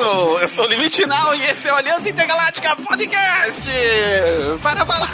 Eu 0.00 0.48
sou 0.48 0.64
o 0.64 0.66
Limite 0.66 1.04
Now 1.04 1.34
e 1.34 1.44
esse 1.44 1.68
é 1.68 1.72
o 1.74 1.76
Aliança 1.76 2.08
Intergaláctica 2.08 2.74
Podcast! 2.74 3.60
Para 4.62 4.86
falar! 4.86 5.10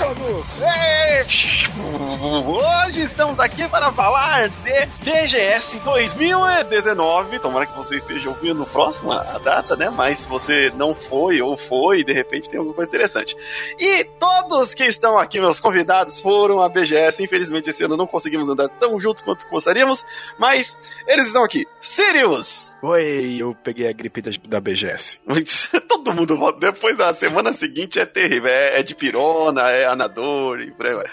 Hoje 2.86 3.02
estamos 3.02 3.40
aqui 3.40 3.66
para 3.66 3.90
falar 3.90 4.48
de 4.48 4.86
BGS 5.02 5.78
2019. 5.80 7.40
Tomara 7.40 7.66
que 7.66 7.76
você 7.76 7.96
esteja 7.96 8.28
ouvindo 8.28 8.60
no 8.60 8.66
próximo 8.66 9.10
a 9.10 9.38
data, 9.38 9.74
né? 9.74 9.90
Mas 9.90 10.18
se 10.18 10.28
você 10.28 10.72
não 10.76 10.94
foi 10.94 11.42
ou 11.42 11.56
foi, 11.56 12.04
de 12.04 12.12
repente 12.12 12.48
tem 12.48 12.58
alguma 12.58 12.76
coisa 12.76 12.88
interessante. 12.88 13.36
E 13.80 14.04
todos 14.04 14.72
que 14.72 14.84
estão 14.84 15.18
aqui, 15.18 15.40
meus 15.40 15.58
convidados, 15.58 16.20
foram 16.20 16.60
a 16.60 16.68
BGS. 16.68 17.24
Infelizmente, 17.24 17.70
esse 17.70 17.82
ano 17.82 17.96
não 17.96 18.06
conseguimos 18.06 18.48
andar 18.48 18.68
tão 18.68 19.00
juntos 19.00 19.24
quanto 19.24 19.48
gostaríamos, 19.48 20.06
mas 20.38 20.78
eles 21.08 21.26
estão 21.26 21.42
aqui. 21.42 21.66
Sirius! 21.80 22.70
Oi, 22.82 23.38
eu 23.40 23.54
peguei 23.54 23.88
a 23.88 23.92
gripe 23.92 24.20
da, 24.20 24.30
da 24.46 24.60
BGS. 24.60 25.18
Todo 25.88 26.12
mundo 26.12 26.36
volta. 26.36 26.60
Depois 26.60 26.96
da 26.96 27.12
semana 27.14 27.52
seguinte 27.52 27.98
é 27.98 28.04
terrível. 28.04 28.48
É, 28.48 28.80
é 28.80 28.82
de 28.82 28.94
pirona, 28.94 29.62
é 29.70 29.86
anador 29.86 30.60
e 30.60 30.70
por 30.70 30.86
aí 30.86 30.94
vai. 30.94 31.06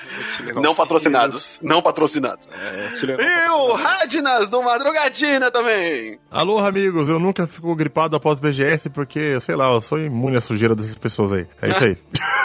Não 0.61 0.75
patrocinados. 0.75 1.59
Não 1.61 1.81
patrocinados. 1.81 2.47
É, 2.51 3.45
e 3.45 3.49
o 3.49 3.73
Radnas 3.73 4.49
do 4.49 4.61
Madrugadina 4.61 5.49
também. 5.49 6.19
Alô, 6.29 6.59
amigos. 6.59 7.07
Eu 7.07 7.17
nunca 7.17 7.47
fico 7.47 7.73
gripado 7.75 8.15
após 8.15 8.39
BGS 8.39 8.89
porque, 8.89 9.39
sei 9.39 9.55
lá, 9.55 9.71
eu 9.71 9.79
sou 9.79 9.99
imune 9.99 10.37
à 10.37 10.41
sujeira 10.41 10.75
dessas 10.75 10.97
pessoas 10.97 11.31
aí. 11.31 11.47
É 11.61 11.69
isso 11.69 11.83
aí. 11.83 11.97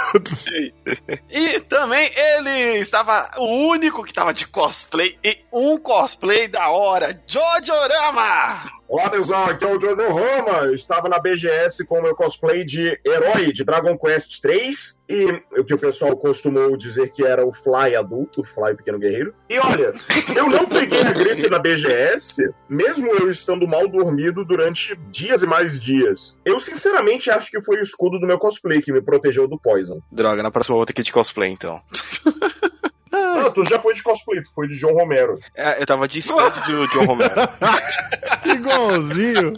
e 1.29 1.61
também 1.61 2.11
ele 2.15 2.79
estava 2.79 3.31
o 3.37 3.69
único 3.69 4.05
que 4.05 4.11
estava 4.11 4.33
de 4.33 4.47
cosplay 4.47 5.19
e 5.25 5.39
um 5.53 5.77
cosplay 5.77 6.47
da 6.49 6.71
hora, 6.71 7.21
Jojorama! 7.27 8.78
Olá, 8.89 9.11
pessoal, 9.11 9.51
aqui 9.51 9.67
é 9.67 9.69
o 9.69 9.79
Jojo 9.79 10.15
Rama. 10.15 10.65
Eu 10.65 10.75
estava 10.75 11.11
na 11.11 11.19
BGS 11.19 11.87
com 11.87 11.99
o 11.99 12.03
meu 12.03 12.17
cosplay 12.17 12.65
de 12.65 12.99
herói 13.05 13.53
de 13.53 13.63
Dragon 13.63 13.99
Quest 13.99 14.41
3 14.41 14.99
e 15.07 15.43
o 15.59 15.63
que 15.63 15.75
o 15.75 15.79
pessoal 15.79 16.17
costumou 16.17 16.75
dizer 16.75 17.11
que 17.11 17.23
era 17.23 17.47
o 17.47 17.53
Fly 17.53 17.95
adulto, 17.95 18.41
o 18.41 18.45
Fly 18.45 18.75
pequeno 18.75 18.99
guerreiro. 18.99 19.35
E 19.47 19.59
olha, 19.59 19.93
eu 20.35 20.49
não 20.49 20.65
peguei 20.65 21.03
a 21.03 21.13
gripe 21.13 21.51
na 21.51 21.59
BGS, 21.59 22.51
mesmo 22.67 23.09
eu 23.09 23.31
estando 23.31 23.69
mal 23.69 23.87
dormido 23.87 24.43
durante 24.43 24.97
dias 25.11 25.43
e 25.43 25.47
mais 25.47 25.79
dias. 25.79 26.35
Eu 26.43 26.59
sinceramente 26.59 27.31
acho 27.31 27.51
que 27.51 27.61
foi 27.61 27.77
o 27.81 27.83
escudo 27.83 28.19
do 28.19 28.27
meu 28.27 28.39
cosplay 28.39 28.81
que 28.81 28.91
me 28.91 29.03
protegeu 29.03 29.47
do 29.47 29.61
Poison. 29.61 30.01
Droga, 30.11 30.43
na 30.43 30.51
próxima 30.51 30.73
eu 30.73 30.79
vou 30.79 30.87
ter 30.87 30.95
que 30.95 31.03
ir 31.03 31.05
de 31.05 31.13
cosplay 31.13 31.51
então. 31.51 31.83
Ah, 33.13 33.51
tu 33.55 33.65
já 33.65 33.79
foi 33.79 33.95
de 33.95 34.03
cosplay, 34.03 34.43
tu 34.43 34.53
foi 34.55 34.69
de 34.69 34.79
John 34.79 34.93
Romero. 34.93 35.39
É, 35.55 35.81
eu 35.83 35.87
tava 35.87 36.09
de 36.09 36.19
stand 36.19 36.51
do 36.67 36.87
John 36.89 37.05
Romero. 37.05 37.35
Igualzinho. 38.45 39.53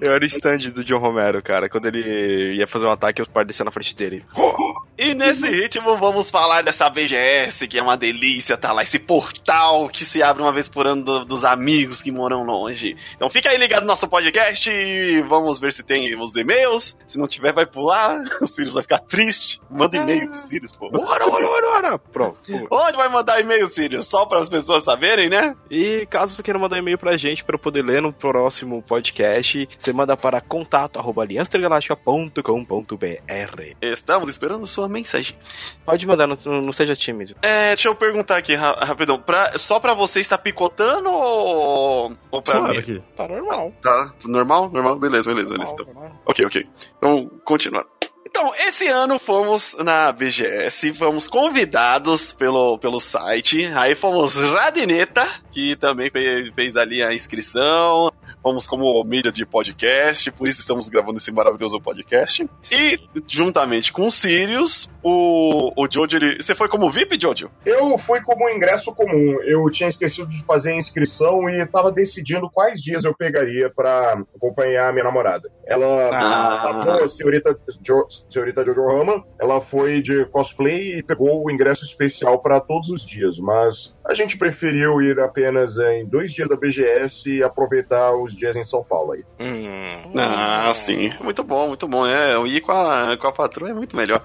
Eu 0.00 0.12
era 0.12 0.22
o 0.22 0.26
stand 0.26 0.70
do 0.72 0.84
John 0.84 0.98
Romero, 0.98 1.42
cara. 1.42 1.68
Quando 1.68 1.86
ele 1.86 2.54
ia 2.56 2.66
fazer 2.66 2.86
um 2.86 2.92
ataque, 2.92 3.22
eu 3.22 3.44
descia 3.44 3.64
na 3.64 3.70
frente 3.70 3.94
dele. 3.94 4.24
E 4.98 5.14
nesse 5.14 5.48
ritmo 5.48 5.96
vamos 5.96 6.28
falar 6.28 6.64
dessa 6.64 6.90
BGS, 6.90 7.68
que 7.68 7.78
é 7.78 7.82
uma 7.82 7.96
delícia, 7.96 8.56
tá 8.56 8.72
lá, 8.72 8.82
esse 8.82 8.98
portal 8.98 9.88
que 9.88 10.04
se 10.04 10.24
abre 10.24 10.42
uma 10.42 10.52
vez 10.52 10.68
por 10.68 10.88
ano 10.88 11.04
do, 11.04 11.24
dos 11.24 11.44
amigos 11.44 12.02
que 12.02 12.10
moram 12.10 12.42
longe. 12.42 12.96
Então 13.14 13.30
fica 13.30 13.48
aí 13.48 13.56
ligado 13.56 13.82
no 13.82 13.86
nosso 13.86 14.08
podcast 14.08 14.68
e 14.68 15.22
vamos 15.22 15.60
ver 15.60 15.72
se 15.72 15.84
tem 15.84 16.20
os 16.20 16.34
e-mails. 16.34 16.96
Se 17.06 17.16
não 17.16 17.28
tiver, 17.28 17.52
vai 17.52 17.64
pular. 17.64 18.18
O 18.40 18.46
Sirius 18.46 18.74
vai 18.74 18.82
ficar 18.82 19.00
triste. 19.00 19.60
Manda 19.70 19.96
e-mail 19.96 20.30
pro 20.30 20.38
Sirius, 20.38 20.72
pô. 20.72 20.90
Bora, 20.90 21.28
bora, 21.28 21.46
bora, 21.46 21.70
bora. 21.70 21.98
Pronto. 21.98 22.38
Onde 22.70 22.96
vai 22.96 23.08
mandar 23.08 23.40
e-mail, 23.40 23.66
Sirius? 23.66 24.06
Só 24.06 24.26
para 24.26 24.40
as 24.40 24.48
pessoas 24.48 24.82
saberem, 24.82 25.28
né? 25.28 25.54
E 25.70 26.06
caso 26.06 26.34
você 26.34 26.42
queira 26.42 26.58
mandar 26.58 26.78
e-mail 26.78 26.98
pra 26.98 27.16
gente 27.16 27.44
para 27.44 27.54
eu 27.54 27.58
poder 27.58 27.84
ler 27.84 28.02
no 28.02 28.12
próximo 28.12 28.82
podcast, 28.82 29.68
você 29.78 29.92
manda 29.92 30.16
para 30.16 30.40
contato 30.40 30.98
arroba 30.98 31.22
aliançaintergaláctica.com.br. 31.22 33.62
Estamos 33.80 34.28
esperando 34.28 34.66
sua 34.66 34.87
mensagem. 34.88 35.36
Pode 35.84 36.06
mandar, 36.06 36.26
não, 36.26 36.36
não 36.62 36.72
seja 36.72 36.94
tímido. 36.96 37.34
É, 37.42 37.68
deixa 37.74 37.88
eu 37.88 37.94
perguntar 37.94 38.36
aqui 38.36 38.54
ra 38.54 38.72
rapidão. 38.84 39.18
Pra, 39.18 39.56
só 39.58 39.78
pra 39.80 39.94
você 39.94 40.20
está 40.20 40.36
picotando 40.38 41.08
ou, 41.10 42.12
ou 42.30 42.42
pra 42.42 42.54
Claro 42.54 42.72
mim? 42.72 42.78
aqui. 42.78 43.02
Tá 43.16 43.26
normal. 43.28 43.72
Tá, 43.82 44.12
normal? 44.24 44.70
Normal? 44.70 44.98
Beleza, 44.98 45.32
beleza, 45.32 45.50
beleza. 45.54 45.72
Então. 45.72 46.12
Ok, 46.26 46.44
ok. 46.46 46.66
Então, 46.96 47.30
continuando. 47.44 47.86
Então, 48.30 48.54
esse 48.56 48.86
ano 48.86 49.18
fomos 49.18 49.74
na 49.78 50.12
BGS, 50.12 50.92
fomos 50.92 51.26
convidados 51.26 52.30
pelo, 52.34 52.78
pelo 52.78 53.00
site, 53.00 53.64
aí 53.74 53.94
fomos 53.94 54.34
Radineta, 54.34 55.26
que 55.50 55.74
também 55.76 56.10
fez, 56.10 56.50
fez 56.54 56.76
ali 56.76 57.02
a 57.02 57.14
inscrição, 57.14 58.12
fomos 58.48 58.66
como 58.66 59.04
mídia 59.04 59.30
de 59.30 59.44
podcast, 59.44 60.30
por 60.32 60.48
isso 60.48 60.60
estamos 60.60 60.88
gravando 60.88 61.18
esse 61.18 61.30
maravilhoso 61.30 61.78
podcast. 61.78 62.48
E, 62.72 62.98
juntamente 63.26 63.92
com 63.92 64.06
o 64.06 64.10
Sirius, 64.10 64.88
o, 65.02 65.72
o 65.76 65.86
Jojo, 65.90 66.16
ele, 66.16 66.40
você 66.40 66.54
foi 66.54 66.66
como 66.66 66.90
VIP, 66.90 67.20
Jojo? 67.20 67.50
Eu 67.66 67.98
fui 67.98 68.22
como 68.22 68.48
ingresso 68.48 68.94
comum. 68.94 69.38
Eu 69.42 69.68
tinha 69.70 69.88
esquecido 69.90 70.28
de 70.28 70.42
fazer 70.44 70.72
a 70.72 70.76
inscrição 70.76 71.46
e 71.50 71.60
estava 71.60 71.92
decidindo 71.92 72.48
quais 72.50 72.80
dias 72.80 73.04
eu 73.04 73.14
pegaria 73.14 73.68
para 73.68 74.22
acompanhar 74.34 74.88
a 74.88 74.92
minha 74.92 75.04
namorada. 75.04 75.50
Ela, 75.66 76.08
Ah. 76.10 76.70
a 76.70 76.72
boa 76.84 77.08
senhorita, 77.08 77.58
jo, 77.82 78.06
senhorita 78.30 78.64
Jojo 78.64 78.86
Rama, 78.86 79.22
ela 79.38 79.60
foi 79.60 80.00
de 80.00 80.24
cosplay 80.26 80.98
e 80.98 81.02
pegou 81.02 81.44
o 81.44 81.50
ingresso 81.50 81.84
especial 81.84 82.38
para 82.40 82.60
todos 82.60 82.88
os 82.88 83.04
dias, 83.04 83.38
mas 83.38 83.94
a 84.06 84.14
gente 84.14 84.38
preferiu 84.38 85.02
ir 85.02 85.20
apenas 85.20 85.76
em 85.76 86.06
dois 86.06 86.32
dias 86.32 86.48
da 86.48 86.56
BGS 86.56 87.28
e 87.30 87.42
aproveitar 87.42 88.14
os 88.16 88.34
dias 88.38 88.56
em 88.56 88.64
São 88.64 88.82
Paulo 88.84 89.12
aí. 89.12 89.24
Hum. 89.40 90.12
Ah, 90.16 90.72
sim. 90.74 91.12
Muito 91.20 91.42
bom, 91.42 91.68
muito 91.68 91.86
bom. 91.88 92.06
É, 92.06 92.34
eu 92.34 92.46
ir 92.46 92.60
com 92.60 92.72
a, 92.72 93.16
com 93.16 93.26
a 93.26 93.32
patroa 93.32 93.70
é 93.70 93.74
muito 93.74 93.96
melhor. 93.96 94.22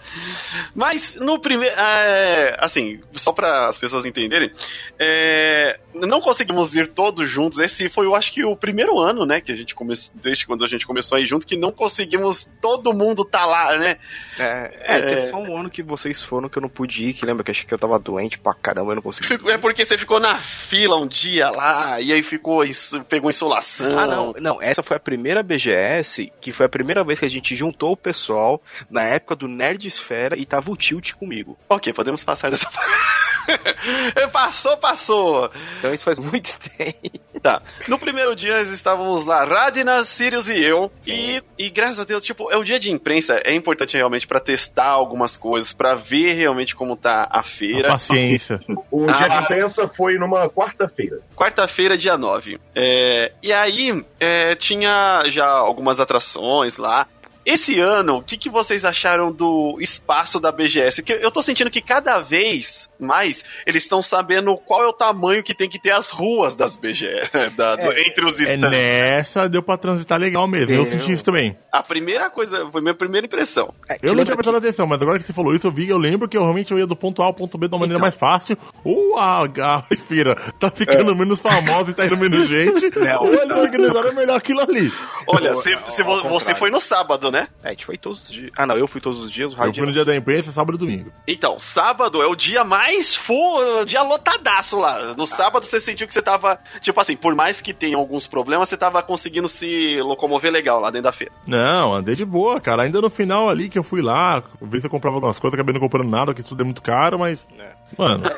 Mas 0.75 1.15
no 1.15 1.39
primeiro. 1.39 1.75
É, 1.77 2.55
assim, 2.59 2.99
só 3.13 3.31
para 3.31 3.67
as 3.67 3.77
pessoas 3.77 4.05
entenderem, 4.05 4.51
é, 4.99 5.79
não 5.93 6.21
conseguimos 6.21 6.73
ir 6.75 6.87
todos 6.87 7.29
juntos. 7.29 7.59
Esse 7.59 7.89
foi, 7.89 8.05
eu 8.05 8.15
acho 8.15 8.31
que, 8.31 8.43
o 8.43 8.55
primeiro 8.55 8.99
ano, 8.99 9.25
né? 9.25 9.41
Que 9.41 9.51
a 9.51 9.55
gente 9.55 9.75
começou. 9.75 10.13
Desde 10.15 10.45
quando 10.45 10.63
a 10.63 10.67
gente 10.67 10.85
começou 10.87 11.17
a 11.17 11.21
ir 11.21 11.27
junto, 11.27 11.45
que 11.47 11.57
não 11.57 11.71
conseguimos 11.71 12.49
todo 12.61 12.93
mundo 12.93 13.25
tá 13.25 13.45
lá, 13.45 13.77
né? 13.77 13.97
É, 14.37 14.71
é, 14.97 15.01
teve 15.01 15.29
só 15.29 15.37
um 15.37 15.57
ano 15.57 15.69
que 15.69 15.83
vocês 15.83 16.23
foram 16.23 16.49
que 16.49 16.57
eu 16.57 16.61
não 16.61 16.69
pude 16.69 17.05
ir, 17.05 17.13
que 17.13 17.25
lembra 17.25 17.43
que 17.43 17.51
eu 17.51 17.53
achei 17.53 17.65
que 17.65 17.73
eu 17.73 17.79
tava 17.79 17.99
doente 17.99 18.37
pra 18.39 18.53
caramba, 18.53 18.91
eu 18.91 18.95
não 18.95 19.01
consegui. 19.01 19.33
É 19.49 19.57
porque 19.57 19.83
você 19.85 19.97
ficou 19.97 20.19
na 20.19 20.39
fila 20.39 20.95
um 20.97 21.07
dia 21.07 21.49
lá, 21.49 21.99
e 22.01 22.11
aí 22.13 22.23
ficou, 22.23 22.63
isso- 22.63 23.03
pegou 23.05 23.29
insolação. 23.29 23.92
Ah, 23.97 24.07
não, 24.07 24.33
não, 24.39 24.61
essa 24.61 24.83
foi 24.83 24.97
a 24.97 24.99
primeira 24.99 25.43
BGS, 25.43 26.31
que 26.41 26.51
foi 26.51 26.65
a 26.65 26.69
primeira 26.69 27.03
vez 27.03 27.19
que 27.19 27.25
a 27.25 27.29
gente 27.29 27.55
juntou 27.55 27.91
o 27.91 27.97
pessoal 27.97 28.61
na 28.89 29.03
época 29.03 29.35
do 29.35 29.47
Nerd 29.47 29.87
Esfera 29.87 30.37
e 30.37 30.45
tava 30.45 30.71
o 30.71 30.77
Tilt 30.77 31.13
comigo. 31.13 31.57
Ok, 31.69 31.93
podemos 31.93 32.23
passar 32.23 32.49
dessa 32.49 32.69
Passou, 34.31 34.77
passou. 34.77 35.51
Então 35.79 35.93
isso 35.93 36.03
faz 36.05 36.19
muito 36.19 36.57
tempo. 36.77 37.32
Tá. 37.43 37.61
No 37.89 37.99
primeiro 37.99 38.33
dia 38.37 38.57
nós 38.57 38.69
estávamos 38.69 39.25
lá, 39.25 39.43
Radina, 39.43 40.03
Sirius 40.05 40.47
e 40.47 40.63
eu. 40.63 40.89
E, 41.05 41.43
e 41.59 41.69
graças 41.69 41.99
a 41.99 42.05
Deus, 42.05 42.23
tipo, 42.23 42.49
é 42.49 42.55
o 42.55 42.63
dia 42.63 42.79
de 42.79 42.89
imprensa, 42.89 43.41
é 43.45 43.53
importante 43.53 43.97
realmente 43.97 44.25
pra 44.25 44.39
testar 44.39 44.87
algumas 44.87 45.35
coisas, 45.35 45.73
pra 45.73 45.93
ver 45.93 46.33
realmente 46.35 46.73
como 46.73 46.95
tá 46.95 47.27
a 47.29 47.43
feira. 47.43 47.89
Paciência. 47.89 48.61
O 48.89 49.09
Ah. 49.09 49.11
dia 49.11 49.27
de 49.27 49.35
imprensa 49.35 49.87
foi 49.89 50.15
numa 50.17 50.49
quarta-feira. 50.49 51.19
Quarta-feira, 51.35 51.97
dia 51.97 52.17
9. 52.17 52.57
É, 52.73 53.33
e 53.43 53.51
aí, 53.51 54.03
é, 54.21 54.55
tinha 54.55 55.23
já 55.27 55.45
algumas 55.45 55.99
atrações 55.99 56.77
lá. 56.77 57.07
Esse 57.45 57.79
ano, 57.79 58.17
o 58.17 58.21
que, 58.23 58.37
que 58.37 58.49
vocês 58.49 58.85
acharam 58.85 59.31
do 59.31 59.77
espaço 59.81 60.39
da 60.39 60.51
BGS? 60.51 61.03
Que 61.03 61.13
eu 61.13 61.29
tô 61.31 61.41
sentindo 61.41 61.69
que 61.69 61.81
cada 61.81 62.19
vez 62.21 62.89
mais 62.99 63.43
eles 63.67 63.83
estão 63.83 64.01
sabendo 64.01 64.55
qual 64.55 64.81
é 64.83 64.87
o 64.87 64.93
tamanho 64.93 65.43
que 65.43 65.53
tem 65.53 65.67
que 65.67 65.77
ter 65.77 65.91
as 65.91 66.09
ruas 66.09 66.55
das 66.55 66.77
BGS, 66.77 67.29
da- 67.57 67.75
do- 67.75 67.91
entre 67.91 68.25
os 68.25 68.39
É 68.39 68.43
stands. 68.53 68.71
nessa, 68.71 69.49
deu 69.49 69.61
pra 69.61 69.75
transitar 69.77 70.17
legal 70.19 70.47
mesmo. 70.47 70.73
Eu 70.73 70.83
Deu. 70.85 70.91
senti 70.93 71.11
isso 71.11 71.23
também. 71.23 71.57
A 71.71 71.83
primeira 71.83 72.29
coisa, 72.29 72.69
foi 72.71 72.81
minha 72.81 72.93
primeira 72.93 73.27
impressão. 73.27 73.73
É, 73.89 73.97
Eu 74.01 74.15
não 74.15 74.23
tinha 74.23 74.35
prestado 74.37 74.57
atenção, 74.57 74.87
mas 74.87 75.01
agora 75.01 75.19
que 75.19 75.25
você 75.25 75.33
falou 75.33 75.53
isso, 75.53 75.67
eu 75.67 75.71
vi, 75.71 75.89
eu 75.89 75.97
lembro 75.97 76.29
que 76.29 76.37
eu 76.37 76.41
realmente 76.43 76.71
eu 76.71 76.79
ia 76.79 76.87
do 76.87 76.95
ponto 76.95 77.21
A 77.21 77.25
ao 77.25 77.33
ponto 77.33 77.57
B 77.57 77.67
de 77.67 77.73
uma 77.73 77.79
maneira 77.81 77.99
mais 77.99 78.15
fácil. 78.15 78.57
Ou 78.85 79.17
a, 79.17 79.43
a 79.43 79.83
esfera 79.91 80.35
tá 80.59 80.71
ficando 80.71 81.13
menos 81.15 81.41
famosa 81.41 81.91
e 81.91 81.93
tá 81.93 82.05
indo 82.05 82.15
menos 82.17 82.47
gente, 82.47 82.85
ou 83.19 83.33
eles 83.33 83.57
organizaram 83.57 84.13
melhor 84.13 84.37
aquilo 84.37 84.61
ali. 84.61 84.89
Olha, 85.27 85.49
ao- 85.51 85.55
ao 85.55 86.29
você 86.29 86.53
foi 86.55 86.69
no 86.69 86.79
sábado, 86.79 87.31
né? 87.31 87.47
É, 87.63 87.69
a 87.69 87.71
gente 87.71 87.85
foi 87.85 87.97
todos 87.97 88.23
os 88.23 88.31
dias. 88.31 88.51
Ah, 88.57 88.65
não, 88.65 88.75
eu 88.77 88.87
fui 88.87 88.99
todos 89.01 89.23
os 89.23 89.31
dias, 89.31 89.53
o 89.53 89.55
Eu 89.63 89.73
fui 89.73 89.85
no 89.85 89.91
dia 89.93 90.05
da 90.05 90.15
imprensa, 90.15 90.51
sábado 90.51 90.75
e 90.75 90.77
domingo. 90.79 91.11
Então, 91.27 91.57
sábado 91.59 92.21
é 92.21 92.25
o 92.27 92.35
dia 92.35 92.63
mais 92.63 93.15
full, 93.15 93.85
dia 93.85 94.01
lotadaço 94.01 94.77
lá. 94.79 95.13
No 95.15 95.25
sábado 95.25 95.65
você 95.65 95.79
sentiu 95.79 96.07
que 96.07 96.13
você 96.13 96.21
tava, 96.21 96.59
tipo 96.81 96.99
assim, 96.99 97.15
por 97.15 97.35
mais 97.35 97.61
que 97.61 97.73
tenha 97.73 97.97
alguns 97.97 98.27
problemas, 98.27 98.69
você 98.69 98.77
tava 98.77 99.01
conseguindo 99.03 99.47
se 99.47 99.99
locomover 100.01 100.51
legal 100.51 100.79
lá 100.79 100.89
dentro 100.89 101.03
da 101.05 101.11
feira. 101.11 101.33
Não, 101.47 101.93
andei 101.93 102.15
de 102.15 102.25
boa, 102.25 102.59
cara. 102.59 102.83
Ainda 102.83 103.01
no 103.01 103.09
final 103.09 103.49
ali 103.49 103.69
que 103.69 103.77
eu 103.79 103.83
fui 103.83 104.01
lá, 104.01 104.43
ver 104.61 104.79
se 104.79 104.87
eu 104.87 104.89
comprava 104.91 105.17
algumas 105.17 105.39
coisas, 105.39 105.53
acabei 105.57 105.73
não 105.73 105.81
comprando 105.81 106.09
nada, 106.09 106.25
porque 106.27 106.43
tudo 106.43 106.61
é 106.61 106.65
muito 106.65 106.81
caro, 106.81 107.19
mas. 107.19 107.47
Mano, 107.97 108.25
é, 108.27 108.31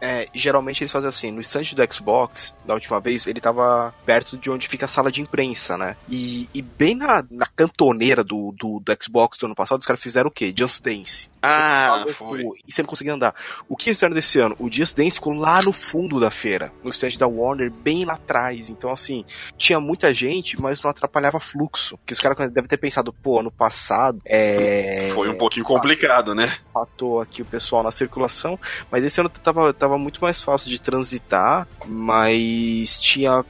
é, 0.00 0.22
é, 0.22 0.28
geralmente 0.34 0.82
eles 0.82 0.92
fazem 0.92 1.08
assim, 1.08 1.30
no 1.30 1.40
stand 1.40 1.74
do 1.74 1.94
Xbox, 1.94 2.56
da 2.64 2.74
última 2.74 3.00
vez, 3.00 3.26
ele 3.26 3.40
tava 3.40 3.94
perto 4.04 4.36
de 4.36 4.50
onde 4.50 4.68
fica 4.68 4.84
a 4.84 4.88
sala 4.88 5.10
de 5.10 5.20
imprensa, 5.20 5.76
né? 5.76 5.96
E, 6.08 6.48
e 6.54 6.62
bem 6.62 6.94
na, 6.94 7.24
na 7.30 7.46
cantoneira 7.46 8.22
do, 8.22 8.54
do, 8.58 8.80
do 8.80 8.96
Xbox 9.02 9.38
do 9.38 9.46
ano 9.46 9.54
passado, 9.54 9.80
os 9.80 9.86
caras 9.86 10.02
fizeram 10.02 10.28
o 10.28 10.32
quê? 10.32 10.54
Just 10.56 10.82
Dance. 10.82 11.28
Ah, 11.48 12.04
foi. 12.14 12.42
E 12.66 12.72
você 12.72 12.82
não 12.82 12.88
conseguia 12.88 13.14
andar. 13.14 13.32
O 13.68 13.76
que 13.76 13.88
eles 13.88 13.98
fizeram 13.98 14.14
desse 14.14 14.40
ano? 14.40 14.56
O 14.58 14.70
Just 14.70 14.96
Dance 14.96 15.12
ficou 15.12 15.32
lá 15.32 15.62
no 15.62 15.72
fundo 15.72 16.18
da 16.18 16.28
feira, 16.30 16.72
no 16.82 16.90
stand 16.90 17.16
da 17.18 17.28
Warner, 17.28 17.70
bem 17.70 18.04
lá 18.04 18.14
atrás. 18.14 18.68
Então, 18.68 18.90
assim, 18.90 19.24
tinha 19.56 19.78
muita 19.78 20.12
gente, 20.12 20.60
mas 20.60 20.82
não 20.82 20.90
atrapalhava 20.90 21.38
fluxo. 21.38 21.96
Que 22.04 22.12
os 22.12 22.20
caras 22.20 22.50
devem 22.50 22.68
ter 22.68 22.78
pensado, 22.78 23.12
pô, 23.12 23.38
ano 23.38 23.50
passado. 23.50 24.20
É... 24.24 25.10
Foi 25.14 25.28
um 25.28 25.38
pouquinho 25.38 25.64
complicado, 25.64 26.34
né? 26.34 26.52
Fatou 26.74 27.20
aqui 27.20 27.42
o 27.42 27.46
pessoal 27.46 27.84
na 27.84 27.92
circulação, 27.96 28.58
mas 28.90 29.04
esse 29.04 29.20
ano 29.20 29.28
tava, 29.28 29.72
tava 29.72 29.98
muito 29.98 30.20
mais 30.20 30.40
fácil 30.40 30.68
de 30.68 30.80
transitar, 30.80 31.66
mas 31.86 33.00
tinha 33.00 33.44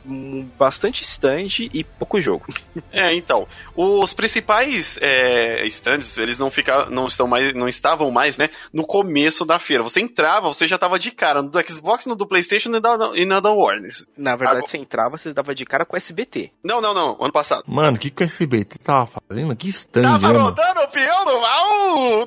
bastante 0.58 1.02
stand 1.02 1.68
e 1.72 1.84
pouco 1.84 2.20
jogo. 2.20 2.46
É, 2.92 3.14
então. 3.14 3.46
Os 3.74 4.14
principais 4.14 4.98
é, 5.02 5.66
stands, 5.66 6.16
eles 6.18 6.38
não, 6.38 6.50
fica, 6.50 6.86
não 6.90 7.06
estão 7.06 7.26
mais. 7.26 7.54
não 7.54 7.68
estavam 7.68 8.10
mais, 8.10 8.38
né, 8.38 8.48
no 8.72 8.86
começo 8.86 9.44
da 9.44 9.58
feira. 9.58 9.82
Você 9.82 10.00
entrava, 10.00 10.46
você 10.48 10.66
já 10.66 10.78
tava 10.78 10.98
de 10.98 11.10
cara 11.10 11.42
no 11.42 11.50
do 11.50 11.70
Xbox, 11.70 12.06
no 12.06 12.14
do 12.14 12.26
Playstation 12.26 12.74
e, 12.74 12.80
da, 12.80 13.12
e 13.14 13.24
na 13.24 13.40
da 13.40 13.50
Warner. 13.50 13.92
Na 14.16 14.36
verdade, 14.36 14.58
Agora... 14.58 14.70
você 14.70 14.78
entrava, 14.78 15.18
você 15.18 15.32
dava 15.32 15.54
de 15.54 15.64
cara 15.64 15.84
com 15.84 15.94
o 15.94 15.96
SBT. 15.96 16.52
Não, 16.62 16.80
não, 16.80 16.94
não, 16.94 17.16
ano 17.20 17.32
passado. 17.32 17.64
Mano, 17.66 17.96
o 17.96 18.00
que, 18.00 18.10
que 18.10 18.22
o 18.22 18.26
SBT 18.26 18.78
tava 18.78 19.06
fazendo? 19.06 19.54
Que 19.56 19.68
stand, 19.68 20.02
Tava 20.02 20.28
ano? 20.28 20.40
rodando 20.40 20.80
o 20.80 20.88
peão 20.88 21.24
do 21.24 21.40
mal! 21.40 22.24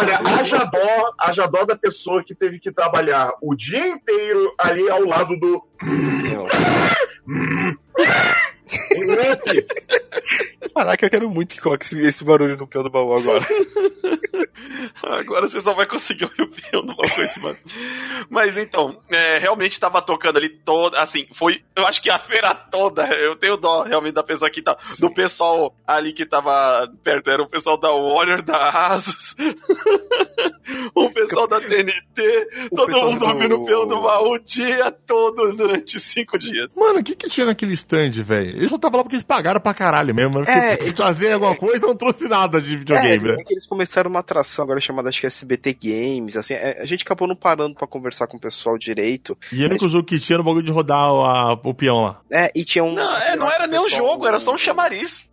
Olha, 0.00 0.20
haja 0.40 0.64
dó, 0.64 1.14
haja 1.18 1.45
dó 1.46 1.64
da 1.64 1.76
pessoa 1.76 2.22
que 2.22 2.34
teve 2.34 2.58
que 2.58 2.72
trabalhar 2.72 3.32
o 3.40 3.54
dia 3.54 3.86
inteiro 3.86 4.54
ali 4.58 4.88
ao 4.88 5.04
lado 5.04 5.38
do... 5.38 5.64
Caraca, 10.74 11.06
eu 11.06 11.10
quero 11.10 11.30
muito 11.30 11.54
que 11.54 11.60
coloque 11.60 11.86
esse 12.00 12.24
barulho 12.24 12.56
no 12.56 12.66
peão 12.66 12.82
do 12.82 12.90
baú 12.90 13.14
agora. 13.14 13.46
agora 15.02 15.48
você 15.48 15.60
só 15.60 15.72
vai 15.72 15.86
conseguir 15.86 16.24
ouvir 16.24 16.42
o 16.42 16.48
peão 16.48 16.82
do 16.84 16.94
baú 16.94 17.08
com 17.08 17.22
esse 17.22 17.38
barulho. 17.40 17.60
Mas 18.28 18.56
então, 18.56 19.00
é, 19.10 19.38
realmente 19.38 19.78
tava 19.78 20.02
tocando 20.02 20.36
ali 20.38 20.50
toda. 20.50 21.00
Assim, 21.00 21.26
foi. 21.32 21.62
Eu 21.74 21.86
acho 21.86 22.02
que 22.02 22.10
a 22.10 22.18
feira 22.18 22.54
toda. 22.54 23.06
Eu 23.06 23.36
tenho 23.36 23.56
dó 23.56 23.82
realmente 23.84 24.14
da 24.14 24.22
pessoa 24.22 24.50
que 24.50 24.62
tá. 24.62 24.76
Do 24.98 25.12
pessoal 25.12 25.74
ali 25.86 26.12
que 26.12 26.26
tava 26.26 26.90
perto. 27.02 27.30
Era 27.30 27.42
o 27.42 27.48
pessoal 27.48 27.78
da 27.78 27.90
Warner, 27.92 28.42
da 28.42 28.68
Asus. 28.68 29.36
o 30.94 31.10
pessoal 31.10 31.46
da 31.46 31.60
TNT. 31.60 32.48
O 32.70 32.76
todo 32.76 33.02
mundo 33.02 33.20
do... 33.20 33.26
ouvindo 33.26 33.62
o 33.62 33.64
peão 33.64 33.86
do 33.86 34.02
baú 34.02 34.34
o 34.34 34.38
dia 34.38 34.90
todo 34.90 35.54
durante 35.54 35.98
cinco 36.00 36.38
dias. 36.38 36.68
Mano, 36.74 37.00
o 37.00 37.04
que 37.04 37.14
que 37.14 37.28
tinha 37.28 37.46
naquele 37.46 37.74
stand, 37.74 38.10
velho? 38.22 38.55
Eles 38.56 38.70
só 38.70 38.78
tava 38.78 38.96
lá 38.96 39.02
porque 39.02 39.16
eles 39.16 39.24
pagaram 39.24 39.60
pra 39.60 39.74
caralho 39.74 40.14
mesmo. 40.14 40.42
É, 40.44 40.76
porque 40.76 40.92
trazer 40.92 41.32
alguma 41.32 41.54
coisa 41.56 41.86
não 41.86 41.96
trouxe 41.96 42.28
nada 42.28 42.60
de 42.60 42.76
videogame, 42.76 43.28
é, 43.28 43.32
né? 43.32 43.36
É 43.40 43.44
que 43.44 43.54
eles 43.54 43.66
começaram 43.66 44.10
uma 44.10 44.20
atração 44.20 44.64
agora 44.64 44.80
chamada, 44.80 45.08
acho 45.08 45.20
que 45.20 45.26
SBT 45.26 45.78
Games, 45.82 46.36
assim, 46.36 46.54
é, 46.54 46.80
a 46.80 46.86
gente 46.86 47.02
acabou 47.02 47.28
não 47.28 47.36
parando 47.36 47.74
pra 47.74 47.86
conversar 47.86 48.26
com 48.26 48.36
o 48.36 48.40
pessoal 48.40 48.78
direito. 48.78 49.36
E 49.52 49.64
era 49.64 49.76
que 49.76 49.84
o 49.84 49.88
jogo 49.88 50.04
que 50.04 50.18
tinha 50.18 50.38
no 50.38 50.44
bagulho 50.44 50.64
de 50.64 50.72
rodar 50.72 50.98
a, 50.98 51.52
o 51.52 51.74
peão 51.74 52.02
lá. 52.02 52.20
É, 52.30 52.50
e 52.54 52.64
tinha 52.64 52.84
um... 52.84 52.94
Não, 52.94 53.16
é, 53.16 53.36
não 53.36 53.50
era 53.50 53.66
nem 53.66 53.80
um 53.80 53.88
jogo, 53.88 54.26
era 54.26 54.38
só 54.38 54.54
um 54.54 54.58
chamariz. 54.58 55.26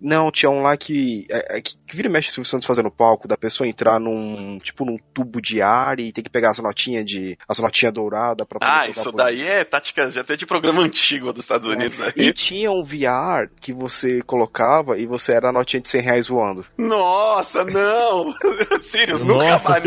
Não, 0.00 0.30
tinha 0.30 0.50
um 0.50 0.62
lá 0.62 0.76
que, 0.76 1.26
é, 1.30 1.58
é, 1.58 1.60
que, 1.60 1.74
vira 1.92 2.08
e 2.08 2.10
mexe 2.10 2.30
o 2.30 2.32
Silvio 2.32 2.50
Santos 2.50 2.66
fazendo 2.66 2.90
palco, 2.90 3.26
da 3.26 3.36
pessoa 3.36 3.68
entrar 3.68 3.98
num, 3.98 4.58
tipo, 4.60 4.84
num 4.84 4.98
tubo 5.12 5.40
de 5.40 5.60
ar 5.60 5.98
e 5.98 6.12
tem 6.12 6.22
que 6.22 6.30
pegar 6.30 6.50
as 6.50 6.58
notinhas 6.58 7.04
de, 7.04 7.36
as 7.48 7.58
notinhas 7.58 7.92
douradas 7.92 8.46
pra 8.46 8.58
poder 8.60 8.72
Ah, 8.72 8.88
isso 8.88 9.12
daí 9.12 9.42
é 9.42 9.64
tática 9.64 10.10
já 10.10 10.20
até 10.20 10.36
de 10.36 10.46
programa 10.46 10.82
antigo 10.82 11.32
dos 11.32 11.42
Estados 11.44 11.68
é. 11.68 11.72
Unidos. 11.72 11.98
Né? 11.98 12.12
E 12.16 12.32
tinha 12.32 12.70
um 12.70 12.84
VR 12.84 13.50
que 13.60 13.72
você 13.72 14.22
colocava 14.22 14.98
e 14.98 15.06
você 15.06 15.32
era 15.32 15.48
a 15.48 15.52
notinha 15.52 15.80
de 15.80 15.88
100 15.88 16.00
reais 16.00 16.28
voando. 16.28 16.64
Nossa, 16.76 17.64
não! 17.64 18.34
Sirius, 18.82 19.20
nunca 19.20 19.50
Nossa, 19.50 19.68
vai. 19.68 19.80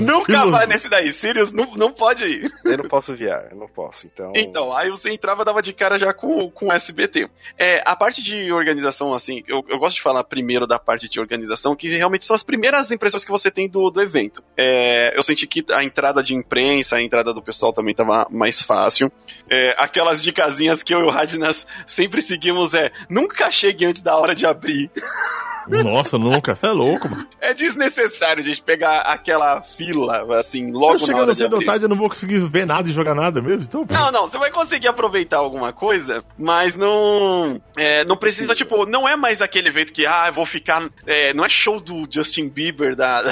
Nunca 0.00 0.46
vai 0.46 0.66
nesse 0.66 0.88
daí. 0.88 1.12
Sirius 1.12 1.52
não, 1.52 1.74
não 1.76 1.92
pode 1.92 2.24
ir. 2.24 2.52
Eu 2.64 2.78
não 2.78 2.88
posso 2.88 3.14
VR, 3.14 3.48
eu 3.50 3.56
não 3.56 3.68
posso, 3.68 4.06
então... 4.06 4.32
Então, 4.34 4.74
aí 4.74 4.90
você 4.90 5.10
entrava 5.10 5.44
dava 5.44 5.62
de 5.62 5.72
cara 5.72 5.98
já 5.98 6.12
com, 6.12 6.50
com 6.50 6.72
SBT. 6.72 7.28
É, 7.56 7.82
a 7.84 7.94
parte 7.94 8.22
de 8.22 8.52
organização, 8.52 9.14
assim, 9.14 9.35
eu, 9.46 9.64
eu 9.68 9.78
gosto 9.78 9.96
de 9.96 10.02
falar 10.02 10.24
primeiro 10.24 10.66
da 10.66 10.78
parte 10.78 11.08
de 11.08 11.20
organização, 11.20 11.74
que 11.74 11.88
realmente 11.88 12.24
são 12.24 12.34
as 12.34 12.42
primeiras 12.42 12.90
impressões 12.90 13.24
que 13.24 13.30
você 13.30 13.50
tem 13.50 13.68
do, 13.68 13.90
do 13.90 14.00
evento. 14.00 14.42
É, 14.56 15.16
eu 15.16 15.22
senti 15.22 15.46
que 15.46 15.64
a 15.72 15.82
entrada 15.82 16.22
de 16.22 16.34
imprensa, 16.34 16.96
a 16.96 17.02
entrada 17.02 17.32
do 17.32 17.42
pessoal 17.42 17.72
também 17.72 17.92
estava 17.92 18.26
mais 18.30 18.60
fácil. 18.60 19.10
É, 19.48 19.74
aquelas 19.78 20.22
dicasinhas 20.22 20.82
que 20.82 20.94
eu 20.94 21.00
e 21.00 21.04
o 21.04 21.10
Radnas 21.10 21.66
sempre 21.86 22.20
seguimos 22.20 22.74
é, 22.74 22.90
nunca 23.08 23.50
chegue 23.50 23.86
antes 23.86 24.02
da 24.02 24.16
hora 24.16 24.34
de 24.34 24.46
abrir. 24.46 24.90
Nossa, 25.68 26.18
nunca. 26.18 26.54
Você 26.54 26.66
é 26.66 26.70
louco, 26.70 27.08
mano. 27.08 27.26
É 27.40 27.52
desnecessário 27.52 28.42
gente 28.42 28.62
pegar 28.62 29.00
aquela 29.00 29.62
fila, 29.62 30.38
assim, 30.38 30.70
logo 30.70 30.94
eu 30.94 30.98
chegando 30.98 31.34
cedo 31.34 31.56
ou 31.56 31.64
tarde, 31.64 31.84
eu 31.84 31.88
não 31.88 31.96
vou 31.96 32.08
conseguir 32.08 32.38
ver 32.48 32.66
nada 32.66 32.88
e 32.88 32.92
jogar 32.92 33.14
nada 33.14 33.42
mesmo, 33.42 33.64
então... 33.64 33.86
Não, 33.90 34.12
não, 34.12 34.28
você 34.28 34.38
vai 34.38 34.50
conseguir 34.50 34.88
aproveitar 34.88 35.38
alguma 35.38 35.72
coisa, 35.72 36.24
mas 36.38 36.74
não... 36.74 37.60
É, 37.76 38.04
não 38.04 38.16
precisa, 38.16 38.54
tipo, 38.54 38.86
não 38.86 39.08
é 39.08 39.16
mais 39.16 39.42
aquele 39.42 39.68
evento 39.68 39.92
que, 39.92 40.06
ah, 40.06 40.24
eu 40.28 40.32
vou 40.32 40.46
ficar... 40.46 40.88
É, 41.06 41.34
não 41.34 41.44
é 41.44 41.48
show 41.48 41.80
do 41.80 42.06
Justin 42.10 42.48
Bieber, 42.48 42.94
da... 42.94 43.22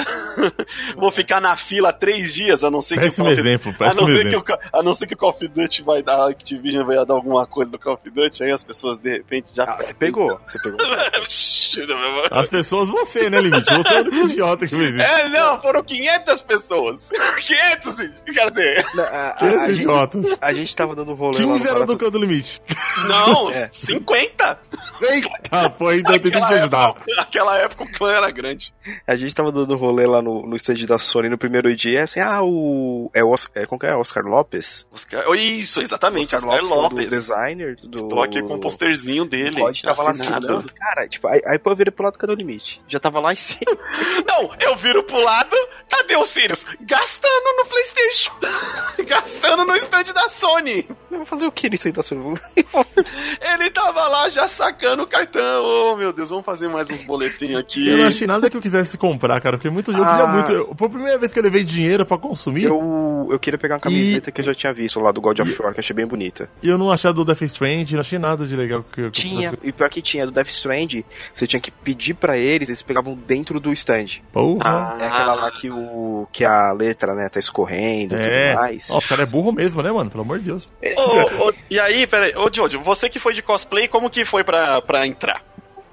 vou 0.95 1.11
ficar 1.11 1.39
na 1.39 1.55
fila 1.55 1.93
três 1.93 2.33
dias, 2.33 2.63
a 2.63 2.69
não 2.69 2.81
ser 2.81 2.99
que... 2.99 3.21
o 3.21 3.27
exemplo, 3.27 3.73
a 3.79 3.93
não 3.93 4.05
ser 4.05 4.29
que 4.29 4.35
o, 4.35 4.43
A 4.73 4.83
não 4.83 4.93
ser 4.93 5.07
que 5.07 5.13
o 5.13 5.17
Call 5.17 5.29
of 5.29 5.47
Duty 5.47 5.83
vai 5.83 6.03
dar, 6.03 6.25
a 6.25 6.29
Activision 6.29 6.85
vai 6.85 6.95
dar 7.05 7.13
alguma 7.13 7.45
coisa 7.47 7.71
do 7.71 7.79
Call 7.79 7.93
of 7.93 8.09
Duty, 8.09 8.43
aí 8.43 8.51
as 8.51 8.63
pessoas, 8.63 8.99
de 8.99 9.11
repente, 9.11 9.49
já... 9.55 9.63
Ah, 9.63 9.77
você 9.81 9.93
pegou, 9.93 10.39
você 10.45 10.59
pegou. 10.59 10.77
As 12.31 12.49
pessoas 12.49 12.89
você, 12.89 13.29
né, 13.29 13.41
Limite? 13.41 13.65
Você 13.73 13.93
é 13.93 14.01
o 14.01 14.01
único 14.01 14.27
idiota 14.27 14.67
que 14.67 14.75
fez 14.75 14.93
isso. 14.93 15.01
É, 15.01 15.29
não, 15.29 15.61
foram 15.61 15.83
500 15.83 16.41
pessoas. 16.41 17.09
500, 17.39 17.95
quer 18.33 18.49
dizer. 18.49 18.85
Não, 18.93 19.03
a, 19.03 19.07
a, 19.07 19.63
a, 19.63 19.69
idiotas. 19.69 20.25
A 20.41 20.53
gente 20.53 20.75
tava 20.75 20.95
dando 20.95 21.13
rolê 21.13 21.37
15 21.37 21.49
lá 21.49 21.57
no 21.57 21.67
era 21.67 21.85
do 21.85 22.11
do 22.11 22.19
Limite. 22.19 22.61
Não, 23.07 23.51
é. 23.51 23.69
50. 23.71 24.59
Eita, 25.01 25.69
pô, 25.71 25.89
ainda 25.89 26.13
eu 26.13 26.19
tentei 26.19 26.41
te 26.41 26.53
ajudar. 26.53 26.89
Época, 26.89 27.15
naquela 27.15 27.57
época 27.57 27.83
o 27.83 27.91
clã 27.91 28.13
era 28.13 28.31
grande. 28.31 28.73
A 29.05 29.15
gente 29.15 29.35
tava 29.35 29.51
dando 29.51 29.75
rolê 29.75 30.05
lá 30.05 30.21
no, 30.21 30.45
no 30.47 30.55
stand 30.55 30.85
da 30.87 30.97
Sony 30.97 31.27
no 31.27 31.37
primeiro 31.37 31.75
dia, 31.75 32.03
assim, 32.03 32.21
ah, 32.21 32.41
o... 32.41 33.11
É 33.13 33.23
o 33.23 33.29
Oscar, 33.29 33.63
é, 33.63 33.65
como 33.65 33.79
que 33.79 33.85
é? 33.85 33.95
Oscar 33.95 34.23
Lopes? 34.23 34.87
Oscar, 34.91 35.25
isso, 35.35 35.81
exatamente, 35.81 36.35
Oscar, 36.35 36.53
Oscar 36.53 36.69
Lopes. 36.69 36.83
Lopes. 36.83 37.05
Do 37.05 37.09
designer. 37.09 37.75
Do... 37.75 38.03
Estou 38.03 38.23
aqui 38.23 38.41
com 38.41 38.53
o 38.53 38.55
um 38.55 38.59
posterzinho 38.59 39.25
dele. 39.25 39.59
Pode 39.59 39.81
tava 39.81 40.03
lá 40.03 40.11
assinando. 40.11 40.71
Cara, 40.73 41.07
tipo, 41.07 41.27
aí, 41.27 41.41
aí 41.45 41.59
pô, 41.59 41.71
eu 41.71 41.75
virei 41.75 41.91
pro 41.91 42.05
lado, 42.05 42.14
cadê 42.17 42.33
o 42.33 42.35
limite? 42.35 42.81
Já 42.87 42.99
tava 42.99 43.19
lá 43.19 43.33
em 43.33 43.35
cima. 43.35 43.77
Não, 44.25 44.49
eu 44.59 44.75
viro 44.75 45.03
pro 45.03 45.19
lado, 45.19 45.55
cadê 45.89 46.15
o 46.15 46.23
Sirius? 46.23 46.65
Gastando 46.81 47.57
no 47.57 47.65
Playstation. 47.65 48.31
Gastando 49.05 49.65
no 49.65 49.75
stand 49.75 50.13
da 50.13 50.29
Sony. 50.29 50.87
Eu 51.11 51.17
vou 51.17 51.25
fazer 51.25 51.45
o 51.45 51.51
que 51.51 51.69
nisso 51.69 51.87
aí 51.87 51.91
da 51.91 52.03
Sony? 52.03 52.37
Ele 53.41 53.69
tava 53.69 54.07
lá 54.07 54.29
já 54.29 54.47
sacando 54.47 55.03
o 55.03 55.07
cartão. 55.07 55.63
Oh, 55.63 55.95
meu 55.95 56.11
Deus, 56.11 56.29
vamos 56.29 56.45
fazer 56.45 56.67
mais 56.67 56.89
uns 56.89 57.01
boletinhos 57.01 57.59
aqui. 57.59 57.87
Eu 57.87 57.97
não 57.97 58.07
achei 58.07 58.27
nada 58.27 58.49
que 58.49 58.57
eu 58.57 58.61
quisesse 58.61 58.97
comprar, 58.97 59.39
cara, 59.41 59.57
porque 59.57 59.69
muito 59.69 59.91
ah, 59.91 59.93
queria 59.95 60.27
muito. 60.27 60.75
Foi 60.75 60.87
a 60.87 60.91
primeira 60.91 61.17
vez 61.19 61.31
que 61.31 61.39
eu 61.39 61.43
levei 61.43 61.63
dinheiro 61.63 62.05
pra 62.05 62.17
consumir. 62.17 62.65
Eu, 62.65 63.14
eu 63.31 63.39
queria 63.39 63.57
pegar 63.57 63.75
uma 63.75 63.81
camiseta 63.81 64.29
e... 64.29 64.33
que 64.33 64.41
eu 64.41 64.45
já 64.45 64.53
tinha 64.53 64.73
visto 64.73 64.99
lá 64.99 65.11
do 65.11 65.21
God 65.21 65.39
of 65.39 65.61
War, 65.61 65.73
que 65.73 65.79
achei 65.79 65.95
bem 65.95 66.05
bonita. 66.05 66.49
E 66.61 66.69
eu 66.69 66.77
não 66.77 66.91
achei 66.91 67.11
do 67.13 67.25
Death 67.25 67.41
Strand, 67.41 67.91
não 67.91 67.99
achei 67.99 68.19
nada 68.19 68.45
de 68.45 68.55
legal. 68.55 68.83
Que, 68.83 69.09
tinha, 69.11 69.53
e 69.63 69.71
pior 69.71 69.89
que 69.89 70.01
tinha, 70.01 70.25
do 70.25 70.31
Death 70.31 70.49
Strand, 70.49 71.03
você 71.33 71.47
tinha 71.47 71.59
que 71.59 71.71
pedir 71.71 72.13
pra 72.13 72.37
eles, 72.37 72.69
eles 72.69 72.81
pegavam 72.81 73.15
dentro 73.15 73.59
do 73.59 73.71
stand. 73.73 74.21
Porra. 74.31 74.63
Ah, 74.65 74.97
é 74.99 75.07
aquela 75.07 75.33
lá 75.35 75.51
que, 75.51 75.69
o, 75.69 76.27
que 76.31 76.43
a 76.43 76.71
letra, 76.71 77.13
né, 77.13 77.29
tá 77.29 77.39
escorrendo 77.39 78.15
e 78.15 78.19
é. 78.19 78.51
tudo 78.51 78.61
mais. 78.61 78.89
Ó, 78.89 78.97
o 78.97 79.01
cara 79.01 79.23
é 79.23 79.25
burro 79.25 79.51
mesmo, 79.51 79.81
né, 79.81 79.91
mano? 79.91 80.09
Pelo 80.09 80.23
amor 80.23 80.39
de 80.39 80.45
Deus. 80.45 80.71
Oh, 80.97 81.47
oh, 81.47 81.53
e 81.69 81.79
aí, 81.79 82.05
peraí, 82.07 82.35
ô 82.35 82.49
Jojo, 82.51 82.81
você 82.81 83.09
que 83.09 83.19
foi 83.19 83.33
de 83.33 83.41
cosplay, 83.41 83.87
como 83.87 84.09
que 84.09 84.25
foi 84.25 84.43
pra, 84.43 84.81
pra 84.81 85.05
entrar? 85.05 85.41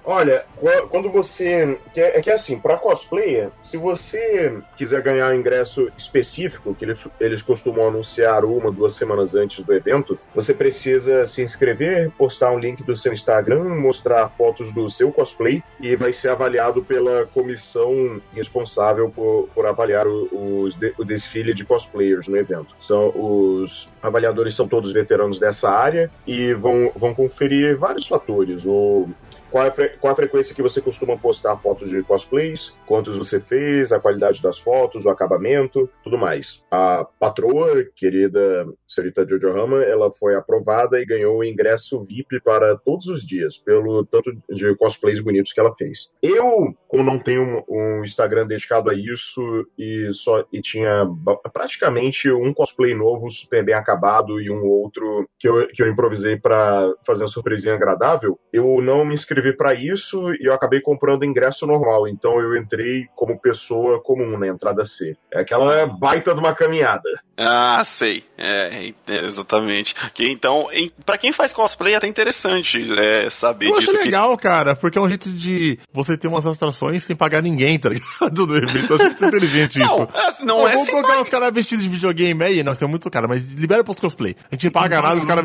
Olha, 0.05 0.45
quando 0.91 1.11
você. 1.11 1.79
É 1.95 2.21
que 2.21 2.31
é 2.31 2.35
assim, 2.35 2.59
para 2.59 2.77
cosplayer, 2.77 3.51
se 3.63 3.77
você 3.77 4.59
quiser 4.77 5.01
ganhar 5.01 5.35
ingresso 5.35 5.91
específico, 5.97 6.75
que 6.75 6.85
eles, 6.85 7.07
eles 7.21 7.43
costumam 7.43 7.89
anunciar 7.89 8.45
uma, 8.45 8.71
duas 8.71 8.95
semanas 8.95 9.35
antes 9.35 9.65
do 9.65 9.73
evento, 9.73 10.19
você 10.35 10.53
precisa 10.53 11.27
se 11.27 11.43
inscrever, 11.43 12.11
postar 12.19 12.51
um 12.51 12.59
link 12.59 12.83
do 12.83 12.97
seu 12.97 13.13
Instagram, 13.13 13.65
mostrar 13.77 14.29
fotos 14.31 14.73
do 14.73 14.89
seu 14.89 15.13
cosplay 15.13 15.63
e 15.81 15.95
vai 15.95 16.13
ser 16.13 16.31
avaliado 16.31 16.83
pela 16.83 17.27
comissão 17.27 18.21
responsável 18.35 19.11
por, 19.11 19.49
por 19.55 19.67
avaliar 19.67 20.07
o, 20.07 20.63
os, 20.63 20.77
o 20.99 21.05
desfile 21.05 21.55
de 21.55 21.65
cosplayers 21.65 22.27
no 22.27 22.37
evento. 22.37 22.75
São, 22.79 23.13
os 23.15 23.89
avaliadores 24.03 24.55
são 24.55 24.67
todos 24.67 24.93
veteranos 24.93 25.39
dessa 25.39 25.71
área 25.71 26.11
e 26.27 26.53
vão, 26.55 26.91
vão 26.97 27.15
conferir 27.15 27.77
vários 27.77 28.07
fatores. 28.07 28.65
O 28.67 29.09
qual, 29.53 29.67
a 29.67 29.71
qual 29.71 30.13
a 30.15 30.17
frequência 30.17 30.55
que 30.55 30.63
você 30.63 30.81
costuma 30.81 31.17
postar 31.17 31.59
fotos 31.59 31.91
de 31.91 32.03
cosplays, 32.03 32.75
quantos 32.87 33.19
você 33.19 33.39
fez, 33.39 33.93
a 33.93 34.01
qualidade 34.01 34.41
das 34.43 34.59
fotos, 34.59 35.05
o 35.05 35.11
acabamento, 35.11 35.89
tudo 36.03 36.17
mais. 36.17 36.65
A 36.71 37.05
patroa, 37.21 37.85
querida 37.95 38.67
senhorita 38.87 39.27
Jojo 39.27 39.53
Rama, 39.53 39.83
ela 39.83 40.11
foi 40.11 40.35
aprovada 40.35 41.01
e 41.01 41.05
ganhou 41.05 41.39
o 41.39 41.45
ingresso 41.45 42.03
VIP 42.03 42.41
para 42.41 42.77
todos 42.77 43.07
os 43.07 43.25
dias, 43.27 43.59
pelo 43.59 44.05
tanto 44.07 44.33
de 44.49 44.75
cosplays 44.77 45.21
bonitos 45.21 45.53
que 45.53 45.61
ela 45.61 45.75
fez. 45.77 46.13
Eu, 46.23 46.75
como 46.89 47.03
não 47.03 47.19
tenho 47.19 47.65
um 47.69 48.03
Instagram 48.03 48.47
dedicado 48.47 48.91
a 48.91 48.95
isso 48.95 49.67
e 49.79 50.09
só 50.13 50.45
e 50.53 50.61
tinha 50.61 51.07
praticamente 51.53 52.31
um 52.31 52.55
cosplay 52.55 52.95
novo 52.95 53.31
super 53.31 53.65
bem 53.65 53.75
acabado 53.75 54.41
e 54.41 54.51
um 54.51 54.65
outro 54.65 55.29
que 55.39 55.49
eu, 55.49 55.69
que 55.69 55.83
eu 55.83 55.89
improvisei 55.89 56.39
para 56.39 56.93
fazer 57.05 57.25
uma 57.25 57.29
surpresinha 57.29 57.75
agradável, 57.75 58.39
eu 58.53 58.81
não 58.81 59.05
me 59.05 59.15
inscrevi 59.15 59.42
para 59.51 59.75
isso 59.75 60.33
e 60.35 60.47
eu 60.47 60.55
acabei 60.55 60.81
comprando 60.81 61.25
ingresso 61.25 61.67
normal. 61.67 62.07
Então 62.07 62.41
eu 62.41 62.57
entrei 62.57 63.09
como 63.17 63.41
pessoa 63.41 64.01
comum 64.03 64.39
na 64.39 64.47
entrada 64.47 64.85
C. 64.85 65.17
É 65.33 65.41
aquela 65.41 65.87
baita 65.87 66.35
de 66.35 66.41
uma 66.41 66.55
caminhada. 66.55 67.09
Ah, 67.37 67.83
sei. 67.85 68.25
É, 68.37 68.93
é 69.09 69.27
exatamente. 69.27 69.95
Que, 70.15 70.31
então, 70.31 70.69
para 71.05 71.19
quem 71.19 71.33
faz 71.33 71.53
cosplay 71.53 71.95
é 71.95 71.97
até 71.97 72.07
interessante 72.07 72.83
é, 72.99 73.31
saber 73.31 73.67
eu 73.67 73.79
disso. 73.79 73.91
Eu 73.91 73.97
acho 73.97 74.05
legal, 74.05 74.37
que... 74.37 74.43
cara, 74.43 74.77
porque 74.77 74.99
é 74.99 75.01
um 75.01 75.09
jeito 75.09 75.31
de 75.31 75.79
você 75.93 76.17
ter 76.17 76.29
umas 76.29 76.47
atrações 76.47 77.05
sem 77.05 77.17
pagar 77.17 77.43
ninguém, 77.43 77.79
tá 77.79 77.89
ligado? 77.89 78.47
Do 78.47 78.57
evento. 78.57 78.93
Eu 78.93 78.97
acho 78.97 79.05
muito 79.05 79.25
inteligente 79.25 79.79
não, 79.79 80.05
isso. 80.05 80.09
É, 80.15 80.45
não 80.45 80.69
é 80.69 80.73
Vamos 80.75 80.91
colocar 80.91 81.21
os 81.21 81.29
caras 81.29 81.53
vestidos 81.53 81.85
de 81.85 81.91
videogame 81.91 82.43
aí, 82.43 82.63
não, 82.63 82.73
isso 82.73 82.85
é 82.85 82.87
muito 82.87 83.11
cara, 83.11 83.29
mas 83.29 83.45
libera 83.47 83.85
pros 83.85 84.01
cosplay. 84.01 84.37
A 84.51 84.55
gente 84.55 84.71
paga 84.71 85.01
nada, 85.01 85.17
os 85.17 85.25
caras 85.25 85.45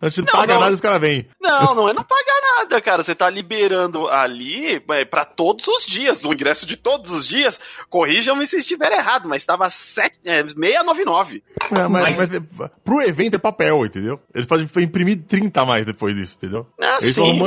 A 0.00 0.08
gente 0.08 0.26
não, 0.26 0.32
paga 0.32 0.54
não. 0.54 0.60
nada, 0.60 0.74
os 0.74 0.80
caras 0.80 1.00
vêm. 1.00 1.26
Não, 1.40 1.74
não 1.74 1.88
é 1.88 1.92
não 1.92 2.04
pagar 2.04 2.40
nada, 2.58 2.80
cara. 2.80 3.02
Você 3.02 3.14
tá 3.14 3.28
liberando 3.38 4.08
ali 4.08 4.82
é, 4.90 5.04
para 5.04 5.24
todos 5.24 5.66
os 5.68 5.86
dias, 5.86 6.24
o 6.24 6.32
ingresso 6.32 6.66
de 6.66 6.76
todos 6.76 7.10
os 7.10 7.26
dias. 7.26 7.58
Corrijam-me 7.88 8.46
se 8.46 8.56
estiver 8.56 8.92
errado, 8.92 9.28
mas 9.28 9.42
estava 9.42 9.66
é, 9.66 9.70
699. 9.70 11.42
É, 11.70 11.88
mas, 11.88 12.18
mas... 12.18 12.30
mas 12.30 12.70
pro 12.84 13.00
evento 13.00 13.36
é 13.36 13.38
papel, 13.38 13.86
entendeu? 13.86 14.20
Eles 14.34 14.46
podem 14.46 14.68
imprimir 14.84 15.22
30 15.26 15.60
a 15.60 15.66
mais 15.66 15.86
depois 15.86 16.14
disso, 16.14 16.36
entendeu? 16.36 16.66
Ah, 16.80 16.98
eles 17.00 17.14
sim. 17.14 17.38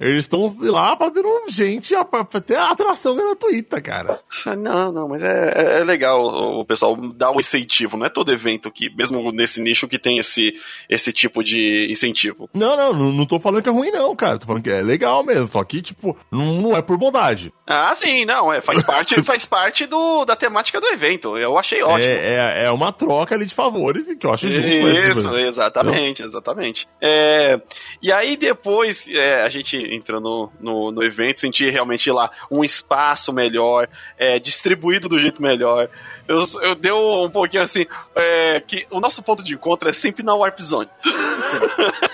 Eles 0.00 0.24
estão 0.24 0.56
lá 0.60 0.96
fazendo 0.96 1.28
gente 1.46 1.94
pra 2.10 2.24
ter 2.40 2.56
atração 2.56 3.14
gratuita, 3.14 3.82
cara. 3.82 4.18
Não, 4.56 4.90
não, 4.90 5.06
mas 5.06 5.22
é, 5.22 5.52
é, 5.54 5.80
é 5.80 5.84
legal 5.84 6.24
o 6.58 6.64
pessoal 6.64 6.96
dar 6.96 7.30
o 7.30 7.36
um 7.36 7.40
incentivo. 7.40 7.98
Não 7.98 8.06
é 8.06 8.08
todo 8.08 8.32
evento 8.32 8.70
que, 8.70 8.88
mesmo 8.96 9.30
nesse 9.30 9.60
nicho, 9.60 9.86
que 9.86 9.98
tem 9.98 10.16
esse, 10.16 10.54
esse 10.88 11.12
tipo 11.12 11.44
de 11.44 11.86
incentivo. 11.90 12.48
Não, 12.54 12.76
não, 12.78 12.94
não, 12.94 13.12
não 13.12 13.26
tô 13.26 13.38
falando 13.38 13.62
que 13.62 13.68
é 13.68 13.72
ruim, 13.72 13.90
não, 13.90 14.16
cara. 14.16 14.38
Tô 14.38 14.46
falando 14.46 14.62
que 14.62 14.70
é 14.70 14.80
legal 14.80 15.22
mesmo. 15.22 15.48
Só 15.48 15.62
que, 15.64 15.82
tipo, 15.82 16.16
não, 16.32 16.54
não 16.54 16.76
é 16.76 16.80
por 16.80 16.96
bondade. 16.96 17.52
Ah, 17.66 17.94
sim, 17.94 18.24
não. 18.24 18.50
É, 18.50 18.62
faz 18.62 18.82
parte, 18.82 19.20
faz 19.22 19.44
parte 19.44 19.84
do, 19.84 20.24
da 20.24 20.34
temática 20.34 20.80
do 20.80 20.86
evento. 20.86 21.36
Eu 21.36 21.58
achei 21.58 21.82
ótimo. 21.82 22.10
É, 22.10 22.62
é, 22.62 22.64
é 22.64 22.70
uma 22.70 22.90
troca 22.90 23.34
ali 23.34 23.44
de 23.44 23.54
favores 23.54 24.04
que 24.18 24.26
eu 24.26 24.32
acho 24.32 24.48
justo. 24.48 24.66
Isso, 24.66 25.36
exatamente, 25.36 26.22
exatamente. 26.22 26.88
É, 27.02 27.60
e 28.02 28.10
aí 28.10 28.36
depois, 28.36 29.06
é, 29.08 29.42
a 29.42 29.48
gente 29.50 29.89
entrando 29.90 30.50
no, 30.60 30.90
no 30.90 31.02
evento, 31.02 31.40
senti 31.40 31.68
realmente 31.68 32.10
lá 32.10 32.30
um 32.50 32.64
espaço 32.64 33.32
melhor, 33.32 33.88
é, 34.16 34.38
distribuído 34.38 35.08
do 35.08 35.18
jeito 35.18 35.42
melhor 35.42 35.88
eu, 36.30 36.44
eu 36.62 36.74
dei 36.76 36.92
um 36.92 37.28
pouquinho 37.28 37.64
assim, 37.64 37.84
é, 38.14 38.60
que 38.60 38.86
o 38.88 39.00
nosso 39.00 39.20
ponto 39.20 39.42
de 39.42 39.54
encontro 39.54 39.88
é 39.88 39.92
sempre 39.92 40.22
na 40.22 40.34
Warp 40.34 40.60
Zone. 40.60 40.88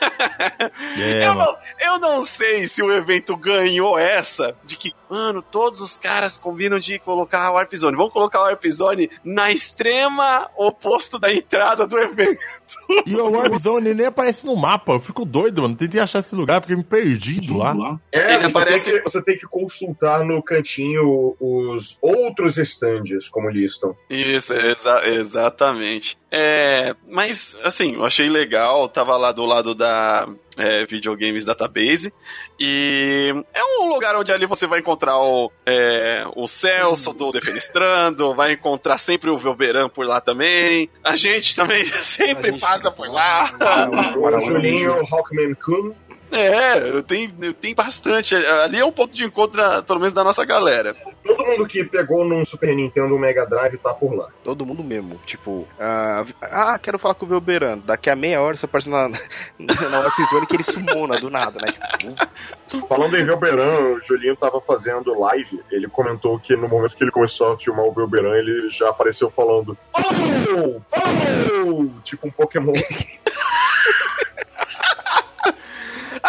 É, 0.99 1.27
eu, 1.27 1.35
não, 1.35 1.57
eu 1.79 1.99
não 1.99 2.23
sei 2.23 2.67
se 2.67 2.83
o 2.83 2.91
evento 2.91 3.37
ganhou 3.37 3.99
essa 3.99 4.57
de 4.65 4.77
que, 4.77 4.95
mano, 5.11 5.43
todos 5.43 5.81
os 5.81 5.97
caras 5.97 6.39
combinam 6.39 6.79
de 6.79 6.99
colocar 6.99 7.43
a 7.43 7.53
Warp 7.53 7.75
Zone. 7.75 7.97
Vamos 7.97 8.13
colocar 8.13 8.39
a 8.39 8.45
Warp 8.45 8.65
Zone 8.67 9.11
na 9.23 9.51
extrema 9.51 10.51
oposto 10.57 11.19
da 11.19 11.33
entrada 11.33 11.87
do 11.87 11.99
evento. 11.99 12.41
E 13.07 13.15
o 13.15 13.31
Warp 13.31 13.55
Zone 13.59 13.95
nem 13.95 14.07
aparece 14.07 14.47
no 14.47 14.57
mapa. 14.57 14.93
Eu 14.93 15.01
fico 15.01 15.25
doido, 15.25 15.63
mano. 15.63 15.77
Tentei 15.77 16.01
achar 16.01 16.21
esse 16.21 16.35
lugar, 16.35 16.61
fiquei 16.61 16.77
me 16.77 16.85
perdido 16.85 17.57
lá. 17.57 17.99
É, 18.13 18.39
você, 18.39 18.59
aparece... 18.59 18.85
tem 18.85 18.95
que, 18.95 19.03
você 19.03 19.23
tem 19.23 19.37
que 19.37 19.47
consultar 19.47 20.25
no 20.25 20.43
cantinho 20.43 21.37
os 21.41 21.99
outros 22.01 22.59
stands, 22.59 23.29
como 23.29 23.51
listam. 23.51 23.97
Isso, 24.11 24.53
exa 24.53 25.09
exatamente. 25.09 26.17
É, 26.31 26.95
mas, 27.09 27.57
assim, 27.63 27.95
eu 27.95 28.05
achei 28.05 28.29
legal. 28.29 28.89
Tava 28.89 29.17
lá 29.17 29.33
do 29.33 29.45
lado 29.45 29.75
da 29.75 30.29
é, 30.57 30.87
Videogames 30.87 31.45
Database. 31.45 32.13
E 32.59 33.33
é 33.55 33.63
um 33.81 33.89
lugar 33.89 34.17
onde 34.17 34.33
ali 34.33 34.47
você 34.47 34.67
vai 34.67 34.81
encontrar 34.81 35.19
o, 35.19 35.51
é, 35.65 36.25
o 36.35 36.47
Celso 36.47 37.13
do 37.13 37.31
Defenestrando, 37.31 38.35
vai 38.35 38.53
encontrar 38.53 38.99
sempre 38.99 39.31
o 39.31 39.39
Velberan 39.39 39.89
por 39.89 40.07
lá 40.07 40.21
também. 40.21 40.89
A 41.05 41.15
gente 41.17 41.55
também 41.55 41.85
sempre 42.03 42.51
gente 42.53 42.61
passa 42.61 42.91
por 42.91 43.09
lá. 43.09 43.53
O 44.17 44.41
Julinho 44.41 45.05
Rockman 45.05 45.55
Kun. 45.55 45.95
É, 46.31 47.03
tem, 47.03 47.29
tem 47.29 47.75
bastante. 47.75 48.35
Ali 48.35 48.79
é 48.79 48.85
um 48.85 48.93
ponto 48.93 49.15
de 49.15 49.25
encontro, 49.25 49.61
pelo 49.85 50.01
menos, 50.01 50.13
da 50.13 50.25
nossa 50.25 50.45
galera. 50.45 50.95
Todo 51.25 51.45
mundo 51.45 51.67
que 51.67 51.85
pegou 51.85 52.25
num 52.25 52.45
Super 52.45 52.75
Nintendo 52.75 53.15
um 53.15 53.19
Mega 53.19 53.47
Drive 53.47 53.79
tá 53.79 53.95
por 53.95 54.15
lá. 54.15 54.29
Todo 54.43 54.67
mundo 54.67 54.83
mesmo. 54.83 55.21
Tipo, 55.25 55.51
uh, 55.51 56.35
ah, 56.43 56.79
quero 56.81 56.99
falar 56.99 57.15
com 57.15 57.27
o 57.27 57.29
Velberan. 57.29 57.79
Daqui 57.79 58.11
a 58.11 58.17
meia 58.17 58.41
hora 58.41 58.57
você 58.57 58.67
aparece 58.67 58.89
na, 58.89 59.09
na 59.59 60.01
Warp 60.01 60.49
que 60.49 60.57
ele 60.57 60.63
sumona 60.63 61.19
do 61.19 61.31
nada, 61.31 61.61
né? 61.61 61.73
Tipo, 62.69 62.87
Falando 62.87 63.17
em 63.17 63.25
Velberan, 63.25 63.95
o 63.95 64.01
Julinho 64.01 64.37
tava 64.37 64.61
fazendo 64.61 65.19
live. 65.19 65.61
Ele 65.71 65.89
comentou 65.89 66.39
que 66.39 66.57
no 66.57 66.69
momento 66.69 66.97
que 66.97 67.05
ele 67.05 67.11
começou 67.11 67.53
a 67.53 67.59
filmar 67.59 67.85
o 67.85 67.93
Velberan, 67.93 68.37
ele 68.37 68.69
já 68.71 68.91
apareceu 68.91 69.31
falando: 69.31 69.77
Falou! 69.93 70.83
Falou! 70.87 71.91
Tipo 72.03 72.29
um 72.29 72.31
Pokémon. 72.31 72.73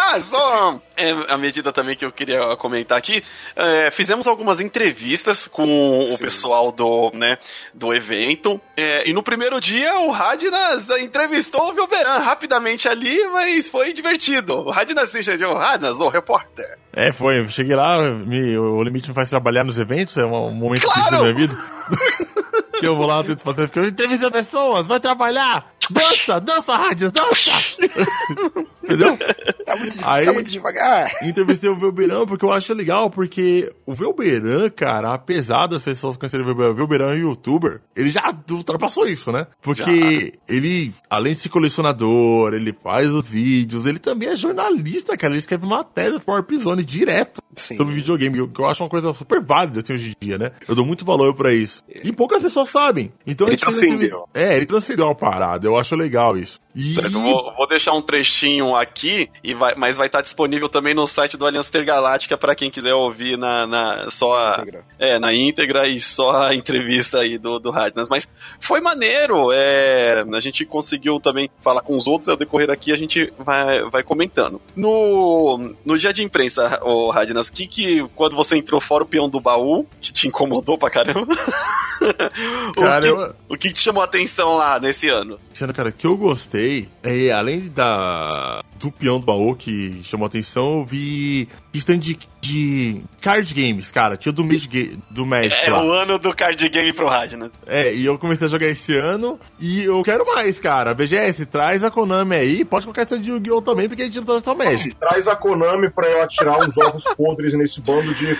Ah, 0.00 0.20
só 0.20 0.80
é, 0.96 1.10
a 1.28 1.36
medida 1.36 1.72
também 1.72 1.96
que 1.96 2.04
eu 2.04 2.12
queria 2.12 2.56
comentar 2.56 2.96
aqui. 2.96 3.20
É, 3.56 3.90
fizemos 3.90 4.28
algumas 4.28 4.60
entrevistas 4.60 5.48
com 5.48 6.04
Sim. 6.06 6.14
o 6.14 6.18
pessoal 6.18 6.70
do, 6.70 7.10
né, 7.12 7.36
do 7.74 7.92
evento. 7.92 8.60
É, 8.76 9.10
e 9.10 9.12
no 9.12 9.24
primeiro 9.24 9.60
dia 9.60 9.98
o 9.98 10.12
Radnas 10.12 10.88
entrevistou 11.00 11.70
o 11.70 11.74
Vilberan 11.74 12.18
rapidamente 12.18 12.86
ali, 12.86 13.26
mas 13.26 13.68
foi 13.68 13.92
divertido. 13.92 14.54
O 14.54 14.70
Radnas 14.70 15.10
se 15.10 15.20
chamou 15.20 15.56
Radnas, 15.56 15.98
o 15.98 16.08
repórter. 16.08 16.78
É, 16.92 17.10
foi. 17.10 17.44
Cheguei 17.48 17.74
lá, 17.74 18.00
me, 18.00 18.56
o 18.56 18.80
limite 18.84 19.08
me 19.08 19.14
faz 19.14 19.28
trabalhar 19.28 19.64
nos 19.64 19.80
eventos, 19.80 20.16
é 20.16 20.24
um 20.24 20.52
momento 20.52 20.82
claro! 20.82 21.00
difícil 21.00 21.18
da 21.18 21.24
minha 21.24 21.34
vida. 21.34 21.56
que 22.78 22.86
eu 22.86 22.96
vou 22.96 23.06
lá, 23.06 23.22
tento 23.24 23.42
fazer, 23.42 23.66
porque 23.66 23.78
eu 23.80 23.84
entrevisto 23.84 24.30
pessoas, 24.30 24.86
vai 24.86 25.00
trabalhar, 25.00 25.72
dança, 25.90 26.40
dança, 26.40 26.76
rádio, 26.76 27.12
dança! 27.12 27.50
Entendeu? 28.88 29.18
Tá 29.66 29.76
muito, 29.76 29.96
Aí, 30.02 30.24
tá 30.24 30.32
muito 30.32 30.50
devagar. 30.50 31.10
Entrevistei 31.22 31.68
o 31.68 31.76
Velberan 31.76 32.24
porque 32.24 32.44
eu 32.44 32.50
acho 32.50 32.72
legal, 32.72 33.10
porque 33.10 33.70
o 33.84 33.92
Velberan, 33.92 34.70
cara, 34.70 35.12
apesar 35.12 35.66
das 35.66 35.82
pessoas 35.82 36.16
conhecerem 36.16 36.44
o 36.44 36.46
Velberan, 36.46 36.70
o 36.70 36.74
Velberan 36.74 37.12
é 37.12 37.18
youtuber, 37.18 37.82
ele 37.94 38.10
já 38.10 38.34
ultrapassou 38.50 39.06
isso, 39.06 39.30
né? 39.30 39.46
Porque 39.60 40.32
já. 40.34 40.54
ele, 40.54 40.92
além 41.10 41.34
de 41.34 41.40
ser 41.40 41.48
colecionador, 41.50 42.54
ele 42.54 42.74
faz 42.82 43.10
os 43.10 43.28
vídeos, 43.28 43.84
ele 43.84 43.98
também 43.98 44.30
é 44.30 44.36
jornalista, 44.36 45.16
cara, 45.18 45.34
ele 45.34 45.40
escreve 45.40 45.66
matérias 45.66 46.24
pro 46.24 46.32
Warp 46.32 46.50
Zone 46.52 46.82
direto 46.82 47.42
Sim. 47.54 47.76
sobre 47.76 47.94
videogame, 47.94 48.48
que 48.48 48.60
eu 48.60 48.66
acho 48.66 48.82
uma 48.82 48.88
coisa 48.88 49.12
super 49.12 49.42
válida 49.42 49.80
assim, 49.80 49.92
hoje 49.92 50.16
em 50.18 50.26
dia, 50.26 50.38
né? 50.38 50.52
Eu 50.66 50.74
dou 50.74 50.86
muito 50.86 51.04
valor 51.04 51.34
para 51.34 51.52
isso. 51.52 51.84
E 52.02 52.10
poucas 52.10 52.42
pessoas 52.42 52.70
sabem. 52.70 53.12
Então 53.26 53.46
ele 53.46 53.56
transcendeu. 53.56 54.26
É, 54.32 54.56
ele 54.56 54.66
transcendeu 54.66 55.08
a 55.08 55.14
parada, 55.14 55.66
eu 55.66 55.77
acho 55.78 55.94
legal 55.96 56.36
isso. 56.36 56.60
E... 56.74 56.94
Certo, 56.94 57.20
vou, 57.20 57.54
vou, 57.56 57.66
deixar 57.66 57.92
um 57.92 58.02
trechinho 58.02 58.76
aqui, 58.76 59.28
e 59.42 59.54
vai, 59.54 59.74
mas 59.74 59.96
vai 59.96 60.06
estar 60.06 60.20
disponível 60.20 60.68
também 60.68 60.94
no 60.94 61.06
site 61.06 61.36
do 61.36 61.46
Aliança 61.46 61.68
Intergaláctica 61.68 62.36
para 62.36 62.54
quem 62.54 62.70
quiser 62.70 62.94
ouvir 62.94 63.36
na, 63.36 63.66
na 63.66 64.10
só 64.10 64.34
a, 64.34 64.64
é, 64.98 65.18
na 65.18 65.34
íntegra 65.34 65.88
e 65.88 65.98
só 65.98 66.30
a 66.42 66.54
entrevista 66.56 67.20
aí 67.20 67.38
do, 67.38 67.58
do 67.58 67.70
Radnas. 67.70 68.08
Mas 68.08 68.28
foi 68.60 68.80
maneiro, 68.80 69.50
é, 69.52 70.24
a 70.32 70.40
gente 70.40 70.64
conseguiu 70.64 71.18
também 71.18 71.50
falar 71.62 71.80
com 71.80 71.96
os 71.96 72.06
outros, 72.06 72.28
ao 72.28 72.36
decorrer 72.36 72.70
aqui 72.70 72.92
a 72.92 72.96
gente 72.96 73.32
vai, 73.38 73.82
vai 73.90 74.02
comentando. 74.02 74.60
No, 74.76 75.74
no 75.84 75.98
dia 75.98 76.12
de 76.12 76.22
imprensa, 76.22 76.80
o 76.82 77.10
Radnas, 77.10 77.50
que, 77.50 77.66
que 77.66 78.06
quando 78.14 78.36
você 78.36 78.56
entrou 78.56 78.80
fora 78.80 79.04
o 79.04 79.06
peão 79.06 79.28
do 79.28 79.40
baú, 79.40 79.86
que 80.00 80.12
te 80.12 80.28
incomodou 80.28 80.76
pra 80.76 80.90
caramba? 80.90 81.36
Cara, 82.76 82.98
o, 82.98 83.02
que, 83.02 83.08
eu... 83.08 83.34
o 83.48 83.56
que 83.56 83.72
te 83.72 83.82
chamou 83.82 84.02
a 84.02 84.04
atenção 84.04 84.50
lá 84.50 84.78
nesse 84.78 85.08
ano? 85.08 85.38
Cara, 85.74 85.90
que 85.90 86.06
eu 86.06 86.16
gostei 86.16 86.67
comprei, 86.68 86.88
é, 87.02 87.32
além 87.32 87.68
da 87.68 88.62
do 88.78 88.92
peão 88.92 89.18
do 89.18 89.26
baú 89.26 89.56
que 89.56 90.00
chamou 90.04 90.26
atenção, 90.26 90.78
eu 90.78 90.84
vi 90.84 91.48
stand 91.78 91.98
de, 91.98 92.18
de 92.40 93.02
card 93.20 93.52
games, 93.54 93.90
cara. 93.90 94.16
Tinha 94.16 94.32
do 94.32 94.44
Magic, 94.44 94.98
do 95.10 95.24
Magic 95.26 95.58
É 95.60 95.70
lá. 95.70 95.82
o 95.84 95.92
ano 95.92 96.18
do 96.18 96.34
card 96.34 96.68
game 96.68 96.92
pro 96.92 97.08
rádio, 97.08 97.38
né? 97.38 97.50
É, 97.66 97.92
e 97.94 98.04
eu 98.04 98.18
comecei 98.18 98.46
a 98.46 98.50
jogar 98.50 98.66
esse 98.66 98.96
ano 98.96 99.38
e 99.58 99.84
eu 99.84 100.02
quero 100.02 100.24
mais, 100.26 100.58
cara. 100.60 100.94
BGS, 100.94 101.46
traz 101.46 101.82
a 101.84 101.90
Konami 101.90 102.34
aí. 102.36 102.64
Pode 102.64 102.84
colocar 102.84 103.02
stand 103.02 103.20
de 103.20 103.30
Yu-Gi-Oh! 103.30 103.62
também, 103.62 103.88
porque 103.88 104.02
a 104.02 104.04
gente 104.06 104.18
não 104.18 104.24
tá 104.26 104.40
só 104.40 104.54
Magic. 104.54 104.94
Traz 104.96 105.28
a 105.28 105.36
Konami 105.36 105.90
pra 105.90 106.06
eu 106.08 106.22
atirar 106.22 106.58
uns 106.60 106.76
ovos 106.78 107.04
podres 107.16 107.54
nesse 107.54 107.80
bando 107.80 108.14
de 108.14 108.36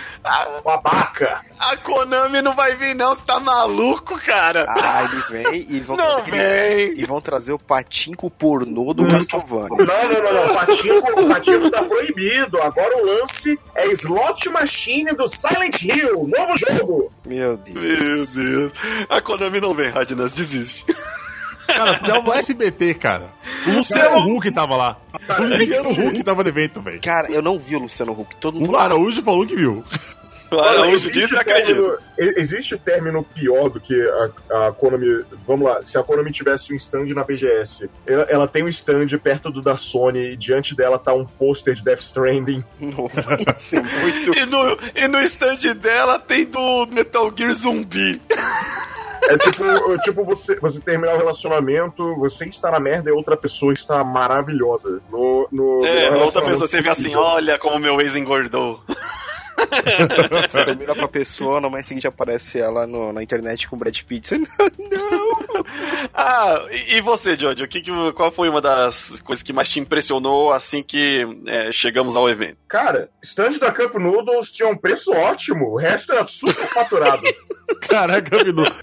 babaca. 0.63 1.41
A 1.59 1.75
Konami 1.77 2.41
não 2.41 2.53
vai 2.53 2.75
vir, 2.75 2.95
não. 2.95 3.15
Você 3.15 3.21
tá 3.25 3.39
maluco, 3.39 4.17
cara? 4.19 4.65
Ah, 4.69 5.03
eles 5.11 5.29
vêm 5.29 5.65
e 5.69 5.75
eles 5.75 5.87
vão 5.87 5.97
não 5.97 6.23
vem. 6.23 6.93
E 6.97 7.05
vão 7.05 7.19
trazer 7.21 7.51
o 7.53 7.59
patinco 7.59 8.29
pornô 8.29 8.93
do 8.93 9.05
Castlevania. 9.07 9.67
Não, 9.69 10.09
não, 10.09 10.23
não, 10.23 10.33
não. 10.33 10.51
O 10.51 10.53
patinco, 10.55 11.21
o 11.21 11.27
patinco 11.27 11.69
tá 11.71 11.83
proibido. 11.83 12.61
Agora 12.61 12.97
o 12.97 13.05
lance 13.05 13.28
é 13.75 13.87
Slot 13.91 14.49
Machine 14.49 15.13
do 15.13 15.27
Silent 15.27 15.81
Hill, 15.81 16.27
novo 16.27 16.57
jogo. 16.57 17.11
Meu 17.25 17.57
Deus. 17.57 17.77
Meu 17.77 18.25
Deus. 18.27 18.71
A 19.09 19.21
Konami 19.21 19.59
não 19.59 19.73
vem, 19.73 19.89
Radnas, 19.89 20.33
desiste. 20.33 20.85
Cara, 21.67 21.99
é 22.03 22.19
o 22.19 22.33
SBT, 22.33 22.95
cara. 22.95 23.29
O 23.67 23.71
Luciano 23.71 24.09
cara, 24.09 24.25
Huck 24.25 24.51
tava 24.51 24.75
lá. 24.75 24.97
O 25.13 25.43
Luciano 25.43 25.89
Huck 25.91 26.23
tava 26.23 26.43
no 26.43 26.49
evento, 26.49 26.81
velho. 26.81 27.01
Cara, 27.01 27.31
eu 27.31 27.41
não 27.41 27.59
vi 27.59 27.75
o 27.75 27.79
Luciano 27.79 28.11
Huck. 28.11 28.35
Todo 28.37 28.59
mundo 28.59 28.71
o 28.71 28.77
Araújo 28.77 29.21
falou 29.21 29.45
que 29.45 29.55
viu. 29.55 29.83
O 30.51 30.59
Araújo 30.59 31.11
disse 31.11 31.35
acredito. 31.35 31.97
Existe 32.17 32.77
término 32.77 33.23
pior 33.23 33.69
do 33.69 33.79
que 33.79 33.95
a, 34.49 34.67
a 34.67 34.71
Konami. 34.71 35.23
Vamos 35.45 35.69
lá, 35.69 35.83
se 35.83 35.97
a 35.97 36.03
Konami 36.03 36.31
tivesse 36.31 36.73
um 36.73 36.75
stand 36.75 37.07
na 37.07 37.23
BGS, 37.23 37.89
ela, 38.05 38.23
ela 38.23 38.47
tem 38.47 38.63
um 38.63 38.67
stand 38.67 39.07
perto 39.21 39.51
do 39.51 39.61
da 39.61 39.77
Sony 39.77 40.31
e 40.31 40.35
diante 40.35 40.75
dela 40.75 40.97
tá 40.97 41.13
um 41.13 41.25
pôster 41.25 41.73
de 41.73 41.83
Death 41.83 42.01
Stranding. 42.01 42.63
Nossa, 42.79 43.77
é 43.77 43.81
muito... 44.01 44.37
e, 44.37 44.45
no, 44.45 44.77
e 44.95 45.07
no 45.07 45.21
stand 45.23 45.75
dela 45.75 46.19
tem 46.19 46.45
do 46.45 46.87
Metal 46.87 47.31
Gear 47.35 47.53
Zumbi. 47.53 48.21
É 49.23 49.37
tipo, 49.37 49.63
tipo 49.99 50.23
você, 50.23 50.59
você 50.59 50.79
terminar 50.79 51.15
o 51.15 51.17
relacionamento, 51.17 52.15
você 52.15 52.45
está 52.45 52.71
na 52.71 52.79
merda 52.79 53.09
e 53.09 53.13
outra 53.13 53.37
pessoa 53.37 53.73
está 53.73 54.03
maravilhosa. 54.03 55.01
No, 55.11 55.47
no, 55.51 55.85
é, 55.85 56.09
no 56.09 56.19
outra 56.19 56.41
pessoa 56.41 56.67
você 56.67 56.81
vê 56.81 56.89
assim, 56.89 57.15
olha 57.15 57.59
como 57.59 57.77
meu 57.79 57.99
ex 58.01 58.15
engordou. 58.15 58.81
Você 60.49 60.65
termina 60.65 60.95
com 60.95 61.05
a 61.05 61.07
pessoa, 61.07 61.61
no 61.61 61.69
mês 61.69 61.87
seguinte 61.87 62.07
aparece 62.07 62.59
ela 62.59 62.87
no, 62.87 63.11
na 63.11 63.21
internet 63.23 63.67
com 63.67 63.75
o 63.75 63.79
Brad 63.79 63.97
Pitt. 64.01 64.37
não! 64.37 65.65
Ah, 66.13 66.65
e, 66.71 66.97
e 66.97 67.01
você, 67.01 67.35
Jojo? 67.35 67.67
Que, 67.67 67.81
que, 67.81 67.91
qual 68.13 68.31
foi 68.31 68.49
uma 68.49 68.61
das 68.61 69.21
coisas 69.21 69.43
que 69.43 69.53
mais 69.53 69.69
te 69.69 69.79
impressionou 69.79 70.51
assim 70.51 70.81
que 70.83 71.25
é, 71.45 71.71
chegamos 71.71 72.15
ao 72.15 72.29
evento? 72.29 72.57
Cara, 72.67 73.09
stand 73.23 73.57
da 73.59 73.71
Cup 73.71 73.95
Noodles 73.95 74.51
tinha 74.51 74.69
um 74.69 74.77
preço 74.77 75.11
ótimo, 75.11 75.73
o 75.73 75.77
resto 75.77 76.11
era 76.11 76.25
super 76.27 76.67
faturado. 76.67 77.23
Caraca, 77.81 78.29
Cup 78.29 78.47
Noodles. 78.47 78.73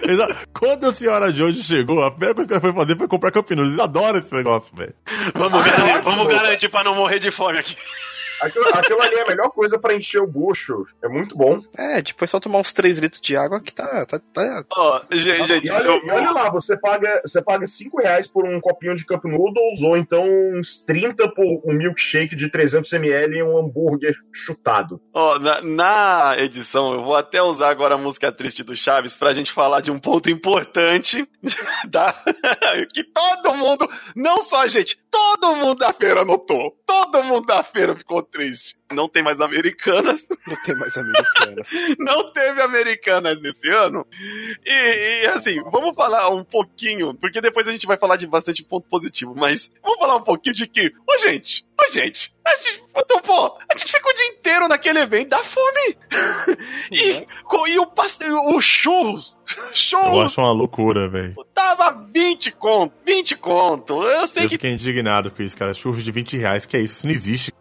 Quando 0.52 0.86
a 0.86 0.92
senhora 0.92 1.32
Jojo 1.32 1.62
chegou, 1.62 2.02
a 2.02 2.10
primeira 2.10 2.34
coisa 2.34 2.48
que 2.48 2.54
ela 2.54 2.60
foi 2.60 2.72
fazer 2.72 2.96
foi 2.96 3.08
comprar 3.08 3.30
Cup 3.30 3.50
Noodles. 3.50 3.76
Eu 3.76 3.84
adoro 3.84 4.18
esse 4.18 4.34
negócio, 4.34 4.74
velho. 4.76 4.94
Vamos, 5.34 5.60
ah, 5.60 5.64
garantir, 5.64 6.04
vamos 6.04 6.28
garantir 6.28 6.68
pra 6.68 6.84
não 6.84 6.94
morrer 6.94 7.18
de 7.18 7.30
fome 7.30 7.58
aqui. 7.58 7.76
Aquilo, 8.40 8.64
aquilo, 8.72 9.02
ali 9.02 9.14
é 9.16 9.22
a 9.22 9.26
melhor 9.26 9.50
coisa 9.50 9.78
pra 9.78 9.94
encher 9.94 10.20
o 10.20 10.26
bucho. 10.26 10.86
É 11.02 11.08
muito 11.08 11.36
bom. 11.36 11.62
É, 11.76 12.02
depois 12.02 12.30
só 12.30 12.38
tomar 12.38 12.58
uns 12.58 12.72
3 12.72 12.98
litros 12.98 13.20
de 13.20 13.36
água 13.36 13.60
que 13.60 13.72
tá. 13.72 14.04
tá, 14.06 14.18
tá 14.18 14.64
oh, 14.76 15.00
gente, 15.14 15.44
gente, 15.46 15.66
e 15.66 15.70
olha, 15.70 15.88
eu... 15.88 16.14
olha 16.14 16.30
lá, 16.30 16.50
você 16.50 16.76
paga, 16.76 17.22
você 17.24 17.42
paga 17.42 17.66
5 17.66 18.00
reais 18.00 18.26
por 18.26 18.46
um 18.46 18.60
copinho 18.60 18.94
de 18.94 19.04
Cup 19.04 19.24
Noodles 19.24 19.82
ou 19.82 19.96
então 19.96 20.24
uns 20.54 20.82
30 20.82 21.28
por 21.28 21.44
um 21.64 21.72
milkshake 21.72 22.36
de 22.36 22.50
300ml 22.50 23.32
e 23.32 23.42
um 23.42 23.58
hambúrguer 23.58 24.14
chutado. 24.32 25.00
Ó, 25.14 25.36
oh, 25.36 25.38
na, 25.38 25.60
na, 25.62 26.36
edição, 26.38 26.92
eu 26.92 27.04
vou 27.04 27.16
até 27.16 27.42
usar 27.42 27.70
agora 27.70 27.94
a 27.94 27.98
música 27.98 28.32
triste 28.32 28.62
do 28.62 28.76
Chaves 28.76 29.16
pra 29.16 29.32
gente 29.32 29.52
falar 29.52 29.80
de 29.80 29.90
um 29.90 29.98
ponto 29.98 30.28
importante 30.30 31.26
da, 31.88 32.12
que 32.92 33.04
todo 33.04 33.54
mundo, 33.54 33.88
não 34.14 34.42
só 34.42 34.62
a 34.62 34.68
gente, 34.68 34.98
todo 35.10 35.56
mundo 35.56 35.76
da 35.76 35.92
feira 35.92 36.24
notou. 36.24 36.76
Todo 36.86 37.22
mundo 37.22 37.46
da 37.46 37.62
feira 37.62 37.96
ficou 37.96 38.22
triste. 38.32 38.76
Não 38.90 39.08
tem 39.08 39.22
mais 39.22 39.40
americanas. 39.40 40.24
Não 40.46 40.56
tem 40.62 40.76
mais 40.76 40.96
americanas. 40.96 41.70
não 41.98 42.32
teve 42.32 42.62
americanas 42.62 43.40
nesse 43.40 43.68
ano. 43.68 44.06
E, 44.64 45.22
e, 45.22 45.26
assim, 45.26 45.60
vamos 45.72 45.96
falar 45.96 46.28
um 46.30 46.44
pouquinho, 46.44 47.14
porque 47.14 47.40
depois 47.40 47.66
a 47.66 47.72
gente 47.72 47.86
vai 47.86 47.98
falar 47.98 48.16
de 48.16 48.28
bastante 48.28 48.62
ponto 48.62 48.88
positivo, 48.88 49.34
mas 49.36 49.68
vamos 49.82 49.98
falar 49.98 50.14
um 50.14 50.22
pouquinho 50.22 50.54
de 50.54 50.68
que, 50.68 50.92
ô 51.04 51.18
gente, 51.18 51.66
ô 51.80 51.92
gente, 51.92 52.32
a 52.46 52.54
gente, 52.54 52.82
então, 52.96 53.20
pô, 53.22 53.58
a 53.68 53.76
gente 53.76 53.90
ficou 53.90 54.12
o 54.12 54.14
dia 54.14 54.26
inteiro 54.28 54.68
naquele 54.68 55.00
evento, 55.00 55.30
dá 55.30 55.42
fome. 55.42 55.96
e, 56.92 57.26
uhum. 57.52 57.66
e 57.66 57.78
o 57.80 57.86
pastel, 57.86 58.36
o 58.36 58.60
churros, 58.60 59.36
churros. 59.74 60.14
Eu 60.14 60.20
acho 60.20 60.40
uma 60.40 60.52
loucura, 60.52 61.08
velho. 61.08 61.34
Tava 61.52 62.06
20 62.12 62.52
conto, 62.52 62.94
20 63.04 63.36
conto. 63.36 64.00
Eu 64.00 64.26
sei 64.28 64.44
eu 64.44 64.48
que. 64.48 64.54
fiquei 64.54 64.70
indignado 64.70 65.30
com 65.30 65.42
isso, 65.42 65.56
cara. 65.56 65.74
Churros 65.74 66.04
de 66.04 66.12
20 66.12 66.36
reais, 66.36 66.64
que 66.66 66.76
é 66.76 66.80
isso? 66.80 66.98
Isso 66.98 67.06
não 67.06 67.12
existe. 67.12 67.52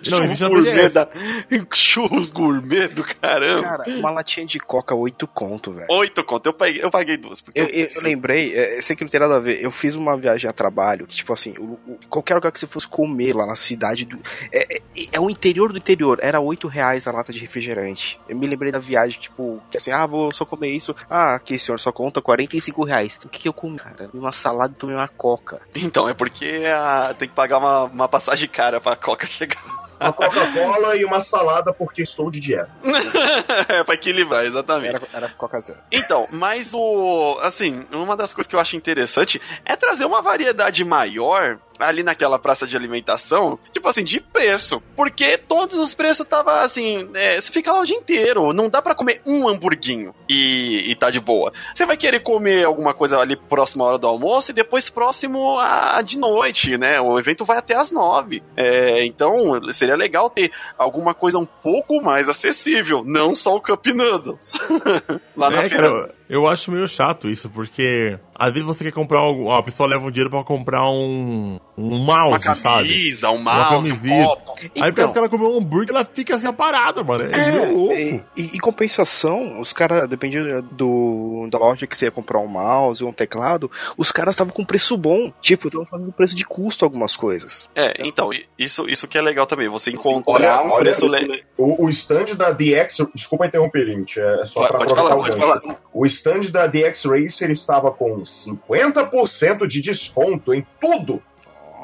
não, 0.10 0.24
existe 0.24 0.48
gourmet 0.48 0.88
da... 0.88 1.08
Churros 1.74 2.30
gourmet 2.30 2.88
do 2.88 3.04
caramba. 3.04 3.62
Cara, 3.62 3.84
uma 3.98 4.10
latinha 4.10 4.46
de 4.46 4.58
coca, 4.58 4.94
8 4.94 5.26
conto, 5.28 5.72
velho. 5.72 5.86
8 5.90 6.24
conto, 6.24 6.46
eu 6.46 6.52
paguei, 6.52 6.84
eu 6.84 6.90
paguei 6.90 7.16
duas. 7.16 7.40
Porque 7.40 7.60
eu, 7.60 7.66
eu, 7.66 7.88
eu 7.94 8.02
lembrei, 8.02 8.54
é, 8.54 8.80
sei 8.80 8.96
que 8.96 9.04
não 9.04 9.10
tem 9.10 9.20
nada 9.20 9.36
a 9.36 9.40
ver, 9.40 9.62
eu 9.62 9.70
fiz 9.70 9.94
uma 9.94 10.16
viagem 10.16 10.48
a 10.48 10.52
trabalho, 10.52 11.06
que, 11.06 11.16
tipo 11.16 11.32
assim, 11.32 11.54
o, 11.58 11.78
o, 11.86 11.98
qualquer 12.08 12.34
lugar 12.34 12.52
que 12.52 12.58
você 12.58 12.66
fosse 12.66 12.86
comer 12.86 13.34
lá 13.34 13.46
na 13.46 13.56
cidade, 13.56 14.04
do, 14.04 14.18
é, 14.52 14.76
é, 14.76 14.82
é, 15.12 15.20
o 15.20 15.30
interior 15.30 15.72
do 15.72 15.78
interior, 15.78 16.18
era 16.22 16.40
8 16.40 16.68
reais 16.68 17.06
a 17.06 17.12
lata 17.12 17.32
de 17.32 17.38
refrigerante. 17.38 18.18
Eu 18.28 18.36
me 18.36 18.46
lembrei 18.46 18.72
da 18.72 18.78
viagem, 18.78 19.20
tipo, 19.20 19.62
que 19.70 19.76
assim, 19.76 19.92
ah, 19.92 20.06
vou 20.06 20.32
só 20.32 20.44
comer 20.44 20.70
isso. 20.70 20.94
Ah, 21.08 21.34
aqui, 21.34 21.58
senhor, 21.58 21.78
só 21.78 21.92
conta 21.92 22.20
45 22.22 22.84
reais. 22.84 23.18
O 23.24 23.28
que, 23.28 23.40
que 23.40 23.48
eu 23.48 23.52
comi, 23.52 23.78
cara? 23.78 24.10
Uma 24.12 24.32
salada 24.32 24.72
e 24.74 24.78
tomei 24.78 24.96
uma 24.96 25.08
coca. 25.08 25.60
Então, 25.74 26.08
é 26.08 26.14
porque 26.14 26.62
a, 26.66 27.14
tem 27.18 27.28
que 27.28 27.34
pagar 27.34 27.58
uma, 27.58 27.84
uma 27.84 28.08
passagem 28.08 28.48
cara 28.48 28.80
pra 28.80 28.96
coca 28.96 29.26
chegar 29.26 29.83
uma 30.04 30.12
Coca-Cola 30.12 30.96
e 30.96 31.04
uma 31.04 31.20
salada 31.20 31.72
porque 31.72 32.02
estou 32.02 32.30
de 32.30 32.40
dieta. 32.40 32.70
é, 33.68 33.82
pra 33.82 33.94
equilibrar, 33.94 34.44
exatamente. 34.44 34.96
Era, 34.96 35.08
era 35.12 35.28
Coca 35.30 35.60
Zero. 35.60 35.78
Então, 35.90 36.28
mas 36.30 36.72
o. 36.74 37.38
Assim, 37.42 37.86
uma 37.92 38.16
das 38.16 38.34
coisas 38.34 38.48
que 38.48 38.56
eu 38.56 38.60
acho 38.60 38.76
interessante 38.76 39.40
é 39.64 39.76
trazer 39.76 40.04
uma 40.04 40.22
variedade 40.22 40.84
maior 40.84 41.58
ali 41.78 42.02
naquela 42.02 42.38
praça 42.38 42.66
de 42.66 42.76
alimentação, 42.76 43.58
tipo 43.72 43.88
assim, 43.88 44.04
de 44.04 44.20
preço. 44.20 44.82
Porque 44.96 45.38
todos 45.38 45.76
os 45.76 45.94
preços 45.94 46.26
tava 46.26 46.60
assim, 46.60 47.08
é, 47.14 47.40
você 47.40 47.50
fica 47.50 47.72
lá 47.72 47.80
o 47.80 47.86
dia 47.86 47.96
inteiro, 47.96 48.52
não 48.52 48.68
dá 48.68 48.80
para 48.80 48.94
comer 48.94 49.20
um 49.26 49.48
hamburguinho 49.48 50.14
e, 50.28 50.90
e 50.90 50.94
tá 50.94 51.10
de 51.10 51.20
boa. 51.20 51.52
Você 51.74 51.86
vai 51.86 51.96
querer 51.96 52.20
comer 52.20 52.64
alguma 52.64 52.94
coisa 52.94 53.18
ali 53.18 53.36
próximo 53.36 53.84
à 53.84 53.88
hora 53.88 53.98
do 53.98 54.06
almoço 54.06 54.50
e 54.50 54.54
depois 54.54 54.88
próximo 54.88 55.58
a 55.58 56.00
de 56.02 56.18
noite, 56.18 56.76
né? 56.76 57.00
O 57.00 57.18
evento 57.18 57.44
vai 57.44 57.58
até 57.58 57.74
as 57.74 57.90
nove. 57.90 58.42
É, 58.56 59.04
então, 59.04 59.60
seria 59.72 59.96
legal 59.96 60.30
ter 60.30 60.50
alguma 60.78 61.14
coisa 61.14 61.38
um 61.38 61.46
pouco 61.46 62.02
mais 62.02 62.28
acessível, 62.28 63.02
não 63.04 63.34
só 63.34 63.56
o 63.56 63.60
Cup 63.60 63.86
Noodles. 63.86 64.52
lá 65.36 65.50
na 65.50 65.62
é, 65.62 65.68
feira. 65.68 65.90
Cara, 65.90 66.14
eu 66.28 66.48
acho 66.48 66.70
meio 66.70 66.88
chato 66.88 67.28
isso, 67.28 67.50
porque 67.50 68.18
às 68.34 68.52
vezes 68.52 68.66
você 68.66 68.84
quer 68.84 68.92
comprar 68.92 69.18
algo, 69.18 69.50
a 69.50 69.62
pessoa 69.62 69.88
leva 69.88 70.06
um 70.06 70.10
dinheiro 70.10 70.30
pra 70.30 70.42
comprar 70.42 70.88
um, 70.90 71.58
um 71.76 71.98
mouse, 71.98 72.28
uma 72.28 72.38
camisa, 72.38 73.20
sabe? 73.20 73.34
um 73.34 73.42
mouse, 73.42 73.92
um 73.92 73.98
copo. 73.98 74.54
Aí 74.60 74.70
então, 74.74 74.92
parece 74.92 75.12
que 75.12 75.18
ela 75.18 75.28
comeu 75.28 75.54
um 75.54 75.58
hambúrguer 75.58 75.94
ela 75.94 76.04
fica 76.04 76.36
assim, 76.36 76.52
parada, 76.52 77.02
mano. 77.02 77.24
É, 77.32 77.48
é 77.48 77.66
louco. 77.66 77.94
E, 78.36 78.56
em 78.56 78.58
compensação, 78.58 79.60
os 79.60 79.72
caras, 79.72 80.08
dependendo 80.08 80.62
do, 80.62 81.48
da 81.50 81.58
loja 81.58 81.86
que 81.86 81.96
você 81.96 82.06
ia 82.06 82.10
comprar 82.10 82.40
um 82.40 82.46
mouse 82.46 83.02
ou 83.02 83.10
um 83.10 83.12
teclado, 83.12 83.70
os 83.96 84.10
caras 84.10 84.34
estavam 84.34 84.52
com 84.52 84.64
preço 84.64 84.96
bom. 84.96 85.32
Tipo, 85.40 85.68
estavam 85.68 85.86
fazendo 85.86 86.12
preço 86.12 86.34
de 86.34 86.44
custo 86.44 86.84
algumas 86.84 87.16
coisas. 87.16 87.70
É, 87.74 88.06
então, 88.06 88.30
isso, 88.58 88.88
isso 88.88 89.06
que 89.06 89.18
é 89.18 89.22
legal 89.22 89.46
também. 89.46 89.68
Você 89.68 89.90
encontrar 89.90 90.62
olha, 90.62 90.62
um 90.62 90.78
preço... 90.78 91.06
Olha, 91.06 91.44
o, 91.56 91.86
o 91.86 91.90
stand 91.90 92.34
da 92.36 92.50
DX, 92.50 92.98
desculpa 93.14 93.46
interromper, 93.46 93.86
gente, 93.86 94.20
é 94.20 94.44
só 94.44 94.66
pra 94.66 94.82
aproveitar 94.82 95.16
o 95.16 95.22
gancho. 95.22 95.78
O 95.92 96.06
stand 96.06 96.50
da 96.50 96.66
DX 96.66 97.04
Racer 97.04 97.50
estava 97.50 97.90
com 97.92 98.23
50% 98.24 99.66
de 99.66 99.80
desconto 99.80 100.52
em 100.52 100.66
tudo. 100.80 101.22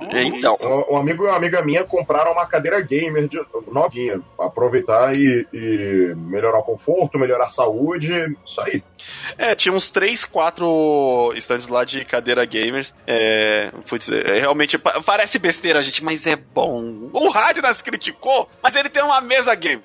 Então. 0.09 0.57
Um, 0.61 0.95
um 0.95 0.97
amigo 0.97 1.25
e 1.25 1.27
uma 1.27 1.37
amiga 1.37 1.63
minha 1.63 1.85
compraram 1.85 2.33
uma 2.33 2.47
cadeira 2.47 2.81
gamer 2.81 3.29
de, 3.29 3.41
novinha. 3.71 4.21
Pra 4.37 4.47
aproveitar 4.47 5.15
e, 5.15 5.47
e, 5.53 6.15
melhorar 6.17 6.59
o 6.59 6.63
conforto, 6.63 7.19
melhorar 7.19 7.45
a 7.45 7.49
saúde. 7.49 8.11
Isso 8.45 8.61
aí. 8.61 8.83
É, 9.37 9.55
tinha 9.55 9.75
uns 9.75 9.91
3, 9.91 10.25
4 10.25 11.33
stands 11.37 11.69
lá 11.69 11.85
de 11.85 12.05
cadeira 12.05 12.45
gamers. 12.45 12.95
É, 13.07 13.71
putz, 13.89 14.09
é, 14.09 14.41
realmente 14.41 14.79
parece 14.79 15.39
besteira, 15.39 15.83
gente, 15.83 16.03
mas 16.03 16.27
é 16.27 16.37
bom. 16.37 17.11
O 17.13 17.29
rádio 17.29 17.63
nas 17.63 17.83
criticou, 17.83 18.49
mas 18.63 18.75
ele 18.75 18.89
tem 18.89 19.03
uma 19.03 19.21
mesa 19.21 19.55
game. 19.55 19.83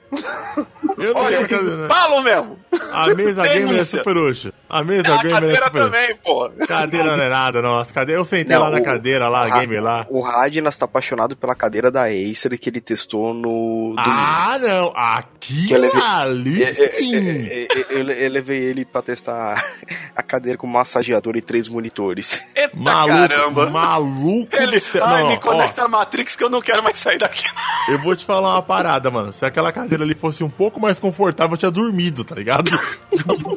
Eu 0.97 1.13
não 1.13 1.21
Olha, 1.21 1.47
cadeira. 1.47 1.87
Falo 1.87 2.21
mesmo. 2.21 2.59
A 2.91 3.07
mesa 3.13 3.43
gamer 3.47 3.81
é 3.81 3.85
super 3.85 4.15
útil. 4.17 4.53
A 4.69 4.83
mesa 4.83 5.01
a 5.01 5.17
gamer 5.17 5.27
é 5.27 5.33
cadeira 5.33 5.57
é 5.57 5.63
super 5.65 5.83
também, 5.83 6.15
pô. 6.17 6.49
Cadeira 6.67 7.17
não 7.17 7.23
é 7.23 7.29
nada, 7.29 7.61
nossa. 7.61 7.93
Cadeira, 7.93 8.19
eu 8.19 8.25
sentei 8.25 8.55
não, 8.55 8.63
lá 8.63 8.71
na 8.71 8.81
cadeira, 8.81 9.27
lá, 9.27 9.45
a 9.45 9.59
gamer 9.59 9.81
lá. 9.81 10.05
O 10.09 10.21
Radnas 10.21 10.77
tá 10.77 10.85
apaixonado 10.85 11.35
pela 11.35 11.55
cadeira 11.55 11.91
da 11.91 12.05
Acer 12.05 12.57
que 12.57 12.69
ele 12.69 12.81
testou 12.81 13.33
no... 13.33 13.95
Ah, 13.97 14.57
não. 14.61 14.91
Aqui, 14.95 15.67
que 15.67 15.77
levei, 15.77 16.01
ali 16.01 16.65
sim. 16.91 17.47
Eu, 17.89 18.09
eu, 18.09 18.29
levei 18.29 18.57
ele 18.57 18.85
pra 18.85 19.01
testar 19.01 19.63
a 20.15 20.23
cadeira 20.23 20.57
com 20.57 20.67
massageador 20.67 21.35
e 21.35 21.41
três 21.41 21.67
monitores. 21.67 22.41
Eita 22.55 22.75
maluco, 22.75 23.29
caramba. 23.29 23.69
Maluco. 23.69 24.55
Ele, 24.55 24.81
ai, 25.01 25.23
não, 25.23 25.29
me 25.29 25.39
conecta 25.39 25.81
ó, 25.83 25.85
a 25.85 25.87
Matrix 25.87 26.35
que 26.35 26.43
eu 26.43 26.49
não 26.49 26.61
quero 26.61 26.83
mais 26.83 26.97
sair 26.97 27.17
daqui. 27.17 27.43
Eu 27.87 27.99
vou 27.99 28.15
te 28.15 28.25
falar 28.25 28.55
uma 28.55 28.63
parada, 28.63 29.11
mano. 29.11 29.31
Se 29.31 29.45
aquela 29.45 29.71
cadeira 29.71 30.03
ali 30.03 30.15
fosse 30.15 30.43
um 30.43 30.49
pouco 30.49 30.79
mais 30.79 30.99
confortável, 30.99 31.53
eu 31.53 31.57
tinha 31.57 31.69
dormido, 31.69 32.23
tá 32.23 32.33
ligado? 32.33 32.71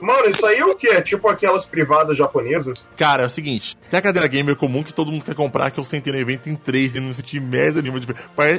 Mano, 0.03 0.29
isso 0.29 0.45
aí 0.45 0.59
é 0.59 0.67
o 0.67 0.75
que? 0.75 0.98
É 0.99 1.01
tipo 1.01 1.29
aquelas 1.29 1.65
privadas 1.65 2.17
japonesas? 2.17 2.85
Cara, 2.97 3.23
é 3.23 3.27
o 3.27 3.31
seguinte: 3.31 3.77
tem 3.89 3.99
a 3.99 4.03
cadeira 4.03 4.27
gamer 4.27 4.57
comum 4.57 4.83
que 4.83 4.93
todo 4.93 5.13
mundo 5.13 5.25
quer 5.25 5.35
comprar, 5.35 5.71
que 5.71 5.79
eu 5.79 5.85
sentei 5.85 6.13
no 6.13 6.19
evento 6.19 6.49
em 6.49 6.57
três 6.57 6.93
e 6.97 6.99
não 6.99 7.13
senti 7.13 7.39
merda 7.39 7.81
nenhuma 7.81 8.01
de. 8.01 8.09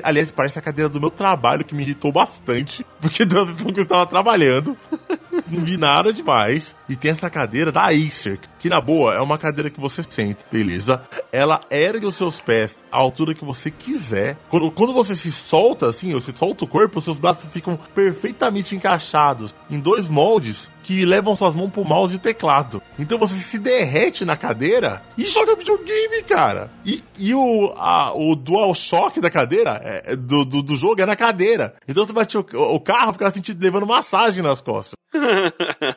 Aliás, 0.01 0.31
parece 0.31 0.57
a 0.57 0.61
cadeira 0.61 0.87
do 0.87 1.01
meu 1.01 1.09
trabalho 1.09 1.65
que 1.65 1.75
me 1.75 1.83
irritou 1.83 2.13
bastante, 2.13 2.85
porque 3.01 3.25
deu 3.27 3.43
a 3.43 3.53
que 3.53 3.79
eu 3.79 3.83
estava 3.83 4.07
trabalhando. 4.07 4.77
Não 5.47 5.61
vi 5.63 5.77
nada 5.77 6.11
demais. 6.11 6.75
E 6.87 6.95
tem 6.95 7.11
essa 7.11 7.29
cadeira 7.29 7.71
da 7.71 7.87
Acer, 7.87 8.39
que 8.59 8.67
na 8.67 8.81
boa 8.81 9.13
é 9.13 9.19
uma 9.19 9.37
cadeira 9.37 9.69
que 9.69 9.79
você 9.79 10.03
sente, 10.07 10.43
beleza? 10.51 11.01
Ela 11.31 11.59
ergue 11.69 12.07
os 12.07 12.15
seus 12.15 12.41
pés 12.41 12.83
à 12.91 12.97
altura 12.97 13.35
que 13.35 13.45
você 13.45 13.69
quiser. 13.69 14.37
Quando, 14.49 14.71
quando 14.71 14.93
você 14.93 15.15
se 15.15 15.31
solta, 15.31 15.87
assim, 15.87 16.11
você 16.13 16.33
solta 16.35 16.63
o 16.63 16.67
corpo, 16.67 16.97
os 16.97 17.05
seus 17.05 17.19
braços 17.19 17.51
ficam 17.53 17.77
perfeitamente 17.93 18.75
encaixados 18.75 19.53
em 19.69 19.79
dois 19.79 20.09
moldes 20.09 20.69
que 20.89 21.05
levam 21.05 21.35
suas 21.35 21.55
mãos 21.55 21.69
pro 21.69 21.85
mouse 21.85 22.15
e 22.15 22.17
teclado. 22.17 22.81
Então 22.97 23.19
você 23.19 23.35
se 23.35 23.59
derrete 23.59 24.25
na 24.25 24.35
cadeira 24.35 25.03
e 25.15 25.23
joga 25.23 25.55
videogame, 25.55 26.23
cara. 26.23 26.71
E, 26.83 27.03
e 27.15 27.31
o, 27.35 27.71
a, 27.77 28.11
o 28.15 28.35
dual 28.35 28.73
shock 28.73 29.21
da 29.21 29.29
cadeira, 29.29 29.79
é, 29.83 30.15
do, 30.15 30.43
do, 30.43 30.63
do, 30.63 30.75
jogo, 30.75 30.99
é 30.99 31.05
na 31.05 31.15
cadeira. 31.15 31.75
Então 31.87 32.07
você 32.07 32.13
bate 32.13 32.37
o, 32.39 32.45
o 32.73 32.79
carro, 32.79 33.13
fica 33.13 33.29
sentindo, 33.29 33.61
levando 33.61 33.85
massagem 33.85 34.41
nas 34.41 34.61
costas. 34.61 34.97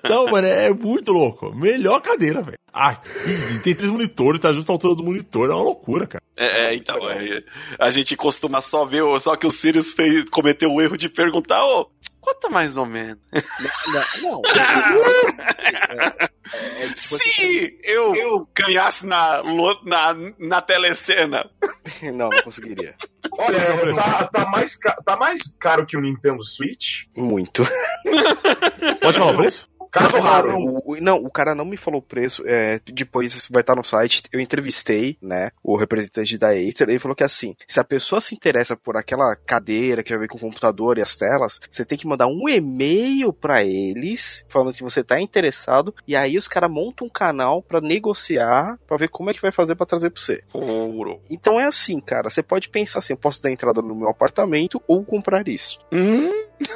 Então, 0.04 0.26
mano, 0.26 0.46
é 0.46 0.72
muito 0.72 1.12
louco. 1.12 1.54
Melhor 1.54 2.00
cadeira, 2.00 2.42
velho. 2.42 2.61
Ah, 2.72 2.96
e, 3.26 3.58
tem 3.58 3.74
três 3.74 3.90
monitores, 3.90 4.40
tá 4.40 4.52
justo 4.52 4.70
a 4.70 4.74
altura 4.74 4.94
do 4.94 5.04
monitor, 5.04 5.50
é 5.50 5.54
uma 5.54 5.62
loucura, 5.62 6.06
cara. 6.06 6.22
É, 6.36 6.66
é 6.66 6.74
então, 6.74 6.96
é, 7.10 7.42
a 7.78 7.90
gente 7.90 8.16
costuma 8.16 8.60
só 8.60 8.86
ver, 8.86 9.02
só 9.20 9.36
que 9.36 9.46
o 9.46 9.50
Sirius 9.50 9.92
fez, 9.92 10.28
cometeu 10.30 10.70
o 10.70 10.80
erro 10.80 10.96
de 10.96 11.08
perguntar, 11.08 11.62
ô, 11.64 11.90
Quanto 12.22 12.48
mais 12.52 12.76
ou 12.76 12.86
menos? 12.86 13.18
Não, 13.32 14.22
não. 14.22 14.42
é, 14.46 16.28
é, 16.52 16.84
é, 16.84 16.96
Se 16.96 17.80
eu, 17.82 18.14
eu 18.14 18.48
ganhasse 18.54 19.04
na, 19.04 19.42
na, 19.84 20.14
na 20.38 20.62
telecena. 20.62 21.50
Não, 22.14 22.28
não 22.28 22.42
conseguiria. 22.42 22.94
Olha, 23.32 23.94
tá, 23.94 24.26
tá, 24.28 24.50
mais, 24.50 24.78
tá 25.04 25.16
mais 25.16 25.42
caro 25.58 25.86
que 25.86 25.96
o 25.96 26.00
Nintendo 26.00 26.44
Switch? 26.44 27.04
Muito. 27.16 27.64
Pode 29.00 29.18
falar 29.18 29.32
o 29.32 29.36
preço? 29.36 29.68
Caso 29.92 30.18
raro. 30.18 30.80
O, 30.84 30.96
não, 31.00 31.16
o 31.16 31.30
cara 31.30 31.54
não 31.54 31.66
me 31.66 31.76
falou 31.76 32.00
o 32.00 32.02
preço. 32.02 32.42
É, 32.46 32.80
depois 32.86 33.46
vai 33.48 33.60
estar 33.60 33.76
no 33.76 33.84
site. 33.84 34.22
Eu 34.32 34.40
entrevistei, 34.40 35.18
né, 35.20 35.50
o 35.62 35.76
representante 35.76 36.38
da 36.38 36.48
Acer. 36.48 36.88
Ele 36.88 36.98
falou 36.98 37.14
que 37.14 37.22
assim, 37.22 37.54
se 37.66 37.78
a 37.78 37.84
pessoa 37.84 38.20
se 38.20 38.34
interessa 38.34 38.74
por 38.74 38.96
aquela 38.96 39.36
cadeira 39.36 40.02
que 40.02 40.10
vai 40.10 40.20
ver 40.20 40.28
com 40.28 40.38
o 40.38 40.40
computador 40.40 40.96
e 40.96 41.02
as 41.02 41.14
telas, 41.14 41.60
você 41.70 41.84
tem 41.84 41.98
que 41.98 42.06
mandar 42.06 42.26
um 42.26 42.48
e-mail 42.48 43.32
para 43.32 43.62
eles 43.62 44.44
falando 44.48 44.74
que 44.74 44.82
você 44.82 45.04
tá 45.04 45.20
interessado. 45.20 45.94
E 46.08 46.16
aí 46.16 46.38
os 46.38 46.48
caras 46.48 46.70
montam 46.70 47.06
um 47.06 47.10
canal 47.10 47.62
para 47.62 47.80
negociar, 47.80 48.78
para 48.86 48.96
ver 48.96 49.08
como 49.08 49.28
é 49.28 49.34
que 49.34 49.42
vai 49.42 49.52
fazer 49.52 49.74
para 49.74 49.86
trazer 49.86 50.08
para 50.08 50.22
você. 50.22 50.42
Ouro. 50.54 51.20
Então 51.28 51.60
é 51.60 51.64
assim, 51.64 52.00
cara. 52.00 52.30
Você 52.30 52.42
pode 52.42 52.70
pensar 52.70 53.00
assim: 53.00 53.12
eu 53.12 53.18
posso 53.18 53.42
dar 53.42 53.50
entrada 53.50 53.82
no 53.82 53.94
meu 53.94 54.08
apartamento 54.08 54.82
ou 54.88 55.04
comprar 55.04 55.46
isso. 55.48 55.78
Hum? 55.92 56.30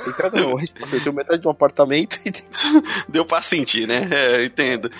Entrada 0.06 0.40
não, 0.40 0.56
você 0.80 1.00
tem 1.00 1.12
metade 1.12 1.40
de 1.40 1.46
um 1.46 1.50
apartamento 1.50 2.18
e 2.24 2.32
deu 3.08 3.24
pra 3.24 3.42
sentir, 3.42 3.86
né? 3.86 4.08
É, 4.10 4.44
entendo. 4.44 4.90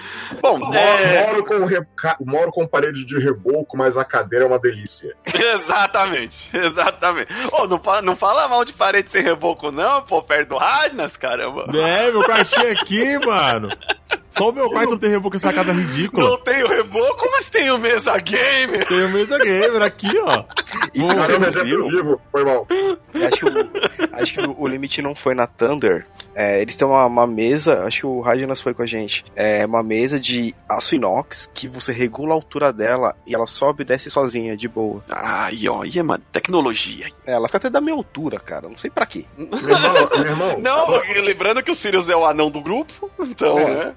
Bom, 0.41 0.59
moro, 0.59 0.77
é... 0.77 1.27
moro, 1.27 1.45
com 1.45 1.65
re... 1.65 1.81
moro 2.21 2.51
com 2.51 2.67
parede 2.67 3.05
de 3.05 3.19
reboco, 3.19 3.77
mas 3.77 3.97
a 3.97 4.05
cadeira 4.05 4.45
é 4.45 4.49
uma 4.49 4.59
delícia. 4.59 5.15
exatamente, 5.27 6.51
exatamente. 6.57 7.33
Oh, 7.53 7.67
não, 7.67 7.81
não 8.03 8.17
fala 8.17 8.49
mal 8.49 8.65
de 8.65 8.73
parede 8.73 9.11
sem 9.11 9.23
reboco, 9.23 9.71
não, 9.71 10.03
pô, 10.03 10.23
perto 10.23 10.51
do 10.51 10.57
Radnas, 10.57 11.17
caramba. 11.17 11.67
É, 11.75 12.11
meu 12.11 12.25
quartinho 12.25 12.73
aqui, 12.73 13.19
mano. 13.19 13.69
Só 14.37 14.51
o 14.51 14.53
meu 14.53 14.69
quarto 14.69 14.91
não 14.91 14.99
tem 14.99 15.11
reboco, 15.11 15.37
essa 15.37 15.53
casa 15.53 15.73
ridícula. 15.73 16.29
Não 16.29 16.39
tenho 16.39 16.67
reboco, 16.67 17.27
mas 17.33 17.49
tenho 17.49 17.79
mesa 17.79 18.19
gamer. 18.19 18.87
Tenho 18.87 19.09
mesa 19.09 19.39
gamer 19.39 19.83
aqui, 19.83 20.19
ó. 20.19 20.45
Isso 20.93 21.07
Vou... 21.07 21.13
é 21.13 21.39
um 21.39 21.45
exemplo 21.45 21.91
vivo, 21.91 22.21
foi 22.31 22.45
mal. 22.45 22.67
Acho 23.15 23.37
que, 23.37 23.47
o, 23.47 24.13
acho 24.13 24.33
que 24.35 24.41
o, 24.47 24.67
limite 24.67 25.01
não 25.01 25.15
foi 25.15 25.35
na 25.35 25.47
Thunder. 25.47 26.07
É, 26.35 26.61
eles 26.61 26.77
têm 26.77 26.87
uma, 26.87 27.07
uma, 27.07 27.27
mesa, 27.27 27.85
acho 27.85 28.01
que 28.01 28.07
o 28.07 28.21
Rajanas 28.21 28.61
foi 28.61 28.75
com 28.75 28.83
a 28.83 28.87
gente. 28.87 29.25
É 29.35 29.65
uma 29.65 29.83
mesa 29.83 30.21
de 30.21 30.55
aço 30.69 30.95
inox 30.95 31.51
que 31.55 31.67
você 31.67 31.93
regula 31.93 32.33
a 32.33 32.35
altura 32.35 32.73
dela 32.73 33.17
e 33.27 33.35
ela 33.35 33.47
sobe 33.47 33.83
e 33.83 33.87
desce 33.87 34.11
sozinha, 34.11 34.55
de 34.55 34.69
boa. 34.69 35.03
Ah, 35.09 35.51
e 35.51 35.67
ó, 35.67 35.83
e 35.83 35.99
é 35.99 36.03
uma 36.03 36.19
tecnologia. 36.19 37.07
É, 37.27 37.33
ela 37.33 37.49
fica 37.49 37.57
até 37.57 37.71
da 37.71 37.81
minha 37.81 37.97
altura, 37.97 38.39
cara. 38.39 38.69
Não 38.69 38.77
sei 38.77 38.91
pra 38.91 39.07
quê. 39.07 39.25
Meu 39.39 39.77
irmão, 39.77 40.09
meu 40.13 40.27
irmão. 40.27 40.61
Não, 40.61 40.91
lembrando 41.23 41.63
que 41.63 41.71
o 41.71 41.75
Sirius 41.75 42.11
é 42.11 42.17
o 42.17 42.27
anão 42.27 42.51
do 42.51 42.61
grupo, 42.61 43.11
então, 43.19 43.59
é. 43.59 43.75
né? 43.75 43.95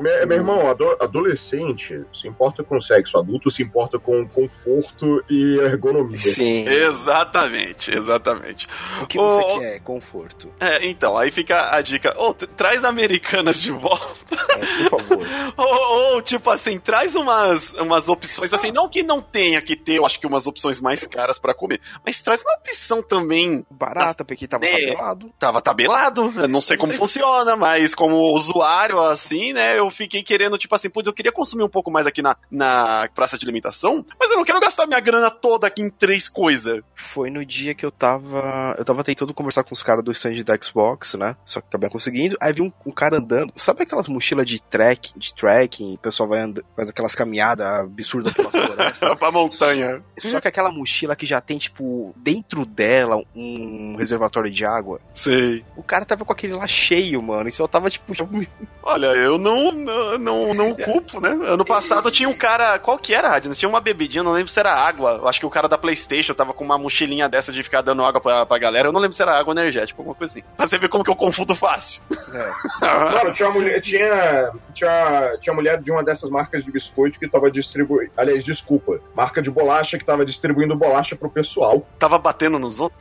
Meu, 0.00 0.26
meu 0.26 0.36
irmão, 0.36 0.60
adolescente 1.00 2.04
se 2.12 2.28
importa 2.28 2.62
com 2.62 2.80
sexo, 2.80 3.18
adulto 3.18 3.50
se 3.50 3.62
importa 3.62 3.98
com 3.98 4.26
conforto 4.28 5.22
e 5.28 5.58
ergonomia. 5.58 6.18
Sim. 6.18 6.68
Exatamente, 6.68 7.90
exatamente. 7.90 8.68
O 9.02 9.06
que 9.06 9.18
oh, 9.18 9.28
você 9.28 9.58
quer? 9.58 9.80
Conforto. 9.80 10.52
É, 10.60 10.86
então, 10.86 11.16
aí 11.16 11.30
fica 11.30 11.74
a 11.74 11.80
dica. 11.80 12.14
Ou 12.16 12.30
oh, 12.30 12.34
traz 12.34 12.84
americanas 12.84 13.60
de 13.60 13.72
volta. 13.72 14.36
É, 14.50 14.88
por 14.88 15.02
favor. 15.02 15.26
ou, 15.56 16.16
oh, 16.16 16.22
tipo 16.22 16.50
assim, 16.50 16.78
traz 16.78 17.14
umas, 17.14 17.72
umas 17.74 18.08
opções, 18.08 18.52
assim, 18.52 18.70
não 18.70 18.88
que 18.88 19.02
não 19.02 19.20
tenha 19.20 19.60
que 19.60 19.76
ter, 19.76 19.94
eu 19.94 20.06
acho 20.06 20.20
que 20.20 20.26
umas 20.26 20.46
opções 20.46 20.80
mais 20.80 21.06
caras 21.06 21.38
para 21.38 21.54
comer, 21.54 21.80
mas 22.04 22.20
traz 22.22 22.42
uma 22.42 22.54
opção 22.54 23.02
também. 23.02 23.64
Barata, 23.70 24.24
porque 24.24 24.46
tava 24.46 24.66
é, 24.66 24.70
tabelado. 24.70 25.32
Tava 25.38 25.62
tabelado, 25.62 26.32
eu 26.36 26.48
não 26.48 26.60
sei 26.60 26.76
não 26.76 26.82
como 26.82 26.92
sei 26.92 26.98
funciona, 26.98 27.52
se... 27.52 27.58
mas 27.58 27.94
como 27.94 28.34
usuário, 28.34 29.00
assim, 29.00 29.52
né, 29.52 29.78
eu 29.78 29.87
eu 29.88 29.92
fiquei 29.92 30.22
querendo, 30.22 30.58
tipo 30.58 30.74
assim, 30.74 30.88
putz, 30.88 31.06
eu 31.06 31.12
queria 31.12 31.32
consumir 31.32 31.64
um 31.64 31.68
pouco 31.68 31.90
mais 31.90 32.06
aqui 32.06 32.22
na, 32.22 32.36
na 32.50 33.08
praça 33.14 33.36
de 33.38 33.44
alimentação, 33.44 34.04
mas 34.18 34.30
eu 34.30 34.36
não 34.36 34.44
quero 34.44 34.60
gastar 34.60 34.86
minha 34.86 35.00
grana 35.00 35.30
toda 35.30 35.66
aqui 35.66 35.82
em 35.82 35.90
três 35.90 36.28
coisas. 36.28 36.82
Foi 36.94 37.30
no 37.30 37.44
dia 37.44 37.74
que 37.74 37.84
eu 37.84 37.90
tava. 37.90 38.74
Eu 38.78 38.84
tava 38.84 39.02
tentando 39.02 39.34
conversar 39.34 39.64
com 39.64 39.74
os 39.74 39.82
caras 39.82 40.04
do 40.04 40.12
stand 40.12 40.42
da 40.44 40.56
Xbox, 40.56 41.14
né? 41.14 41.36
Só 41.44 41.60
que 41.60 41.68
acabei 41.68 41.88
conseguindo. 41.88 42.36
Aí 42.40 42.52
vi 42.52 42.62
um, 42.62 42.72
um, 42.84 42.90
cara 42.90 43.18
andando. 43.18 43.52
Sabe 43.56 43.82
aquelas 43.82 44.08
mochilas 44.08 44.46
de 44.46 44.60
trek, 44.60 45.18
de 45.18 45.34
trekking? 45.34 45.94
O 45.94 45.98
pessoal 45.98 46.28
vai 46.28 46.40
andando, 46.40 46.64
faz 46.76 46.88
aquelas 46.88 47.14
caminhadas 47.14 47.66
absurdas 47.66 48.32
pelas 48.32 48.52
florestas. 48.54 49.18
pra 49.18 49.30
montanha. 49.30 50.02
Só 50.18 50.40
que 50.40 50.48
aquela 50.48 50.70
mochila 50.70 51.16
que 51.16 51.26
já 51.26 51.40
tem, 51.40 51.58
tipo, 51.58 52.14
dentro 52.16 52.66
dela 52.66 53.22
um 53.34 53.96
reservatório 53.96 54.50
de 54.50 54.64
água. 54.64 55.00
Sei. 55.14 55.64
O 55.76 55.82
cara 55.82 56.04
tava 56.04 56.24
com 56.24 56.32
aquele 56.32 56.54
lá 56.54 56.66
cheio, 56.66 57.22
mano. 57.22 57.48
E 57.48 57.52
só 57.52 57.66
tava, 57.66 57.90
tipo, 57.90 58.14
já... 58.14 58.26
Olha, 58.82 59.06
eu 59.08 59.38
não 59.38 59.72
não, 59.78 60.18
não, 60.18 60.54
não 60.54 60.74
culpo, 60.74 61.20
né? 61.20 61.30
Ano 61.30 61.64
passado 61.64 62.10
tinha 62.10 62.28
um 62.28 62.34
cara. 62.34 62.78
Qual 62.78 62.98
que 62.98 63.14
era, 63.14 63.28
Radina? 63.28 63.54
Tinha 63.54 63.68
uma 63.68 63.80
bebidinha, 63.80 64.22
não 64.22 64.32
lembro 64.32 64.50
se 64.50 64.58
era 64.58 64.74
água. 64.74 65.22
Acho 65.28 65.40
que 65.40 65.46
o 65.46 65.50
cara 65.50 65.68
da 65.68 65.78
PlayStation 65.78 66.34
tava 66.34 66.52
com 66.52 66.64
uma 66.64 66.78
mochilinha 66.78 67.28
dessa 67.28 67.52
de 67.52 67.62
ficar 67.62 67.82
dando 67.82 68.04
água 68.04 68.20
pra, 68.20 68.46
pra 68.46 68.58
galera. 68.58 68.88
Eu 68.88 68.92
não 68.92 69.00
lembro 69.00 69.16
se 69.16 69.22
era 69.22 69.38
água 69.38 69.52
energética, 69.52 70.00
alguma 70.00 70.14
coisa 70.14 70.32
assim. 70.32 70.42
Pra 70.56 70.66
você 70.66 70.78
ver 70.78 70.88
como 70.88 71.04
que 71.04 71.10
eu 71.10 71.16
confundo 71.16 71.54
fácil. 71.54 72.02
É. 72.32 72.52
Mano, 72.80 73.32
tinha, 73.32 73.50
mulher, 73.50 73.80
tinha, 73.80 74.52
tinha, 74.72 75.36
tinha 75.40 75.54
mulher 75.54 75.80
de 75.80 75.90
uma 75.90 76.02
dessas 76.04 76.30
marcas 76.30 76.64
de 76.64 76.70
biscoito 76.70 77.18
que 77.18 77.28
tava 77.28 77.50
distribuindo. 77.50 78.12
Aliás, 78.16 78.44
desculpa. 78.44 79.00
Marca 79.14 79.40
de 79.42 79.50
bolacha 79.50 79.98
que 79.98 80.04
tava 80.04 80.24
distribuindo 80.24 80.76
bolacha 80.76 81.16
pro 81.16 81.30
pessoal. 81.30 81.86
Tava 81.98 82.18
batendo 82.18 82.58
nos 82.58 82.78
outros? 82.80 83.00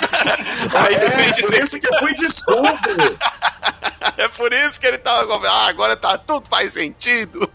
Aí 0.74 0.94
é, 0.94 0.98
depende. 0.98 1.42
Por 1.42 1.54
isso 1.54 1.80
que 1.80 1.86
eu 1.86 1.98
fui 1.98 2.14
desculpa. 2.14 2.78
é 4.16 4.28
por 4.28 4.52
isso 4.52 4.80
que 4.80 4.86
ele 4.86 4.98
tava. 4.98 5.34
Ah, 5.46 5.68
agora 5.68 5.96
tá 5.96 6.15
tudo 6.18 6.48
faz 6.48 6.72
sentido. 6.72 7.50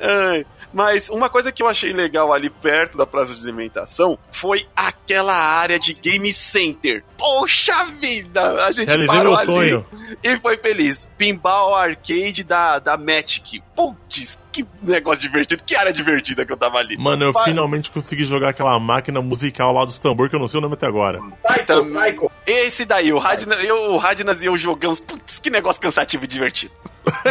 Ai. 0.00 0.46
Mas 0.76 1.08
uma 1.08 1.30
coisa 1.30 1.50
que 1.50 1.62
eu 1.62 1.68
achei 1.68 1.90
legal 1.90 2.34
ali 2.34 2.50
perto 2.50 2.98
da 2.98 3.06
praça 3.06 3.34
de 3.34 3.42
alimentação 3.42 4.18
foi 4.30 4.66
aquela 4.76 5.34
área 5.34 5.78
de 5.78 5.94
game 5.94 6.30
center. 6.30 7.02
Poxa 7.16 7.86
vida! 7.98 8.62
A 8.66 8.70
gente 8.72 8.86
Realizei 8.86 9.06
parou 9.16 9.32
meu 9.32 9.36
ali 9.38 9.46
sonho. 9.70 9.86
e 10.22 10.38
foi 10.38 10.58
feliz. 10.58 11.08
Pinball 11.16 11.74
Arcade 11.74 12.44
da, 12.44 12.78
da 12.78 12.94
Magic. 12.98 13.62
Putz, 13.74 14.38
que 14.52 14.66
negócio 14.82 15.22
divertido. 15.22 15.62
Que 15.64 15.74
área 15.74 15.94
divertida 15.94 16.44
que 16.44 16.52
eu 16.52 16.58
tava 16.58 16.76
ali. 16.76 16.98
Mano, 16.98 17.24
eu 17.24 17.32
Vai- 17.32 17.44
finalmente 17.44 17.90
consegui 17.90 18.24
jogar 18.24 18.50
aquela 18.50 18.78
máquina 18.78 19.22
musical 19.22 19.72
lá 19.72 19.82
dos 19.86 19.98
tambor 19.98 20.28
que 20.28 20.36
eu 20.36 20.40
não 20.40 20.46
sei 20.46 20.58
o 20.58 20.60
nome 20.60 20.74
até 20.74 20.86
agora. 20.86 21.20
Taiko, 21.42 21.64
Tam- 21.66 21.92
Taiko. 21.94 22.32
Esse 22.46 22.84
daí, 22.84 23.14
o 23.14 23.18
Radnas, 23.18 23.64
eu, 23.64 23.76
o 23.92 23.96
Radnas 23.96 24.42
e 24.42 24.46
eu 24.46 24.58
jogamos. 24.58 25.00
Putz, 25.00 25.38
que 25.38 25.48
negócio 25.48 25.80
cansativo 25.80 26.24
e 26.24 26.28
divertido. 26.28 26.74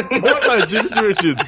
Tadinho, 0.47 0.89
divertido. 0.89 1.45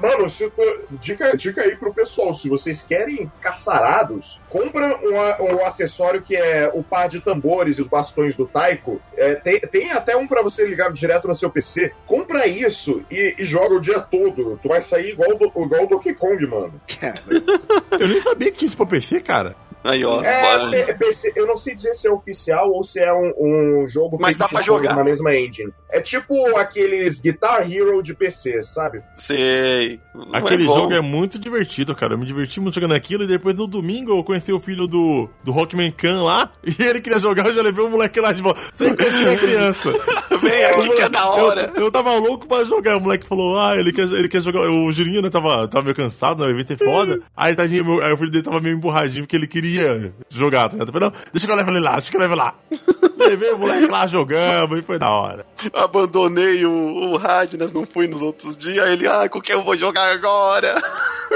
Mano, 0.00 0.28
se 0.28 0.50
dica, 0.92 1.36
dica 1.36 1.62
aí 1.62 1.76
pro 1.76 1.94
pessoal, 1.94 2.34
se 2.34 2.48
vocês 2.48 2.82
querem 2.82 3.28
ficar 3.28 3.56
sarados, 3.56 4.40
compra 4.48 4.98
um, 4.98 5.54
um 5.54 5.64
acessório 5.64 6.22
que 6.22 6.36
é 6.36 6.70
o 6.72 6.82
par 6.82 7.08
de 7.08 7.20
tambores 7.20 7.78
e 7.78 7.80
os 7.80 7.88
bastões 7.88 8.36
do 8.36 8.46
Taiko. 8.46 9.00
É, 9.16 9.34
tem, 9.34 9.60
tem 9.60 9.90
até 9.92 10.16
um 10.16 10.26
pra 10.26 10.42
você 10.42 10.64
ligar 10.66 10.92
direto 10.92 11.28
no 11.28 11.34
seu 11.34 11.50
PC. 11.50 11.92
Compra 12.06 12.46
isso 12.46 13.04
e, 13.10 13.34
e 13.38 13.44
joga 13.44 13.74
o 13.74 13.80
dia 13.80 14.00
todo. 14.00 14.58
Tu 14.62 14.68
vai 14.68 14.82
sair 14.82 15.10
igual, 15.10 15.32
igual 15.32 15.84
o 15.84 15.86
Donkey 15.86 16.14
Kong, 16.14 16.46
mano. 16.46 16.80
Eu 17.98 18.08
nem 18.08 18.20
sabia 18.20 18.50
que 18.50 18.58
tinha 18.58 18.68
isso 18.68 18.76
pra 18.76 18.86
PC, 18.86 19.20
cara. 19.20 19.56
Aí, 19.84 20.04
ó. 20.04 20.22
É, 20.22 20.92
PC, 20.94 21.32
eu 21.34 21.46
não 21.46 21.56
sei 21.56 21.74
dizer 21.74 21.94
se 21.94 22.06
é 22.06 22.10
oficial 22.10 22.70
ou 22.70 22.82
se 22.84 23.00
é 23.00 23.12
um, 23.12 23.32
um 23.38 23.88
jogo 23.88 24.16
Mas 24.20 24.30
feito 24.30 24.38
dá 24.38 24.48
pra 24.48 24.62
jogar. 24.62 24.94
na 24.94 25.04
mesma 25.04 25.34
engine. 25.34 25.72
É 25.90 26.00
tipo 26.00 26.56
aqueles 26.56 27.20
Guitar 27.20 27.70
Hero 27.70 28.02
de 28.02 28.14
PC, 28.14 28.62
sabe? 28.62 29.02
Sei. 29.14 30.00
Não 30.14 30.34
Aquele 30.34 30.64
é 30.64 30.66
jogo 30.66 30.92
é 30.92 31.00
muito 31.00 31.38
divertido, 31.38 31.94
cara. 31.94 32.14
Eu 32.14 32.18
me 32.18 32.26
diverti 32.26 32.60
muito 32.60 32.74
jogando 32.74 32.94
aquilo 32.94 33.24
e 33.24 33.26
depois 33.26 33.54
no 33.54 33.66
domingo 33.66 34.12
eu 34.12 34.24
conheci 34.24 34.52
o 34.52 34.60
filho 34.60 34.86
do, 34.86 35.28
do 35.42 35.52
Rockman 35.52 35.90
Khan 35.90 36.22
lá 36.22 36.50
e 36.64 36.82
ele 36.82 37.00
queria 37.00 37.18
jogar, 37.18 37.46
eu 37.46 37.54
já 37.54 37.62
levei 37.62 37.84
o 37.84 37.90
moleque 37.90 38.20
lá 38.20 38.32
de 38.32 38.42
volta. 38.42 38.60
Sem 38.74 38.94
conhecer 38.94 39.16
minha 39.16 39.38
criança. 39.38 39.90
Vem 40.38 40.64
aqui 40.64 40.88
que 40.90 41.02
é 41.02 41.08
da 41.08 41.26
hora. 41.28 41.72
Eu, 41.74 41.84
eu 41.84 41.90
tava 41.90 42.14
louco 42.16 42.46
pra 42.46 42.64
jogar. 42.64 42.96
O 42.96 43.00
moleque 43.00 43.26
falou: 43.26 43.58
Ah, 43.58 43.76
ele 43.76 43.92
quer, 43.92 44.04
ele 44.04 44.28
quer 44.28 44.40
jogar. 44.42 44.60
O 44.60 44.92
Julinho, 44.92 45.22
né, 45.22 45.30
tava, 45.30 45.66
tava 45.68 45.84
meio 45.84 45.94
cansado, 45.96 46.42
né, 46.42 46.48
o 46.48 46.50
evento 46.50 46.72
é 46.72 46.76
foda. 46.76 47.20
Aí, 47.36 47.54
tadinho, 47.54 47.84
meu- 47.84 48.02
aí 48.02 48.12
o 48.12 48.16
filho 48.16 48.30
dele 48.30 48.44
tava 48.44 48.60
meio 48.60 48.76
emburradinho 48.76 49.24
porque 49.24 49.36
ele 49.36 49.46
queria 49.46 50.12
jogar, 50.34 50.68
tá 50.68 50.76
ligado? 50.84 51.00
Não, 51.00 51.12
deixa 51.32 51.46
que 51.46 51.52
eu 51.52 51.56
levo 51.56 51.70
ele 51.70 51.80
lá, 51.80 51.92
deixa 51.92 52.10
que 52.10 52.16
eu 52.16 52.20
levo 52.20 52.34
lá. 52.34 52.54
Levei 53.22 53.52
o 53.52 53.58
moleque 53.58 53.86
lá, 53.86 54.04
jogamos 54.08 54.76
e 54.80 54.82
foi 54.82 54.98
da 54.98 55.08
hora. 55.08 55.46
Abandonei 55.72 56.64
o, 56.66 56.72
o 56.72 57.16
Radnas, 57.16 57.70
não 57.72 57.86
fui 57.86 58.08
nos 58.08 58.20
outros 58.20 58.56
dias. 58.56 58.88
Ele, 58.88 59.06
ah, 59.06 59.28
com 59.28 59.40
quem 59.40 59.54
eu 59.54 59.62
vou 59.62 59.76
jogar 59.76 60.10
agora? 60.12 60.82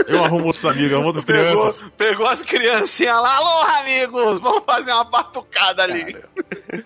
Eu 0.09 0.25
arrumo 0.25 0.47
outros 0.47 0.65
amigos, 0.65 0.93
arrumo 0.93 1.07
outras 1.09 1.25
Pegou, 1.25 1.63
crianças. 1.73 1.91
pegou 1.97 2.27
as 2.27 2.43
criancinhas 2.43 3.21
lá, 3.21 3.37
alô, 3.37 3.61
amigos, 3.81 4.41
vamos 4.41 4.63
fazer 4.65 4.93
uma 4.93 5.05
batucada 5.05 5.83
ali. 5.83 6.17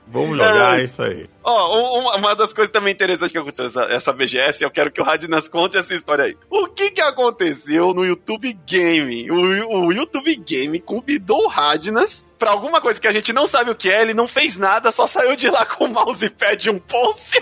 Vamos 0.07 0.37
jogar, 0.39 0.79
É. 0.81 0.85
isso 0.85 1.03
aí. 1.03 1.29
Ó, 1.43 1.77
um- 1.79 2.01
uma, 2.03 2.17
uma 2.17 2.35
das 2.37 2.53
coisas 2.53 2.71
também 2.73 2.93
interessantes 2.93 3.33
que 3.33 3.39
aconteceu 3.39 3.67
essa, 3.67 3.83
essa 3.85 4.13
BGS, 4.13 4.63
eu 4.63 4.71
quero 4.71 4.91
que 4.91 5.01
o 5.01 5.05
Radnas 5.05 5.49
conte 5.49 5.77
essa 5.77 5.95
história 5.95 6.25
aí. 6.27 6.37
O 6.49 6.67
que 6.67 6.91
que 6.91 7.01
aconteceu 7.01 7.93
no 7.95 8.05
YouTube 8.05 8.53
Game? 8.67 9.31
O, 9.31 9.87
o 9.87 9.93
YouTube 9.93 10.35
Game 10.37 10.81
convidou 10.81 11.45
o 11.45 11.49
Radnas 11.49 12.27
pra 12.41 12.53
alguma 12.53 12.81
coisa 12.81 12.99
que 12.99 13.07
a 13.07 13.13
gente 13.13 13.35
não 13.35 13.47
sabe 13.47 13.71
o 13.71 13.77
que 13.77 13.91
é, 13.91 14.01
ele 14.01 14.15
não 14.15 14.27
fez 14.27 14.57
nada, 14.57 14.91
só 14.91 15.07
saiu 15.07 15.37
de 15.37 15.49
lá 15.51 15.67
com 15.77 15.85
o 15.85 15.89
mousepad 15.89 16.67
e 16.67 16.71
um 16.71 16.79
post. 16.79 17.29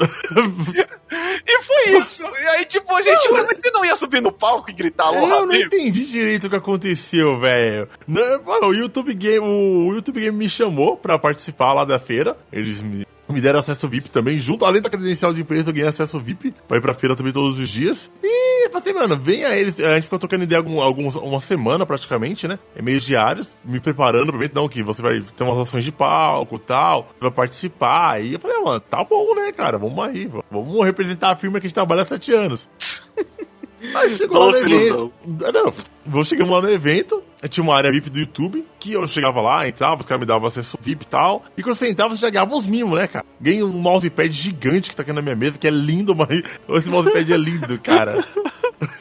e 1.47 1.63
foi 1.63 1.99
isso. 1.99 2.23
E 2.23 2.47
aí, 2.49 2.65
tipo, 2.65 2.93
a 2.93 3.01
gente, 3.01 3.31
mas 3.31 3.47
você 3.47 3.71
não 3.71 3.85
ia 3.85 3.95
subir 3.95 4.21
no 4.21 4.33
palco 4.33 4.69
e 4.69 4.75
gritar, 4.75 5.05
alô, 5.05 5.21
Eu 5.21 5.47
não 5.47 5.55
entendi 5.55 6.05
direito 6.05 6.49
o 6.49 6.51
que 6.51 6.57
aconteceu, 6.57 7.39
velho. 7.39 7.89
Não, 8.07 8.43
O 8.65 8.75
YouTube 8.75 9.15
Game, 9.15 9.39
o 9.39 9.95
YouTube 9.95 10.21
Game 10.21 10.37
me 10.37 10.51
chamou 10.51 10.97
pra 10.97 11.17
participar 11.17 11.73
lá 11.73 11.85
da 11.85 12.01
feira. 12.01 12.37
Eles 12.53 12.83
me, 12.83 13.07
me 13.29 13.41
deram 13.41 13.61
acesso 13.61 13.89
VIP 13.89 14.11
também, 14.11 14.39
junto 14.39 14.65
além 14.65 14.83
da 14.83 14.91
credencial 14.91 15.33
de 15.33 15.43
empresa, 15.43 15.71
eu 15.71 15.75
ganhei 15.75 15.89
acesso 15.89 16.19
VIP 16.19 16.53
pra 16.67 16.77
ir 16.77 16.81
pra 16.81 16.95
feira 16.95 17.15
também 17.15 17.33
todos 17.33 17.57
os 17.57 17.69
dias. 17.69 18.11
E 18.23 18.48
eu 18.69 18.81
falei, 18.81 18.93
mano, 18.95 19.17
venha 19.17 19.57
eles. 19.57 19.79
A 19.81 19.95
gente 19.95 20.05
ficou 20.05 20.19
trocando 20.19 20.45
ideia 20.45 20.59
algum, 20.59 20.81
alguns, 20.81 21.15
uma 21.17 21.41
semana 21.41 21.85
praticamente, 21.87 22.47
né? 22.47 22.59
É 22.75 22.83
meio 22.83 23.01
diários, 23.01 23.57
me 23.65 23.81
preparando 23.81 24.27
pro 24.27 24.37
evento, 24.37 24.55
não, 24.55 24.69
que 24.69 24.83
você 24.83 25.03
vai 25.03 25.21
ter 25.21 25.45
umas 25.45 25.59
ações 25.59 25.85
de 25.85 25.93
palco 25.93 26.57
e 26.57 26.61
tal, 26.61 27.09
vai 27.21 27.31
participar. 27.31 28.23
E 28.23 28.35
eu 28.35 28.41
falei, 28.41 28.59
mano, 28.61 28.81
tá 28.81 29.05
bom, 29.05 29.35
né, 29.35 29.53
cara? 29.53 29.79
Vamos 29.79 30.05
aí, 30.05 30.31
vamos 30.51 30.85
representar 30.85 31.31
a 31.31 31.37
firma 31.37 31.61
que 31.61 31.67
a 31.67 31.69
gente 31.69 31.75
trabalha 31.75 32.03
há 32.03 32.07
sete 32.07 32.33
anos. 32.33 32.69
Aí 33.95 34.17
chegou 34.17 34.39
lá 34.39 34.47
no 34.47 34.53
Nossa, 34.53 34.67
evento. 34.67 35.13
Não, 35.25 35.73
vou 36.05 36.25
chegamos 36.25 36.53
lá 36.53 36.61
no 36.61 36.71
evento. 36.71 37.23
aí 37.41 37.49
Tinha 37.49 37.63
uma 37.63 37.77
área 37.77 37.93
VIP 37.93 38.11
do 38.11 38.19
YouTube, 38.19 38.67
que 38.79 38.93
eu 38.93 39.07
chegava 39.07 39.41
lá, 39.41 39.69
entrava, 39.69 40.01
os 40.01 40.07
caras 40.07 40.21
me 40.21 40.27
davam 40.27 40.49
acesso 40.49 40.77
VIP 40.81 41.05
e 41.05 41.09
tal. 41.09 41.45
E 41.57 41.63
quando 41.63 41.77
você 41.77 41.89
entrava, 41.89 42.15
você 42.17 42.23
já 42.23 42.31
ganhava 42.31 42.55
os 42.57 42.67
mimos, 42.67 42.99
né, 42.99 43.07
cara? 43.07 43.25
Ganhei 43.41 43.63
um 43.63 43.69
mousepad 43.69 44.33
gigante 44.33 44.91
que 44.91 44.97
tá 44.97 45.03
aqui 45.03 45.13
na 45.13 45.23
minha 45.23 45.37
mesa, 45.37 45.59
que 45.59 45.69
é 45.69 45.71
lindo, 45.71 46.15
mas 46.15 46.29
esse 46.71 46.89
mousepad 46.89 47.33
é 47.33 47.37
lindo, 47.37 47.79
cara. 47.79 48.27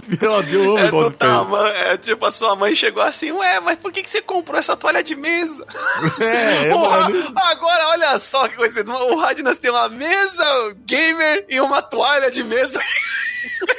Meu 0.08 0.44
Deus, 0.44 0.54
eu 0.54 0.78
amo 0.78 0.80
É, 0.80 0.88
do 0.88 0.96
mousepad. 0.96 1.18
tama- 1.18 1.70
é 1.70 1.98
tipo, 1.98 2.26
a 2.26 2.32
sua 2.32 2.56
mãe 2.56 2.74
chegou 2.74 3.04
assim, 3.04 3.32
ué, 3.32 3.60
mas 3.60 3.78
por 3.80 3.92
que, 3.92 4.02
que 4.02 4.10
você 4.10 4.22
comprou 4.22 4.58
essa 4.58 4.76
toalha 4.76 5.04
de 5.04 5.16
mesa? 5.16 5.66
É, 6.20 6.70
é, 6.70 6.74
mano. 6.74 7.34
agora 7.36 7.88
olha 7.90 8.18
só 8.18 8.48
que 8.48 8.56
coisa. 8.56 8.84
O 8.84 9.16
Radnas 9.20 9.58
tem 9.58 9.70
uma 9.72 9.88
mesa 9.90 10.76
gamer 10.86 11.46
e 11.50 11.60
uma 11.62 11.82
toalha 11.82 12.32
de 12.32 12.44
mesa. 12.44 12.80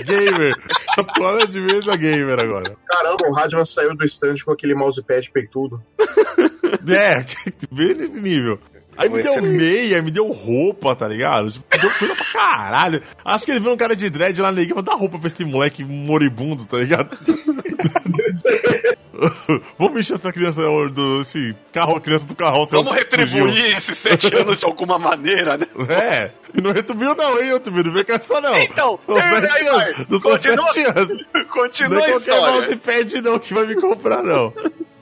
Gamer. 0.05 0.55
A 0.99 1.05
toalha 1.05 1.47
de 1.47 1.61
mesa 1.61 1.97
gamer 1.97 2.39
agora. 2.39 2.77
Caramba, 2.87 3.29
o 3.29 3.33
Radman 3.33 3.65
saiu 3.65 3.95
do 3.97 4.05
stand 4.05 4.37
com 4.45 4.53
aquele 4.53 4.75
mousepad 4.75 5.31
peitudo. 5.31 5.83
É, 6.91 7.25
bem 7.73 7.95
nesse 7.95 8.21
nível. 8.21 8.59
Aí 8.99 9.09
me 9.09 9.23
deu 9.23 9.41
meia, 9.41 10.03
me 10.03 10.11
deu 10.11 10.27
roupa, 10.31 10.95
tá 10.97 11.07
ligado? 11.09 11.51
Tipo, 11.53 11.65
me 11.73 11.81
deu 11.81 11.91
coisa 11.99 12.15
pra 12.17 12.25
caralho. 12.27 13.03
Acho 13.25 13.45
que 13.45 13.53
ele 13.53 13.61
viu 13.61 13.73
um 13.73 13.77
cara 13.77 13.95
de 13.95 14.11
dread 14.11 14.41
lá 14.43 14.51
na 14.53 14.61
igreja, 14.61 14.83
dar 14.83 14.95
roupa 14.95 15.19
pra 15.19 15.29
esse 15.29 15.45
moleque 15.45 15.85
moribundo, 15.85 16.65
tá 16.65 16.79
ligado? 16.79 17.17
Vamos 19.79 20.01
encher 20.01 20.15
essa 20.15 20.33
criança 20.33 20.61
do 20.91 21.23
esse 21.23 21.55
carro, 21.73 22.01
criança 22.01 22.27
do 22.27 22.35
carro. 22.37 22.65
Vamos 22.67 22.93
retribuir 22.93 23.77
esses 23.77 23.99
sete 23.99 24.33
anos 24.35 24.59
de 24.59 24.65
alguma 24.65 24.99
maneira, 24.99 25.57
né? 25.57 25.67
É, 25.89 26.31
e 26.55 26.61
não 26.61 26.73
retribuiu 26.73 27.15
não, 27.15 27.41
hein, 27.41 27.49
YouTube? 27.51 27.83
Não 27.85 27.93
vem 27.93 28.05
com 28.05 28.13
essa 28.13 28.41
não. 28.41 28.57
Então, 28.59 28.99
sete 29.07 29.67
anos. 29.67 30.07
Dos 30.07 30.23
Continua- 30.23 30.73
sete 30.73 30.87
anos. 30.87 31.25
Continua 31.53 31.99
Não 31.99 32.05
é 32.05 32.09
a 32.09 32.11
qualquer 32.13 32.33
história. 32.35 32.53
mousepad 32.61 33.23
não 33.23 33.39
que 33.39 33.55
vai 33.55 33.67
me 33.67 33.75
comprar, 33.77 34.23
não. 34.23 34.53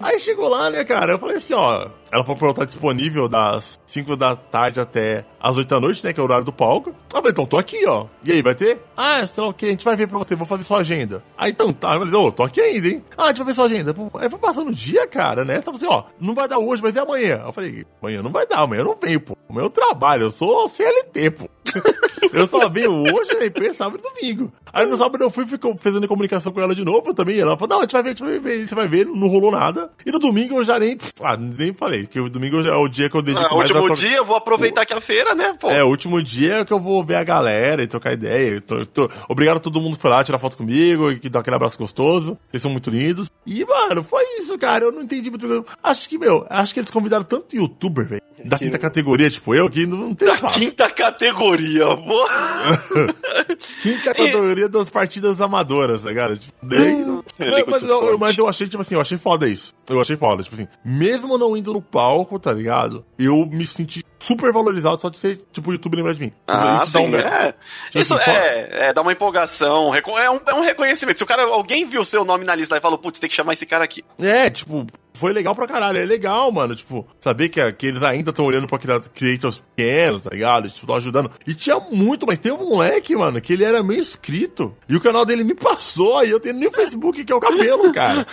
Aí 0.00 0.20
chegou 0.20 0.48
lá, 0.48 0.70
né, 0.70 0.84
cara? 0.84 1.12
Eu 1.12 1.18
falei 1.18 1.36
assim, 1.36 1.54
ó. 1.54 1.88
Ela 2.16 2.24
eu 2.26 2.50
estar 2.50 2.64
disponível 2.64 3.28
das 3.28 3.78
5 3.88 4.16
da 4.16 4.34
tarde 4.34 4.80
até 4.80 5.26
as 5.38 5.54
8 5.54 5.68
da 5.68 5.78
noite, 5.78 6.02
né? 6.02 6.14
Que 6.14 6.18
é 6.18 6.22
o 6.22 6.24
horário 6.24 6.46
do 6.46 6.52
palco. 6.52 6.94
Ah, 7.12 7.20
mas 7.22 7.32
então 7.32 7.44
tô 7.44 7.58
aqui, 7.58 7.84
ó. 7.86 8.06
E 8.24 8.32
aí, 8.32 8.40
vai 8.40 8.54
ter? 8.54 8.80
Ah, 8.96 9.26
sei 9.26 9.42
lá 9.42 9.50
o 9.50 9.52
que, 9.52 9.66
a 9.66 9.68
gente 9.68 9.84
vai 9.84 9.96
ver 9.96 10.08
pra 10.08 10.16
você, 10.16 10.34
vou 10.34 10.46
fazer 10.46 10.64
sua 10.64 10.78
agenda. 10.78 11.22
Aí 11.36 11.50
então 11.50 11.74
tá, 11.74 11.92
eu 11.92 12.00
falei, 12.00 12.14
ô, 12.14 12.32
tô 12.32 12.42
aqui 12.42 12.58
ainda, 12.58 12.88
hein? 12.88 13.04
Ah, 13.18 13.24
a 13.24 13.26
gente 13.28 13.36
vai 13.36 13.46
ver 13.48 13.54
sua 13.54 13.66
agenda. 13.66 13.94
Aí 14.14 14.30
foi 14.30 14.38
passando 14.38 14.70
o 14.70 14.74
dia, 14.74 15.06
cara, 15.06 15.44
né? 15.44 15.60
Tava 15.60 15.76
assim, 15.76 15.86
ó, 15.86 16.04
não 16.18 16.34
vai 16.34 16.48
dar 16.48 16.58
hoje, 16.58 16.82
mas 16.82 16.96
é 16.96 17.00
amanhã. 17.00 17.42
Eu 17.44 17.52
falei, 17.52 17.84
amanhã 18.00 18.22
não 18.22 18.32
vai 18.32 18.46
dar, 18.46 18.60
amanhã 18.60 18.80
eu 18.80 18.86
não 18.86 18.96
venho, 18.96 19.20
pô. 19.20 19.36
Amanhã 19.50 19.66
eu 19.66 19.70
trabalho, 19.70 20.22
eu 20.22 20.30
sou 20.30 20.70
CLT, 20.70 21.30
pô. 21.32 21.50
Eu 22.32 22.46
só 22.46 22.68
venho 22.68 22.90
hoje 22.90 23.34
na 23.34 23.46
empresa 23.46 23.74
sábado 23.74 24.02
e 24.04 24.20
domingo. 24.20 24.52
Aí 24.72 24.84
no 24.86 24.96
sábado 24.96 25.22
eu 25.22 25.30
fui 25.30 25.46
fico 25.46 25.74
fazendo 25.78 26.06
comunicação 26.08 26.52
com 26.52 26.60
ela 26.60 26.74
de 26.74 26.84
novo 26.84 27.14
também. 27.14 27.38
Ela 27.38 27.56
falou: 27.56 27.76
Não, 27.76 27.78
a 27.78 27.82
gente 27.82 27.92
vai 27.92 28.02
ver, 28.02 28.08
a 28.08 28.12
gente 28.12 28.24
vai 28.24 28.38
ver, 28.38 28.66
você 28.68 28.74
vai 28.74 28.88
ver, 28.88 29.06
não 29.06 29.28
rolou 29.28 29.50
nada. 29.50 29.90
E 30.04 30.10
no 30.10 30.18
domingo 30.18 30.56
eu 30.56 30.64
já 30.64 30.78
nem. 30.78 30.98
Ah, 31.20 31.36
nem 31.36 31.72
falei, 31.72 32.05
que 32.06 32.18
o 32.20 32.28
domingo 32.30 32.60
é 32.60 32.74
o 32.76 32.88
dia 32.88 33.08
que 33.10 33.16
eu 33.16 33.22
dedico 33.22 33.44
Ah, 33.44 33.56
mais 33.56 33.70
último 33.70 33.94
dia, 33.96 34.16
eu 34.16 34.24
vou 34.24 34.36
aproveitar 34.36 34.86
que 34.86 34.92
é 34.92 34.96
a 34.96 35.00
feira, 35.00 35.34
né, 35.34 35.56
pô? 35.60 35.70
É, 35.70 35.82
o 35.84 35.88
último 35.88 36.22
dia 36.22 36.58
é 36.60 36.64
que 36.64 36.72
eu 36.72 36.80
vou 36.80 37.02
ver 37.04 37.16
a 37.16 37.24
galera 37.24 37.82
e 37.82 37.86
trocar 37.86 38.12
ideia. 38.12 38.60
Tô- 38.60 38.84
tô- 38.86 39.10
Obrigado 39.28 39.56
a 39.58 39.60
todo 39.60 39.80
mundo 39.80 39.96
que 39.96 40.02
foi 40.02 40.10
lá 40.10 40.22
tirar 40.24 40.38
foto 40.38 40.56
comigo 40.56 41.10
e 41.10 41.18
que 41.18 41.28
dá 41.28 41.40
aquele 41.40 41.56
abraço 41.56 41.78
gostoso. 41.78 42.38
Eles 42.52 42.62
são 42.62 42.70
muito 42.70 42.90
lindos. 42.90 43.30
E, 43.46 43.64
mano, 43.64 44.02
foi 44.02 44.22
isso, 44.38 44.56
cara. 44.58 44.84
Eu 44.84 44.92
não 44.92 45.02
entendi 45.02 45.30
muito. 45.30 45.64
Acho 45.82 46.08
que, 46.08 46.18
meu, 46.18 46.46
acho 46.48 46.72
que 46.74 46.80
eles 46.80 46.90
convidaram 46.90 47.24
tanto 47.24 47.54
youtuber, 47.56 48.06
velho. 48.06 48.22
Da 48.48 48.58
quinta 48.58 48.78
categoria, 48.78 49.30
tipo 49.30 49.54
eu, 49.54 49.68
que 49.68 49.86
não, 49.86 50.14
tem 50.14 50.26
Da 50.28 50.34
espaço. 50.34 50.58
quinta 50.58 50.90
categoria, 50.90 51.86
pô. 51.96 52.26
Quinta 53.82 54.14
categoria 54.14 54.68
das 54.68 54.90
partidas 54.90 55.40
amadoras, 55.40 56.02
tá 56.02 56.08
ligado? 56.08 56.36
Tipo, 56.36 56.54
daí- 56.62 57.04
mas, 57.38 57.64
mas 57.66 57.82
eu, 57.82 58.18
mas 58.18 58.38
eu 58.38 58.48
achei, 58.48 58.66
tipo 58.68 58.82
assim, 58.82 58.94
eu 58.94 59.00
achei 59.00 59.18
foda 59.18 59.48
isso. 59.48 59.74
Eu 59.88 60.00
achei 60.00 60.16
foda, 60.16 60.42
tipo 60.42 60.56
assim, 60.56 60.66
mesmo 60.84 61.38
não 61.38 61.56
indo 61.56 61.72
no 61.72 61.80
palco, 61.80 62.38
tá 62.38 62.52
ligado? 62.52 63.04
Eu 63.18 63.46
me 63.46 63.64
senti 63.66 64.04
super 64.18 64.52
valorizado 64.52 64.98
só 65.00 65.08
de 65.08 65.16
ser, 65.18 65.38
tipo, 65.52 65.70
o 65.70 65.72
YouTube 65.72 65.96
lembrar 65.96 66.14
de 66.14 66.20
mim. 66.20 66.32
Ah, 66.48 66.80
isso 66.82 66.92
sim, 66.98 67.06
um... 67.06 67.14
é. 67.16 67.54
Tipo 67.86 67.98
isso 68.00 68.14
assim, 68.14 68.30
é, 68.30 68.88
é, 68.88 68.92
dá 68.92 69.02
uma 69.02 69.12
empolgação, 69.12 69.94
é 69.94 70.02
um, 70.30 70.40
é 70.46 70.54
um 70.54 70.60
reconhecimento. 70.62 71.18
Se 71.18 71.24
o 71.24 71.26
cara, 71.26 71.44
alguém 71.44 71.86
viu 71.86 72.00
o 72.00 72.04
seu 72.04 72.24
nome 72.24 72.44
na 72.44 72.54
lista 72.54 72.76
e 72.76 72.80
falou, 72.80 72.98
putz, 72.98 73.20
tem 73.20 73.30
que 73.30 73.36
chamar 73.36 73.52
esse 73.52 73.64
cara 73.66 73.84
aqui. 73.84 74.02
É, 74.18 74.50
tipo, 74.50 74.86
foi 75.16 75.32
legal 75.32 75.54
pra 75.54 75.66
caralho. 75.66 75.98
É 75.98 76.04
legal, 76.04 76.50
mano. 76.52 76.74
Tipo, 76.74 77.06
saber 77.20 77.48
que, 77.48 77.72
que 77.72 77.86
eles 77.86 78.02
ainda 78.02 78.30
estão 78.30 78.44
olhando 78.44 78.66
pra 78.66 78.78
creators 78.78 79.64
pequenos, 79.74 80.22
tá 80.22 80.30
ligado? 80.30 80.68
Tipo, 80.68 80.80
estão 80.80 80.96
ajudando. 80.96 81.30
E 81.46 81.54
tinha 81.54 81.78
muito, 81.90 82.26
mas 82.26 82.38
tem 82.38 82.52
um 82.52 82.68
moleque, 82.68 83.16
mano, 83.16 83.40
que 83.40 83.52
ele 83.52 83.64
era 83.64 83.82
meio 83.82 84.00
inscrito. 84.00 84.76
E 84.88 84.96
o 84.96 85.00
canal 85.00 85.24
dele 85.24 85.44
me 85.44 85.54
passou. 85.54 86.24
E 86.24 86.30
eu 86.30 86.40
tenho 86.40 86.54
nem 86.54 86.68
o 86.68 86.72
Facebook, 86.72 87.24
que 87.24 87.32
é 87.32 87.36
o 87.36 87.40
cabelo, 87.40 87.92
cara. 87.92 88.26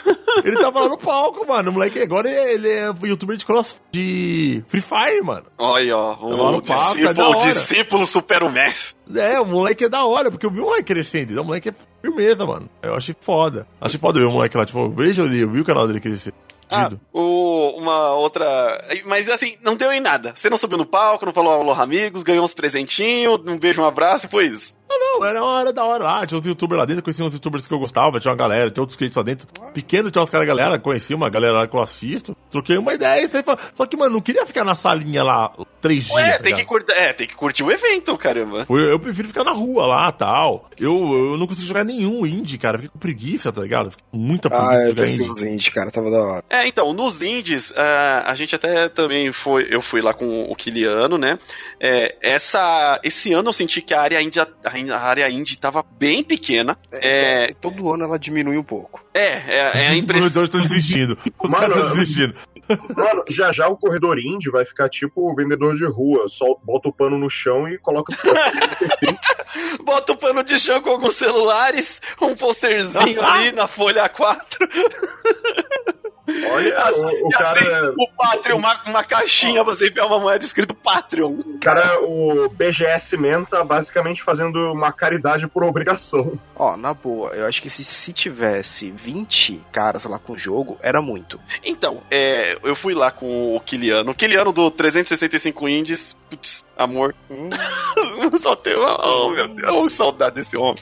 Ele 0.43 0.57
tava 0.57 0.81
lá 0.81 0.89
no 0.89 0.97
palco, 0.97 1.45
mano. 1.47 1.69
O 1.69 1.73
moleque 1.73 1.99
agora 1.99 2.29
ele 2.29 2.69
é 2.69 2.91
youtuber 3.03 3.37
de 3.37 3.45
cross 3.45 3.81
de 3.91 4.63
Free 4.67 4.81
Fire, 4.81 5.21
mano. 5.23 5.45
Olha, 5.57 5.97
ó. 5.97 6.13
O, 6.13 6.61
palco, 6.61 6.97
discípulo, 6.97 7.33
é 7.33 7.45
discípulo 7.45 8.05
supera 8.07 8.45
o 8.45 8.51
mestre. 8.51 8.95
É, 9.15 9.39
o 9.39 9.45
moleque 9.45 9.85
é 9.85 9.89
da 9.89 10.05
hora, 10.05 10.31
porque 10.31 10.45
eu 10.45 10.51
vi 10.51 10.59
o 10.59 10.63
moleque 10.63 10.93
crescendo. 10.93 11.39
O 11.39 11.45
moleque 11.45 11.69
é 11.69 11.73
firmeza, 12.01 12.45
mano. 12.45 12.69
Eu 12.81 12.95
achei 12.95 13.15
foda. 13.19 13.67
Achei 13.79 13.99
foda 13.99 14.19
ver 14.19 14.25
o 14.25 14.31
moleque 14.31 14.57
lá, 14.57 14.65
tipo, 14.65 14.89
veja 14.89 15.23
ali, 15.23 15.39
eu 15.39 15.49
vi 15.49 15.61
o 15.61 15.65
canal 15.65 15.87
dele 15.87 15.99
crescer. 15.99 16.33
Ah, 16.73 16.89
o, 17.11 17.75
uma 17.77 18.13
outra. 18.13 18.43
Mas 19.05 19.29
assim, 19.29 19.57
não 19.61 19.75
deu 19.75 19.91
em 19.91 20.01
nada. 20.01 20.33
Você 20.35 20.49
não 20.49 20.57
subiu 20.57 20.77
no 20.77 20.85
palco, 20.85 21.25
não 21.25 21.33
falou 21.33 21.51
alô 21.53 21.71
amigos, 21.71 22.23
ganhou 22.23 22.43
uns 22.43 22.53
presentinhos, 22.53 23.39
um 23.45 23.57
beijo, 23.57 23.81
um 23.81 23.85
abraço 23.85 24.25
e 24.25 24.29
foi 24.29 24.47
isso. 24.47 24.75
Não, 24.99 25.19
não, 25.19 25.25
era 25.25 25.41
uma 25.41 25.51
hora 25.51 25.73
da 25.73 25.83
hora 25.83 26.03
lá. 26.03 26.25
Tinha 26.25 26.39
uns 26.39 26.45
youtubers 26.45 26.79
lá 26.79 26.85
dentro, 26.85 27.03
conhecia 27.03 27.25
uns 27.25 27.33
youtubers 27.33 27.67
que 27.67 27.73
eu 27.73 27.79
gostava, 27.79 28.19
tinha 28.19 28.31
uma 28.31 28.37
galera, 28.37 28.69
tinha 28.69 28.81
outros 28.81 28.95
clientes 28.95 29.15
lá 29.15 29.23
dentro. 29.23 29.47
Pequeno 29.73 30.11
tinha 30.11 30.21
umas 30.21 30.29
caras 30.29 30.47
galera, 30.47 30.79
conheci 30.79 31.13
uma 31.13 31.29
galera 31.29 31.59
lá 31.59 31.67
que 31.67 31.75
eu 31.75 31.81
assisto. 31.81 32.35
Troquei 32.49 32.77
uma 32.77 32.93
ideia, 32.93 33.23
isso 33.23 33.37
aí 33.37 33.43
Só 33.73 33.85
que, 33.85 33.97
mano, 33.97 34.13
não 34.13 34.21
queria 34.21 34.45
ficar 34.45 34.63
na 34.63 34.75
salinha 34.75 35.23
lá 35.23 35.51
três 35.81 36.05
dias. 36.05 36.19
É, 36.19 36.37
tem, 36.37 36.55
que 36.55 36.65
curtir, 36.65 36.91
é 36.91 37.13
tem 37.13 37.27
que 37.27 37.35
curtir 37.35 37.63
o 37.63 37.71
evento, 37.71 38.17
caramba. 38.17 38.65
Foi, 38.65 38.91
eu 38.91 38.99
prefiro 38.99 39.27
ficar 39.27 39.43
na 39.43 39.51
rua 39.51 39.85
lá 39.85 40.11
tal. 40.11 40.69
Eu, 40.79 41.31
eu 41.31 41.37
não 41.37 41.47
consegui 41.47 41.67
jogar 41.67 41.83
nenhum 41.83 42.25
indie, 42.25 42.57
cara. 42.57 42.77
Fiquei 42.77 42.89
com 42.89 42.99
preguiça, 42.99 43.51
tá 43.51 43.61
ligado? 43.61 43.91
Fiquei 43.91 44.05
com 44.11 44.17
muita 44.17 44.49
preguiça. 44.49 44.71
Ah, 44.71 44.87
eu 44.87 44.95
testei 44.95 45.29
os 45.29 45.41
indie, 45.41 45.71
cara, 45.71 45.91
tava 45.91 46.11
da 46.11 46.21
hora. 46.21 46.43
É, 46.49 46.67
então, 46.67 46.93
nos 46.93 47.21
indies, 47.21 47.71
uh, 47.71 48.23
a 48.25 48.35
gente 48.35 48.55
até 48.55 48.89
também 48.89 49.31
foi. 49.31 49.67
Eu 49.69 49.81
fui 49.81 50.01
lá 50.01 50.13
com 50.13 50.43
o 50.43 50.55
Kiliano, 50.55 51.17
né? 51.17 51.37
É, 51.79 52.15
essa, 52.21 52.99
esse 53.03 53.33
ano 53.33 53.49
eu 53.49 53.53
senti 53.53 53.81
que 53.81 53.93
a 53.93 54.01
área 54.01 54.21
indie, 54.21 54.39
a 54.39 54.77
área 54.91 55.29
indie 55.29 55.57
tava 55.57 55.83
bem 55.97 56.23
pequena. 56.23 56.77
É, 56.91 57.49
é, 57.49 57.53
todo 57.53 57.93
ano 57.93 58.03
ela 58.03 58.19
diminui 58.19 58.57
um 58.57 58.63
pouco. 58.63 59.03
É, 59.13 59.27
é, 59.27 59.83
é 59.85 59.89
a 59.89 59.95
impressão. 59.95 60.27
Os 60.27 60.49
estão 60.49 60.61
desistindo. 60.61 61.17
Os 61.39 61.49
caras 61.49 61.77
estão 61.77 61.95
desistindo. 61.95 62.33
Mano, 62.95 63.23
já 63.29 63.51
já 63.51 63.67
o 63.67 63.77
corredor 63.77 64.17
indie 64.17 64.49
vai 64.49 64.63
ficar 64.65 64.89
tipo 64.89 65.29
o 65.29 65.35
vendedor 65.35 65.75
de 65.75 65.85
rua. 65.85 66.27
Só 66.27 66.45
bota 66.63 66.89
o 66.89 66.93
pano 66.93 67.17
no 67.17 67.29
chão 67.29 67.67
e 67.67 67.77
coloca. 67.77 68.13
assim. 68.13 69.17
bota 69.83 70.13
o 70.13 70.17
pano 70.17 70.43
de 70.43 70.57
chão 70.59 70.81
com 70.81 70.91
alguns 70.91 71.15
celulares, 71.15 72.01
um 72.21 72.35
posterzinho 72.35 73.21
ali 73.25 73.51
na 73.51 73.67
folha 73.67 74.09
A4. 74.09 74.37
Olha, 76.27 76.79
assim, 76.83 77.01
o, 77.01 77.27
o 77.27 77.29
cara. 77.29 77.89
Assim, 77.89 77.95
o 77.97 78.07
Patreon, 78.15 78.57
uma, 78.57 78.81
uma 78.85 79.03
caixinha 79.03 79.63
pra 79.63 79.75
você 79.75 79.87
enfiar 79.87 80.05
uma 80.05 80.19
moeda 80.19 80.45
escrito 80.45 80.73
Patreon. 80.73 81.37
Cara, 81.59 81.99
o 82.01 82.49
BGS 82.49 83.17
Men 83.17 83.43
tá 83.43 83.63
basicamente 83.63 84.23
fazendo 84.23 84.71
uma 84.71 84.91
caridade 84.91 85.47
por 85.47 85.63
obrigação. 85.63 86.39
Ó, 86.55 86.77
na 86.77 86.93
boa, 86.93 87.31
eu 87.31 87.45
acho 87.45 87.61
que 87.61 87.69
se, 87.69 87.83
se 87.83 88.13
tivesse 88.13 88.91
20 88.91 89.61
caras 89.71 90.05
lá 90.05 90.17
com 90.17 90.33
o 90.33 90.37
jogo, 90.37 90.77
era 90.81 91.01
muito. 91.01 91.39
Então, 91.63 92.01
é, 92.09 92.57
eu 92.63 92.75
fui 92.75 92.93
lá 92.93 93.11
com 93.11 93.55
o 93.55 93.59
Kiliano. 93.59 94.11
O 94.11 94.15
Kiliano 94.15 94.51
do 94.53 94.71
365 94.71 95.67
Indies. 95.67 96.15
Putz, 96.29 96.65
amor. 96.77 97.15
Hum. 97.29 97.49
Só 98.37 98.55
tem 98.55 98.75
uma. 98.75 98.97
Oh, 99.05 99.31
meu 99.31 99.47
Deus, 99.47 99.93
saudade 99.93 100.35
desse 100.35 100.57
homem. 100.57 100.75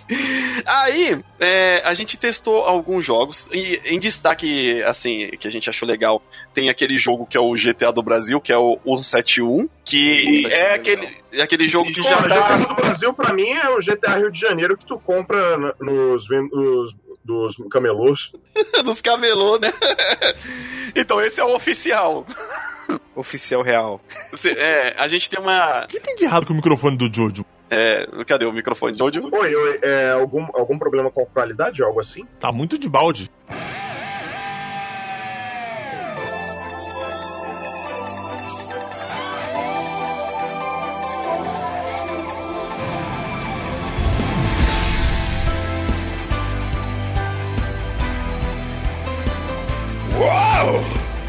Aí, 0.65 1.19
é, 1.39 1.81
a 1.83 1.93
gente 1.93 2.17
testou 2.17 2.63
alguns 2.63 3.05
jogos. 3.05 3.47
E 3.51 3.79
em 3.85 3.99
destaque, 3.99 4.81
assim, 4.83 5.29
que 5.39 5.47
a 5.47 5.51
gente 5.51 5.69
achou 5.69 5.87
legal, 5.87 6.21
tem 6.53 6.69
aquele 6.69 6.97
jogo 6.97 7.25
que 7.25 7.37
é 7.37 7.41
o 7.41 7.53
GTA 7.53 7.91
do 7.91 8.03
Brasil, 8.03 8.39
que 8.39 8.51
é 8.51 8.57
o 8.57 8.79
171, 8.85 9.69
que 9.83 10.45
é 10.47 10.73
aquele, 10.73 11.17
é 11.31 11.41
aquele 11.41 11.67
jogo 11.67 11.91
que 11.91 12.01
Pô, 12.01 12.09
já 12.09 12.17
tá... 12.17 12.55
O 12.55 12.57
GTA 12.57 12.67
do 12.67 12.75
Brasil, 12.75 13.13
pra 13.13 13.33
mim, 13.33 13.49
é 13.49 13.69
o 13.69 13.79
GTA 13.79 14.17
Rio 14.17 14.31
de 14.31 14.39
Janeiro 14.39 14.77
que 14.77 14.85
tu 14.85 14.99
compra 14.99 15.57
nos, 15.79 16.27
nos 16.29 16.95
dos 17.23 17.55
camelôs. 17.69 18.31
dos 18.83 19.01
camelôs, 19.01 19.61
né? 19.61 19.73
então 20.95 21.21
esse 21.21 21.39
é 21.39 21.43
o 21.43 21.55
oficial. 21.55 22.25
Oficial 23.15 23.61
real. 23.61 24.01
É, 24.57 24.95
a 24.97 25.07
gente 25.07 25.29
tem 25.29 25.39
uma. 25.39 25.83
O 25.83 25.87
que 25.87 25.99
tem 25.99 26.15
de 26.15 26.25
errado 26.25 26.45
com 26.45 26.53
o 26.53 26.55
microfone 26.55 26.97
do 26.97 27.13
Jojo? 27.13 27.45
É, 27.69 28.05
cadê 28.25 28.45
o 28.45 28.51
microfone 28.51 28.93
do 28.93 28.99
Jojo? 28.99 29.29
Oi, 29.31 29.55
oi, 29.55 29.79
é, 29.81 30.11
algum, 30.11 30.45
algum 30.53 30.77
problema 30.77 31.09
com 31.11 31.21
a 31.21 31.25
qualidade, 31.25 31.83
algo 31.83 31.99
assim? 31.99 32.25
Tá 32.39 32.51
muito 32.51 32.77
de 32.77 32.89
balde. 32.89 33.29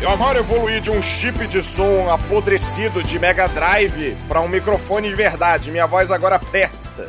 Eu 0.03 0.11
agora 0.11 0.41
evoluí 0.41 0.81
de 0.81 0.91
um 0.91 1.01
chip 1.01 1.47
de 1.47 1.63
som 1.63 2.11
apodrecido 2.11 3.03
de 3.03 3.19
Mega 3.19 3.47
Drive 3.49 4.17
para 4.27 4.41
um 4.41 4.49
microfone 4.49 5.09
de 5.09 5.15
verdade. 5.15 5.71
Minha 5.71 5.87
voz 5.87 6.11
agora 6.11 6.39
presta. 6.39 7.09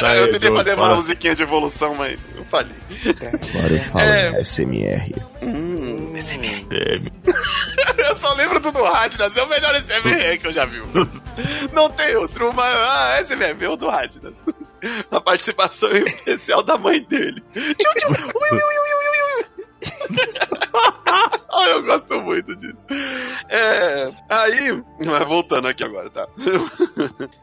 Tá 0.00 0.16
eu 0.16 0.32
tentei 0.32 0.50
fazer 0.50 0.74
uma 0.74 0.96
musiquinha 0.96 1.34
de 1.34 1.42
evolução, 1.42 1.94
mas 1.94 2.18
eu 2.34 2.44
falei. 2.46 2.74
Agora 3.54 3.74
eu 3.74 3.80
falo 3.82 4.04
é... 4.04 4.42
SMR. 4.42 5.12
Hum, 5.42 6.14
SMR. 6.18 7.12
eu 7.98 8.16
só 8.16 8.32
lembro 8.32 8.58
do 8.58 8.72
do 8.72 8.82
Radnas, 8.82 9.36
é 9.36 9.42
o 9.42 9.48
melhor 9.48 9.74
SMR 9.76 10.38
que 10.38 10.46
eu 10.46 10.52
já 10.52 10.64
vi. 10.64 10.82
Não 11.72 11.90
tem 11.90 12.16
outro, 12.16 12.52
mas 12.52 12.74
ah, 12.74 13.22
SMR, 13.26 13.62
é 13.62 13.68
o 13.68 13.76
do 13.76 13.88
Radnas. 13.88 14.32
A 15.10 15.20
participação 15.20 15.90
especial 15.92 16.62
da 16.62 16.78
mãe 16.78 17.02
dele. 17.02 17.42
eu 21.74 21.82
gosto 21.82 22.20
muito 22.20 22.54
disso. 22.56 22.76
É, 23.48 24.12
aí, 24.28 24.82
voltando 25.26 25.68
aqui 25.68 25.84
agora, 25.84 26.10
tá? 26.10 26.28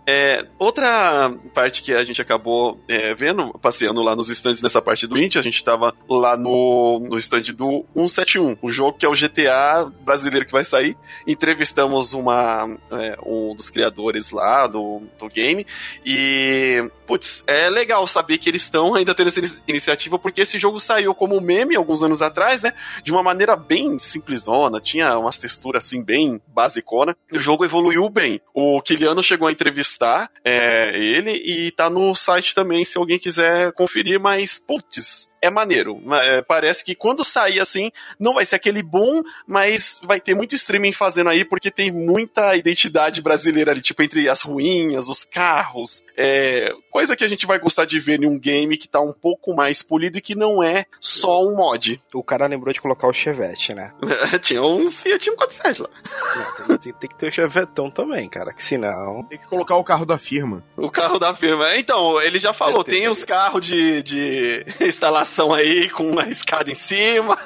É, 0.08 0.46
outra 0.58 1.34
parte 1.54 1.82
que 1.82 1.94
a 1.94 2.04
gente 2.04 2.22
acabou 2.22 2.80
é, 2.88 3.14
vendo, 3.14 3.52
passeando 3.60 4.02
lá 4.02 4.16
nos 4.16 4.30
stands 4.30 4.62
nessa 4.62 4.82
parte 4.82 5.08
do 5.08 5.18
Int, 5.18 5.36
a 5.36 5.42
gente 5.42 5.64
tava 5.64 5.94
lá 6.10 6.38
no, 6.38 7.00
no 7.00 7.18
stand 7.18 7.54
do 7.56 7.86
171, 7.94 8.58
o 8.62 8.72
jogo 8.72 8.98
que 8.98 9.06
é 9.06 9.10
o 9.10 9.14
GTA 9.14 9.92
brasileiro 10.02 10.46
que 10.46 10.52
vai 10.52 10.64
sair. 10.64 10.98
Entrevistamos 11.26 12.14
uma, 12.14 12.78
é, 12.92 13.18
um 13.26 13.56
dos 13.56 13.70
criadores 13.70 14.32
lá 14.32 14.68
do, 14.68 15.02
do 15.20 15.28
game 15.28 15.66
e, 16.06 16.90
putz, 17.12 17.44
é 17.46 17.70
legal 17.70 18.08
saber 18.08 18.38
que 18.38 18.50
eles 18.50 18.62
estão 18.62 18.96
ainda 18.96 19.14
tendo 19.14 19.28
essa 19.28 19.42
iniciativa 19.68 20.18
porque 20.18 20.44
esse 20.44 20.58
jogo 20.58 20.80
saiu 20.80 21.14
como 21.14 21.42
meme 21.42 21.76
alguns 21.76 22.02
anos 22.02 22.22
atrás, 22.22 22.62
né? 22.62 22.74
De 23.04 23.12
uma 23.12 23.22
maneira 23.22 23.58
bem 23.58 24.00
simplesona, 24.00 24.80
tinha 24.80 25.18
umas 25.18 25.38
texturas 25.38 25.84
assim 25.84 26.02
bem 26.02 26.42
basicona. 26.48 27.14
O 27.30 27.38
jogo 27.38 27.66
evoluiu 27.66 28.10
bem. 28.10 28.40
O 28.54 28.82
Kiliano 28.82 29.22
chegou 29.22 29.50
a 29.50 29.52
entrevistar 29.52 30.32
é, 30.46 30.98
ele 30.98 31.32
e 31.32 31.72
tá 31.72 31.90
no 31.90 32.16
site 32.16 32.56
também 32.56 32.86
se 32.86 32.98
alguém 32.98 33.20
quiser 33.20 33.74
conferir, 33.74 34.18
mas 34.18 34.58
putz, 34.58 35.30
é 35.42 35.50
maneiro. 35.50 36.02
É, 36.14 36.42
parece 36.42 36.86
que 36.86 36.94
quando 36.94 37.24
sair 37.24 37.60
assim, 37.60 37.92
não 38.20 38.36
vai 38.36 38.46
ser 38.46 38.56
aquele 38.56 38.84
boom, 38.84 39.24
mas 39.48 40.00
vai 40.04 40.22
ter 40.22 40.36
muito 40.36 40.54
streaming 40.54 40.94
fazendo 40.94 41.30
aí, 41.30 41.44
porque 41.44 41.72
tem 41.72 41.92
muita 41.92 42.56
identidade 42.56 43.22
brasileira 43.22 43.72
ali, 43.72 43.82
tipo, 43.82 44.04
entre 44.04 44.30
as 44.30 44.42
ruínas, 44.42 45.08
os 45.08 45.26
carros. 45.26 46.04
É, 46.16 46.72
coisa 46.92 47.16
que 47.16 47.24
a 47.24 47.28
gente 47.28 47.48
vai 47.48 47.58
gostar 47.58 47.86
de 47.86 48.00
ver 48.00 48.22
em 48.22 48.28
um 48.28 48.38
game 48.38 48.78
que 48.78 48.88
tá 48.88 49.02
um 49.02 49.14
pouco 49.14 49.56
mais 49.56 49.82
polido 49.82 50.20
e 50.20 50.22
que 50.22 50.36
não 50.36 50.62
é 50.62 50.86
só 51.00 51.44
um 51.44 51.56
mod. 51.56 52.00
O 52.14 52.24
cara 52.24 52.46
lembrou 52.46 52.72
de 52.72 52.82
colocar 52.82 53.08
o 53.08 53.14
Chevette, 53.14 53.74
né? 53.74 53.92
Tinha 54.42 54.62
uns 54.62 55.02
Fiat 55.02 55.24
147 55.24 55.82
lá. 55.82 55.90
Não, 56.68 56.78
tem, 56.78 56.94
tem, 56.94 57.10
que 57.10 57.18
ter 57.18 57.28
o 57.30 57.32
Chevetão 57.32 57.90
também, 57.90 58.30
cara, 58.30 58.54
que 58.54 58.64
senão. 58.64 59.24
Tem 59.24 59.40
que 59.40 59.48
colocar 59.48 59.76
o 59.76 59.84
carro 59.84 60.06
da 60.06 60.18
firma. 60.18 60.64
O 60.78 60.92
carro 60.92 61.18
da 61.18 61.34
firma. 61.34 61.76
Então, 61.76 62.22
ele 62.22 62.38
já 62.38 62.54
falou, 62.54 62.84
tem 62.84 63.08
os 63.08 63.24
carros 63.24 63.66
de, 63.66 64.04
de 64.04 64.66
instalação 64.86 65.31
aí 65.54 65.90
com 65.90 66.10
uma 66.10 66.28
escada 66.28 66.70
em 66.70 66.76
cima. 66.76 67.38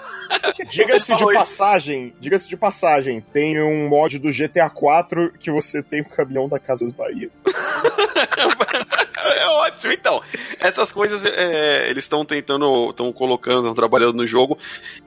Diga-se 0.70 1.16
de 1.16 1.26
passagem, 1.34 2.14
diga-se 2.20 2.48
de 2.48 2.58
passagem, 2.58 3.22
tem 3.34 3.62
um 3.62 3.88
mod 3.88 4.20
do 4.20 4.30
GTA 4.32 4.70
4 4.70 5.34
que 5.40 5.52
você 5.52 5.82
tem 5.82 6.02
o 6.02 6.10
caminhão 6.10 6.48
da 6.48 6.60
Casas 6.60 6.92
Bahia. 6.92 7.30
é 9.36 9.48
ótimo, 9.48 9.94
então. 9.94 10.22
Essas 10.60 10.92
coisas 10.92 11.26
é, 11.26 11.90
eles 11.90 12.04
estão 12.04 12.26
tentando, 12.26 12.90
estão 12.90 13.12
colocando, 13.12 13.60
estão 13.60 13.76
trabalhando 13.76 14.18
no 14.18 14.28
jogo 14.28 14.58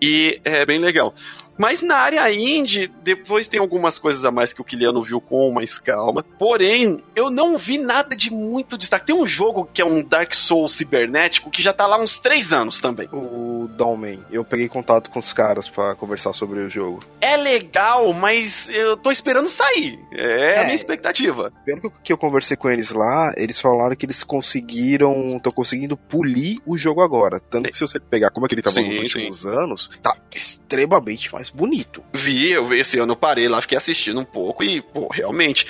e 0.00 0.40
é 0.44 0.64
bem 0.66 0.78
legal. 0.78 1.14
Mas 1.58 1.82
na 1.82 1.96
área 1.96 2.32
indie, 2.32 2.90
depois 3.02 3.48
tem 3.48 3.58
algumas 3.58 3.98
coisas 3.98 4.24
a 4.24 4.30
mais 4.30 4.52
que 4.52 4.60
o 4.60 4.64
Kiliano 4.64 5.02
viu 5.02 5.20
com 5.20 5.50
mais 5.50 5.76
calma. 5.76 6.24
Porém, 6.38 7.02
eu 7.16 7.30
não 7.30 7.58
vi 7.58 7.78
nada 7.78 8.14
de 8.14 8.30
muito 8.30 8.78
destaque. 8.78 9.06
Tem 9.06 9.14
um 9.14 9.26
jogo 9.26 9.68
que 9.74 9.82
é 9.82 9.84
um 9.84 10.00
Dark 10.00 10.34
Souls 10.34 10.72
cibernético 10.72 11.50
que 11.50 11.60
já 11.60 11.72
tá 11.72 11.84
lá 11.84 12.00
uns 12.00 12.16
três 12.16 12.52
anos 12.52 12.78
também. 12.78 13.08
O 13.12 13.47
Downman. 13.76 14.24
Eu 14.30 14.44
peguei 14.44 14.68
contato 14.68 15.10
com 15.10 15.18
os 15.18 15.32
caras 15.32 15.68
para 15.68 15.94
conversar 15.94 16.32
sobre 16.32 16.60
o 16.60 16.68
jogo. 16.68 17.00
É 17.20 17.36
legal, 17.36 18.12
mas 18.12 18.68
eu 18.68 18.96
tô 18.96 19.10
esperando 19.10 19.48
sair. 19.48 19.98
É, 20.12 20.56
é 20.56 20.58
a 20.60 20.64
minha 20.64 20.74
expectativa. 20.74 21.52
Pelo 21.64 21.90
que 21.90 22.12
eu 22.12 22.18
conversei 22.18 22.56
com 22.56 22.70
eles 22.70 22.90
lá, 22.90 23.32
eles 23.36 23.60
falaram 23.60 23.94
que 23.94 24.06
eles 24.06 24.22
conseguiram. 24.22 25.36
estão 25.36 25.52
conseguindo 25.52 25.96
polir 25.96 26.60
o 26.66 26.76
jogo 26.76 27.00
agora. 27.00 27.40
Tanto 27.40 27.68
que 27.68 27.76
se 27.76 27.82
você 27.82 28.00
pegar 28.00 28.30
como 28.30 28.46
é 28.46 28.48
que 28.48 28.54
ele 28.54 28.62
tava 28.62 28.76
sim, 28.76 28.88
nos 28.88 29.14
últimos 29.14 29.40
sim. 29.42 29.48
anos, 29.48 29.90
tá 30.02 30.16
extremamente 30.34 31.32
mais 31.32 31.50
bonito. 31.50 32.02
Vi, 32.12 32.50
eu 32.50 32.72
esse 32.74 32.98
ano 32.98 33.12
eu 33.12 33.16
parei 33.16 33.48
lá, 33.48 33.60
fiquei 33.60 33.76
assistindo 33.76 34.20
um 34.20 34.24
pouco 34.24 34.62
e, 34.62 34.80
pô, 34.80 35.08
realmente. 35.08 35.66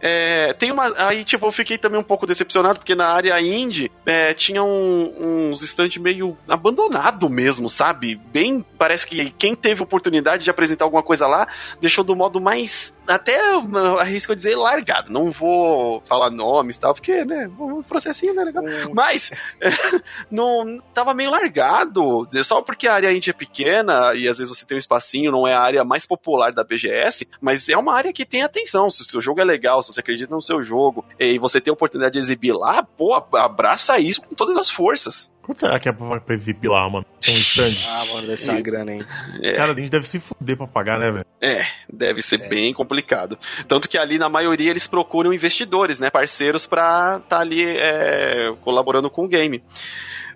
É, 0.00 0.52
tem 0.54 0.70
uma. 0.70 0.92
Aí, 0.96 1.24
tipo, 1.24 1.46
eu 1.46 1.52
fiquei 1.52 1.78
também 1.78 1.98
um 1.98 2.04
pouco 2.04 2.26
decepcionado, 2.26 2.78
porque 2.78 2.94
na 2.94 3.08
área 3.08 3.40
indie 3.40 3.90
é, 4.06 4.34
tinha 4.34 4.62
um, 4.62 5.50
uns 5.50 5.62
stands 5.62 5.96
meio 5.96 6.36
abandonado 6.48 7.28
mesmo, 7.28 7.41
sabe? 7.68 8.16
Bem. 8.32 8.64
Parece 8.78 9.06
que 9.06 9.30
quem 9.30 9.54
teve 9.54 9.82
oportunidade 9.82 10.44
de 10.44 10.50
apresentar 10.50 10.84
alguma 10.84 11.02
coisa 11.02 11.26
lá 11.26 11.46
deixou 11.80 12.04
do 12.04 12.16
modo 12.16 12.40
mais 12.40 12.92
até 13.06 13.38
arrisco 13.98 14.36
dizer 14.36 14.56
largado. 14.56 15.12
Não 15.12 15.30
vou 15.30 16.02
falar 16.06 16.30
nomes 16.30 16.76
e 16.76 16.80
tal, 16.80 16.94
porque, 16.94 17.24
né, 17.24 17.50
um 17.58 17.82
processinho, 17.82 18.34
né, 18.34 18.44
legal. 18.44 18.64
Hum. 18.64 18.92
Mas, 18.94 19.30
não, 20.30 20.80
tava 20.94 21.14
meio 21.14 21.30
largado, 21.30 22.28
só 22.44 22.62
porque 22.62 22.86
a 22.86 22.94
área 22.94 23.12
indie 23.12 23.30
é 23.30 23.34
pequena 23.34 24.14
e 24.14 24.28
às 24.28 24.38
vezes 24.38 24.56
você 24.56 24.64
tem 24.64 24.76
um 24.76 24.78
espacinho, 24.78 25.32
não 25.32 25.46
é 25.46 25.54
a 25.54 25.60
área 25.60 25.84
mais 25.84 26.06
popular 26.06 26.52
da 26.52 26.64
BGS, 26.64 27.26
mas 27.40 27.68
é 27.68 27.76
uma 27.76 27.94
área 27.94 28.12
que 28.12 28.24
tem 28.24 28.42
atenção. 28.42 28.90
Se 28.90 29.02
o 29.02 29.04
seu 29.04 29.20
jogo 29.20 29.40
é 29.40 29.44
legal, 29.44 29.82
se 29.82 29.92
você 29.92 30.00
acredita 30.00 30.34
no 30.34 30.42
seu 30.42 30.62
jogo 30.62 31.04
e 31.18 31.38
você 31.38 31.60
tem 31.60 31.70
a 31.70 31.74
oportunidade 31.74 32.14
de 32.14 32.18
exibir 32.18 32.52
lá, 32.52 32.82
pô, 32.82 33.14
abraça 33.14 33.98
isso 33.98 34.22
com 34.22 34.34
todas 34.34 34.56
as 34.56 34.70
forças. 34.70 35.30
Quanto 35.42 35.58
será 35.58 35.78
que 35.80 35.88
é 35.88 35.92
pra, 35.92 36.20
pra 36.20 36.34
exibir 36.34 36.68
lá, 36.68 36.88
mano? 36.88 37.04
Um 37.28 37.32
stand. 37.32 37.74
ah, 37.88 38.04
mano, 38.06 38.28
deve 38.28 38.36
ser 38.40 38.50
uma 38.50 38.60
grana, 38.60 38.92
hein? 38.92 39.04
É. 39.42 39.52
Cara, 39.54 39.72
a 39.72 39.76
gente 39.76 39.90
deve 39.90 40.06
se 40.06 40.20
fuder 40.20 40.56
pra 40.56 40.68
pagar, 40.68 41.00
né, 41.00 41.10
velho? 41.10 41.26
É, 41.40 41.66
deve 41.92 42.22
ser 42.22 42.40
é. 42.40 42.48
bem 42.48 42.72
complicado. 42.72 42.91
Tanto 43.66 43.88
que 43.88 43.96
ali, 43.96 44.18
na 44.18 44.28
maioria, 44.28 44.70
eles 44.70 44.86
procuram 44.86 45.32
investidores, 45.32 45.98
né? 45.98 46.10
Parceiros 46.10 46.66
pra 46.66 47.20
estar 47.22 47.36
tá 47.36 47.40
ali 47.40 47.64
é, 47.64 48.52
colaborando 48.62 49.08
com 49.08 49.24
o 49.24 49.28
game. 49.28 49.62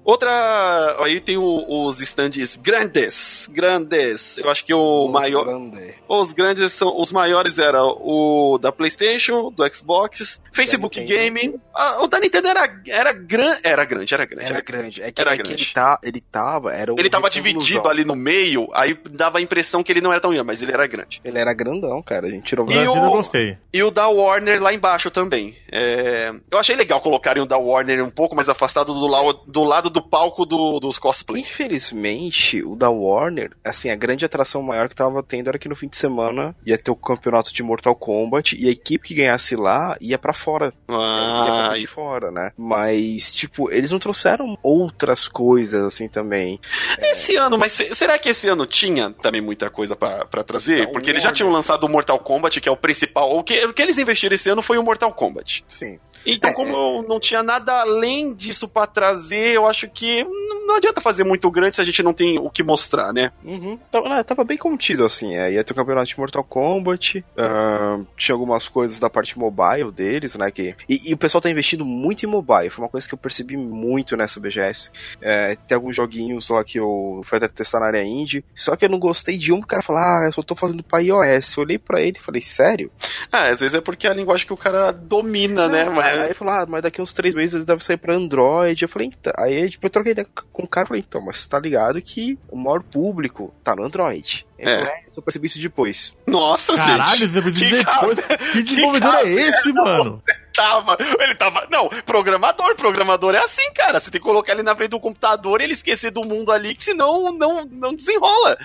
Outra. 0.07 0.97
Aí 1.03 1.21
tem 1.21 1.37
o, 1.37 1.65
os 1.69 2.01
stands 2.01 2.57
grandes. 2.57 3.51
Grandes. 3.53 4.39
Eu 4.39 4.49
acho 4.49 4.65
que 4.65 4.73
o 4.73 5.07
os 5.07 5.11
maior. 5.11 5.45
Grande. 5.45 5.95
Os 6.09 6.33
grandes 6.33 6.73
são. 6.73 6.97
Os 6.97 7.11
maiores 7.11 7.59
era 7.59 7.83
o 7.83 8.57
da 8.63 8.71
PlayStation, 8.71 9.51
do 9.51 9.75
Xbox, 9.75 10.41
Facebook 10.53 11.03
Gaming. 11.03 11.61
Ah, 11.75 12.05
o 12.05 12.07
da 12.07 12.21
Nintendo 12.21 12.47
era, 12.47 12.83
era, 12.87 13.13
gran, 13.13 13.57
era 13.65 13.85
grande, 13.85 14.15
era 14.15 14.25
grande. 14.25 14.47
Era, 14.47 14.61
grande. 14.61 15.03
É 15.03 15.11
que, 15.11 15.21
era 15.21 15.35
é 15.35 15.37
grande. 15.39 15.55
Que 15.57 15.63
ele, 15.63 15.73
tá, 15.73 15.99
ele 16.05 16.21
tava. 16.21 16.73
Era 16.73 16.95
ele 16.97 17.11
tava 17.11 17.29
dividido 17.29 17.89
ali 17.89 18.05
no 18.05 18.15
meio, 18.15 18.69
aí 18.75 18.97
dava 19.11 19.39
a 19.39 19.41
impressão 19.41 19.83
que 19.83 19.91
ele 19.91 20.01
não 20.01 20.13
era 20.13 20.21
tão 20.21 20.31
grande, 20.31 20.47
mas 20.47 20.63
ele 20.63 20.73
era 20.73 20.87
grande. 20.87 21.21
Ele 21.25 21.39
era 21.39 21.53
grandão, 21.53 22.01
cara. 22.01 22.29
A 22.29 22.31
gente 22.31 22.45
tirou 22.45 22.71
e 22.71 22.79
o, 22.79 22.97
eu 22.97 23.11
gostei. 23.11 23.59
E 23.73 23.83
o 23.83 23.91
da 23.91 24.07
Warner 24.07 24.63
lá 24.63 24.73
embaixo 24.73 25.11
também. 25.11 25.57
É, 25.71 26.33
eu 26.49 26.59
achei 26.59 26.77
legal 26.77 27.01
colocarem 27.01 27.43
o 27.43 27.47
da 27.47 27.59
Warner 27.59 28.05
um 28.05 28.11
pouco 28.11 28.37
mais 28.37 28.49
afastado 28.49 28.95
do, 28.95 29.07
lado 29.09 29.41
do 29.49 29.65
lado 29.65 29.96
do 29.97 30.03
palco 30.03 30.45
do, 30.45 30.79
dos 30.79 30.99
cosplay. 30.99 31.41
Infelizmente, 31.41 32.63
o 32.63 32.77
da 32.77 32.91
Warner, 32.91 33.53
assim, 33.65 33.89
a 33.89 33.97
grande 33.97 34.27
atração 34.27 34.63
maior 34.63 34.91
que 34.91 34.95
tava 34.95 35.23
tendo 35.23 35.49
era 35.49 35.59
que 35.59 35.69
no 35.71 35.75
fim 35.75 35.89
de 35.89 35.97
semana 35.97 36.55
ia 36.67 36.77
ter 36.77 36.91
o 36.91 36.97
campeonato 36.97 37.53
de 37.53 37.63
Mortal 37.63 37.95
Kombat 37.95 38.55
e 38.55 38.69
a 38.69 38.71
equipe 38.71 39.09
que 39.09 39.15
ganhasse 39.15 39.57
lá 39.57 39.97
ia 39.99 40.19
para 40.19 40.35
fora. 40.35 40.71
Ah, 40.87 41.45
ia 41.47 41.69
pra 41.69 41.79
de 41.79 41.87
fora, 41.87 42.31
né? 42.31 42.53
Mas, 42.59 43.35
tipo, 43.35 43.71
eles 43.73 43.91
não 43.91 43.99
trouxeram 43.99 44.59
outras 44.63 45.27
coisas 45.27 45.83
assim 45.83 46.09
também. 46.09 46.61
Esse 46.99 47.37
é... 47.37 47.41
ano, 47.41 47.57
mas 47.57 47.73
será 47.73 48.19
que 48.19 48.29
esse 48.29 48.47
ano 48.49 48.67
tinha 48.67 49.11
também 49.11 49.41
muita 49.41 49.71
coisa 49.71 49.97
para 49.97 50.45
trazer? 50.45 50.81
Então, 50.81 50.93
Porque 50.93 51.09
eles 51.09 51.23
já 51.23 51.33
tinham 51.33 51.51
lançado 51.51 51.85
o 51.85 51.89
Mortal 51.89 52.19
Kombat, 52.19 52.61
que 52.61 52.69
é 52.69 52.73
o 52.73 52.77
principal. 52.77 53.35
O 53.35 53.43
que, 53.43 53.65
o 53.65 53.73
que 53.73 53.81
eles 53.81 53.97
investiram 53.97 54.35
esse 54.35 54.51
ano 54.51 54.61
foi 54.61 54.77
o 54.77 54.83
Mortal 54.83 55.13
Kombat. 55.13 55.65
Sim. 55.67 55.99
Então, 56.27 56.51
é, 56.51 56.53
como 56.53 57.05
é... 57.05 57.09
não 57.09 57.21
tinha 57.21 57.43
nada 57.43 57.81
além 57.81 58.35
disso 58.35 58.69
para 58.69 58.87
trazer, 58.87 59.53
eu 59.55 59.67
acho 59.67 59.89
que 59.89 60.27
não 60.67 60.77
adianta 60.77 61.01
fazer 61.01 61.25
muito 61.25 61.51
grande 61.51 61.77
se 61.77 61.81
a 61.81 61.85
gente 61.85 62.03
não 62.03 62.13
tem 62.13 62.39
o 62.39 62.51
que 62.51 62.63
mostrar, 62.63 63.13
né? 63.13 63.31
Uhum. 63.45 63.79
Tava, 63.91 64.09
né, 64.09 64.23
tava 64.23 64.45
bem 64.45 64.57
contido, 64.57 65.05
assim. 65.05 65.37
É, 65.37 65.53
ia 65.53 65.65
ter 65.65 65.73
o 65.73 65.77
campeonato 65.77 66.09
de 66.09 66.19
Mortal 66.19 66.45
Kombat, 66.45 67.19
uh, 67.19 68.07
tinha 68.17 68.35
algumas 68.35 68.69
coisas 68.69 68.99
da 68.99 69.09
parte 69.09 69.39
mobile 69.39 69.93
deles, 69.93 70.37
né? 70.37 70.51
Que, 70.51 70.75
e, 70.89 71.11
e, 71.11 71.15
o 71.15 71.17
pessoal 71.17 71.41
tá 71.41 71.51
investindo 71.51 71.85
muito 71.85 72.25
em 72.25 72.29
mobile. 72.29 72.71
Foi 72.71 72.85
uma 72.85 72.91
coisa 72.91 73.09
que 73.09 73.15
eu 73.15 73.19
percebi 73.19 73.57
muito 73.57 74.17
nessa 74.17 74.41
BGS. 74.41 74.91
É, 75.21 75.57
tem 75.67 75.75
alguns 75.75 75.95
joguinhos 75.95 76.49
lá 76.49 76.65
que 76.65 76.79
eu 76.79 77.23
fui 77.25 77.39
até 77.39 77.49
testar 77.49 77.81
na 77.81 77.87
área 77.87 78.05
indie. 78.05 78.45
Só 78.55 78.77
que 78.77 78.85
eu 78.85 78.89
não 78.89 78.99
gostei 78.99 79.39
de 79.39 79.53
um, 79.53 79.59
o 79.59 79.67
cara 79.67 79.83
falou, 79.83 80.03
ah, 80.03 80.25
eu 80.27 80.33
só 80.33 80.43
tô 80.43 80.55
fazendo 80.55 80.83
pra 80.83 81.01
iOS. 81.01 81.57
Eu 81.57 81.63
olhei 81.63 81.79
pra 81.79 82.01
ele 82.01 82.19
e 82.19 82.23
falei, 82.23 82.43
sério? 82.43 82.91
Ah, 83.31 83.49
às 83.49 83.61
vezes 83.61 83.75
é 83.75 83.81
porque 83.81 84.07
é 84.07 84.11
a 84.11 84.15
linguagem 84.15 84.47
que 84.47 84.53
o 84.53 84.57
cara 84.57 84.91
domina, 84.91 85.69
né? 85.69 85.89
Mas 85.89 86.17
Aí 86.19 86.27
ele 86.27 86.35
falou, 86.35 86.55
ah, 86.55 86.67
mas 86.67 86.83
daqui 86.83 87.01
uns 87.01 87.13
três 87.13 87.35
meses 87.35 87.65
deve 87.65 87.85
sair 87.85 87.97
pra 87.97 88.15
Android. 88.15 88.83
Eu 88.83 88.89
falei, 88.89 89.09
então. 89.09 89.33
Aí 89.39 89.69
tipo, 89.69 89.87
eu 89.87 89.91
troquei 89.91 90.13
ideia 90.13 90.27
com 90.57 90.63
o 90.63 90.69
cara 90.69 90.87
e 90.87 90.89
falei, 90.89 91.05
então, 91.07 91.21
mas 91.21 91.37
você 91.37 91.49
tá 91.49 91.61
ligado 91.61 92.01
que 92.01 92.39
o 92.49 92.57
maior 92.57 92.83
público 92.83 93.55
tá 93.63 93.77
no 93.77 93.85
Android. 93.85 94.47
Ele 94.59 94.71
é. 94.71 94.83
é 94.85 95.05
eu 95.15 95.23
percebi 95.23 95.49
isso 95.49 95.61
depois. 95.61 96.17
Nossa, 96.27 96.75
Caralho, 96.75 97.19
gente. 97.19 97.29
você 97.29 97.43
percebeu 97.43 97.85
depois? 97.85 98.19
Que 98.53 98.63
desenvolvedor 98.63 99.15
é 99.17 99.31
esse, 99.31 99.73
mano? 99.75 100.23
Tava, 100.55 100.97
ele 101.21 101.35
tava. 101.35 101.67
Não, 101.71 101.91
programador. 102.07 102.75
Programador 102.75 103.35
é 103.35 103.39
assim, 103.39 103.71
cara. 103.75 104.01
Você 104.01 104.11
tem 104.11 104.19
que 104.19 104.27
colocar 104.27 104.55
ele 104.55 104.63
na 104.63 104.75
frente 104.75 104.93
do 104.93 105.01
computador 105.01 105.61
e 105.61 105.65
ele 105.65 105.75
esquecer 105.75 106.11
do 106.11 106.27
mundo 106.27 106.51
ali, 106.51 106.75
que 106.75 106.83
senão 106.83 107.31
não, 107.33 107.67
não 107.67 107.95
desenrola. 107.95 108.57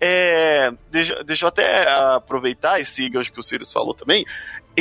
É, 0.00 0.72
deixa, 0.90 1.24
deixa 1.24 1.44
eu 1.44 1.48
até 1.48 1.88
aproveitar 2.14 2.80
esse 2.80 3.08
gancho 3.08 3.32
que 3.32 3.40
o 3.40 3.42
Sirius 3.42 3.72
falou 3.72 3.94
também 3.94 4.24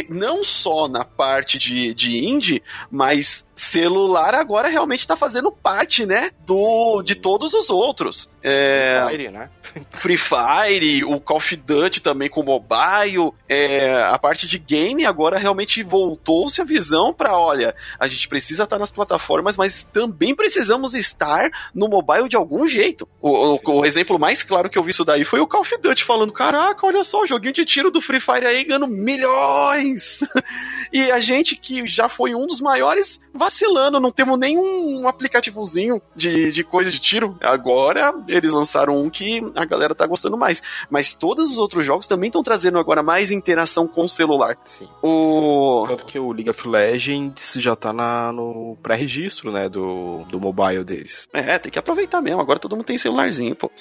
não 0.09 0.43
só 0.43 0.87
na 0.87 1.03
parte 1.03 1.59
de, 1.59 1.93
de 1.93 2.25
indie, 2.25 2.63
mas 2.89 3.47
celular 3.53 4.33
agora 4.33 4.69
realmente 4.69 5.01
está 5.01 5.15
fazendo 5.15 5.51
parte, 5.51 6.05
né, 6.05 6.31
do 6.45 7.01
de 7.01 7.15
todos 7.15 7.53
os 7.53 7.69
outros. 7.69 8.29
É, 8.43 9.03
Free 9.05 9.17
Fire, 9.17 9.31
né? 9.31 9.49
Free 9.99 10.17
Fire, 10.17 11.03
o 11.05 11.19
Call 11.19 11.37
of 11.37 11.55
Duty 11.55 12.01
também 12.01 12.29
com 12.29 12.43
mobile, 12.43 13.31
é, 13.47 14.01
a 14.03 14.17
parte 14.17 14.47
de 14.47 14.57
game 14.57 15.05
agora 15.05 15.37
realmente 15.37 15.83
voltou-se 15.83 16.59
a 16.61 16.65
visão 16.65 17.13
para, 17.13 17.37
olha, 17.37 17.75
a 17.99 18.07
gente 18.07 18.27
precisa 18.27 18.63
estar 18.63 18.79
nas 18.79 18.91
plataformas, 18.91 19.55
mas 19.55 19.83
também 19.83 20.35
precisamos 20.35 20.93
estar 20.93 21.49
no 21.73 21.87
mobile 21.87 22.27
de 22.27 22.35
algum 22.35 22.65
jeito. 22.65 23.07
O, 23.21 23.55
o, 23.55 23.59
o, 23.79 23.85
exemplo 23.85 24.17
mais 24.17 24.43
claro 24.43 24.69
que 24.69 24.77
eu 24.77 24.83
vi 24.83 24.91
isso 24.91 25.05
daí 25.05 25.23
foi 25.23 25.39
o 25.39 25.47
Call 25.47 25.61
of 25.61 25.77
Duty 25.77 26.03
falando, 26.03 26.33
caraca, 26.33 26.85
olha 26.85 27.03
só, 27.03 27.21
o 27.21 27.27
joguinho 27.27 27.53
de 27.53 27.65
tiro 27.65 27.91
do 27.91 28.01
Free 28.01 28.19
Fire 28.19 28.45
aí 28.45 28.63
ganhando 28.63 28.87
milhões. 28.87 30.19
e 30.91 31.11
a 31.11 31.19
gente 31.19 31.55
que 31.55 31.85
já 31.87 32.09
foi 32.09 32.33
um 32.33 32.47
dos 32.47 32.59
maiores 32.59 33.21
vacilando, 33.33 33.99
não 33.99 34.11
temos 34.11 34.37
nenhum 34.37 35.07
aplicativozinho 35.07 36.01
de, 36.15 36.51
de 36.51 36.63
coisa 36.63 36.91
de 36.91 36.99
tiro. 36.99 37.37
Agora 37.41 38.13
eles 38.27 38.51
lançaram 38.51 39.01
um 39.01 39.09
que 39.09 39.41
a 39.55 39.65
galera 39.65 39.95
tá 39.95 40.05
gostando 40.05 40.37
mais. 40.37 40.61
Mas 40.89 41.13
todos 41.13 41.51
os 41.51 41.57
outros 41.57 41.85
jogos 41.85 42.07
também 42.07 42.27
estão 42.27 42.43
trazendo 42.43 42.77
agora 42.77 43.01
mais 43.01 43.31
interação 43.31 43.87
com 43.87 44.05
o 44.05 44.09
celular. 44.09 44.57
Sim. 44.65 44.87
O... 45.01 45.85
Tanto 45.87 46.05
que 46.05 46.19
o 46.19 46.31
League 46.31 46.49
of 46.49 46.67
Legends 46.67 47.53
já 47.57 47.75
tá 47.75 47.93
na, 47.93 48.31
no 48.31 48.77
pré-registro, 48.81 49.51
né, 49.51 49.69
do, 49.69 50.23
do 50.29 50.39
mobile 50.39 50.83
deles. 50.83 51.27
É, 51.33 51.57
tem 51.57 51.71
que 51.71 51.79
aproveitar 51.79 52.21
mesmo. 52.21 52.41
Agora 52.41 52.59
todo 52.59 52.75
mundo 52.75 52.85
tem 52.85 52.97
celularzinho, 52.97 53.55
pô. 53.55 53.71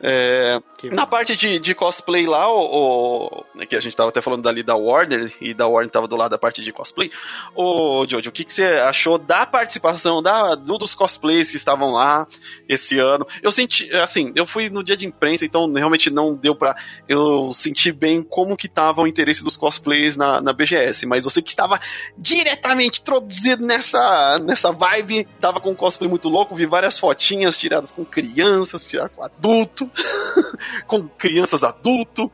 É, 0.00 0.60
na 0.92 1.06
parte 1.06 1.36
de, 1.36 1.58
de 1.58 1.74
cosplay 1.74 2.26
lá, 2.26 2.50
o, 2.50 3.44
o, 3.54 3.66
que 3.66 3.76
a 3.76 3.80
gente 3.80 3.96
tava 3.96 4.10
até 4.10 4.22
falando 4.22 4.42
dali 4.42 4.62
da 4.62 4.76
Warner, 4.76 5.32
e 5.40 5.52
da 5.52 5.66
Warner 5.66 5.90
tava 5.90 6.08
do 6.08 6.16
lado 6.16 6.30
da 6.30 6.38
parte 6.38 6.62
de 6.62 6.72
cosplay. 6.72 7.10
Ô, 7.54 8.06
Jojo, 8.08 8.30
o 8.30 8.32
que, 8.32 8.44
que 8.44 8.52
você 8.52 8.77
achou 8.78 9.18
da 9.18 9.46
participação 9.46 10.22
da, 10.22 10.54
dos 10.54 10.94
cosplays 10.94 11.50
que 11.50 11.56
estavam 11.56 11.92
lá 11.92 12.26
esse 12.68 12.98
ano. 12.98 13.26
Eu 13.42 13.52
senti, 13.52 13.92
assim, 13.96 14.32
eu 14.34 14.46
fui 14.46 14.70
no 14.70 14.82
dia 14.82 14.96
de 14.96 15.06
imprensa, 15.06 15.44
então 15.44 15.70
realmente 15.72 16.10
não 16.10 16.34
deu 16.34 16.54
pra 16.54 16.76
eu 17.08 17.52
sentir 17.54 17.92
bem 17.92 18.22
como 18.22 18.56
que 18.56 18.68
tava 18.68 19.02
o 19.02 19.06
interesse 19.06 19.42
dos 19.42 19.56
cosplays 19.56 20.16
na, 20.16 20.40
na 20.40 20.52
BGS, 20.52 21.06
mas 21.06 21.24
você 21.24 21.42
que 21.42 21.50
estava 21.50 21.80
diretamente 22.16 23.00
introduzido 23.00 23.64
nessa, 23.64 24.38
nessa 24.40 24.72
vibe, 24.72 25.26
tava 25.40 25.60
com 25.60 25.70
um 25.70 25.74
cosplay 25.74 26.08
muito 26.08 26.28
louco, 26.28 26.54
vi 26.54 26.66
várias 26.66 26.98
fotinhas 26.98 27.56
tiradas 27.56 27.92
com 27.92 28.04
crianças, 28.04 28.84
tiradas 28.84 29.12
com 29.14 29.22
adulto, 29.22 29.90
com 30.86 31.08
crianças 31.08 31.62
adulto, 31.62 32.30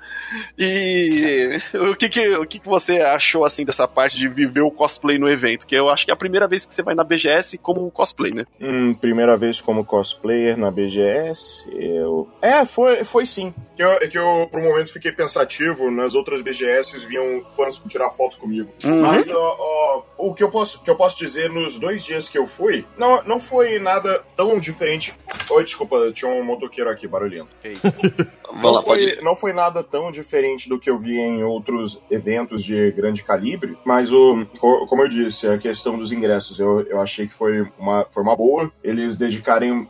e 0.59 1.61
o 1.74 1.95
que 1.97 2.09
que, 2.09 2.28
o 2.36 2.47
que 2.47 2.59
que 2.59 2.68
você 2.68 3.01
achou, 3.01 3.45
assim, 3.45 3.64
dessa 3.64 3.86
parte 3.86 4.16
de 4.16 4.28
viver 4.28 4.62
o 4.62 4.70
cosplay 4.70 5.18
no 5.18 5.28
evento? 5.28 5.66
Que 5.66 5.76
eu 5.76 5.88
acho 5.88 6.05
que 6.05 6.11
é 6.11 6.14
a 6.14 6.16
primeira 6.16 6.34
vez 6.49 6.66
que 6.66 6.74
você 6.74 6.82
vai 6.82 6.95
na 6.95 7.05
BGS 7.05 7.59
como 7.59 7.91
cosplay, 7.91 8.32
né? 8.32 8.47
Hum, 8.61 8.95
primeira 8.95 9.37
vez 9.37 9.61
como 9.61 9.85
cosplayer 9.85 10.57
na 10.57 10.70
BGS, 10.70 11.64
eu... 11.72 12.28
É, 12.43 12.64
foi, 12.64 13.05
foi 13.05 13.24
sim. 13.24 13.55
Que 13.76 13.82
eu, 13.82 13.99
que 14.09 14.18
eu, 14.18 14.49
por 14.51 14.61
um 14.61 14.64
momento, 14.64 14.93
fiquei 14.93 15.12
pensativo, 15.12 15.91
nas 15.91 16.14
outras 16.14 16.43
BGS 16.43 17.07
vinham 17.07 17.45
fãs 17.51 17.82
tirar 17.89 18.11
foto 18.11 18.37
comigo. 18.39 18.70
Uhum. 18.85 19.03
Mas, 19.03 19.30
ó, 19.30 19.57
ó, 19.59 20.03
o 20.18 20.35
que 20.35 20.43
eu, 20.43 20.51
posso, 20.51 20.82
que 20.82 20.91
eu 20.91 20.97
posso 20.97 21.18
dizer 21.18 21.51
nos 21.51 21.78
dois 21.78 22.03
dias 22.05 22.28
que 22.28 22.39
eu 22.39 22.47
fui, 22.47 22.85
não, 22.97 23.22
não 23.24 23.41
foi 23.41 23.78
nada 23.78 24.22
tão 24.37 24.59
diferente. 24.59 25.14
Oi, 25.51 25.64
desculpa, 25.64 26.12
tinha 26.12 26.30
um 26.30 26.45
motoqueiro 26.45 26.91
aqui, 26.91 27.07
barulhento. 27.07 27.51
não, 28.53 28.82
foi, 28.82 29.20
não 29.22 29.37
foi 29.37 29.53
nada 29.53 29.82
tão 29.82 30.11
diferente 30.11 30.68
do 30.68 30.78
que 30.78 30.91
eu 30.91 30.99
vi 30.99 31.18
em 31.18 31.43
outros 31.43 32.01
eventos 32.11 32.62
de 32.62 32.91
grande 32.93 33.22
calibre, 33.22 33.76
mas 33.85 34.12
o, 34.12 34.47
como 34.59 35.03
eu 35.03 35.09
disse, 35.09 35.49
a 35.49 35.59
questão 35.59 35.99
dos 35.99 36.12
ingressos, 36.12 36.23
eu, 36.58 36.80
eu 36.82 37.00
achei 37.00 37.26
que 37.26 37.34
foi 37.34 37.66
uma, 37.78 38.06
foi 38.10 38.22
uma 38.22 38.36
boa. 38.36 38.70
Eles 38.82 39.16
dedicarem 39.16 39.88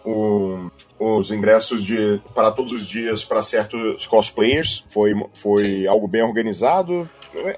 os 0.99 1.31
ingressos 1.31 1.83
de, 1.83 2.21
para 2.35 2.51
todos 2.51 2.73
os 2.73 2.87
dias 2.87 3.25
para 3.25 3.43
certos 3.43 4.07
cosplayers, 4.07 4.85
foi, 4.89 5.15
foi 5.35 5.87
algo 5.87 6.09
bem 6.09 6.23
organizado. 6.23 7.09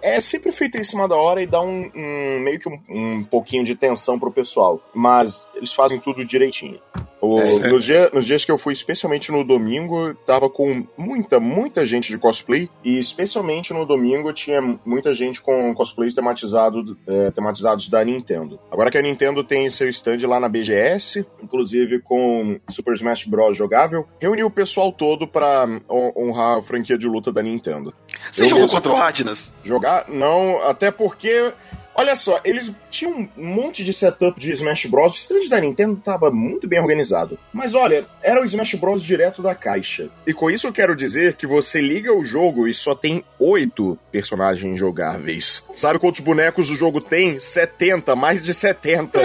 É 0.01 0.21
sempre 0.21 0.53
feito 0.53 0.79
em 0.79 0.85
cima 0.85 1.07
da 1.07 1.17
hora 1.17 1.43
e 1.43 1.47
dá 1.47 1.61
um, 1.61 1.91
um 1.95 2.41
meio 2.41 2.59
que 2.59 2.69
um, 2.69 2.81
um 2.89 3.25
pouquinho 3.25 3.63
de 3.63 3.75
tensão 3.75 4.19
pro 4.19 4.33
pessoal, 4.33 4.81
mas 4.95 5.47
eles 5.55 5.73
fazem 5.73 6.01
tudo 6.01 6.25
direitinho. 6.25 6.81
O, 7.27 7.41
é. 7.41 7.71
nos, 7.71 7.85
dia, 7.85 8.11
nos, 8.13 8.25
dias 8.25 8.45
que 8.45 8.51
eu 8.51 8.59
fui, 8.59 8.73
especialmente 8.73 9.33
no 9.33 9.43
domingo, 9.43 10.15
tava 10.27 10.49
com 10.49 10.87
muita, 10.97 11.41
muita 11.41 11.87
gente 11.87 12.09
de 12.09 12.19
cosplay. 12.19 12.71
E 12.85 12.99
especialmente 12.99 13.73
no 13.73 13.85
domingo 13.85 14.33
tinha 14.33 14.61
muita 14.85 15.13
gente 15.15 15.41
com 15.41 15.75
cosplays 15.75 16.15
tematizado, 16.15 16.97
é, 17.07 17.31
tematizados 17.31 17.89
da 17.89 18.05
Nintendo. 18.05 18.59
Agora 18.71 18.91
que 18.91 18.99
a 18.99 19.03
Nintendo 19.03 19.43
tem 19.43 19.69
seu 19.71 19.89
stand 19.89 20.27
lá 20.27 20.39
na 20.39 20.49
BGS, 20.49 21.27
inclusive 21.43 22.01
com 22.01 22.59
Super 22.69 22.95
Smash 22.95 23.25
Bros. 23.25 23.57
jogável, 23.57 24.07
reuniu 24.19 24.47
o 24.47 24.51
pessoal 24.51 24.93
todo 24.93 25.27
para 25.27 25.67
honrar 25.89 26.59
a 26.59 26.63
franquia 26.63 26.97
de 26.97 27.07
luta 27.07 27.33
da 27.33 27.43
Nintendo. 27.43 27.93
Você 28.31 28.45
eu 28.45 28.49
jogou 28.49 28.69
contra 28.69 28.93
o 28.93 28.95
Radnas? 28.95 29.53
Jogar? 29.65 30.07
Não, 30.09 30.63
até 30.63 30.91
porque 30.91 31.53
Olha 31.97 32.15
só, 32.15 32.41
eles 32.45 32.75
tinham 32.91 33.29
um 33.37 33.47
monte 33.47 33.83
de 33.83 33.95
setup 33.95 34.39
de 34.39 34.53
Smash 34.53 34.85
Bros. 34.85 35.15
O 35.15 35.17
stand 35.17 35.49
da 35.49 35.59
Nintendo 35.59 35.97
tava 35.97 36.31
muito 36.31 36.69
bem 36.69 36.79
organizado. 36.79 37.39
Mas 37.53 37.75
olha, 37.75 38.07
era 38.23 38.41
o 38.41 38.45
Smash 38.45 38.75
Bros. 38.75 39.03
direto 39.03 39.41
da 39.43 39.55
caixa. 39.55 40.11
E 40.27 40.35
com 40.35 40.51
isso 40.51 40.67
eu 40.67 40.73
quero 40.73 40.95
dizer 40.95 41.35
que 41.35 41.47
você 41.47 41.81
liga 41.81 42.13
o 42.13 42.23
jogo 42.23 42.69
e 42.69 42.75
só 42.75 42.95
tem 42.95 43.25
oito 43.39 43.99
personagens 44.13 44.79
jogáveis. 44.79 45.65
Sabe 45.75 45.99
quantos 45.99 46.21
bonecos 46.21 46.69
o 46.69 46.77
jogo 46.77 47.01
tem? 47.01 47.41
70, 47.41 48.15
mais 48.15 48.45
de 48.45 48.53
70. 48.53 49.19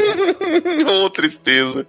oh, 0.88 1.10
tristeza. 1.12 1.86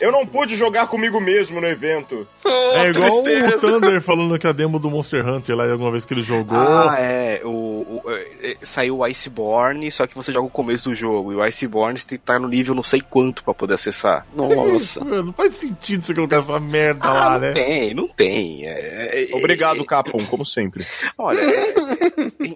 Eu 0.00 0.10
não 0.10 0.26
pude 0.26 0.56
jogar 0.56 0.88
comigo 0.88 1.20
mesmo 1.20 1.60
no 1.60 1.68
evento. 1.68 2.26
Oh, 2.44 2.48
é 2.48 2.90
igual 2.90 3.22
tristeza. 3.22 3.56
o 3.56 3.60
Thunder 3.60 4.00
falando 4.00 4.38
que 4.38 4.46
a 4.46 4.52
demo 4.52 4.80
do 4.80 4.90
Monster 4.90 5.26
Hunter 5.26 5.54
lá 5.54 5.70
alguma 5.70 5.92
vez 5.92 6.04
que 6.04 6.14
ele 6.14 6.22
jogou. 6.22 6.58
Ah, 6.58 6.96
é. 6.98 7.40
O, 7.44 7.48
o, 7.48 8.02
é, 8.42 8.56
saiu 8.62 8.98
o 8.98 9.04
Iceborne, 9.04 9.90
só 9.90 10.06
que 10.06 10.15
você 10.16 10.32
joga 10.32 10.46
o 10.46 10.50
começo 10.50 10.88
do 10.88 10.94
jogo. 10.94 11.32
E 11.32 11.36
o 11.36 11.42
Iceborne 11.42 11.98
você 11.98 12.08
tem 12.08 12.18
que 12.18 12.22
estar 12.22 12.38
no 12.38 12.48
nível 12.48 12.74
não 12.74 12.82
sei 12.82 13.00
quanto 13.00 13.44
para 13.44 13.54
poder 13.54 13.74
acessar. 13.74 14.26
Nossa. 14.34 15.04
não 15.04 15.32
faz 15.32 15.54
sentido 15.56 16.04
você 16.04 16.14
colocar 16.14 16.38
essa 16.38 16.58
merda 16.58 17.06
ah, 17.06 17.12
lá, 17.12 17.30
não 17.32 17.40
né? 17.40 17.48
Não 17.48 17.54
tem, 17.54 17.94
não 17.94 18.08
tem. 18.08 18.66
É, 18.66 19.30
é, 19.30 19.36
Obrigado, 19.36 19.80
é, 19.80 19.84
Capcom, 19.84 20.24
como 20.26 20.44
sempre. 20.44 20.84
Olha, 21.18 21.40
é, 21.40 21.74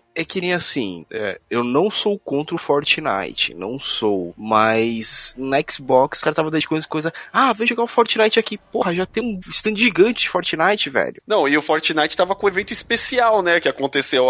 é, 0.20 0.24
que 0.24 0.40
nem 0.40 0.52
assim, 0.52 1.04
eu 1.48 1.64
não 1.64 1.90
sou 1.90 2.18
contra 2.18 2.54
o 2.54 2.58
Fortnite, 2.58 3.54
não 3.54 3.78
sou, 3.78 4.34
mas 4.36 5.34
na 5.36 5.58
Xbox 5.68 6.18
os 6.18 6.24
caras 6.24 6.34
estavam 6.34 6.50
dedicando 6.50 6.86
coisa, 6.88 7.12
ah, 7.32 7.52
vem 7.52 7.66
jogar 7.66 7.82
o 7.82 7.88
Fortnite 7.88 8.38
aqui. 8.38 8.58
Porra, 8.58 8.94
já 8.94 9.06
tem 9.06 9.22
um 9.22 9.38
stand 9.50 9.76
gigante 9.76 10.22
de 10.22 10.28
Fortnite, 10.28 10.90
velho. 10.90 11.22
Não, 11.26 11.48
e 11.48 11.56
o 11.56 11.62
Fortnite 11.62 12.16
tava 12.16 12.34
com 12.34 12.46
um 12.46 12.48
evento 12.48 12.72
especial, 12.72 13.42
né, 13.42 13.60
que 13.60 13.68
aconteceu 13.68 14.26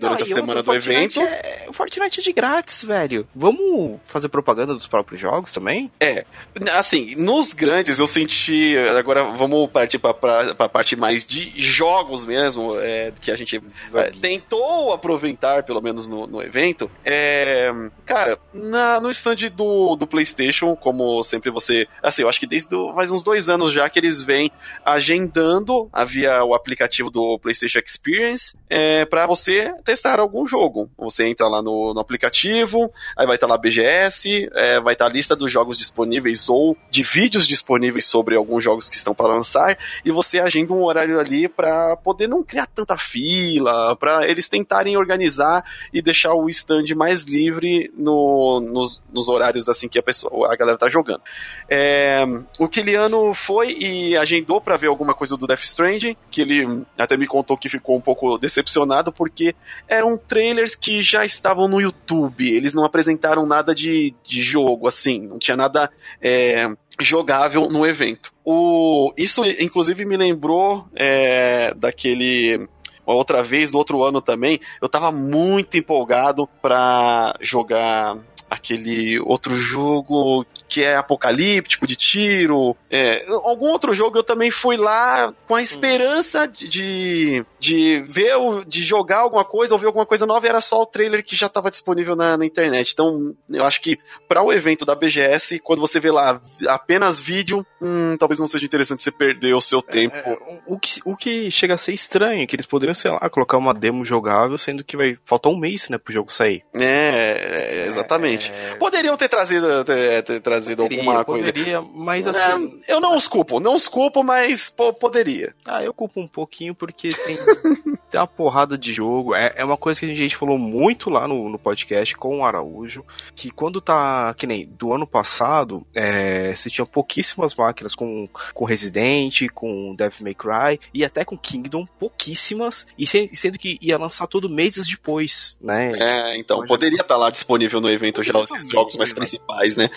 durante 0.00 0.24
não, 0.24 0.32
a 0.32 0.34
semana 0.34 0.62
do 0.62 0.74
evento. 0.74 1.20
o 1.68 1.72
Fortnite 1.72 2.20
é 2.20 2.22
de 2.22 2.32
grátis 2.32 2.48
grátis, 2.48 2.82
velho. 2.82 3.28
Vamos 3.34 4.00
fazer 4.06 4.28
propaganda 4.28 4.74
dos 4.74 4.86
próprios 4.86 5.20
jogos 5.20 5.52
também? 5.52 5.90
É. 6.00 6.24
Assim, 6.72 7.14
nos 7.16 7.52
grandes 7.52 7.98
eu 7.98 8.06
senti. 8.06 8.76
Agora 8.96 9.24
vamos 9.36 9.70
partir 9.70 9.98
pra, 9.98 10.14
pra, 10.14 10.54
pra 10.54 10.68
parte 10.68 10.96
mais 10.96 11.26
de 11.26 11.52
jogos 11.56 12.24
mesmo, 12.24 12.78
é, 12.80 13.12
que 13.20 13.30
a 13.30 13.36
gente 13.36 13.60
é, 13.94 14.10
tentou 14.10 14.92
aproveitar, 14.92 15.27
pelo 15.36 15.80
menos 15.82 16.06
no, 16.08 16.26
no 16.26 16.42
evento. 16.42 16.90
É, 17.04 17.70
cara, 18.04 18.38
na, 18.52 19.00
no 19.00 19.10
stand 19.10 19.50
do, 19.54 19.96
do 19.96 20.06
PlayStation, 20.06 20.74
como 20.76 21.22
sempre 21.22 21.50
você. 21.50 21.86
Assim, 22.02 22.22
eu 22.22 22.28
acho 22.28 22.40
que 22.40 22.46
desde 22.46 22.70
do, 22.70 22.92
faz 22.94 23.10
uns 23.10 23.22
dois 23.22 23.48
anos 23.48 23.72
já 23.72 23.88
que 23.88 23.98
eles 23.98 24.22
vêm 24.22 24.50
agendando 24.84 25.90
via 26.06 26.44
o 26.44 26.54
aplicativo 26.54 27.10
do 27.10 27.38
PlayStation 27.38 27.80
Experience 27.84 28.56
é, 28.68 29.04
para 29.04 29.26
você 29.26 29.74
testar 29.84 30.20
algum 30.20 30.46
jogo. 30.46 30.90
Você 30.98 31.26
entra 31.26 31.48
lá 31.48 31.62
no, 31.62 31.92
no 31.94 32.00
aplicativo 32.00 32.90
aí 33.16 33.26
vai 33.26 33.36
estar 33.36 33.46
tá 33.46 33.52
lá 33.52 33.58
BGS, 33.58 34.48
é, 34.54 34.80
vai 34.80 34.94
estar 34.94 35.06
tá 35.06 35.10
a 35.10 35.12
lista 35.12 35.34
dos 35.34 35.50
jogos 35.50 35.76
disponíveis 35.76 36.48
ou 36.48 36.76
de 36.90 37.02
vídeos 37.02 37.46
disponíveis 37.46 38.04
sobre 38.04 38.36
alguns 38.36 38.62
jogos 38.62 38.88
que 38.88 38.96
estão 38.96 39.14
para 39.14 39.34
lançar, 39.34 39.78
e 40.04 40.10
você 40.10 40.38
agenda 40.38 40.72
um 40.72 40.82
horário 40.82 41.18
ali 41.18 41.48
para 41.48 41.96
poder 41.96 42.28
não 42.28 42.42
criar 42.42 42.66
tanta 42.66 42.96
fila, 42.96 43.96
para 43.96 44.28
eles 44.28 44.48
tentarem 44.48 44.96
organizar 45.08 45.64
e 45.92 46.02
deixar 46.02 46.34
o 46.34 46.48
stand 46.50 46.94
mais 46.94 47.22
livre 47.22 47.90
no, 47.96 48.60
nos, 48.60 49.02
nos, 49.12 49.28
horários 49.28 49.68
assim 49.68 49.88
que 49.88 49.98
a 49.98 50.02
pessoa, 50.02 50.52
a 50.52 50.56
galera 50.56 50.76
tá 50.76 50.88
jogando. 50.88 51.22
É, 51.68 52.24
o 52.58 52.68
Kiliano 52.68 53.32
foi 53.32 53.72
e 53.72 54.16
agendou 54.16 54.60
para 54.60 54.76
ver 54.76 54.88
alguma 54.88 55.14
coisa 55.14 55.36
do 55.36 55.46
Death 55.46 55.62
Stranding, 55.62 56.16
que 56.30 56.42
ele 56.42 56.84
até 56.96 57.16
me 57.16 57.26
contou 57.26 57.56
que 57.56 57.68
ficou 57.68 57.96
um 57.96 58.00
pouco 58.00 58.36
decepcionado 58.38 59.12
porque 59.12 59.54
eram 59.86 60.16
trailers 60.16 60.74
que 60.74 61.02
já 61.02 61.24
estavam 61.24 61.66
no 61.66 61.80
YouTube 61.80 62.58
eles 62.58 62.74
não 62.74 62.84
apresentaram 62.84 63.46
nada 63.46 63.74
de, 63.74 64.14
de 64.24 64.42
jogo, 64.42 64.86
assim, 64.86 65.20
não 65.20 65.38
tinha 65.38 65.56
nada 65.56 65.90
é, 66.20 66.68
jogável 67.00 67.68
no 67.68 67.86
evento. 67.86 68.32
O, 68.44 69.12
isso, 69.16 69.44
inclusive, 69.44 70.04
me 70.04 70.16
lembrou 70.16 70.86
é, 70.94 71.72
daquele 71.74 72.68
outra 73.14 73.42
vez, 73.42 73.72
no 73.72 73.78
outro 73.78 74.02
ano 74.02 74.20
também, 74.20 74.60
eu 74.80 74.88
tava 74.88 75.10
muito 75.10 75.76
empolgado 75.76 76.46
para 76.60 77.36
jogar 77.40 78.18
aquele 78.50 79.18
outro 79.20 79.56
jogo 79.56 80.46
que 80.68 80.84
é 80.84 80.96
apocalíptico, 80.96 81.86
de 81.86 81.96
tiro. 81.96 82.76
É, 82.90 83.26
algum 83.28 83.68
outro 83.68 83.92
jogo 83.92 84.18
eu 84.18 84.22
também 84.22 84.50
fui 84.50 84.76
lá 84.76 85.32
com 85.46 85.54
a 85.54 85.62
esperança 85.62 86.46
de, 86.46 87.44
de 87.58 88.04
ver, 88.06 88.34
de 88.66 88.82
jogar 88.82 89.20
alguma 89.20 89.44
coisa 89.44 89.74
ou 89.74 89.80
ver 89.80 89.86
alguma 89.86 90.06
coisa 90.06 90.26
nova 90.26 90.46
e 90.46 90.48
era 90.48 90.60
só 90.60 90.82
o 90.82 90.86
trailer 90.86 91.24
que 91.24 91.34
já 91.34 91.46
estava 91.46 91.70
disponível 91.70 92.14
na, 92.14 92.36
na, 92.36 92.44
internet. 92.44 92.92
Então, 92.92 93.34
eu 93.48 93.64
acho 93.64 93.80
que 93.80 93.98
para 94.28 94.42
o 94.42 94.52
evento 94.52 94.84
da 94.84 94.94
BGS, 94.94 95.58
quando 95.60 95.80
você 95.80 95.98
vê 95.98 96.10
lá 96.10 96.40
apenas 96.68 97.18
vídeo, 97.18 97.66
hum, 97.80 98.16
talvez 98.18 98.38
não 98.38 98.46
seja 98.46 98.66
interessante 98.66 99.02
você 99.02 99.10
perder 99.10 99.54
o 99.54 99.60
seu 99.60 99.80
tempo. 99.80 100.16
É, 100.16 100.32
é 100.32 100.60
o, 100.66 100.78
que, 100.78 101.00
o 101.04 101.16
que 101.16 101.50
chega 101.50 101.74
a 101.74 101.78
ser 101.78 101.92
estranho 101.92 102.42
é 102.42 102.46
que 102.46 102.54
eles 102.54 102.66
poderiam, 102.66 102.94
sei 102.94 103.10
lá, 103.10 103.28
colocar 103.30 103.56
uma 103.56 103.72
demo 103.72 104.04
jogável, 104.04 104.58
sendo 104.58 104.84
que 104.84 104.96
vai 104.96 105.18
faltar 105.24 105.50
um 105.50 105.58
mês, 105.58 105.88
né, 105.88 105.96
pro 105.96 106.12
jogo 106.12 106.32
sair. 106.32 106.62
É, 106.74 107.84
é 107.84 107.86
exatamente. 107.86 108.52
É... 108.52 108.74
Poderiam 108.76 109.16
ter 109.16 109.28
trazido, 109.28 109.84
ter, 109.84 110.22
ter 110.22 110.40
trazido 110.40 110.57
trazido 110.58 110.82
poderia, 110.82 111.04
alguma 111.04 111.24
coisa. 111.24 111.52
Poderia, 111.52 111.80
mas 111.80 112.26
é, 112.26 112.30
assim. 112.30 112.80
É, 112.86 112.92
eu 112.92 113.00
não 113.00 113.16
os 113.16 113.26
culpo, 113.26 113.60
não 113.60 113.74
os 113.74 113.88
culpo, 113.88 114.22
mas 114.22 114.70
pô, 114.70 114.92
poderia. 114.92 115.54
Ah, 115.66 115.82
eu 115.82 115.94
culpo 115.94 116.20
um 116.20 116.28
pouquinho 116.28 116.74
porque 116.74 117.14
tem, 117.14 117.36
tem 118.10 118.20
uma 118.20 118.26
porrada 118.26 118.76
de 118.76 118.92
jogo. 118.92 119.34
É, 119.34 119.54
é 119.56 119.64
uma 119.64 119.76
coisa 119.76 120.00
que 120.00 120.06
a 120.06 120.14
gente 120.14 120.36
falou 120.36 120.58
muito 120.58 121.10
lá 121.10 121.26
no, 121.26 121.48
no 121.48 121.58
podcast 121.58 122.16
com 122.16 122.38
o 122.38 122.44
Araújo. 122.44 123.04
Que 123.34 123.50
quando 123.50 123.80
tá. 123.80 124.34
Que 124.36 124.46
nem 124.46 124.66
do 124.66 124.92
ano 124.92 125.06
passado, 125.06 125.86
é, 125.94 126.54
você 126.54 126.68
tinha 126.68 126.86
pouquíssimas 126.86 127.54
máquinas 127.54 127.94
com, 127.94 128.28
com 128.52 128.64
Resident, 128.64 129.48
com 129.54 129.94
Devil 129.94 130.22
May 130.22 130.34
Cry 130.34 130.80
e 130.92 131.04
até 131.04 131.24
com 131.24 131.36
Kingdom, 131.36 131.86
pouquíssimas. 131.98 132.86
E 132.98 133.06
sendo 133.06 133.58
que 133.58 133.78
ia 133.80 133.98
lançar 133.98 134.26
todo 134.26 134.48
meses 134.48 134.86
depois, 134.86 135.56
né? 135.60 135.92
É, 135.98 136.38
então, 136.38 136.64
poderia 136.66 137.00
estar 137.00 137.14
tá 137.14 137.16
lá 137.16 137.30
disponível 137.30 137.80
no 137.80 137.88
evento 137.88 138.22
já 138.22 138.38
esses 138.40 138.68
jogos 138.68 138.96
mais 138.96 139.12
principais, 139.12 139.76
né? 139.76 139.88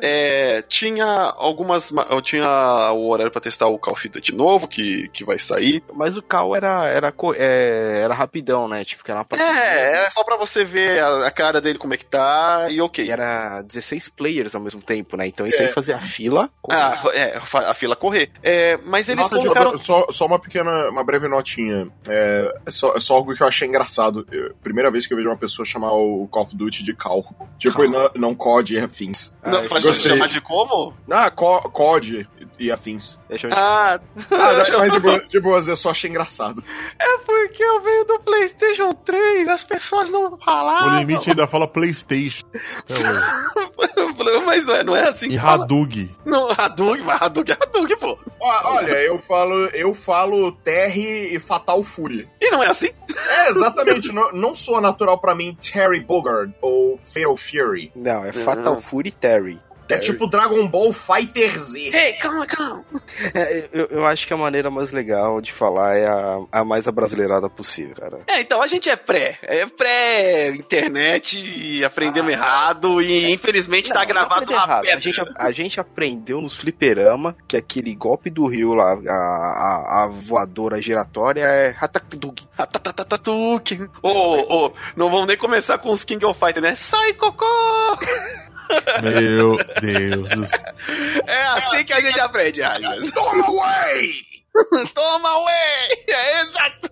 É. 0.00 0.09
é, 0.10 0.62
tinha 0.62 1.06
algumas. 1.06 1.92
Eu 2.10 2.20
tinha 2.20 2.92
o 2.92 3.08
horário 3.08 3.30
para 3.30 3.40
testar 3.40 3.68
o 3.68 3.78
Call 3.78 3.92
of 3.92 4.08
Duty 4.08 4.34
novo, 4.34 4.66
que, 4.66 5.08
que 5.12 5.24
vai 5.24 5.38
sair. 5.38 5.82
Mas 5.94 6.16
o 6.16 6.22
Cal 6.22 6.56
era, 6.56 6.86
era, 6.88 7.14
é, 7.36 8.00
era 8.02 8.12
rapidão, 8.12 8.66
né? 8.66 8.84
Tipo, 8.84 9.04
que 9.04 9.10
era 9.12 9.20
uma 9.20 9.40
É, 9.40 9.98
era 9.98 10.10
só 10.10 10.24
pra 10.24 10.36
você 10.36 10.64
ver 10.64 10.98
a, 10.98 11.28
a, 11.28 11.30
cara 11.30 11.60
dele 11.60 11.78
como 11.78 11.94
é 11.94 11.96
que 11.96 12.04
tá 12.04 12.66
e 12.70 12.80
ok. 12.80 13.04
E 13.04 13.10
era 13.10 13.62
16 13.62 14.08
players 14.08 14.54
ao 14.54 14.60
mesmo 14.60 14.82
tempo, 14.82 15.16
né? 15.16 15.28
Então 15.28 15.46
isso 15.46 15.62
é. 15.62 15.66
aí 15.66 15.72
fazia 15.72 15.96
a 15.96 16.00
fila. 16.00 16.50
Correr. 16.60 16.78
Ah, 16.78 17.02
é, 17.14 17.40
a 17.68 17.74
fila 17.74 17.94
correr. 17.94 18.30
É, 18.42 18.76
mas 18.84 19.08
eles 19.08 19.22
Nota 19.22 19.36
colocaram... 19.36 19.76
De, 19.76 19.84
só, 19.84 20.06
só 20.10 20.26
uma 20.26 20.40
pequena, 20.40 20.90
uma 20.90 21.04
breve 21.04 21.28
notinha. 21.28 21.88
É, 22.08 22.52
é, 22.66 22.70
só, 22.70 22.94
é 22.96 23.00
só 23.00 23.14
algo 23.14 23.34
que 23.34 23.42
eu 23.42 23.46
achei 23.46 23.68
engraçado. 23.68 24.26
Eu, 24.32 24.54
primeira 24.60 24.90
vez 24.90 25.06
que 25.06 25.12
eu 25.12 25.16
vejo 25.16 25.28
uma 25.28 25.36
pessoa 25.36 25.64
chamar 25.64 25.92
o 25.92 26.26
Call 26.28 26.42
of 26.42 26.56
Duty 26.56 26.82
de 26.82 26.94
Cal. 26.94 27.24
Tipo, 27.58 27.86
não, 27.86 28.10
não 28.16 28.34
COD 28.34 28.74
e 28.74 28.80
afins. 28.80 29.36
Não, 29.44 29.58
ah, 29.58 29.68
chamar 30.08 30.28
de 30.28 30.40
como? 30.40 30.94
Ah, 31.10 31.30
COD 31.30 32.28
e 32.58 32.70
afins. 32.70 33.18
Ah, 33.52 33.98
ah 34.30 34.78
mas 34.78 34.92
de, 34.92 35.00
boa, 35.00 35.20
de 35.20 35.40
boas, 35.40 35.68
eu 35.68 35.76
só 35.76 35.90
achei 35.90 36.10
engraçado. 36.10 36.62
É 36.98 37.18
porque 37.18 37.62
eu 37.62 37.80
venho 37.80 38.04
do 38.04 38.20
PlayStation 38.20 38.92
3, 38.92 39.48
as 39.48 39.64
pessoas 39.64 40.10
não 40.10 40.36
falavam. 40.38 40.96
O 40.96 40.98
limite 40.98 41.30
ainda 41.30 41.46
fala 41.46 41.66
PlayStation. 41.66 42.44
mas 44.44 44.66
não 44.66 44.74
é, 44.74 44.84
não 44.84 44.96
é 44.96 45.08
assim. 45.08 45.28
E 45.28 45.38
Hadug. 45.38 46.14
Não, 46.24 46.50
Hadug, 46.50 47.02
mas 47.02 47.22
Hadug 47.22 47.50
é 47.50 47.56
Hadug, 47.60 47.96
pô. 47.96 48.18
Olha, 48.40 49.02
eu 49.02 49.18
falo, 49.18 49.54
eu 49.72 49.94
falo 49.94 50.52
Terry 50.52 51.34
e 51.34 51.38
Fatal 51.38 51.82
Fury. 51.82 52.28
E 52.40 52.50
não 52.50 52.62
é 52.62 52.68
assim? 52.68 52.90
É, 53.28 53.48
exatamente. 53.48 54.12
não, 54.12 54.32
não 54.32 54.54
soa 54.54 54.80
natural 54.80 55.18
para 55.18 55.34
mim 55.34 55.54
Terry 55.54 56.00
Bogard 56.00 56.52
ou 56.60 56.98
Fatal 57.02 57.36
Fury. 57.36 57.92
Não, 57.94 58.24
é 58.24 58.32
Fatal 58.32 58.74
uhum. 58.74 58.80
Fury 58.80 59.10
Terry. 59.12 59.58
É 59.94 59.98
tipo 59.98 60.26
Dragon 60.26 60.66
Ball 60.66 60.92
Fighter 60.92 61.58
Z. 61.58 61.90
Ei, 61.92 62.12
calma, 62.14 62.46
calma. 62.46 62.84
É, 63.34 63.68
eu, 63.72 63.86
eu, 63.86 64.06
acho 64.06 64.26
que 64.26 64.32
a 64.32 64.36
maneira 64.36 64.70
mais 64.70 64.92
legal 64.92 65.40
de 65.40 65.52
falar 65.52 65.96
é 65.96 66.06
a, 66.06 66.40
a 66.52 66.64
mais 66.64 66.86
abrasileirada 66.86 67.48
possível, 67.48 67.94
cara. 67.94 68.20
É, 68.26 68.40
então 68.40 68.62
a 68.62 68.66
gente 68.66 68.88
é 68.88 68.96
pré. 68.96 69.38
É 69.42 69.66
pré-internet 69.66 71.38
e 71.38 71.84
aprendemos 71.84 72.30
ah, 72.30 72.36
errado 72.36 73.02
e 73.02 73.30
infelizmente 73.30 73.88
tá 73.88 73.94
não, 73.94 74.00
tá 74.00 74.06
gravado 74.06 74.52
lá 74.52 74.64
errado. 74.64 74.86
A 74.88 75.00
gente, 75.00 75.22
a 75.36 75.50
gente 75.52 75.80
aprendeu 75.80 76.40
nos 76.40 76.56
fliperama 76.56 77.36
que 77.46 77.56
aquele 77.56 77.94
golpe 77.94 78.30
do 78.30 78.46
rio 78.46 78.74
lá, 78.74 78.92
a, 78.92 79.12
a, 79.12 80.04
a 80.04 80.06
voadora 80.08 80.80
giratória 80.80 81.42
é 81.42 81.74
Hatatuk. 81.78 82.46
Hatatatatuki. 82.56 83.88
Ô, 84.02 84.08
ô, 84.10 84.66
oh, 84.66 84.72
não 84.96 85.10
vamos 85.10 85.26
nem 85.26 85.36
começar 85.36 85.78
com 85.78 85.90
os 85.90 86.04
King 86.04 86.24
of 86.24 86.38
Fighters, 86.38 86.62
né? 86.62 86.74
Sai, 86.74 87.14
cocô! 87.14 87.46
Meu 89.02 89.56
Deus. 89.80 90.50
É 91.26 91.42
assim 91.42 91.84
que 91.84 91.92
a 91.92 92.00
gente 92.00 92.20
aprende, 92.20 92.62
Agnes. 92.62 93.10
Toma 93.12 93.46
away! 93.46 94.12
Toma 94.94 95.28
away! 95.28 96.04
É 96.08 96.42
exato! 96.42 96.90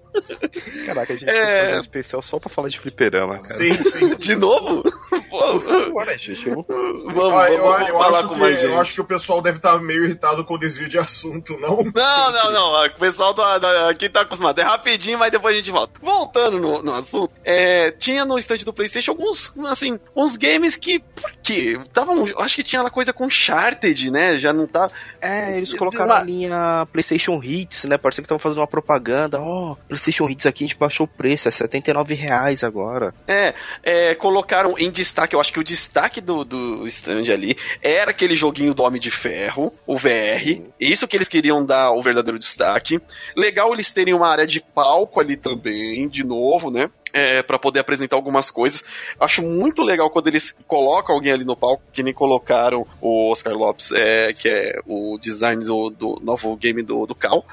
Caraca, 0.86 1.12
a 1.12 1.16
gente 1.16 1.28
é... 1.28 1.62
fazer 1.62 1.76
um 1.76 1.80
especial 1.80 2.22
só 2.22 2.38
pra 2.38 2.48
falar 2.48 2.68
de 2.68 2.78
fliperama, 2.78 3.40
cara. 3.40 3.54
Sim, 3.54 3.78
sim. 3.78 4.14
De 4.18 4.34
novo? 4.34 4.82
Pô, 5.30 5.60
Bora, 5.92 6.16
gente. 6.16 6.48
Vamos, 6.48 6.66
ah, 6.68 7.50
eu, 7.50 7.62
vamos 7.62 7.88
eu, 7.88 7.98
falar 7.98 8.22
com 8.24 8.34
que, 8.34 8.40
mais 8.40 8.56
gente. 8.56 8.70
Eu 8.70 8.80
acho 8.80 8.94
que 8.94 9.00
o 9.00 9.04
pessoal 9.04 9.42
deve 9.42 9.58
estar 9.58 9.78
meio 9.78 10.04
irritado 10.04 10.44
com 10.44 10.54
o 10.54 10.58
desvio 10.58 10.88
de 10.88 10.98
assunto, 10.98 11.58
não? 11.58 11.82
Não, 11.94 12.32
não, 12.32 12.52
não. 12.52 12.86
O 12.86 12.90
pessoal 12.98 13.34
do, 13.34 13.42
do, 13.42 13.66
aqui 13.88 14.08
tá 14.08 14.22
acostumado. 14.22 14.58
É 14.58 14.64
rapidinho, 14.64 15.18
mas 15.18 15.30
depois 15.30 15.54
a 15.54 15.58
gente 15.58 15.70
volta. 15.70 15.98
Voltando 16.00 16.58
no, 16.58 16.82
no 16.82 16.92
assunto, 16.92 17.32
é, 17.44 17.90
tinha 17.92 18.24
no 18.24 18.38
estande 18.38 18.64
do 18.64 18.72
Playstation 18.72 19.12
alguns, 19.12 19.52
assim, 19.66 19.98
uns 20.14 20.36
games 20.36 20.76
que... 20.76 20.98
Por 20.98 21.32
quê? 21.42 21.80
Tavam, 21.92 22.24
acho 22.38 22.56
que 22.56 22.64
tinha 22.64 22.82
uma 22.82 22.90
coisa 22.90 23.12
com 23.12 23.28
Charted, 23.28 24.10
né? 24.10 24.38
Já 24.38 24.52
não 24.52 24.66
tá... 24.66 24.90
É, 25.20 25.56
eles 25.56 25.74
colocaram 25.74 26.12
a 26.12 26.22
linha 26.22 26.86
PlayStation 26.92 27.40
Hits, 27.42 27.84
né? 27.84 27.98
Parece 27.98 28.20
que 28.20 28.26
estavam 28.26 28.38
fazendo 28.38 28.60
uma 28.60 28.66
propaganda. 28.66 29.40
Ó, 29.40 29.72
oh, 29.72 29.76
PlayStation 29.86 30.07
Hits 30.08 30.46
aqui 30.46 30.64
a 30.64 30.66
gente 30.66 30.78
baixou 30.78 31.04
o 31.04 31.08
preço, 31.08 31.48
é 31.48 31.50
79 31.50 32.14
reais 32.14 32.64
agora. 32.64 33.14
É, 33.26 33.54
é, 33.82 34.14
colocaram 34.14 34.74
em 34.78 34.90
destaque, 34.90 35.34
eu 35.34 35.40
acho 35.40 35.52
que 35.52 35.60
o 35.60 35.64
destaque 35.64 36.20
do, 36.20 36.44
do 36.44 36.86
stand 36.86 37.32
ali 37.32 37.56
era 37.82 38.10
aquele 38.10 38.34
joguinho 38.34 38.74
do 38.74 38.82
Homem 38.82 39.00
de 39.00 39.10
Ferro, 39.10 39.72
o 39.86 39.96
VR. 39.96 40.44
Sim. 40.44 40.64
Isso 40.80 41.06
que 41.06 41.16
eles 41.16 41.28
queriam 41.28 41.64
dar 41.64 41.92
o 41.92 42.02
verdadeiro 42.02 42.38
destaque. 42.38 43.00
Legal 43.36 43.72
eles 43.72 43.92
terem 43.92 44.14
uma 44.14 44.28
área 44.28 44.46
de 44.46 44.60
palco 44.60 45.20
ali 45.20 45.36
também, 45.36 46.08
de 46.08 46.24
novo, 46.24 46.70
né? 46.70 46.90
É, 47.10 47.42
para 47.42 47.58
poder 47.58 47.80
apresentar 47.80 48.16
algumas 48.16 48.50
coisas. 48.50 48.84
Acho 49.18 49.42
muito 49.42 49.82
legal 49.82 50.10
quando 50.10 50.26
eles 50.26 50.54
colocam 50.66 51.14
alguém 51.14 51.32
ali 51.32 51.44
no 51.44 51.56
palco, 51.56 51.82
que 51.90 52.02
nem 52.02 52.12
colocaram 52.12 52.86
o 53.00 53.30
Oscar 53.30 53.54
Lopes, 53.54 53.90
é, 53.92 54.32
que 54.34 54.46
é 54.46 54.80
o 54.86 55.18
design 55.18 55.64
do, 55.64 55.88
do 55.88 56.20
novo 56.22 56.54
game 56.56 56.82
do, 56.82 57.06
do 57.06 57.14
Cal. 57.14 57.46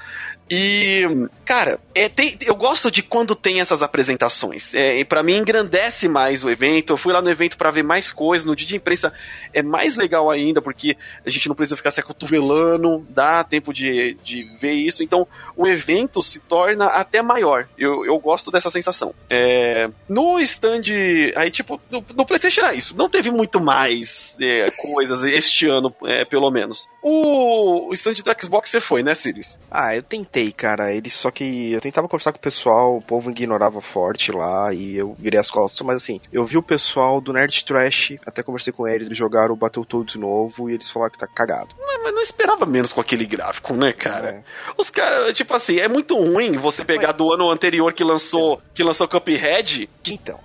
E, 0.49 1.27
cara, 1.43 1.79
é, 1.93 2.07
tem, 2.07 2.37
eu 2.41 2.55
gosto 2.55 2.91
de 2.91 3.01
quando 3.01 3.35
tem 3.35 3.59
essas 3.59 3.81
apresentações. 3.81 4.75
É, 4.75 5.03
para 5.03 5.23
mim 5.23 5.37
engrandece 5.37 6.07
mais 6.07 6.43
o 6.43 6.49
evento. 6.49 6.93
Eu 6.93 6.97
fui 6.97 7.11
lá 7.11 7.21
no 7.21 7.29
evento 7.29 7.57
para 7.57 7.71
ver 7.71 7.83
mais 7.83 8.11
coisas. 8.11 8.45
No 8.45 8.55
dia 8.55 8.67
de 8.67 8.75
imprensa 8.75 9.11
é 9.51 9.63
mais 9.63 9.95
legal 9.95 10.29
ainda, 10.29 10.61
porque 10.61 10.95
a 11.25 11.29
gente 11.29 11.47
não 11.47 11.55
precisa 11.55 11.77
ficar 11.77 11.89
se 11.89 11.99
acotovelando, 11.99 13.05
dá 13.09 13.43
tempo 13.43 13.73
de, 13.73 14.15
de 14.23 14.43
ver 14.59 14.73
isso. 14.73 15.03
Então 15.03 15.27
o 15.55 15.65
evento 15.65 16.21
se 16.21 16.39
torna 16.39 16.85
até 16.87 17.23
maior. 17.23 17.67
Eu, 17.77 18.05
eu 18.05 18.19
gosto 18.19 18.51
dessa 18.51 18.69
sensação. 18.69 19.15
É, 19.29 19.89
no 20.07 20.39
stand. 20.41 20.83
Aí, 21.35 21.49
tipo, 21.49 21.81
no, 21.89 22.05
no 22.15 22.25
PlayStation 22.25 22.61
era 22.61 22.75
isso. 22.75 22.95
Não 22.95 23.09
teve 23.09 23.31
muito 23.31 23.59
mais 23.59 24.35
é, 24.39 24.69
coisas 24.93 25.23
este 25.23 25.65
ano, 25.67 25.93
é, 26.03 26.23
pelo 26.23 26.51
menos. 26.51 26.87
O, 27.01 27.89
o 27.89 27.93
stand 27.93 28.15
do 28.15 28.41
Xbox 28.41 28.69
você 28.69 28.81
foi, 28.81 29.01
né, 29.01 29.15
Sirius? 29.15 29.57
Ah, 29.71 29.95
eu 29.95 30.03
tentei 30.03 30.34
tentei, 30.35 30.51
cara. 30.51 30.93
Eles 30.93 31.13
só 31.13 31.31
que 31.31 31.71
eu 31.71 31.79
tentava 31.79 32.07
conversar 32.07 32.33
com 32.33 32.37
o 32.37 32.41
pessoal, 32.41 32.97
o 32.97 33.01
povo 33.01 33.31
ignorava 33.31 33.79
forte 33.81 34.31
lá 34.31 34.73
e 34.73 34.97
eu 34.97 35.13
virei 35.13 35.39
as 35.39 35.49
costas, 35.49 35.85
mas 35.85 35.97
assim, 35.97 36.19
eu 36.31 36.45
vi 36.45 36.57
o 36.57 36.63
pessoal 36.63 37.21
do 37.21 37.31
Nerd 37.31 37.63
Trash, 37.63 38.15
até 38.25 38.43
conversei 38.43 38.73
com 38.73 38.87
eles, 38.87 39.07
eles 39.07 39.17
jogaram 39.17 39.53
o 39.53 39.57
Battletoads 39.57 40.15
novo 40.15 40.69
e 40.69 40.73
eles 40.73 40.89
falaram 40.89 41.13
que 41.13 41.17
tá 41.17 41.27
cagado. 41.27 41.69
Mas, 41.79 42.03
mas 42.03 42.13
não 42.13 42.21
esperava 42.21 42.65
menos 42.65 42.91
com 42.91 42.99
aquele 42.99 43.25
gráfico, 43.25 43.73
né, 43.73 43.93
cara? 43.93 44.29
É. 44.29 44.43
Os 44.77 44.89
caras, 44.89 45.33
tipo 45.35 45.53
assim, 45.53 45.79
é 45.79 45.87
muito 45.87 46.15
ruim 46.15 46.53
você 46.57 46.83
pegar 46.83 47.13
do 47.13 47.31
ano 47.33 47.49
anterior 47.49 47.93
que 47.93 48.03
lançou, 48.03 48.61
que 48.73 48.83
lançou 48.83 49.07
Cuphead. 49.07 49.89
Então. 50.05 50.39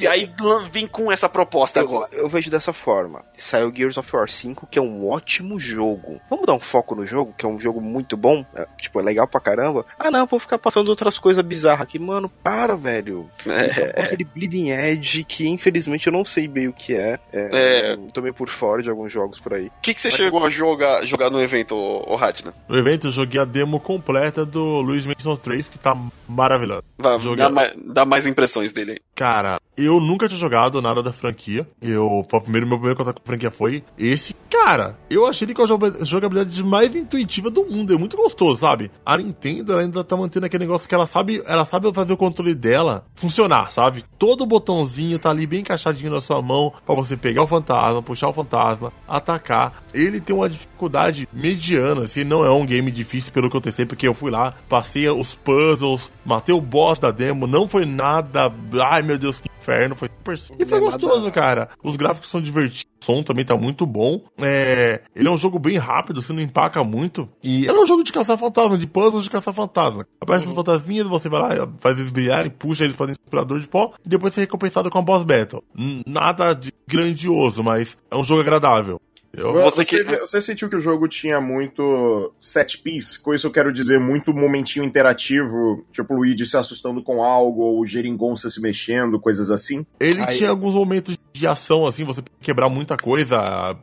E 0.00 0.06
aí 0.06 0.30
vem 0.72 0.86
com 0.86 1.10
essa 1.12 1.28
proposta 1.28 1.80
eu, 1.80 1.84
agora. 1.84 2.08
Eu 2.12 2.28
vejo 2.28 2.50
dessa 2.50 2.72
forma. 2.72 3.22
Saiu 3.36 3.72
Gears 3.74 3.96
of 3.96 4.16
War 4.16 4.28
5, 4.28 4.66
que 4.70 4.78
é 4.78 4.82
um 4.82 5.08
ótimo 5.08 5.58
jogo. 5.58 6.20
Vamos 6.28 6.46
dar 6.46 6.54
um 6.54 6.60
foco 6.60 6.94
no 6.94 7.04
jogo, 7.04 7.34
que 7.36 7.44
é 7.44 7.48
um 7.48 7.60
jogo 7.60 7.80
muito 7.80 8.16
bom. 8.16 8.44
É, 8.54 8.66
tipo, 8.78 8.98
é 9.00 9.02
legal 9.02 9.26
pra 9.26 9.40
caramba. 9.40 9.84
Ah, 9.98 10.10
não, 10.10 10.26
vou 10.26 10.40
ficar 10.40 10.58
passando 10.58 10.88
outras 10.88 11.18
coisas 11.18 11.44
bizarras 11.44 11.82
aqui. 11.82 11.98
Mano, 11.98 12.28
para, 12.42 12.76
velho. 12.76 13.30
É. 13.46 14.04
Aquele 14.04 14.24
Bleeding 14.24 14.70
Edge, 14.70 15.24
que 15.24 15.48
infelizmente 15.48 16.06
eu 16.06 16.12
não 16.12 16.24
sei 16.24 16.48
bem 16.48 16.68
o 16.68 16.72
que 16.72 16.94
é. 16.94 17.18
é, 17.32 17.92
é. 17.92 17.96
Tomei 18.12 18.32
por 18.32 18.48
fora 18.48 18.82
de 18.82 18.90
alguns 18.90 19.12
jogos 19.12 19.38
por 19.38 19.54
aí. 19.54 19.66
O 19.66 19.80
que, 19.82 19.94
que 19.94 20.00
você 20.00 20.08
Mas... 20.08 20.16
chegou 20.16 20.44
a 20.44 20.50
jogar, 20.50 21.04
jogar 21.04 21.30
no 21.30 21.40
evento, 21.40 21.74
o 21.74 22.16
Ratna? 22.16 22.52
No 22.68 22.78
evento 22.78 23.08
eu 23.08 23.12
joguei 23.12 23.40
a 23.40 23.44
demo 23.44 23.80
completa 23.80 24.44
do 24.44 24.80
Luigi's 24.80 25.06
Mansion 25.06 25.36
3, 25.36 25.68
que 25.68 25.78
tá 25.78 25.96
maravilhoso. 26.28 26.84
Vai, 26.98 27.18
dá, 27.36 27.50
mais, 27.50 27.74
dá 27.76 28.04
mais 28.04 28.26
impressões 28.26 28.72
dele 28.72 28.92
aí. 28.92 28.98
Cara, 29.14 29.60
eu 29.76 29.89
nunca 29.98 30.28
tinha 30.28 30.38
jogado 30.38 30.80
nada 30.82 31.02
da 31.02 31.12
franquia. 31.12 31.66
Eu, 31.80 32.06
o 32.06 32.40
primeiro, 32.40 32.66
meu 32.66 32.76
primeiro 32.76 32.98
contato 32.98 33.16
com 33.16 33.24
a 33.24 33.26
franquia 33.26 33.50
foi 33.50 33.82
esse. 33.98 34.34
Cara, 34.50 34.98
eu 35.08 35.26
achei 35.26 35.46
ele 35.46 35.54
com 35.54 35.62
a 35.62 36.04
jogabilidade 36.04 36.62
mais 36.62 36.94
intuitiva 36.94 37.50
do 37.50 37.64
mundo. 37.64 37.94
É 37.94 37.96
muito 37.96 38.16
gostoso, 38.16 38.60
sabe? 38.60 38.90
A 39.04 39.16
Nintendo 39.16 39.76
ainda 39.76 40.04
tá 40.04 40.16
mantendo 40.16 40.46
aquele 40.46 40.64
negócio 40.64 40.88
que 40.88 40.94
ela 40.94 41.06
sabe, 41.06 41.42
ela 41.46 41.64
sabe 41.64 41.92
fazer 41.92 42.12
o 42.12 42.16
controle 42.16 42.54
dela 42.54 43.04
funcionar, 43.14 43.72
sabe? 43.72 44.04
Todo 44.18 44.44
botãozinho 44.44 45.18
tá 45.18 45.30
ali 45.30 45.46
bem 45.46 45.60
encaixadinho 45.60 46.10
na 46.10 46.20
sua 46.20 46.42
mão 46.42 46.72
para 46.84 46.94
você 46.94 47.16
pegar 47.16 47.42
o 47.42 47.46
fantasma, 47.46 48.02
puxar 48.02 48.28
o 48.28 48.32
fantasma, 48.32 48.92
atacar. 49.08 49.82
Ele 49.94 50.20
tem 50.20 50.36
uma 50.36 50.48
dificuldade 50.48 51.28
mediana, 51.32 52.02
assim, 52.02 52.24
não 52.24 52.44
é 52.44 52.50
um 52.50 52.66
game 52.66 52.90
difícil 52.90 53.32
pelo 53.32 53.48
que 53.48 53.56
eu 53.56 53.60
testei, 53.60 53.86
porque 53.86 54.06
eu 54.06 54.14
fui 54.14 54.30
lá, 54.30 54.54
passei 54.68 55.08
os 55.08 55.34
puzzles, 55.34 56.12
matei 56.24 56.54
o 56.54 56.60
boss 56.60 56.98
da 56.98 57.10
demo, 57.10 57.46
não 57.46 57.68
foi 57.68 57.84
nada, 57.84 58.52
ai 58.84 59.02
meu 59.02 59.18
Deus, 59.18 59.40
que 59.40 59.48
inferno. 59.60 59.94
Foi 59.94 60.08
super. 60.08 60.56
E 60.58 60.66
foi 60.66 60.80
gostoso, 60.80 61.30
cara. 61.30 61.68
Os 61.82 61.96
gráficos 61.96 62.30
são 62.30 62.40
divertidos. 62.40 62.90
O 63.00 63.04
som 63.04 63.22
também 63.22 63.44
tá 63.44 63.56
muito 63.56 63.86
bom. 63.86 64.22
É... 64.42 65.00
Ele 65.14 65.26
é 65.26 65.30
um 65.30 65.36
jogo 65.36 65.58
bem 65.58 65.78
rápido, 65.78 66.20
você 66.20 66.32
não 66.32 66.42
empaca 66.42 66.84
muito. 66.84 67.28
E 67.42 67.66
ele 67.66 67.78
é 67.78 67.80
um 67.80 67.86
jogo 67.86 68.04
de 68.04 68.12
caçar 68.12 68.36
fantasma, 68.36 68.76
de 68.76 68.86
puzzles 68.86 69.24
de 69.24 69.30
caçar 69.30 69.54
fantasma. 69.54 70.06
Aparece 70.20 70.44
uhum. 70.44 70.50
os 70.50 70.56
fantasminhas, 70.56 71.06
você 71.06 71.28
vai 71.28 71.58
lá, 71.58 71.68
faz 71.78 71.98
eles 71.98 72.12
brilhar 72.12 72.44
e 72.44 72.50
puxa 72.50 72.84
eles 72.84 72.96
para 72.96 73.06
dentro 73.06 73.22
do 73.22 73.26
inspirador 73.26 73.60
de 73.60 73.68
pó. 73.68 73.94
E 74.04 74.08
depois 74.08 74.34
você 74.34 74.40
é 74.40 74.42
recompensado 74.42 74.90
com 74.90 74.98
a 74.98 75.02
boss 75.02 75.24
battle. 75.24 75.64
Nada 76.06 76.52
de 76.52 76.72
grandioso, 76.86 77.62
mas 77.62 77.96
é 78.10 78.16
um 78.16 78.24
jogo 78.24 78.42
agradável. 78.42 79.00
Eu, 79.32 79.52
você, 79.52 79.84
você, 79.84 80.04
que... 80.04 80.18
você, 80.18 80.42
sentiu 80.42 80.68
que 80.68 80.76
o 80.76 80.80
jogo 80.80 81.06
tinha 81.06 81.40
muito 81.40 82.32
set 82.40 82.78
piece? 82.78 83.20
Com 83.22 83.32
isso 83.32 83.46
eu 83.46 83.50
quero 83.52 83.72
dizer 83.72 84.00
muito 84.00 84.34
momentinho 84.34 84.84
interativo, 84.84 85.86
tipo 85.92 86.14
o 86.14 86.16
Luigi 86.16 86.44
se 86.46 86.56
assustando 86.56 87.02
com 87.02 87.22
algo, 87.22 87.62
ou 87.62 87.80
o 87.80 87.86
Geringonça 87.86 88.50
se 88.50 88.60
mexendo, 88.60 89.20
coisas 89.20 89.50
assim? 89.50 89.86
Ele 90.00 90.20
Aí... 90.22 90.36
tinha 90.36 90.50
alguns 90.50 90.74
momentos 90.74 91.16
de 91.40 91.46
ação, 91.46 91.86
assim, 91.86 92.04
você 92.04 92.22
quebrar 92.40 92.68
muita 92.68 92.96
coisa, 92.96 93.76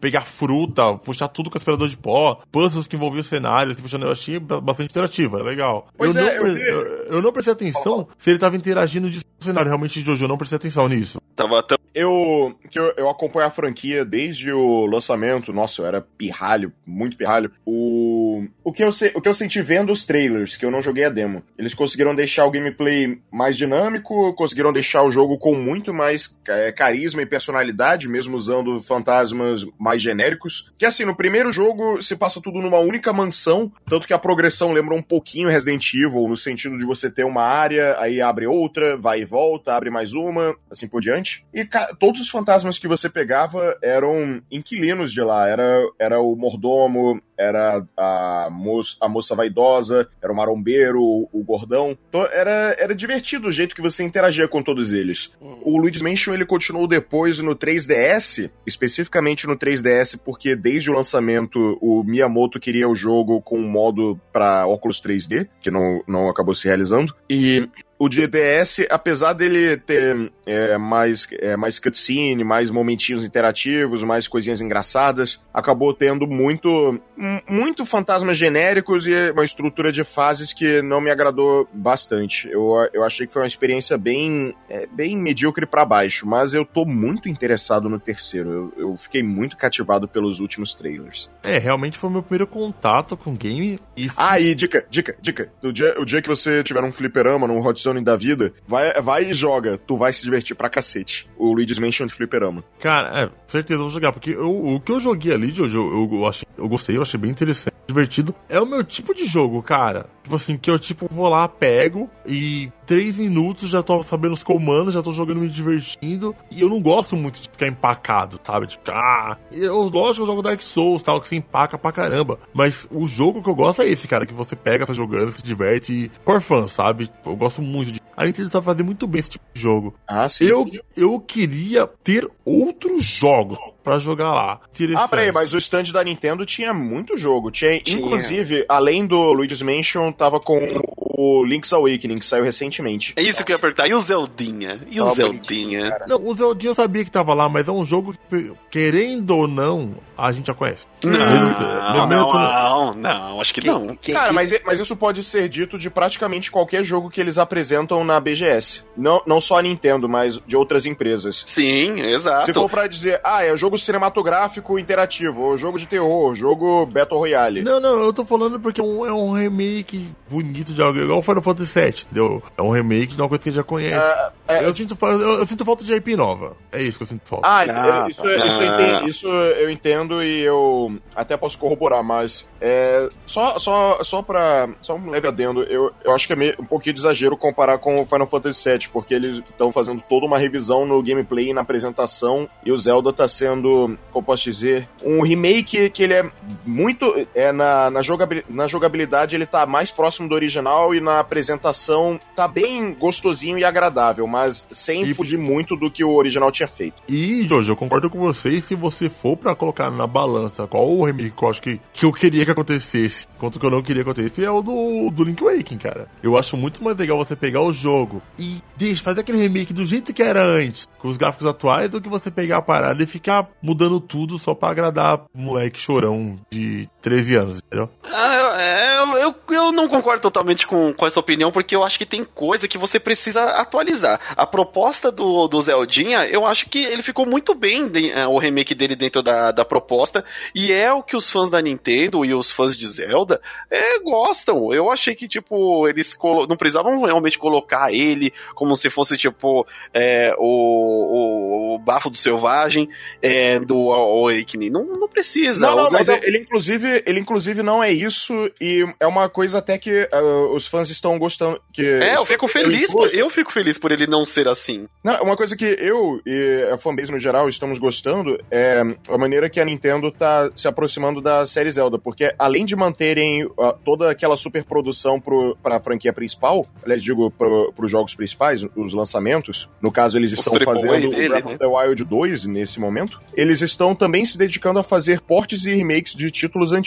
pegar 0.00 0.22
fruta, 0.22 0.94
puxar 0.98 1.28
tudo 1.28 1.50
com 1.50 1.58
aspirador 1.58 1.88
de 1.88 1.96
pó, 1.96 2.40
puzzles 2.50 2.86
que 2.86 2.96
envolviam 2.96 3.22
cenários, 3.22 3.74
assim, 3.74 3.82
puxando, 3.82 4.04
eu 4.04 4.12
achei 4.12 4.38
bastante 4.38 4.90
interativa, 4.90 5.42
legal. 5.42 5.88
Pois 5.96 6.16
eu, 6.16 6.24
é, 6.24 6.38
não, 6.38 6.46
eu, 6.46 6.56
eu, 6.56 6.82
eu, 7.12 7.22
não 7.22 7.32
prestei 7.32 7.52
atenção 7.52 8.08
oh. 8.08 8.14
se 8.16 8.30
ele 8.30 8.38
tava 8.38 8.56
interagindo 8.56 9.10
de 9.10 9.20
cenário, 9.40 9.68
realmente, 9.68 10.00
Jojo, 10.00 10.24
eu 10.24 10.28
não 10.28 10.38
prestei 10.38 10.56
atenção 10.56 10.88
nisso. 10.88 11.20
Tava 11.34 11.62
tão... 11.62 11.78
Eu, 11.92 12.54
que 12.68 12.78
eu, 12.78 12.92
eu 12.96 13.08
acompanho 13.08 13.48
a 13.48 13.50
franquia 13.50 14.04
desde 14.04 14.52
o 14.52 14.86
lançamento, 14.86 15.52
nossa, 15.52 15.82
eu 15.82 15.86
era 15.86 16.00
pirralho, 16.00 16.72
muito 16.86 17.16
pirralho. 17.16 17.50
O, 17.66 18.44
o, 18.62 18.72
que 18.72 18.84
eu, 18.84 18.90
o 19.14 19.20
que 19.20 19.28
eu 19.28 19.34
senti 19.34 19.60
vendo 19.60 19.92
os 19.92 20.04
trailers, 20.04 20.56
que 20.56 20.64
eu 20.64 20.70
não 20.70 20.82
joguei 20.82 21.04
a 21.04 21.10
demo, 21.10 21.42
eles 21.58 21.74
conseguiram 21.74 22.14
deixar 22.14 22.44
o 22.44 22.50
gameplay 22.50 23.18
mais 23.30 23.56
dinâmico, 23.56 24.34
conseguiram 24.34 24.72
deixar 24.72 25.02
o 25.02 25.10
jogo 25.10 25.36
com 25.38 25.54
muito 25.54 25.92
mais 25.92 26.38
é, 26.46 26.70
carisma 27.00 27.22
e 27.22 27.26
personalidade, 27.26 28.08
mesmo 28.08 28.36
usando 28.36 28.80
fantasmas 28.82 29.64
mais 29.78 30.02
genéricos. 30.02 30.70
Que 30.76 30.84
assim, 30.84 31.04
no 31.04 31.16
primeiro 31.16 31.50
jogo 31.50 32.02
se 32.02 32.14
passa 32.14 32.40
tudo 32.42 32.60
numa 32.60 32.78
única 32.78 33.12
mansão, 33.12 33.72
tanto 33.86 34.06
que 34.06 34.12
a 34.12 34.18
progressão 34.18 34.72
lembra 34.72 34.94
um 34.94 35.02
pouquinho 35.02 35.48
Resident 35.48 35.94
Evil, 35.94 36.28
no 36.28 36.36
sentido 36.36 36.76
de 36.76 36.84
você 36.84 37.10
ter 37.10 37.24
uma 37.24 37.42
área, 37.42 37.96
aí 37.98 38.20
abre 38.20 38.46
outra, 38.46 38.98
vai 38.98 39.22
e 39.22 39.24
volta, 39.24 39.72
abre 39.72 39.90
mais 39.90 40.12
uma, 40.12 40.54
assim 40.70 40.86
por 40.86 41.00
diante. 41.00 41.44
E 41.54 41.66
todos 41.98 42.20
os 42.20 42.28
fantasmas 42.28 42.78
que 42.78 42.88
você 42.88 43.08
pegava 43.08 43.76
eram 43.82 44.42
inquilinos 44.50 45.12
de 45.12 45.22
lá. 45.22 45.48
Era, 45.48 45.82
era 45.98 46.20
o 46.20 46.36
mordomo, 46.36 47.20
era 47.40 47.82
a 47.96 48.48
moça, 48.50 48.96
a 49.00 49.08
moça 49.08 49.34
vaidosa, 49.34 50.06
era 50.22 50.30
o 50.30 50.36
marombeiro, 50.36 51.00
o, 51.00 51.28
o 51.32 51.42
gordão. 51.42 51.96
Então, 52.08 52.26
era, 52.26 52.76
era 52.78 52.94
divertido 52.94 53.48
o 53.48 53.52
jeito 53.52 53.74
que 53.74 53.80
você 53.80 54.04
interagia 54.04 54.46
com 54.46 54.62
todos 54.62 54.92
eles. 54.92 55.32
Hum. 55.40 55.58
O 55.62 55.78
Luigi's 55.78 56.02
Mansion 56.02 56.34
ele 56.34 56.44
continuou 56.44 56.79
depois 56.86 57.38
no 57.38 57.54
3DS, 57.54 58.50
especificamente 58.66 59.46
no 59.46 59.56
3DS, 59.56 60.20
porque 60.24 60.54
desde 60.54 60.90
o 60.90 60.94
lançamento 60.94 61.78
o 61.80 62.02
Miyamoto 62.04 62.60
queria 62.60 62.88
o 62.88 62.94
jogo 62.94 63.40
com 63.40 63.58
um 63.58 63.68
modo 63.68 64.20
para 64.32 64.66
óculos 64.66 65.00
3D, 65.00 65.48
que 65.60 65.70
não, 65.70 66.02
não 66.06 66.28
acabou 66.28 66.54
se 66.54 66.66
realizando. 66.66 67.14
E 67.28 67.68
o 68.00 68.08
DDS, 68.08 68.86
apesar 68.88 69.34
dele 69.34 69.76
ter 69.76 70.32
é, 70.46 70.78
mais, 70.78 71.28
é, 71.32 71.54
mais 71.54 71.78
cutscene, 71.78 72.42
mais 72.42 72.70
momentinhos 72.70 73.22
interativos, 73.22 74.02
mais 74.02 74.26
coisinhas 74.26 74.62
engraçadas, 74.62 75.44
acabou 75.52 75.92
tendo 75.92 76.26
muito, 76.26 76.98
muito 77.46 77.84
fantasmas 77.84 78.38
genéricos 78.38 79.06
e 79.06 79.32
uma 79.32 79.44
estrutura 79.44 79.92
de 79.92 80.02
fases 80.02 80.54
que 80.54 80.80
não 80.80 80.98
me 80.98 81.10
agradou 81.10 81.68
bastante. 81.74 82.48
Eu, 82.48 82.72
eu 82.94 83.04
achei 83.04 83.26
que 83.26 83.34
foi 83.34 83.42
uma 83.42 83.48
experiência 83.48 83.98
bem, 83.98 84.54
é, 84.70 84.86
bem 84.86 85.14
medíocre 85.14 85.66
para 85.66 85.84
baixo, 85.84 86.26
mas 86.26 86.54
eu 86.54 86.64
tô 86.64 86.86
muito 86.86 87.28
interessado 87.28 87.86
no 87.86 88.00
terceiro. 88.00 88.72
Eu, 88.78 88.92
eu 88.92 88.96
fiquei 88.96 89.22
muito 89.22 89.58
cativado 89.58 90.08
pelos 90.08 90.40
últimos 90.40 90.72
trailers. 90.72 91.28
É, 91.42 91.58
realmente 91.58 91.98
foi 91.98 92.08
o 92.08 92.12
meu 92.14 92.22
primeiro 92.22 92.46
contato 92.46 93.14
com 93.14 93.32
o 93.32 93.36
game 93.36 93.78
e... 93.94 94.08
Ah, 94.16 94.40
e 94.40 94.54
dica, 94.54 94.86
dica, 94.88 95.14
dica. 95.20 95.52
O 95.62 95.70
dia, 95.70 96.00
o 96.00 96.06
dia 96.06 96.22
que 96.22 96.28
você 96.28 96.62
tiver 96.62 96.82
um 96.82 96.92
fliperama, 96.92 97.46
num 97.46 97.58
Hot 97.58 97.89
Da 98.00 98.16
vida, 98.16 98.54
vai, 98.66 98.92
vai 99.02 99.24
e 99.24 99.34
joga. 99.34 99.76
Tu 99.76 99.96
vai 99.96 100.12
se 100.12 100.22
divertir 100.22 100.54
pra 100.54 100.70
cacete. 100.70 101.28
O 101.36 101.52
Luigi's 101.52 101.78
Mansion 101.78 102.06
de 102.06 102.14
Fliperama. 102.14 102.64
Cara, 102.78 103.24
é, 103.24 103.30
certeza, 103.46 103.80
vou 103.80 103.90
jogar. 103.90 104.12
Porque 104.12 104.30
eu, 104.30 104.74
o 104.74 104.80
que 104.80 104.92
eu 104.92 105.00
joguei 105.00 105.32
ali, 105.34 105.50
Jojo, 105.50 105.78
eu, 105.78 106.08
eu, 106.12 106.26
achei, 106.26 106.46
eu 106.56 106.68
gostei, 106.68 106.96
eu 106.96 107.02
achei 107.02 107.18
bem 107.18 107.30
interessante, 107.30 107.69
divertido. 107.90 108.34
É 108.48 108.60
o 108.60 108.66
meu 108.66 108.82
tipo 108.82 109.14
de 109.14 109.24
jogo, 109.24 109.62
cara. 109.62 110.06
Tipo 110.22 110.36
assim, 110.36 110.56
que 110.56 110.70
eu 110.70 110.78
tipo 110.78 111.08
vou 111.10 111.28
lá, 111.28 111.48
pego 111.48 112.08
e 112.26 112.70
três 112.86 113.16
minutos 113.16 113.68
já 113.68 113.82
tô 113.82 114.02
sabendo 114.02 114.34
os 114.34 114.44
comandos, 114.44 114.94
já 114.94 115.02
tô 115.02 115.12
jogando 115.12 115.40
me 115.40 115.48
divertindo. 115.48 116.34
E 116.50 116.60
eu 116.60 116.68
não 116.68 116.80
gosto 116.80 117.16
muito 117.16 117.40
de 117.40 117.48
ficar 117.48 117.66
empacado, 117.66 118.40
sabe? 118.44 118.66
Tipo, 118.66 118.90
ah, 118.90 119.36
eu 119.50 119.90
gosto 119.90 120.20
de 120.20 120.26
jogo 120.26 120.42
Dark 120.42 120.60
Souls, 120.60 121.02
tal, 121.02 121.20
que 121.20 121.28
você 121.28 121.36
empaca 121.36 121.76
pra 121.76 121.92
caramba. 121.92 122.38
Mas 122.54 122.86
o 122.90 123.06
jogo 123.06 123.42
que 123.42 123.48
eu 123.48 123.54
gosto 123.54 123.82
é 123.82 123.88
esse, 123.88 124.06
cara, 124.06 124.26
que 124.26 124.34
você 124.34 124.54
pega, 124.54 124.86
tá 124.86 124.92
jogando, 124.92 125.32
se 125.32 125.42
diverte 125.42 125.92
e 125.92 126.08
por 126.24 126.40
fã, 126.40 126.66
sabe? 126.66 127.10
Eu 127.24 127.36
gosto 127.36 127.60
muito 127.60 127.92
de 127.92 128.00
a 128.20 128.26
Nintendo 128.26 128.50
tá 128.50 128.60
fazendo 128.60 128.84
muito 128.84 129.06
bem 129.06 129.20
esse 129.20 129.30
tipo 129.30 129.44
de 129.54 129.62
jogo. 129.62 129.94
Ah, 130.06 130.28
sim. 130.28 130.44
Eu, 130.44 130.70
eu 130.94 131.18
queria 131.20 131.86
ter 132.04 132.28
outros 132.44 133.02
jogos 133.02 133.58
para 133.82 133.98
jogar 133.98 134.32
lá. 134.32 134.60
Ah, 134.96 135.08
peraí, 135.08 135.32
mas 135.32 135.52
o 135.52 135.58
stand 135.58 135.84
da 135.92 136.02
Nintendo 136.04 136.44
tinha 136.46 136.72
muito 136.72 137.16
jogo. 137.16 137.50
Tinha, 137.50 137.80
tinha, 137.80 137.98
inclusive, 137.98 138.64
além 138.68 139.06
do 139.06 139.32
Luigi's 139.32 139.62
Mansion, 139.62 140.12
tava 140.12 140.38
com 140.40 140.60
o 140.96 141.44
Link's 141.44 141.72
Awakening, 141.72 142.18
que 142.18 142.26
saiu 142.26 142.44
recentemente. 142.44 143.12
É 143.16 143.22
isso 143.22 143.44
que 143.44 143.52
eu 143.52 143.56
ia 143.56 143.60
perguntar. 143.60 143.88
E 143.88 143.94
o 143.94 144.00
Zeldinha? 144.00 144.86
E 144.90 145.00
o 145.00 145.14
Zeldinha? 145.14 145.98
Não, 146.06 146.24
o 146.24 146.34
Zeldinha 146.34 146.70
eu 146.70 146.74
sabia 146.74 147.04
que 147.04 147.10
tava 147.10 147.34
lá, 147.34 147.48
mas 147.48 147.68
é 147.68 147.72
um 147.72 147.84
jogo 147.84 148.14
que, 148.28 148.52
querendo 148.70 149.36
ou 149.36 149.46
não, 149.48 149.96
a 150.26 150.32
gente 150.32 150.46
já 150.46 150.54
conhece. 150.54 150.86
Não, 151.04 151.12
não, 151.12 152.06
não, 152.06 152.32
não, 152.32 152.92
não, 152.94 153.40
acho 153.40 153.54
que 153.54 153.66
não. 153.66 153.96
Cara, 153.96 154.32
mas, 154.32 154.52
mas 154.64 154.78
isso 154.78 154.96
pode 154.96 155.22
ser 155.22 155.48
dito 155.48 155.78
de 155.78 155.88
praticamente 155.88 156.50
qualquer 156.50 156.84
jogo 156.84 157.10
que 157.10 157.20
eles 157.20 157.38
apresentam 157.38 158.04
na 158.04 158.20
BGS. 158.20 158.84
Não, 158.96 159.22
não 159.26 159.40
só 159.40 159.58
a 159.58 159.62
Nintendo, 159.62 160.08
mas 160.08 160.38
de 160.46 160.56
outras 160.56 160.84
empresas. 160.86 161.42
Sim, 161.46 162.00
exato. 162.02 162.46
Se 162.46 162.54
for 162.54 162.68
pra 162.68 162.86
dizer, 162.86 163.20
ah, 163.24 163.44
é 163.44 163.56
jogo 163.56 163.78
cinematográfico 163.78 164.78
interativo, 164.78 165.42
ou 165.42 165.56
jogo 165.56 165.78
de 165.78 165.86
terror, 165.86 166.34
jogo 166.34 166.86
Battle 166.86 167.18
Royale. 167.18 167.62
Não, 167.62 167.80
não, 167.80 168.00
eu 168.00 168.12
tô 168.12 168.24
falando 168.24 168.60
porque 168.60 168.80
é 168.80 168.84
um, 168.84 169.06
é 169.06 169.12
um 169.12 169.32
remake 169.32 170.06
bonito 170.28 170.72
de 170.72 170.82
algo, 170.82 170.98
igual 170.98 171.22
Final 171.22 171.42
Fantasy 171.42 171.80
VII, 171.80 171.88
entendeu? 172.06 172.42
É 172.56 172.62
um 172.62 172.70
remake 172.70 173.14
de 173.14 173.22
uma 173.22 173.28
coisa 173.28 173.42
que 173.42 173.48
a 173.48 173.52
gente 173.52 173.56
já 173.56 173.64
conhece. 173.64 174.30
É, 174.48 174.58
é, 174.58 174.64
eu, 174.66 174.74
sinto, 174.74 174.96
eu, 175.00 175.38
eu, 175.38 175.46
sinto 175.46 175.64
falta 175.64 175.84
de 175.84 175.94
IP 175.94 176.16
nova. 176.16 176.56
É 176.72 176.82
isso 176.82 176.98
que 176.98 177.04
eu 177.04 177.08
sinto 177.08 177.22
falta. 177.24 177.46
Ah, 177.46 177.60
ah 177.60 178.10
isso, 178.10 178.22
tá. 178.22 178.46
isso, 178.46 178.62
eu 178.62 178.74
entendo, 178.74 179.08
isso 179.08 179.26
eu 179.28 179.70
entendo 179.70 180.09
e 180.22 180.40
eu 180.40 180.98
até 181.14 181.36
posso 181.36 181.58
corroborar, 181.58 182.02
mas 182.02 182.48
é, 182.60 183.08
só, 183.26 183.58
só, 183.58 184.02
só 184.02 184.22
pra. 184.22 184.68
Só 184.80 184.96
um 184.96 185.10
leve 185.10 185.28
adendo, 185.28 185.62
eu, 185.62 185.92
eu 186.04 186.12
acho 186.12 186.26
que 186.26 186.32
é 186.32 186.36
meio, 186.36 186.54
um 186.58 186.64
pouquinho 186.64 186.94
de 186.94 187.00
exagero 187.00 187.36
comparar 187.36 187.78
com 187.78 188.00
o 188.00 188.06
Final 188.06 188.26
Fantasy 188.26 188.68
VII, 188.68 188.88
porque 188.92 189.14
eles 189.14 189.36
estão 189.36 189.72
fazendo 189.72 190.02
toda 190.08 190.26
uma 190.26 190.38
revisão 190.38 190.84
no 190.84 191.02
gameplay 191.02 191.50
e 191.50 191.54
na 191.54 191.60
apresentação, 191.60 192.48
e 192.64 192.72
o 192.72 192.76
Zelda 192.76 193.12
tá 193.12 193.26
sendo, 193.26 193.96
como 194.10 194.26
posso 194.26 194.44
dizer, 194.44 194.88
um 195.02 195.22
remake 195.22 195.90
que 195.90 196.02
ele 196.02 196.14
é 196.14 196.30
muito. 196.64 197.14
É, 197.34 197.52
na, 197.52 197.90
na, 197.90 198.02
jogabilidade, 198.02 198.54
na 198.54 198.66
jogabilidade 198.66 199.34
ele 199.34 199.46
tá 199.46 199.66
mais 199.66 199.90
próximo 199.90 200.28
do 200.28 200.34
original 200.34 200.94
e 200.94 201.00
na 201.00 201.20
apresentação 201.20 202.20
tá 202.34 202.46
bem 202.46 202.94
gostosinho 202.94 203.58
e 203.58 203.64
agradável, 203.64 204.26
mas 204.26 204.66
sem 204.70 205.02
e... 205.02 205.14
fugir 205.14 205.38
muito 205.38 205.76
do 205.76 205.90
que 205.90 206.04
o 206.04 206.14
original 206.14 206.50
tinha 206.50 206.68
feito. 206.68 207.02
E, 207.08 207.46
Jorge, 207.46 207.70
eu 207.70 207.76
concordo 207.76 208.10
com 208.10 208.18
você, 208.18 208.60
se 208.60 208.74
você 208.74 209.08
for 209.08 209.36
para 209.36 209.54
colocar 209.54 209.90
na 210.00 210.06
balança 210.06 210.66
qual 210.66 210.88
o 210.88 211.04
remake 211.04 211.30
que 211.30 211.42
eu 211.42 211.48
acho 211.48 211.62
que, 211.62 211.80
que 211.92 212.04
eu 212.04 212.12
queria 212.12 212.44
que 212.44 212.50
acontecesse, 212.50 213.26
quanto 213.38 213.58
que 213.58 213.66
eu 213.66 213.70
não 213.70 213.82
queria 213.82 214.02
que 214.02 214.10
acontecesse, 214.10 214.44
é 214.44 214.50
o 214.50 214.62
do, 214.62 215.10
do 215.10 215.24
Link 215.24 215.42
Awakening, 215.42 215.78
cara. 215.78 216.08
Eu 216.22 216.36
acho 216.36 216.56
muito 216.56 216.82
mais 216.82 216.96
legal 216.96 217.18
você 217.18 217.36
pegar 217.36 217.62
o 217.62 217.72
jogo 217.72 218.22
e 218.38 218.62
deixa, 218.76 219.02
fazer 219.02 219.20
aquele 219.20 219.38
remake 219.38 219.72
do 219.72 219.84
jeito 219.84 220.12
que 220.12 220.22
era 220.22 220.42
antes, 220.42 220.88
com 220.98 221.08
os 221.08 221.16
gráficos 221.16 221.46
atuais, 221.46 221.90
do 221.90 222.00
que 222.00 222.08
você 222.08 222.30
pegar 222.30 222.58
a 222.58 222.62
parada 222.62 223.02
e 223.02 223.06
ficar 223.06 223.48
mudando 223.62 224.00
tudo 224.00 224.38
só 224.38 224.54
para 224.54 224.70
agradar 224.70 225.24
moleque 225.34 225.78
chorão 225.78 226.38
de 226.50 226.88
13 227.02 227.36
anos, 227.36 227.56
entendeu? 227.56 227.88
Ah, 228.04 228.56
é, 228.58 228.98
eu, 228.98 229.18
eu, 229.18 229.34
eu, 229.50 229.72
não 229.72 229.88
concordo 229.88 230.22
totalmente 230.22 230.66
com, 230.66 230.92
com 230.92 231.06
essa 231.06 231.20
opinião, 231.20 231.52
porque 231.52 231.74
eu 231.74 231.84
acho 231.84 231.98
que 231.98 232.06
tem 232.06 232.24
coisa 232.24 232.68
que 232.68 232.78
você 232.78 232.98
precisa 232.98 233.42
atualizar. 233.44 234.20
A 234.36 234.46
proposta 234.46 235.10
do, 235.10 235.46
do 235.46 235.60
Zeldinha, 235.60 236.26
eu 236.26 236.44
acho 236.46 236.68
que 236.68 236.78
ele 236.78 237.02
ficou 237.02 237.26
muito 237.26 237.54
bem, 237.54 237.88
de, 237.88 238.10
é, 238.10 238.26
o 238.26 238.38
remake 238.38 238.74
dele 238.74 238.96
dentro 238.96 239.22
da, 239.22 239.50
da 239.50 239.64
proposta, 239.64 240.24
e 240.54 240.72
é 240.72 240.92
o 240.92 241.02
que 241.02 241.16
os 241.16 241.30
fãs 241.30 241.50
da 241.50 241.60
Nintendo 241.60 242.24
e 242.24 242.34
os 242.34 242.50
fãs 242.50 242.76
de 242.76 242.86
Zelda 242.86 243.10
Zelda, 243.30 243.40
é, 243.70 243.98
gostam. 244.00 244.72
Eu 244.72 244.90
achei 244.90 245.14
que, 245.14 245.28
tipo, 245.28 245.86
eles 245.88 246.16
não 246.48 246.56
precisavam 246.56 247.00
realmente 247.02 247.38
colocar 247.38 247.92
ele 247.92 248.32
como 248.54 248.74
se 248.74 248.88
fosse, 248.90 249.16
tipo, 249.16 249.66
é, 249.92 250.34
o, 250.38 250.44
o, 250.44 251.74
o, 251.74 251.78
bafo 251.78 252.10
do 252.10 252.16
selvagem 252.16 252.88
é, 253.20 253.58
do 253.60 253.92
Awakening. 253.92 254.70
Não, 254.70 254.84
não 254.84 255.08
precisa. 255.08 255.66
Não, 255.66 255.84
não, 255.84 255.90
mas 255.90 256.08
ele, 256.08 256.38
inclusive, 256.38 256.89
ele, 257.06 257.20
inclusive, 257.20 257.62
não 257.62 257.82
é 257.82 257.90
isso 257.90 258.50
e 258.60 258.86
é 258.98 259.06
uma 259.06 259.28
coisa 259.28 259.58
até 259.58 259.78
que 259.78 260.08
uh, 260.12 260.54
os 260.54 260.66
fãs 260.66 260.90
estão 260.90 261.18
gostando. 261.18 261.60
Que 261.72 261.86
é, 261.86 262.16
eu 262.16 262.26
fico 262.26 262.48
feliz, 262.48 262.92
por, 262.92 263.14
eu 263.14 263.30
fico 263.30 263.52
feliz 263.52 263.78
por 263.78 263.92
ele 263.92 264.06
não 264.06 264.24
ser 264.24 264.48
assim. 264.48 264.86
Não, 265.02 265.22
uma 265.22 265.36
coisa 265.36 265.56
que 265.56 265.64
eu 265.64 266.20
e 266.26 266.68
a 266.72 266.78
fanbase 266.78 267.10
no 267.10 267.18
geral 267.18 267.48
estamos 267.48 267.78
gostando 267.78 268.38
é 268.50 268.82
a 269.08 269.18
maneira 269.18 269.48
que 269.48 269.60
a 269.60 269.64
Nintendo 269.64 270.10
tá 270.10 270.50
se 270.54 270.68
aproximando 270.68 271.20
da 271.20 271.46
série 271.46 271.70
Zelda, 271.70 271.98
porque 271.98 272.34
além 272.38 272.64
de 272.64 272.76
manterem 272.76 273.44
uh, 273.44 273.74
toda 273.84 274.10
aquela 274.10 274.36
superprodução 274.36 275.20
para 275.20 275.76
a 275.76 275.80
franquia 275.80 276.12
principal, 276.12 276.66
aliás, 276.82 277.02
digo 277.02 277.30
para 277.30 277.84
os 277.84 277.90
jogos 277.90 278.14
principais, 278.14 278.64
os 278.76 278.94
lançamentos, 278.94 279.68
no 279.80 279.90
caso 279.92 280.18
eles 280.18 280.32
estão 280.32 280.54
fazendo 280.64 281.08
o 281.08 281.10
Breath 281.10 281.44
of 281.44 281.52
né? 281.52 281.58
the 281.58 281.66
Wild 281.66 282.04
2 282.04 282.44
nesse 282.46 282.80
momento, 282.80 283.20
eles 283.34 283.62
estão 283.62 283.94
também 283.94 284.24
se 284.24 284.36
dedicando 284.36 284.78
a 284.78 284.82
fazer 284.82 285.20
portes 285.20 285.64
e 285.64 285.74
remakes 285.74 286.14
de 286.14 286.30
títulos 286.30 286.72
antigos. 286.72 286.79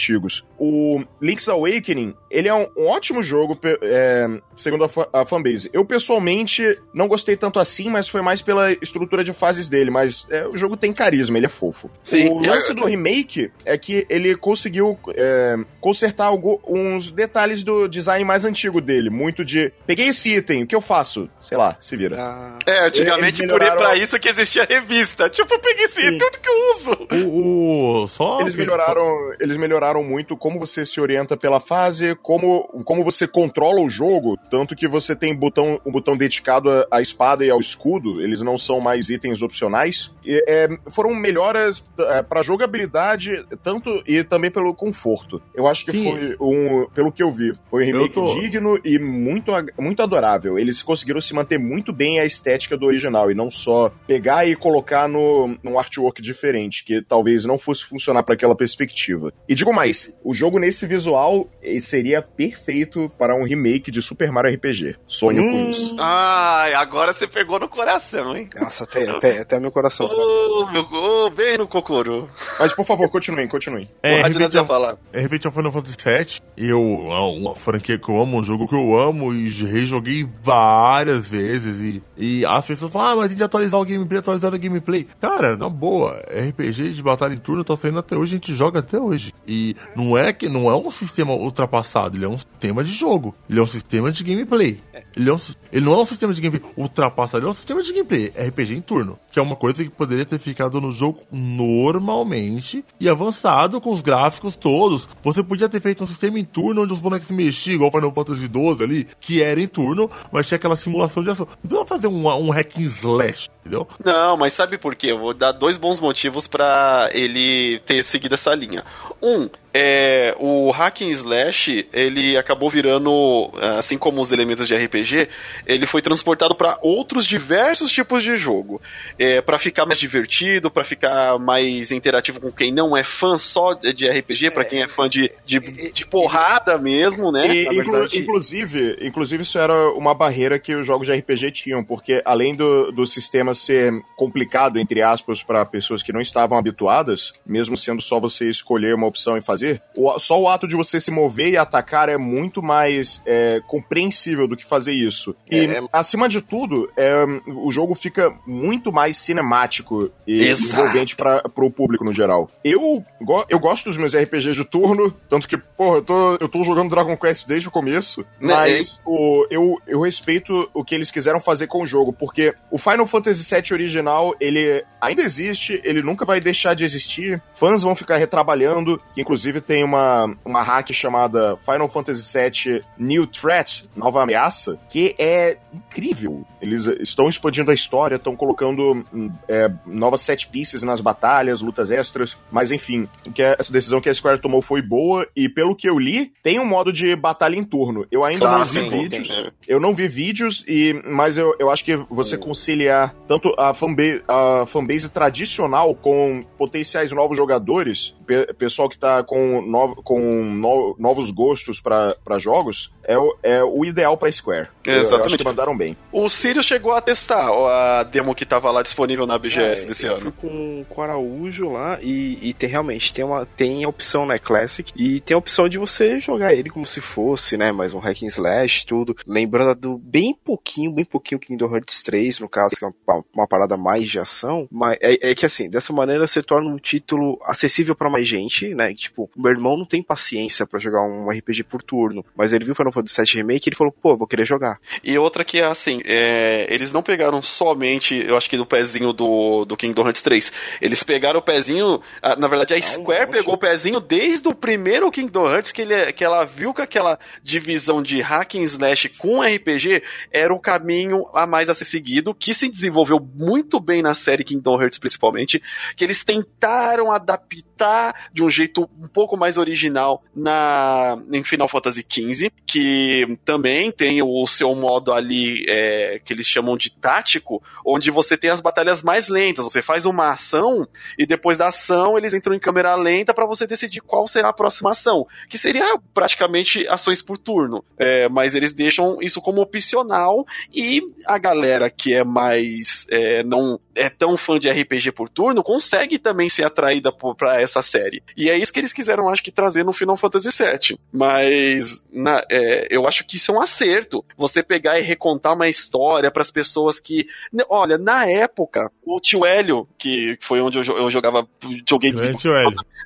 O 0.58 1.02
Link's 1.20 1.48
Awakening, 1.48 2.14
ele 2.30 2.48
é 2.48 2.54
um, 2.54 2.66
um 2.76 2.86
ótimo 2.86 3.22
jogo, 3.22 3.58
é, 3.82 4.28
segundo 4.56 4.84
a, 4.84 5.20
a 5.20 5.24
fanbase. 5.24 5.70
Eu 5.72 5.84
pessoalmente 5.84 6.78
não 6.92 7.08
gostei 7.08 7.36
tanto 7.36 7.58
assim, 7.58 7.88
mas 7.88 8.08
foi 8.08 8.22
mais 8.22 8.42
pela 8.42 8.72
estrutura 8.72 9.24
de 9.24 9.32
fases 9.32 9.68
dele, 9.68 9.90
mas 9.90 10.26
é, 10.30 10.46
o 10.46 10.56
jogo 10.56 10.76
tem 10.76 10.92
carisma, 10.92 11.36
ele 11.36 11.46
é 11.46 11.48
fofo. 11.48 11.90
Sim, 12.02 12.28
o 12.28 12.40
lance 12.40 12.72
do 12.72 12.84
remake 12.84 13.50
é 13.64 13.76
que 13.76 14.06
ele 14.08 14.34
conseguiu 14.36 14.98
é, 15.16 15.56
consertar 15.80 16.26
algo, 16.26 16.60
uns 16.66 17.10
detalhes 17.10 17.62
do 17.62 17.88
design 17.88 18.24
mais 18.24 18.44
antigo 18.44 18.80
dele. 18.80 19.10
Muito 19.10 19.44
de. 19.44 19.72
Peguei 19.86 20.08
esse 20.08 20.34
item, 20.34 20.62
o 20.62 20.66
que 20.66 20.74
eu 20.74 20.80
faço? 20.80 21.28
Sei 21.38 21.56
lá, 21.56 21.76
se 21.80 21.96
vira. 21.96 22.16
Ah. 22.18 22.58
É, 22.66 22.86
antigamente 22.86 23.46
por 23.46 23.58
pra 23.58 23.96
isso 23.96 24.18
que 24.18 24.28
existia 24.28 24.64
revista. 24.64 25.28
Tipo, 25.28 25.54
eu 25.54 25.58
peguei 25.58 25.84
esse 25.84 26.00
Sim. 26.00 26.06
item, 26.06 26.18
tudo 26.18 26.38
que 26.38 26.48
eu 26.48 26.74
uso. 26.74 27.28
O, 27.28 28.02
o, 28.02 28.08
só 28.08 28.40
eles 28.40 28.54
melhoraram, 28.54 29.32
eles 29.40 29.56
melhoraram 29.56 29.83
muito 30.02 30.36
como 30.36 30.58
você 30.58 30.86
se 30.86 31.00
orienta 31.00 31.36
pela 31.36 31.60
fase, 31.60 32.16
como, 32.22 32.62
como 32.84 33.04
você 33.04 33.26
controla 33.26 33.80
o 33.80 33.90
jogo, 33.90 34.38
tanto 34.50 34.74
que 34.74 34.88
você 34.88 35.14
tem 35.14 35.34
botão, 35.34 35.80
um 35.84 35.92
botão 35.92 36.16
dedicado 36.16 36.70
à 36.90 37.00
espada 37.02 37.44
e 37.44 37.50
ao 37.50 37.60
escudo, 37.60 38.22
eles 38.22 38.40
não 38.40 38.56
são 38.56 38.80
mais 38.80 39.10
itens 39.10 39.42
opcionais. 39.42 40.13
É, 40.26 40.68
foram 40.90 41.14
melhoras 41.14 41.86
é, 41.98 42.22
para 42.22 42.42
jogabilidade, 42.42 43.44
tanto 43.62 44.02
e 44.06 44.24
também 44.24 44.50
pelo 44.50 44.74
conforto. 44.74 45.42
Eu 45.54 45.66
acho 45.66 45.84
que 45.84 45.92
Sim. 45.92 46.10
foi 46.10 46.36
um, 46.40 46.86
pelo 46.94 47.12
que 47.12 47.22
eu 47.22 47.30
vi, 47.30 47.54
foi 47.70 47.84
um 47.84 47.86
remake 47.86 48.14
tô... 48.14 48.40
digno 48.40 48.78
e 48.84 48.98
muito, 48.98 49.52
muito 49.78 50.02
adorável. 50.02 50.58
Eles 50.58 50.82
conseguiram 50.82 51.20
se 51.20 51.34
manter 51.34 51.58
muito 51.58 51.92
bem 51.92 52.20
a 52.20 52.24
estética 52.24 52.76
do 52.76 52.86
original 52.86 53.30
e 53.30 53.34
não 53.34 53.50
só 53.50 53.92
pegar 54.06 54.46
e 54.46 54.56
colocar 54.56 55.08
no, 55.08 55.56
num 55.62 55.78
artwork 55.78 56.20
diferente, 56.20 56.84
que 56.84 57.02
talvez 57.02 57.44
não 57.44 57.58
fosse 57.58 57.84
funcionar 57.84 58.22
para 58.22 58.34
aquela 58.34 58.56
perspectiva. 58.56 59.32
E 59.48 59.54
digo 59.54 59.72
mais, 59.72 60.14
o 60.22 60.34
jogo 60.34 60.58
nesse 60.58 60.86
visual 60.86 61.48
seria 61.80 62.22
perfeito 62.22 63.10
para 63.18 63.34
um 63.34 63.44
remake 63.44 63.90
de 63.90 64.00
Super 64.02 64.30
Mario 64.30 64.54
RPG. 64.54 64.96
Sonho 65.06 65.42
hum. 65.42 65.52
com 65.52 65.70
isso. 65.70 65.96
Ai, 65.98 66.74
agora 66.74 67.12
você 67.12 67.26
pegou 67.26 67.58
no 67.58 67.68
coração, 67.68 68.36
hein? 68.36 68.48
Nossa, 68.54 68.84
até, 68.84 69.08
até, 69.08 69.38
até 69.40 69.60
meu 69.60 69.70
coração. 69.70 70.13
Oh, 70.16 70.66
meu, 70.70 70.86
oh, 70.92 71.30
bem 71.30 71.58
no 71.58 71.66
cocoro. 71.66 72.28
Mas 72.58 72.72
por 72.72 72.84
favor, 72.84 73.08
continuem, 73.08 73.48
continuem. 73.48 73.90
É, 74.02 74.22
Revenge 74.22 74.58
of, 74.58 74.68
falar. 74.68 74.96
É 75.12 75.20
Revenge 75.20 75.48
of 75.48 75.56
Final 75.56 75.72
Fantasy 75.72 75.96
VII. 75.96 76.40
Eu, 76.56 76.78
é 76.78 77.18
uma 77.18 77.56
franquia 77.56 77.98
que 77.98 78.08
eu 78.08 78.20
amo, 78.20 78.38
um 78.38 78.42
jogo 78.42 78.68
que 78.68 78.74
eu 78.74 78.96
amo 78.96 79.34
e 79.34 79.48
rejoguei 79.48 80.28
várias 80.42 81.26
vezes. 81.26 81.80
E, 81.80 82.02
e 82.16 82.46
as 82.46 82.64
pessoas 82.64 82.92
falam, 82.92 83.08
ah, 83.08 83.16
mas 83.16 83.28
tem 83.28 83.36
que 83.36 83.42
atualizar 83.42 83.80
o 83.80 83.84
gameplay, 83.84 84.20
atualizar 84.20 84.54
o 84.54 84.58
gameplay. 84.58 85.06
Cara, 85.20 85.56
na 85.56 85.68
boa, 85.68 86.22
RPG 86.30 86.90
de 86.90 87.02
batalha 87.02 87.34
em 87.34 87.38
turno 87.38 87.64
tá 87.64 87.76
saindo 87.76 87.98
até 87.98 88.16
hoje, 88.16 88.34
a 88.34 88.36
gente 88.36 88.54
joga 88.54 88.78
até 88.78 88.98
hoje. 88.98 89.34
E 89.46 89.74
não 89.96 90.16
é 90.16 90.32
que 90.32 90.48
não 90.48 90.70
é 90.70 90.76
um 90.76 90.90
sistema 90.90 91.32
ultrapassado, 91.32 92.16
ele 92.16 92.24
é 92.24 92.28
um 92.28 92.38
sistema 92.38 92.84
de 92.84 92.92
jogo. 92.92 93.34
Ele 93.50 93.58
é 93.58 93.62
um 93.62 93.66
sistema 93.66 94.12
de 94.12 94.22
gameplay. 94.22 94.80
Ele, 95.16 95.28
é 95.28 95.32
um, 95.32 95.38
ele 95.72 95.84
não 95.84 95.94
é 95.94 95.98
um 95.98 96.04
sistema 96.04 96.32
de 96.32 96.40
gameplay 96.40 96.72
ultrapassado, 96.76 97.38
ele 97.38 97.46
é 97.46 97.50
um 97.50 97.54
sistema 97.54 97.82
de 97.82 97.92
gameplay, 97.92 98.28
RPG 98.28 98.76
em 98.76 98.80
turno. 98.80 99.18
Que 99.34 99.40
é 99.40 99.42
uma 99.42 99.56
coisa 99.56 99.82
que 99.82 99.90
poderia 99.90 100.24
ter 100.24 100.38
ficado 100.38 100.80
no 100.80 100.92
jogo 100.92 101.20
normalmente 101.32 102.84
e 103.00 103.08
avançado 103.08 103.80
com 103.80 103.92
os 103.92 104.00
gráficos 104.00 104.54
todos. 104.54 105.08
Você 105.24 105.42
podia 105.42 105.68
ter 105.68 105.80
feito 105.80 106.04
um 106.04 106.06
sistema 106.06 106.38
em 106.38 106.44
turno 106.44 106.84
onde 106.84 106.92
os 106.92 107.00
bonecos 107.00 107.26
se 107.26 107.34
mexiam, 107.34 107.74
igual 107.74 107.90
Final 107.90 108.14
Fantasy 108.14 108.42
XII 108.42 108.84
ali, 108.84 109.08
que 109.18 109.42
era 109.42 109.60
em 109.60 109.66
turno, 109.66 110.08
mas 110.30 110.46
tinha 110.46 110.54
aquela 110.54 110.76
simulação 110.76 111.24
de 111.24 111.30
ação. 111.30 111.48
Não 111.64 111.84
precisa 111.84 111.84
fazer 111.84 112.06
um, 112.06 112.28
um 112.28 112.50
hack 112.50 112.78
and 112.78 112.82
slash, 112.82 113.50
entendeu? 113.58 113.88
Não, 114.04 114.36
mas 114.36 114.52
sabe 114.52 114.78
por 114.78 114.94
quê? 114.94 115.10
Eu 115.10 115.18
vou 115.18 115.34
dar 115.34 115.50
dois 115.50 115.76
bons 115.76 115.98
motivos 115.98 116.46
para 116.46 117.10
ele 117.12 117.80
ter 117.80 118.04
seguido 118.04 118.36
essa 118.36 118.54
linha. 118.54 118.84
Um, 119.20 119.48
é, 119.76 120.36
o 120.38 120.70
hack 120.70 121.02
and 121.02 121.10
slash, 121.10 121.88
ele 121.92 122.36
acabou 122.36 122.70
virando, 122.70 123.50
assim 123.76 123.98
como 123.98 124.20
os 124.20 124.30
elementos 124.30 124.68
de 124.68 124.76
RPG, 124.76 125.28
ele 125.66 125.84
foi 125.84 126.00
transportado 126.00 126.54
para 126.54 126.78
outros 126.80 127.26
diversos 127.26 127.90
tipos 127.90 128.22
de 128.22 128.36
jogo. 128.36 128.80
É, 129.18 129.40
para 129.40 129.58
ficar 129.58 129.84
mais 129.84 129.98
divertido, 129.98 130.70
para 130.70 130.84
ficar 130.84 131.40
mais 131.40 131.90
interativo 131.90 132.40
com 132.40 132.52
quem 132.52 132.72
não 132.72 132.96
é 132.96 133.02
fã 133.02 133.36
só 133.36 133.74
de 133.74 134.08
RPG, 134.08 134.52
para 134.52 134.64
quem 134.64 134.80
é 134.80 134.86
fã 134.86 135.08
de, 135.08 135.32
de, 135.44 135.58
de 135.90 136.06
porrada 136.06 136.78
mesmo, 136.78 137.32
né? 137.32 137.52
E, 137.52 137.64
inclu 137.66 138.06
inclusive, 138.12 138.96
inclusive, 139.00 139.42
isso 139.42 139.58
era 139.58 139.90
uma 139.90 140.14
barreira 140.14 140.56
que 140.56 140.74
os 140.74 140.86
jogos 140.86 141.08
de 141.08 141.14
RPG 141.14 141.50
tinham, 141.50 141.82
porque 141.82 142.22
além 142.24 142.54
do, 142.54 142.92
do 142.92 143.06
sistema 143.06 143.54
ser 143.54 143.92
complicado, 144.14 144.78
entre 144.78 145.02
aspas, 145.02 145.42
para 145.42 145.66
pessoas 145.66 146.00
que 146.00 146.12
não 146.12 146.20
estavam 146.20 146.56
habituadas, 146.56 147.32
mesmo 147.44 147.76
sendo 147.76 148.00
só 148.00 148.20
você 148.20 148.48
escolher 148.48 148.94
uma 148.94 149.06
opção 149.06 149.36
e 149.36 149.40
fazer, 149.40 149.63
o, 149.96 150.18
só 150.18 150.40
o 150.40 150.48
ato 150.48 150.66
de 150.66 150.74
você 150.74 151.00
se 151.00 151.10
mover 151.10 151.48
e 151.48 151.56
atacar 151.56 152.08
é 152.08 152.16
muito 152.16 152.62
mais 152.62 153.22
é, 153.26 153.60
compreensível 153.66 154.46
do 154.46 154.56
que 154.56 154.64
fazer 154.64 154.92
isso. 154.92 155.34
E, 155.50 155.60
é, 155.60 155.78
é... 155.78 155.84
acima 155.92 156.28
de 156.28 156.40
tudo, 156.40 156.90
é, 156.96 157.24
o 157.46 157.70
jogo 157.70 157.94
fica 157.94 158.32
muito 158.46 158.92
mais 158.92 159.16
cinemático 159.16 160.10
e 160.26 160.42
Exato. 160.42 160.72
envolvente 160.72 161.16
para 161.16 161.42
o 161.56 161.70
público 161.70 162.04
no 162.04 162.12
geral. 162.12 162.48
Eu, 162.62 163.04
eu 163.48 163.58
gosto 163.58 163.86
dos 163.86 163.96
meus 163.96 164.14
RPGs 164.14 164.54
de 164.54 164.64
turno, 164.64 165.10
tanto 165.28 165.48
que, 165.48 165.56
porra, 165.56 165.98
eu 165.98 166.02
tô, 166.02 166.34
eu 166.36 166.48
tô 166.48 166.64
jogando 166.64 166.90
Dragon 166.90 167.16
Quest 167.16 167.46
desde 167.46 167.68
o 167.68 167.70
começo, 167.70 168.22
né, 168.40 168.54
mas 168.54 169.00
o, 169.04 169.46
eu, 169.50 169.78
eu 169.86 170.00
respeito 170.00 170.68
o 170.72 170.84
que 170.84 170.94
eles 170.94 171.10
quiseram 171.10 171.40
fazer 171.40 171.66
com 171.66 171.82
o 171.82 171.86
jogo, 171.86 172.12
porque 172.12 172.54
o 172.70 172.78
Final 172.78 173.06
Fantasy 173.06 173.54
VII 173.54 173.72
original, 173.72 174.34
ele 174.40 174.84
ainda 175.00 175.22
existe, 175.22 175.80
ele 175.84 176.02
nunca 176.02 176.24
vai 176.24 176.40
deixar 176.40 176.74
de 176.74 176.84
existir, 176.84 177.40
fãs 177.54 177.82
vão 177.82 177.94
ficar 177.94 178.16
retrabalhando, 178.16 179.00
que 179.14 179.20
inclusive 179.20 179.53
tem 179.60 179.84
uma, 179.84 180.34
uma 180.44 180.62
hack 180.62 180.92
chamada 180.92 181.56
Final 181.56 181.88
Fantasy 181.88 182.38
VII 182.38 182.84
New 182.98 183.26
Threat, 183.26 183.88
Nova 183.96 184.22
Ameaça, 184.22 184.78
que 184.90 185.14
é 185.18 185.56
incrível. 185.72 186.44
Eles 186.60 186.86
estão 187.00 187.28
expandindo 187.28 187.70
a 187.70 187.74
história, 187.74 188.16
estão 188.16 188.36
colocando 188.36 189.04
é, 189.48 189.70
novas 189.86 190.20
set 190.20 190.48
pieces 190.48 190.82
nas 190.82 191.00
batalhas, 191.00 191.60
lutas 191.60 191.90
extras, 191.90 192.36
mas 192.50 192.72
enfim, 192.72 193.08
que 193.34 193.42
é, 193.42 193.56
essa 193.58 193.72
decisão 193.72 194.00
que 194.00 194.08
a 194.08 194.14
Square 194.14 194.40
tomou 194.40 194.62
foi 194.62 194.80
boa 194.80 195.26
e 195.34 195.48
pelo 195.48 195.74
que 195.74 195.88
eu 195.88 195.98
li, 195.98 196.32
tem 196.42 196.58
um 196.58 196.64
modo 196.64 196.92
de 196.92 197.14
batalha 197.16 197.56
em 197.56 197.64
turno. 197.64 198.06
Eu 198.10 198.24
ainda 198.24 198.46
claro, 198.46 198.58
não 198.58 198.64
vi 198.64 198.72
sim, 198.72 198.88
vídeos, 198.88 199.28
tem, 199.28 199.52
eu 199.68 199.80
não 199.80 199.94
vi 199.94 200.08
vídeos 200.08 200.64
e 200.66 200.94
mas 201.04 201.36
eu, 201.36 201.54
eu 201.58 201.70
acho 201.70 201.84
que 201.84 201.96
você 202.08 202.38
conciliar 202.38 203.14
tanto 203.26 203.52
a 203.58 203.74
fanbase, 203.74 204.22
a 204.28 204.64
fanbase 204.66 205.08
tradicional 205.08 205.94
com 205.94 206.44
potenciais 206.56 207.12
novos 207.12 207.36
jogadores, 207.36 208.14
pessoal 208.58 208.88
que 208.88 208.98
tá 208.98 209.22
com, 209.22 209.43
no, 209.62 209.96
com 209.96 210.20
no, 210.44 210.96
novos 210.98 211.30
gostos 211.30 211.80
para 211.80 212.38
jogos, 212.38 212.92
é 213.02 213.16
o, 213.16 213.36
é 213.42 213.62
o 213.62 213.84
ideal 213.84 214.16
para 214.16 214.30
Square. 214.32 214.68
Exatamente. 214.84 215.12
Eu 215.12 215.24
acho 215.24 215.38
que 215.38 215.44
mandaram 215.44 215.76
bem. 215.76 215.96
O 216.12 216.28
Sirius 216.28 216.66
chegou 216.66 216.92
a 216.92 217.00
testar 217.00 217.48
a 217.50 218.02
demo 218.02 218.34
que 218.34 218.44
tava 218.44 218.70
lá 218.70 218.82
disponível 218.82 219.26
na 219.26 219.38
BGS 219.38 219.82
é, 219.82 219.84
desse 219.86 220.06
ano. 220.06 220.32
Com, 220.32 220.84
com 220.88 221.00
o 221.00 221.04
Araújo 221.04 221.70
lá 221.70 221.98
e, 222.00 222.38
e 222.42 222.52
tem 222.52 222.68
realmente 222.68 223.12
tem 223.12 223.24
uma 223.24 223.46
tem 223.46 223.84
a 223.84 223.88
opção 223.88 224.26
né 224.26 224.38
Classic 224.38 224.90
e 224.96 225.20
tem 225.20 225.34
a 225.34 225.38
opção 225.38 225.68
de 225.68 225.78
você 225.78 226.18
jogar 226.18 226.54
ele 226.54 226.70
como 226.70 226.86
se 226.86 227.00
fosse 227.00 227.56
né 227.56 227.72
mais 227.72 227.94
um 227.94 227.98
hack 227.98 228.22
and 228.22 228.26
slash 228.26 228.86
tudo 228.86 229.14
lembrando 229.26 229.74
do 229.74 229.98
bem 229.98 230.34
pouquinho 230.34 230.92
bem 230.92 231.04
pouquinho 231.04 231.38
Kingdom 231.38 231.72
Hearts 231.72 232.02
3 232.02 232.40
no 232.40 232.48
caso 232.48 232.74
que 232.76 232.84
é 232.84 232.88
uma 232.88 232.94
uma, 233.06 233.24
uma 233.34 233.46
parada 233.46 233.76
mais 233.76 234.08
de 234.08 234.18
ação, 234.18 234.66
mas 234.70 234.98
é, 235.00 235.30
é, 235.30 235.34
que 235.34 235.46
assim, 235.46 235.68
dessa 235.68 235.92
maneira 235.92 236.26
você 236.26 236.42
torna 236.42 236.68
um 236.68 236.78
título 236.78 237.38
acessível 237.44 237.94
para 237.94 238.10
mais 238.10 238.26
gente, 238.26 238.74
né? 238.74 238.92
Tipo, 238.94 239.30
meu 239.36 239.50
irmão 239.50 239.76
não 239.76 239.84
tem 239.84 240.02
paciência 240.02 240.66
para 240.66 240.78
jogar 240.78 241.02
um 241.02 241.28
RPG 241.28 241.64
por 241.64 241.82
turno, 241.82 242.24
mas 242.36 242.52
ele 242.52 242.64
viu 242.64 242.74
Final 242.74 242.92
Fantasy 242.92 243.22
VII 243.22 243.34
Remake 243.36 243.68
e 243.68 243.70
ele 243.70 243.76
falou, 243.76 243.92
pô, 243.92 244.16
vou 244.16 244.26
querer 244.26 244.44
jogar. 244.44 244.78
E 245.02 245.16
outra 245.18 245.44
que 245.44 245.58
é 245.58 245.64
assim, 245.64 246.00
é, 246.04 246.66
eles 246.70 246.92
não 246.92 247.02
pegaram 247.02 247.42
somente, 247.42 248.14
eu 248.14 248.36
acho 248.36 248.48
que 248.48 248.56
do 248.56 248.66
pezinho 248.66 249.12
do, 249.12 249.64
do 249.64 249.76
Kingdom 249.76 250.04
Hearts 250.04 250.22
3, 250.22 250.52
eles 250.80 251.02
pegaram 251.02 251.40
o 251.40 251.42
pezinho, 251.42 252.00
na 252.38 252.48
verdade 252.48 252.74
a 252.74 252.82
Square 252.82 253.30
pegou 253.30 253.54
o 253.54 253.58
pezinho 253.58 254.00
desde 254.00 254.48
o 254.48 254.54
primeiro 254.54 255.10
Kingdom 255.10 255.48
Hearts 255.48 255.72
que, 255.72 255.82
ele, 255.82 256.12
que 256.12 256.24
ela 256.24 256.44
viu 256.44 256.72
que 256.72 256.82
aquela 256.82 257.18
divisão 257.42 258.02
de 258.02 258.20
hack 258.20 258.54
and 258.54 258.62
slash 258.62 259.08
com 259.18 259.42
RPG 259.42 260.02
era 260.30 260.52
o 260.52 260.60
caminho 260.60 261.26
a 261.34 261.46
mais 261.46 261.68
a 261.68 261.74
ser 261.74 261.84
seguido, 261.84 262.34
que 262.34 262.54
se 262.54 262.68
desenvolveu 262.68 263.20
muito 263.20 263.80
bem 263.80 264.02
na 264.02 264.14
série 264.14 264.44
Kingdom 264.44 264.80
Hearts 264.80 264.98
principalmente, 264.98 265.62
que 265.96 266.04
eles 266.04 266.24
tentaram 266.24 267.12
adaptar 267.12 268.28
de 268.32 268.42
um 268.42 268.50
jeito 268.50 268.88
um 268.98 269.08
pouco 269.14 269.36
mais 269.36 269.56
original 269.56 270.22
na 270.34 271.16
em 271.32 271.44
Final 271.44 271.68
Fantasy 271.68 272.04
XV, 272.06 272.50
que 272.66 273.38
também 273.44 273.92
tem 273.92 274.20
o 274.22 274.46
seu 274.46 274.74
modo 274.74 275.12
ali 275.12 275.64
é, 275.68 276.20
que 276.24 276.32
eles 276.32 276.46
chamam 276.46 276.76
de 276.76 276.90
tático, 276.90 277.62
onde 277.86 278.10
você 278.10 278.36
tem 278.36 278.50
as 278.50 278.60
batalhas 278.60 279.02
mais 279.02 279.28
lentas, 279.28 279.64
você 279.64 279.80
faz 279.80 280.04
uma 280.04 280.30
ação 280.30 280.86
e 281.16 281.24
depois 281.24 281.56
da 281.56 281.68
ação 281.68 282.18
eles 282.18 282.34
entram 282.34 282.54
em 282.54 282.58
câmera 282.58 282.94
lenta 282.96 283.32
para 283.32 283.46
você 283.46 283.66
decidir 283.66 284.00
qual 284.00 284.26
será 284.26 284.48
a 284.48 284.52
próxima 284.52 284.90
ação, 284.90 285.26
que 285.48 285.56
seria 285.56 285.96
praticamente 286.12 286.86
ações 286.88 287.22
por 287.22 287.38
turno, 287.38 287.84
é, 287.96 288.28
mas 288.28 288.56
eles 288.56 288.72
deixam 288.72 289.18
isso 289.20 289.40
como 289.40 289.62
opcional 289.62 290.44
e 290.74 291.00
a 291.26 291.38
galera 291.38 291.88
que 291.88 292.12
é 292.12 292.24
mais 292.24 293.06
é, 293.10 293.44
não 293.44 293.78
é 293.94 294.08
tão 294.08 294.36
fã 294.36 294.58
de 294.58 294.68
RPG 294.68 295.12
por 295.12 295.28
turno 295.28 295.62
consegue 295.62 296.18
também 296.18 296.48
ser 296.48 296.64
atraída 296.64 297.12
para 297.12 297.60
essa 297.60 297.80
série. 297.80 298.22
E 298.36 298.50
é 298.50 298.58
isso 298.58 298.72
que 298.72 298.80
eles 298.80 298.92
quiseram, 298.92 299.03
acho 299.28 299.42
que, 299.42 299.50
trazer 299.50 299.84
no 299.84 299.92
Final 299.92 300.16
Fantasy 300.16 300.48
VII. 300.50 300.98
Mas 301.12 302.04
na, 302.12 302.44
é, 302.50 302.88
eu 302.90 303.06
acho 303.06 303.24
que 303.26 303.36
isso 303.36 303.52
é 303.52 303.54
um 303.54 303.60
acerto. 303.60 304.24
Você 304.36 304.62
pegar 304.62 304.98
e 304.98 305.02
recontar 305.02 305.54
uma 305.54 305.68
história 305.68 306.30
para 306.30 306.42
as 306.42 306.50
pessoas 306.50 306.98
que. 307.00 307.26
Olha, 307.68 307.98
na 307.98 308.26
época, 308.26 308.90
o 309.04 309.20
tio 309.20 309.44
Hélio, 309.44 309.88
que 309.98 310.36
foi 310.40 310.60
onde 310.60 310.78
eu, 310.78 310.84
eu 310.84 311.10
jogava. 311.10 311.46
Joguei, 311.88 312.12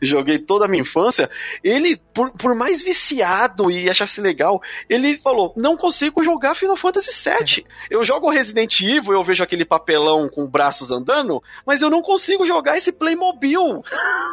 joguei 0.02 0.38
toda 0.38 0.64
a 0.64 0.68
minha 0.68 0.82
infância. 0.82 1.30
Ele, 1.62 1.96
por, 2.14 2.30
por 2.32 2.54
mais 2.54 2.82
viciado 2.82 3.70
e 3.70 3.88
achasse 3.88 4.20
legal, 4.20 4.60
ele 4.88 5.18
falou: 5.18 5.52
não 5.56 5.76
consigo 5.76 6.22
jogar 6.22 6.54
Final 6.54 6.76
Fantasy 6.76 7.10
VII. 7.10 7.66
Eu 7.90 8.04
jogo 8.04 8.30
Resident 8.30 8.80
Evil, 8.80 9.12
eu 9.12 9.24
vejo 9.24 9.42
aquele 9.42 9.64
papelão 9.64 10.28
com 10.28 10.46
braços 10.46 10.90
andando, 10.90 11.42
mas 11.66 11.82
eu 11.82 11.90
não 11.90 12.02
consigo 12.02 12.46
jogar 12.46 12.76
esse 12.76 12.92
Playmobil. 12.92 13.82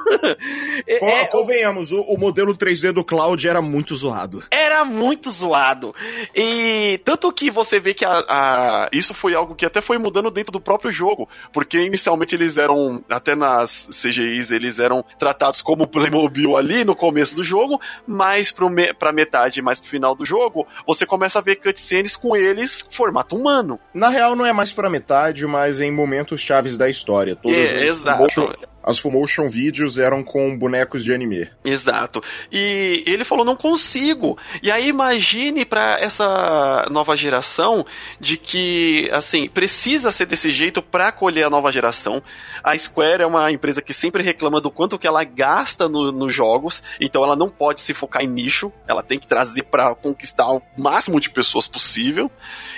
é, 0.87 1.21
é, 1.21 1.25
convenhamos, 1.55 1.91
o, 1.91 2.01
o, 2.01 2.17
modelo 2.17 2.55
3D 2.55 2.91
do 2.91 3.03
Cloud 3.03 3.47
era 3.47 3.61
muito 3.61 3.95
zoado. 3.95 4.43
Era 4.51 4.83
muito 4.83 5.31
zoado. 5.31 5.95
E 6.35 6.99
tanto 7.03 7.31
que 7.31 7.49
você 7.49 7.79
vê 7.79 7.93
que 7.93 8.03
a, 8.03 8.23
a, 8.27 8.89
isso 8.91 9.13
foi 9.13 9.33
algo 9.33 9.55
que 9.55 9.65
até 9.65 9.81
foi 9.81 9.97
mudando 9.97 10.29
dentro 10.29 10.51
do 10.51 10.59
próprio 10.59 10.91
jogo, 10.91 11.29
porque 11.53 11.77
inicialmente 11.77 12.35
eles 12.35 12.57
eram, 12.57 13.03
até 13.09 13.35
nas 13.35 13.87
CGIs, 13.87 14.51
eles 14.51 14.79
eram 14.79 15.03
tratados 15.17 15.61
como 15.61 15.87
Playmobil 15.87 16.57
ali 16.57 16.83
no 16.83 16.95
começo 16.95 17.35
do 17.35 17.43
jogo, 17.43 17.79
mas 18.05 18.51
pro 18.51 18.69
me, 18.69 18.93
pra 18.93 19.13
metade, 19.13 19.61
mais 19.61 19.79
pro 19.79 19.89
final 19.89 20.15
do 20.15 20.25
jogo, 20.25 20.67
você 20.85 21.05
começa 21.05 21.39
a 21.39 21.41
ver 21.41 21.55
cutscenes 21.55 22.15
com 22.15 22.35
eles 22.35 22.85
formato 22.91 23.35
humano. 23.35 23.79
Na 23.93 24.09
real, 24.09 24.35
não 24.35 24.45
é 24.45 24.51
mais 24.51 24.73
pra 24.73 24.89
metade, 24.89 25.45
mas 25.47 25.79
em 25.79 25.91
momentos 25.91 26.41
chaves 26.41 26.77
da 26.77 26.89
história. 26.89 27.35
Todos 27.35 27.57
é, 27.57 27.85
exato 27.85 28.55
as 28.85 28.99
full 28.99 29.11
motion 29.11 29.49
vídeos 29.49 29.97
eram 29.97 30.23
com 30.23 30.55
bonecos 30.57 31.03
de 31.03 31.11
anime. 31.11 31.49
Exato. 31.63 32.21
E 32.51 33.03
ele 33.07 33.25
falou: 33.25 33.43
não 33.43 33.55
consigo. 33.55 34.37
E 34.61 34.69
aí 34.69 34.87
imagine 34.87 35.65
para 35.65 35.99
essa 35.99 36.87
nova 36.91 37.17
geração 37.17 37.85
de 38.19 38.37
que, 38.37 39.09
assim, 39.11 39.49
precisa 39.49 40.11
ser 40.11 40.27
desse 40.27 40.51
jeito 40.51 40.81
para 40.81 41.07
acolher 41.07 41.45
a 41.45 41.49
nova 41.49 41.71
geração. 41.71 42.21
A 42.63 42.77
Square 42.77 43.23
é 43.23 43.25
uma 43.25 43.51
empresa 43.51 43.81
que 43.81 43.93
sempre 43.93 44.23
reclama 44.23 44.61
do 44.61 44.69
quanto 44.69 44.99
que 44.99 45.07
ela 45.07 45.23
gasta 45.23 45.89
no, 45.89 46.11
nos 46.11 46.33
jogos, 46.33 46.83
então 46.99 47.23
ela 47.23 47.35
não 47.35 47.49
pode 47.49 47.81
se 47.81 47.93
focar 47.93 48.23
em 48.23 48.27
nicho, 48.27 48.71
ela 48.87 49.01
tem 49.01 49.17
que 49.17 49.27
trazer 49.27 49.63
para 49.63 49.95
conquistar 49.95 50.51
o 50.51 50.61
máximo 50.77 51.19
de 51.19 51.29
pessoas 51.29 51.67
possível. 51.67 52.29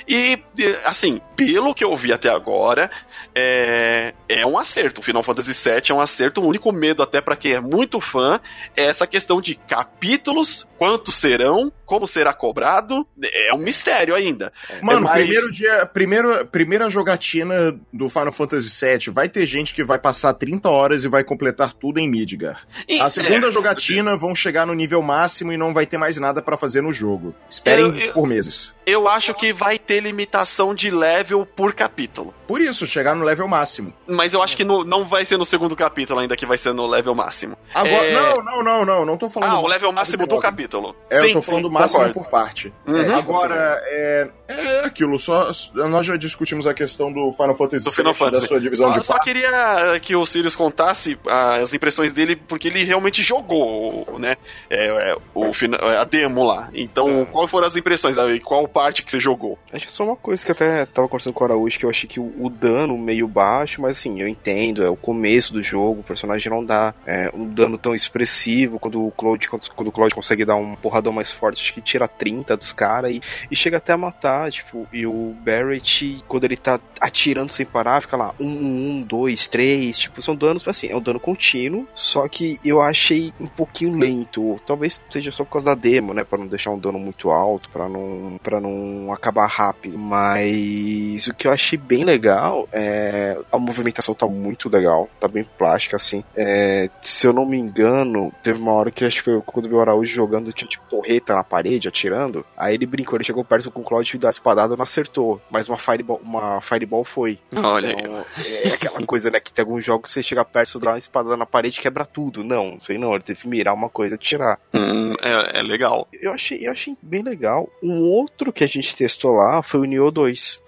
E, 0.08 0.40
assim, 0.86 1.20
pelo 1.36 1.74
que 1.74 1.84
eu 1.84 1.94
vi 1.96 2.14
até 2.14 2.30
agora, 2.30 2.90
é, 3.36 4.14
é 4.30 4.46
um 4.46 4.58
acerto. 4.58 5.02
O 5.02 5.04
Final 5.04 5.22
Fantasy 5.22 5.54
VII 5.54 5.82
é 5.90 5.94
um 5.94 5.97
acerto. 6.00 6.42
O 6.42 6.48
único 6.48 6.72
medo, 6.72 7.04
até 7.04 7.22
para 7.22 7.36
quem 7.36 7.54
é 7.54 7.60
muito 7.60 8.00
fã, 8.00 8.40
é 8.76 8.86
essa 8.86 9.08
questão 9.08 9.42
de 9.42 9.56
capítulos, 9.56 10.68
quantos 10.78 11.16
serão, 11.16 11.72
como 11.86 12.06
será 12.06 12.34
cobrado. 12.34 13.08
É 13.22 13.56
um 13.56 13.60
mistério 13.60 14.14
ainda. 14.14 14.52
Mano, 14.82 15.00
é 15.00 15.04
mais... 15.04 15.24
primeiro 15.24 15.52
dia, 15.52 15.86
primeiro, 15.86 16.46
primeira 16.48 16.90
jogatina 16.90 17.78
do 17.92 18.10
Final 18.10 18.32
Fantasy 18.32 18.86
VII, 18.86 19.14
vai 19.14 19.30
ter 19.30 19.46
gente 19.46 19.74
que 19.74 19.84
vai 19.84 19.98
passar 19.98 20.34
30 20.34 20.70
horas 20.70 21.04
e 21.04 21.08
vai 21.08 21.24
completar 21.24 21.74
tudo 21.74 22.00
em 22.00 22.10
Midgar. 22.10 22.66
E, 22.88 23.00
a 23.00 23.10
segunda 23.10 23.48
é, 23.48 23.52
jogatina 23.52 24.16
vão 24.16 24.36
chegar 24.36 24.66
no 24.66 24.74
nível 24.74 25.02
máximo 25.02 25.52
e 25.52 25.58
não 25.58 25.74
vai 25.74 25.86
ter 25.86 25.98
mais 25.98 26.18
nada 26.18 26.42
para 26.42 26.58
fazer 26.58 26.82
no 26.82 26.92
jogo. 26.92 27.34
Esperem 27.50 27.86
eu, 27.86 27.96
eu, 27.96 28.14
por 28.14 28.28
meses. 28.28 28.76
Eu 28.86 29.08
acho 29.08 29.34
que 29.34 29.54
vai 29.54 29.80
ter 29.80 30.02
limitação 30.02 30.76
de 30.76 30.90
level 30.90 31.46
por 31.46 31.74
capítulo. 31.74 32.34
Por 32.48 32.62
isso, 32.62 32.88
chegar 32.88 33.16
no 33.16 33.26
level 33.26 33.48
máximo. 33.48 33.94
Mas 34.08 34.34
eu 34.34 34.42
acho 34.42 34.56
que 34.56 34.64
no, 34.64 34.84
não 34.84 35.04
vai 35.06 35.26
ser 35.26 35.38
no 35.38 35.46
segundo 35.46 35.76
capítulo 35.76 36.20
ainda 36.20 36.36
que 36.36 36.46
vai 36.46 36.58
ser 36.58 36.74
no 36.74 36.88
level 36.88 37.14
máximo. 37.14 37.58
Agora, 37.74 38.08
é... 38.08 38.14
Não, 38.14 38.44
não, 38.44 38.64
não, 38.64 38.86
não, 38.86 39.06
não 39.06 39.18
tô 39.18 39.30
falando. 39.30 39.52
Ah, 39.52 39.60
o 39.60 39.68
level 39.68 39.92
máximo 39.92 40.26
do 40.26 40.40
capítulo. 40.40 40.96
É, 41.10 41.22
sim, 41.22 41.28
eu 41.28 41.34
tô 41.34 41.42
falando 41.42 41.68
sim, 41.68 41.74
máximo 41.74 42.00
concordo. 42.06 42.20
por 42.20 42.30
parte. 42.30 42.74
Uhum. 42.88 43.02
É, 43.02 43.14
agora, 43.14 43.82
é, 43.86 44.30
é 44.48 44.86
aquilo, 44.86 45.20
só 45.20 45.52
nós 45.74 46.06
já 46.06 46.16
discutimos 46.16 46.66
a 46.66 46.74
questão 46.74 47.12
do 47.12 47.32
Final 47.32 47.56
Fantasy 47.56 47.86
do 47.86 47.92
Final 47.92 48.14
Fantasy. 48.14 48.42
da 48.42 48.48
sua 48.48 48.60
divisão 48.60 48.92
só, 48.94 49.00
de 49.00 49.06
Só 49.06 49.20
queria 49.20 50.00
que 50.02 50.16
o 50.16 50.26
Sirius 50.26 50.56
contasse 50.56 51.18
as 51.26 51.74
impressões 51.74 52.12
dele, 52.12 52.36
porque 52.36 52.68
ele 52.68 52.84
realmente 52.84 53.22
jogou, 53.22 54.18
né? 54.20 54.38
É, 54.70 55.12
é, 55.12 55.18
o, 55.34 55.52
a 56.00 56.04
demo 56.04 56.44
lá. 56.44 56.70
Então, 56.74 57.22
é. 57.22 57.26
qual 57.26 57.48
foram 57.48 57.68
as 57.68 57.76
impressões? 57.76 58.16
Qual 58.44 58.68
parte 58.68 59.04
que 59.04 59.12
você 59.12 59.20
jogou? 59.20 59.58
Acho 59.72 59.86
que 59.86 59.92
é 59.92 59.94
só 59.94 60.04
uma 60.04 60.16
coisa 60.16 60.44
que 60.44 60.52
eu 60.52 60.56
até 60.56 60.86
tava 60.86 61.08
conversando 61.08 61.34
com 61.34 61.44
o 61.44 61.48
Araújo, 61.48 61.78
que 61.78 61.86
eu 61.86 61.90
achei 61.90 62.08
que 62.08 62.20
o, 62.20 62.34
o 62.40 62.50
dano 62.50 62.98
meio 62.98 63.28
baixo, 63.28 63.82
mas 63.82 63.98
assim, 63.98 64.22
eu 64.22 64.28
entendo, 64.28 64.84
é 64.84 64.90
o 64.90 64.96
começo 64.96 65.54
do 65.54 65.62
jogo, 65.62 66.02
o 66.02 66.04
personagem 66.04 66.52
não 66.52 66.64
dá 66.64 66.94
é, 67.06 67.30
um 67.34 67.48
dano 67.48 67.78
tão 67.78 67.94
expressivo 67.94 68.80
quando 68.80 69.06
o 69.06 69.12
Cloud, 69.12 69.48
quando 69.50 69.88
o 69.88 69.92
Cloud 69.92 70.14
consegue 70.14 70.46
dar 70.46 70.56
um 70.56 70.76
porradão 70.76 71.12
mais 71.12 71.32
forte, 71.32 71.62
acho 71.62 71.74
que 71.74 71.82
tira 71.82 72.08
30 72.08 72.56
dos 72.56 72.72
caras 72.72 73.12
e, 73.12 73.22
e 73.52 73.56
chega 73.56 73.78
até 73.78 73.94
a 73.94 73.98
matar, 73.98 74.37
tipo, 74.50 74.88
e 74.92 75.06
o 75.06 75.36
Barrett, 75.44 76.24
quando 76.28 76.44
ele 76.44 76.58
tá 76.58 76.80
atirando 77.00 77.52
sem 77.54 77.66
parar, 77.66 78.02
fica 78.02 78.18
lá, 78.18 78.34
um, 78.40 78.48
um, 78.48 79.02
dois, 79.02 79.48
três, 79.48 79.98
tipo, 79.98 80.22
são 80.22 80.36
danos, 80.36 80.68
assim, 80.68 80.88
é 80.88 80.96
um 80.96 81.02
dano 81.02 81.20
contínuo, 81.20 81.88
só 81.94 82.28
que 82.28 82.60
eu 82.64 82.82
achei 82.82 83.34
um 83.40 83.48
pouquinho 83.48 83.98
lento, 83.98 84.60
talvez 84.66 85.02
seja 85.10 85.32
só 85.32 85.44
por 85.44 85.54
causa 85.54 85.68
da 85.68 85.76
demo, 85.76 86.14
né, 86.14 86.24
para 86.24 86.40
não 86.40 86.48
deixar 86.48 86.72
um 86.72 86.80
dano 86.80 87.00
muito 87.00 87.30
alto, 87.30 87.70
para 87.70 87.88
não, 87.88 88.40
para 88.42 88.60
não 88.60 89.12
acabar 89.12 89.48
rápido, 89.48 89.98
mas 89.98 91.28
o 91.28 91.34
que 91.34 91.48
eu 91.48 91.52
achei 91.52 91.78
bem 91.78 92.04
legal 92.04 92.68
é 92.72 93.38
a 93.52 93.58
movimentação 93.58 94.14
tá 94.14 94.28
muito 94.28 94.70
legal, 94.70 95.10
tá 95.20 95.28
bem 95.28 95.46
plástica, 95.58 95.96
assim, 95.96 96.24
é, 96.36 96.90
se 97.02 97.28
eu 97.28 97.34
não 97.34 97.46
me 97.46 97.58
engano, 97.58 98.32
teve 98.44 98.60
uma 98.60 98.74
hora 98.74 98.92
que 98.92 99.06
acho 99.06 99.18
que 99.18 99.24
foi 99.24 99.42
quando 99.42 99.70
vi 99.70 99.76
o 99.76 99.82
Araújo 99.82 100.14
jogando, 100.14 100.54
tinha 100.54 100.68
tipo 100.68 100.86
torreta 100.90 101.34
na 101.34 101.44
parede, 101.44 101.88
atirando, 101.88 102.46
aí 102.58 102.76
ele 102.76 102.86
brincou, 102.86 103.18
ele 103.18 103.24
chegou 103.24 103.44
perto 103.44 103.72
com 103.72 103.82
o 103.82 103.84
Claudio 103.84 104.12
e 104.28 104.30
deu 104.30 104.30
a 104.30 104.32
espadada, 104.32 104.76
não 104.76 104.84
acertou, 104.84 105.42
mas 105.50 105.68
uma 105.68 105.78
fireball, 105.78 106.22
uma 106.24 106.62
fireball 106.62 107.04
foi. 107.04 107.40
Olha 107.56 107.92
então, 107.92 108.26
É 108.46 108.70
aquela 108.70 109.06
coisa, 109.06 109.30
né, 109.30 109.40
que 109.40 109.52
tem 109.52 109.64
alguns 109.64 109.84
jogos 109.84 110.10
que 110.10 110.14
você 110.14 110.24
chega 110.24 110.44
perto, 110.44 110.80
dá 110.80 110.92
uma 110.92 110.98
espadada 110.98 111.38
na 111.38 111.46
parede 111.46 111.82
quebra 111.82 112.06
tudo. 112.06 112.44
Não, 112.44 112.80
sei 112.80 112.98
não, 112.98 113.14
ele 113.14 113.24
teve 113.24 113.42
que 113.42 113.48
mirar 113.48 113.74
uma 113.74 113.90
coisa 113.90 114.16
e 114.16 114.18
tirar. 114.18 114.60
Hum, 114.74 115.14
é, 115.22 115.60
é, 115.60 115.64
legal. 115.64 116.08
Eu 116.14 116.34
achei, 116.34 116.66
eu 116.66 116.72
achei 116.72 116.96
bem 117.02 117.22
legal. 117.22 117.70
Um 117.82 118.02
outro 118.02 118.52
que 118.52 118.64
a 118.64 118.68
gente 118.68 118.96
testou 118.96 119.34
lá 119.34 119.62
foi 119.62 119.82
o 119.82 119.86
Nioh 119.86 120.12
2 120.12 120.60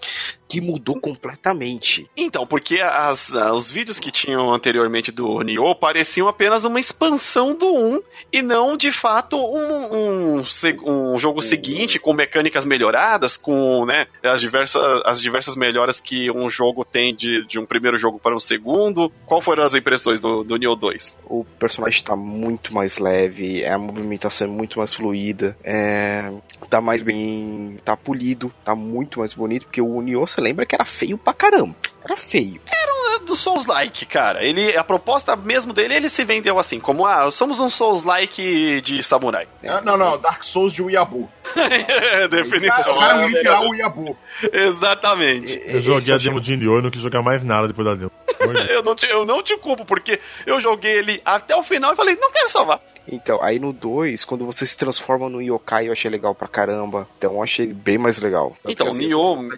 que 0.50 0.60
mudou 0.60 1.00
completamente. 1.00 2.10
Então, 2.18 2.46
porque 2.48 2.80
as, 2.82 3.30
os 3.30 3.72
vídeos 3.72 4.00
que 4.00 4.12
tinham 4.12 4.52
anteriormente 4.52 5.12
do 5.12 5.40
Nioh 5.42 5.76
pareciam 5.76 6.28
apenas 6.28 6.64
uma 6.64 6.80
expansão 6.80 7.56
do 7.56 7.72
1 7.72 8.02
e 8.34 8.42
não, 8.42 8.76
de 8.76 8.92
fato, 8.92 9.38
um, 9.38 10.40
um, 10.40 11.14
um 11.14 11.18
jogo 11.20 11.40
seguinte 11.40 12.00
com 12.00 12.14
mecânicas 12.14 12.66
melhoradas, 12.66 13.38
com 13.38 13.86
né, 13.86 14.08
as, 14.24 14.42
diversas, 14.42 14.82
as 15.06 15.22
diversas 15.22 15.56
melhoras 15.56 16.00
que 16.00 16.32
um 16.32 16.50
jogo 16.50 16.84
tem 16.84 17.14
de, 17.14 17.46
de 17.46 17.60
um 17.60 17.66
primeiro 17.66 18.00
jogo 18.00 18.20
para 18.20 18.36
um 18.36 18.40
segundo. 18.40 19.12
Qual 19.28 19.42
foram 19.42 19.64
as 19.64 19.76
impressões 19.76 20.20
do, 20.20 20.44
do 20.44 20.58
Nioh 20.58 20.76
2? 20.76 21.20
O 21.26 21.46
personagem 21.60 22.00
está 22.00 22.16
muito 22.16 22.74
mais 22.74 22.98
leve, 22.98 23.64
a 23.64 23.78
movimentação 23.78 24.48
é 24.48 24.50
muito 24.50 24.80
mais 24.80 24.96
fluida, 24.96 25.56
é, 25.64 26.32
tá 26.70 26.82
mais 26.82 27.04
bem, 27.04 27.78
tá 27.86 27.96
polido, 27.96 28.52
tá 28.66 28.74
muito 28.74 29.20
mais 29.20 29.34
bonito, 29.36 29.64
porque 29.66 29.82
o 29.82 30.02
Nioh 30.02 30.26
você 30.40 30.42
lembra 30.42 30.66
que 30.66 30.74
era 30.74 30.86
feio 30.86 31.18
pra 31.18 31.34
caramba. 31.34 31.76
Era 32.04 32.16
feio. 32.16 32.62
Era 32.66 32.94
um 32.94 33.26
do 33.26 33.36
Souls-like, 33.36 34.06
cara. 34.06 34.44
Ele, 34.44 34.76
a 34.76 34.84
proposta 34.84 35.36
mesmo 35.36 35.74
dele, 35.74 35.94
ele 35.94 36.10
se 36.10 36.24
vendeu 36.24 36.58
assim, 36.58 36.80
como, 36.80 37.06
ah, 37.06 37.30
somos 37.30 37.60
um 37.60 37.70
Souls-like 37.70 38.82
de 38.82 39.04
samurai. 39.04 39.48
É, 39.62 39.82
não, 39.82 39.98
não, 39.98 40.18
Dark 40.20 40.44
Souls 40.44 40.74
de 40.74 40.82
Uyabu. 40.82 41.30
Definição. 42.32 42.98
O 42.98 43.00
cara 43.00 43.28
literal 43.28 43.70
Uyabu. 43.70 44.18
Exatamente. 44.52 45.62
Eu 45.66 45.82
joguei 45.82 46.16
a 46.16 46.18
demo 46.18 46.40
de 46.40 46.56
Nioh 46.56 46.80
e 46.80 46.82
não 46.82 46.90
quis 46.90 47.02
jogar 47.02 47.22
mais 47.22 47.44
nada 47.44 47.68
depois 47.68 47.86
da 47.86 47.96
demo. 47.96 48.12
eu, 48.70 48.82
não 48.82 48.96
te, 48.96 49.06
eu 49.08 49.26
não 49.26 49.44
te 49.44 49.58
culpo, 49.58 49.84
porque 49.84 50.20
eu 50.46 50.62
joguei 50.62 51.00
ele 51.00 51.22
até 51.26 51.56
o 51.56 51.64
final 51.64 51.94
e 51.94 51.96
falei, 51.96 52.16
não 52.16 52.32
quero 52.32 52.50
salvar. 52.50 52.82
Então, 53.12 53.42
aí 53.42 53.60
no 53.60 53.74
2, 53.74 54.24
quando 54.26 54.46
você 54.46 54.66
se 54.66 54.78
transforma 54.78 55.30
no 55.30 55.42
yokai, 55.42 55.88
eu 55.88 55.92
achei 55.92 56.10
legal 56.10 56.34
pra 56.36 56.48
caramba. 56.48 57.08
Então 57.18 57.34
eu 57.34 57.44
achei 57.44 57.68
bem 57.68 57.98
mais 57.98 58.20
legal. 58.20 58.56
Então, 58.66 58.88
o 58.88 58.94
Nioh... 58.94 59.50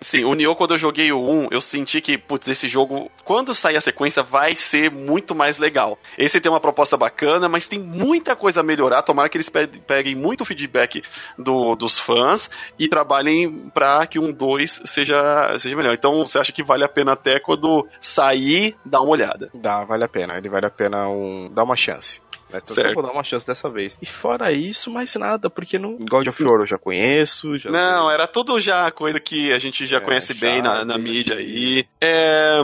Sim, 0.00 0.24
o 0.24 0.34
Nioh, 0.34 0.56
quando 0.56 0.74
eu 0.74 0.78
joguei 0.78 1.12
o 1.12 1.18
1, 1.18 1.48
eu 1.50 1.60
senti 1.60 2.00
que, 2.00 2.16
putz, 2.18 2.48
esse 2.48 2.68
jogo, 2.68 3.10
quando 3.24 3.54
sair 3.54 3.76
a 3.76 3.80
sequência, 3.80 4.22
vai 4.22 4.54
ser 4.54 4.90
muito 4.90 5.34
mais 5.34 5.58
legal. 5.58 5.98
Esse 6.16 6.40
tem 6.40 6.50
uma 6.50 6.60
proposta 6.60 6.96
bacana, 6.96 7.48
mas 7.48 7.68
tem 7.68 7.78
muita 7.78 8.34
coisa 8.34 8.60
a 8.60 8.62
melhorar. 8.62 9.02
Tomara 9.02 9.28
que 9.28 9.36
eles 9.36 9.50
peguem 9.86 10.14
muito 10.14 10.44
feedback 10.44 11.02
do, 11.38 11.74
dos 11.74 11.98
fãs 11.98 12.50
e 12.78 12.88
trabalhem 12.88 13.70
pra 13.74 14.06
que 14.06 14.18
um 14.18 14.32
2 14.32 14.82
seja, 14.84 15.56
seja 15.58 15.76
melhor. 15.76 15.94
Então, 15.94 16.24
você 16.24 16.38
acha 16.38 16.52
que 16.52 16.62
vale 16.62 16.84
a 16.84 16.88
pena 16.88 17.12
até 17.12 17.38
quando 17.40 17.86
sair, 18.00 18.76
dar 18.84 19.00
uma 19.00 19.10
olhada? 19.10 19.50
Dá, 19.54 19.84
vale 19.84 20.04
a 20.04 20.08
pena. 20.08 20.36
Ele 20.36 20.48
vale 20.48 20.66
a 20.66 20.70
pena 20.70 21.08
um, 21.08 21.50
dar 21.52 21.64
uma 21.64 21.76
chance. 21.76 22.20
Né? 22.50 22.60
Então 22.62 22.74
certo. 22.74 22.88
eu 22.88 22.94
vou 22.94 23.02
dar 23.02 23.12
uma 23.12 23.24
chance 23.24 23.46
dessa 23.46 23.68
vez. 23.68 23.98
E 24.00 24.06
fora 24.06 24.52
isso, 24.52 24.90
mais 24.90 25.14
nada, 25.16 25.50
porque 25.50 25.78
no 25.78 25.98
God 25.98 26.26
of 26.28 26.44
War 26.44 26.60
eu 26.60 26.66
já 26.66 26.78
conheço. 26.78 27.56
Já 27.56 27.70
não, 27.70 28.06
sei. 28.06 28.14
era 28.14 28.26
tudo 28.26 28.58
já 28.60 28.90
coisa 28.90 29.18
que 29.18 29.52
a 29.52 29.58
gente 29.58 29.86
já 29.86 29.98
é, 29.98 30.00
conhece 30.00 30.34
bem 30.34 30.62
na, 30.62 30.84
na 30.84 30.98
mídia 30.98 31.36
aí. 31.36 31.86
É, 32.00 32.62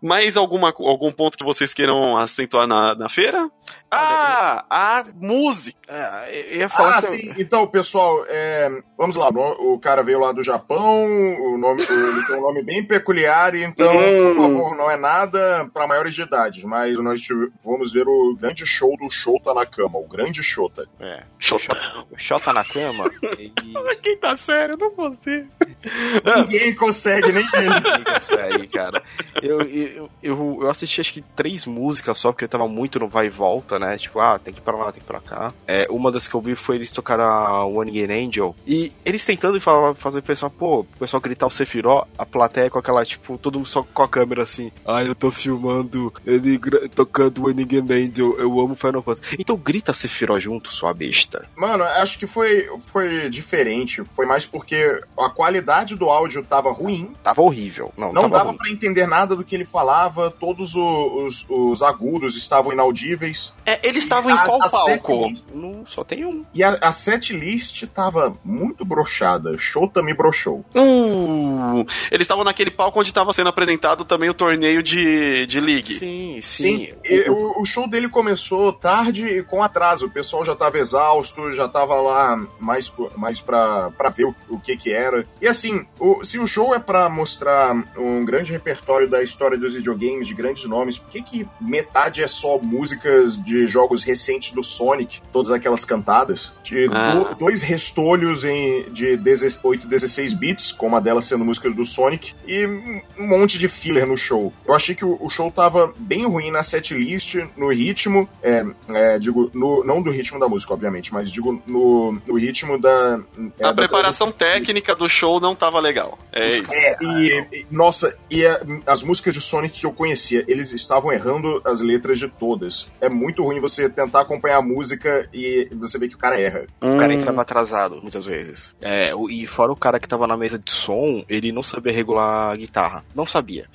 mais 0.00 0.36
alguma, 0.36 0.68
algum 0.68 1.10
ponto 1.12 1.36
que 1.36 1.44
vocês 1.44 1.74
queiram 1.74 2.16
acentuar 2.16 2.66
na, 2.66 2.94
na 2.94 3.08
feira? 3.08 3.50
Ah, 3.94 4.64
a 4.68 5.04
música. 5.14 5.78
É, 5.86 6.56
ia 6.58 6.68
falar 6.68 6.98
ah, 6.98 7.00
que... 7.00 7.06
sim. 7.06 7.34
Então, 7.38 7.66
pessoal, 7.66 8.24
é, 8.28 8.70
vamos 8.96 9.16
lá. 9.16 9.28
O 9.28 9.78
cara 9.78 10.02
veio 10.02 10.20
lá 10.20 10.32
do 10.32 10.42
Japão, 10.42 11.04
o 11.04 11.58
nome, 11.58 11.82
ele 11.82 12.26
tem 12.26 12.36
um 12.36 12.40
nome 12.40 12.62
bem 12.62 12.84
peculiar, 12.84 13.54
então, 13.54 13.92
hum. 13.94 14.34
por 14.34 14.42
favor, 14.42 14.76
não 14.76 14.90
é 14.90 14.96
nada 14.96 15.68
para 15.72 15.86
maiores 15.86 16.14
de 16.14 16.22
idade, 16.22 16.66
mas 16.66 16.98
nós 16.98 17.20
vamos 17.62 17.92
ver 17.92 18.06
o 18.08 18.34
grande 18.34 18.66
show 18.66 18.96
do 18.96 19.10
Shota 19.10 19.52
na 19.52 19.66
cama, 19.66 19.98
o 19.98 20.08
grande 20.08 20.42
Shota. 20.42 20.88
É. 20.98 21.22
Shota. 21.38 21.76
Shota 22.16 22.52
na 22.52 22.64
cama. 22.64 23.10
E... 23.44 23.52
Quem 23.96 24.16
tá 24.16 24.36
sério, 24.36 24.76
não 24.76 24.90
consigo. 24.90 25.48
Ninguém 26.36 26.74
consegue, 26.74 27.32
nem 27.32 27.44
ele. 27.54 27.68
Ninguém 27.80 28.04
consegue, 28.04 28.68
cara. 28.68 29.02
Eu, 29.42 29.60
eu, 29.62 30.10
eu, 30.22 30.58
eu 30.62 30.70
assisti 30.70 31.00
acho 31.00 31.12
que 31.12 31.20
três 31.20 31.66
músicas 31.66 32.18
só, 32.18 32.32
porque 32.32 32.44
eu 32.44 32.48
tava 32.48 32.68
muito 32.68 32.98
no 32.98 33.08
vai 33.08 33.26
e 33.26 33.30
volta, 33.30 33.78
né? 33.78 33.83
Tipo, 33.98 34.20
ah, 34.20 34.38
tem 34.38 34.52
que 34.52 34.60
ir 34.60 34.62
pra 34.62 34.76
lá, 34.76 34.84
tem 34.86 34.94
que 34.94 35.00
ir 35.00 35.06
pra 35.06 35.20
cá. 35.20 35.52
É, 35.66 35.86
uma 35.90 36.10
das 36.10 36.28
que 36.28 36.34
eu 36.34 36.40
vi 36.40 36.54
foi 36.54 36.76
eles 36.76 36.92
tocar 36.92 37.20
a 37.20 37.64
One 37.64 37.90
Again 37.90 38.26
Angel. 38.26 38.54
E 38.66 38.92
eles 39.04 39.24
tentando 39.24 39.60
falar, 39.60 39.94
fazer 39.94 40.20
o 40.20 40.22
pessoal, 40.22 40.50
pô, 40.50 40.80
o 40.80 40.84
pessoal 40.98 41.20
gritar 41.20 41.46
o 41.46 41.50
Sephiroth, 41.50 42.06
a 42.18 42.26
plateia 42.26 42.70
com 42.70 42.78
aquela, 42.78 43.04
tipo, 43.04 43.38
todo 43.38 43.58
mundo 43.58 43.68
só 43.68 43.82
com 43.82 44.02
a 44.02 44.08
câmera 44.08 44.42
assim. 44.42 44.70
Ah, 44.86 45.02
eu 45.02 45.14
tô 45.14 45.30
filmando 45.30 46.12
ele 46.26 46.58
tocando 46.94 47.46
One 47.46 47.62
Again 47.62 47.86
Angel, 47.90 48.38
eu 48.38 48.60
amo 48.60 48.74
Final 48.74 49.02
Fantasy. 49.02 49.36
Então 49.38 49.56
grita 49.56 49.92
Sephiroth 49.92 50.40
junto, 50.40 50.72
sua 50.72 50.92
besta. 50.92 51.46
Mano, 51.56 51.84
acho 51.84 52.18
que 52.18 52.26
foi, 52.26 52.68
foi 52.86 53.28
diferente. 53.30 54.02
Foi 54.14 54.26
mais 54.26 54.46
porque 54.46 55.00
a 55.18 55.30
qualidade 55.30 55.94
do 55.96 56.10
áudio 56.10 56.44
tava 56.44 56.72
ruim. 56.72 57.14
Tava 57.22 57.42
horrível. 57.42 57.92
Não, 57.96 58.12
não 58.12 58.28
dava 58.28 58.50
ruim. 58.50 58.56
pra 58.56 58.70
entender 58.70 59.06
nada 59.06 59.34
do 59.34 59.44
que 59.44 59.54
ele 59.54 59.64
falava, 59.64 60.30
todos 60.30 60.74
os, 60.74 61.44
os, 61.44 61.46
os 61.48 61.82
agudos 61.82 62.36
estavam 62.36 62.72
inaudíveis. 62.72 63.52
É, 63.66 63.80
eles 63.82 64.02
estavam 64.02 64.30
em 64.30 64.36
qual 64.36 64.58
palco? 64.70 65.32
No, 65.52 65.86
só 65.86 66.04
tem 66.04 66.24
um. 66.24 66.44
E 66.52 66.62
a, 66.62 66.78
a 66.80 66.92
set 66.92 67.32
list 67.32 67.84
tava 67.86 68.36
muito 68.44 68.84
brochada. 68.84 69.56
Shota 69.56 70.02
me 70.02 70.14
brochou. 70.14 70.64
Hum, 70.74 71.84
eles 72.10 72.22
estavam 72.22 72.44
naquele 72.44 72.70
palco 72.70 73.00
onde 73.00 73.08
estava 73.08 73.32
sendo 73.32 73.48
apresentado 73.48 74.04
também 74.04 74.28
o 74.28 74.34
torneio 74.34 74.82
de, 74.82 75.46
de 75.46 75.60
League. 75.60 75.94
Sim, 75.94 76.38
sim. 76.40 76.88
sim. 77.02 77.30
O, 77.30 77.62
o, 77.62 77.66
show 77.66 77.88
dele 77.88 78.08
começou 78.08 78.72
tarde 78.72 79.26
e 79.26 79.42
com 79.42 79.62
atraso. 79.62 80.06
O 80.06 80.10
pessoal 80.10 80.44
já 80.44 80.54
tava 80.54 80.78
exausto, 80.78 81.54
já 81.54 81.68
tava 81.68 81.94
lá 82.00 82.36
mais, 82.58 82.92
mais 83.16 83.40
pra, 83.40 83.90
pra 83.90 84.10
ver 84.10 84.26
o, 84.26 84.34
o 84.48 84.60
que 84.60 84.76
que 84.76 84.92
era. 84.92 85.26
E 85.40 85.46
assim, 85.46 85.86
o, 85.98 86.24
se 86.24 86.38
o 86.38 86.46
show 86.46 86.74
é 86.74 86.78
para 86.78 87.08
mostrar 87.08 87.74
um 87.96 88.24
grande 88.24 88.52
repertório 88.52 89.08
da 89.08 89.22
história 89.22 89.56
dos 89.56 89.74
videogames, 89.74 90.28
de 90.28 90.34
grandes 90.34 90.64
nomes, 90.64 90.98
por 90.98 91.10
que 91.10 91.22
que 91.22 91.48
metade 91.60 92.22
é 92.22 92.28
só 92.28 92.58
músicas 92.58 93.42
de 93.42 93.53
jogos 93.66 94.04
recentes 94.04 94.52
do 94.52 94.62
Sonic, 94.62 95.20
todas 95.32 95.50
aquelas 95.50 95.84
cantadas? 95.84 96.52
De 96.62 96.88
ah. 96.92 97.12
do, 97.12 97.34
dois 97.36 97.62
restolhos 97.62 98.44
em, 98.44 98.84
de 98.90 99.16
18, 99.16 99.86
16 99.86 100.32
bits, 100.34 100.72
com 100.72 100.86
uma 100.86 101.00
delas 101.00 101.24
sendo 101.24 101.44
músicas 101.44 101.74
do 101.74 101.84
Sonic, 101.84 102.34
e 102.46 102.66
um 102.66 103.26
monte 103.26 103.58
de 103.58 103.68
filler 103.68 104.06
no 104.06 104.16
show. 104.16 104.52
Eu 104.66 104.74
achei 104.74 104.94
que 104.94 105.04
o, 105.04 105.16
o 105.20 105.30
show 105.30 105.50
tava 105.50 105.92
bem 105.96 106.26
ruim 106.26 106.50
na 106.50 106.62
setlist, 106.62 107.36
no 107.56 107.72
ritmo, 107.72 108.28
é, 108.42 108.64
é, 108.88 109.18
digo, 109.18 109.50
no, 109.54 109.84
não 109.84 110.02
do 110.02 110.10
ritmo 110.10 110.38
da 110.38 110.48
música, 110.48 110.72
obviamente, 110.72 111.12
mas 111.12 111.30
digo 111.30 111.62
no, 111.66 112.20
no 112.26 112.38
ritmo 112.38 112.78
da. 112.78 113.20
É, 113.58 113.64
a 113.64 113.68
da 113.68 113.74
preparação 113.74 114.30
técnica 114.32 114.94
do 114.94 115.08
show 115.08 115.40
não 115.40 115.54
tava 115.54 115.80
legal. 115.80 116.18
É 116.32 116.48
isso. 116.48 116.72
É, 116.72 116.96
e, 117.02 117.46
e, 117.52 117.66
nossa, 117.70 118.16
e 118.30 118.46
a, 118.46 118.60
as 118.86 119.02
músicas 119.02 119.34
de 119.34 119.40
Sonic 119.40 119.80
que 119.80 119.86
eu 119.86 119.92
conhecia, 119.92 120.44
eles 120.48 120.72
estavam 120.72 121.12
errando 121.12 121.60
as 121.64 121.80
letras 121.80 122.18
de 122.18 122.28
todas. 122.28 122.88
É 123.00 123.08
muito 123.08 123.43
ruim 123.44 123.60
você 123.60 123.88
tentar 123.88 124.22
acompanhar 124.22 124.58
a 124.58 124.62
música 124.62 125.28
e 125.32 125.68
você 125.72 125.98
vê 125.98 126.08
que 126.08 126.14
o 126.14 126.18
cara 126.18 126.40
erra. 126.40 126.66
Hum. 126.82 126.96
O 126.96 126.98
cara 126.98 127.14
entrava 127.14 127.42
atrasado, 127.42 128.00
muitas 128.02 128.26
vezes. 128.26 128.74
É, 128.80 129.12
e 129.30 129.46
fora 129.46 129.72
o 129.72 129.76
cara 129.76 130.00
que 130.00 130.08
tava 130.08 130.26
na 130.26 130.36
mesa 130.36 130.58
de 130.58 130.70
som, 130.70 131.24
ele 131.28 131.52
não 131.52 131.62
sabia 131.62 131.92
regular 131.92 132.52
a 132.52 132.56
guitarra. 132.56 133.04
Não 133.14 133.26
sabia. 133.26 133.66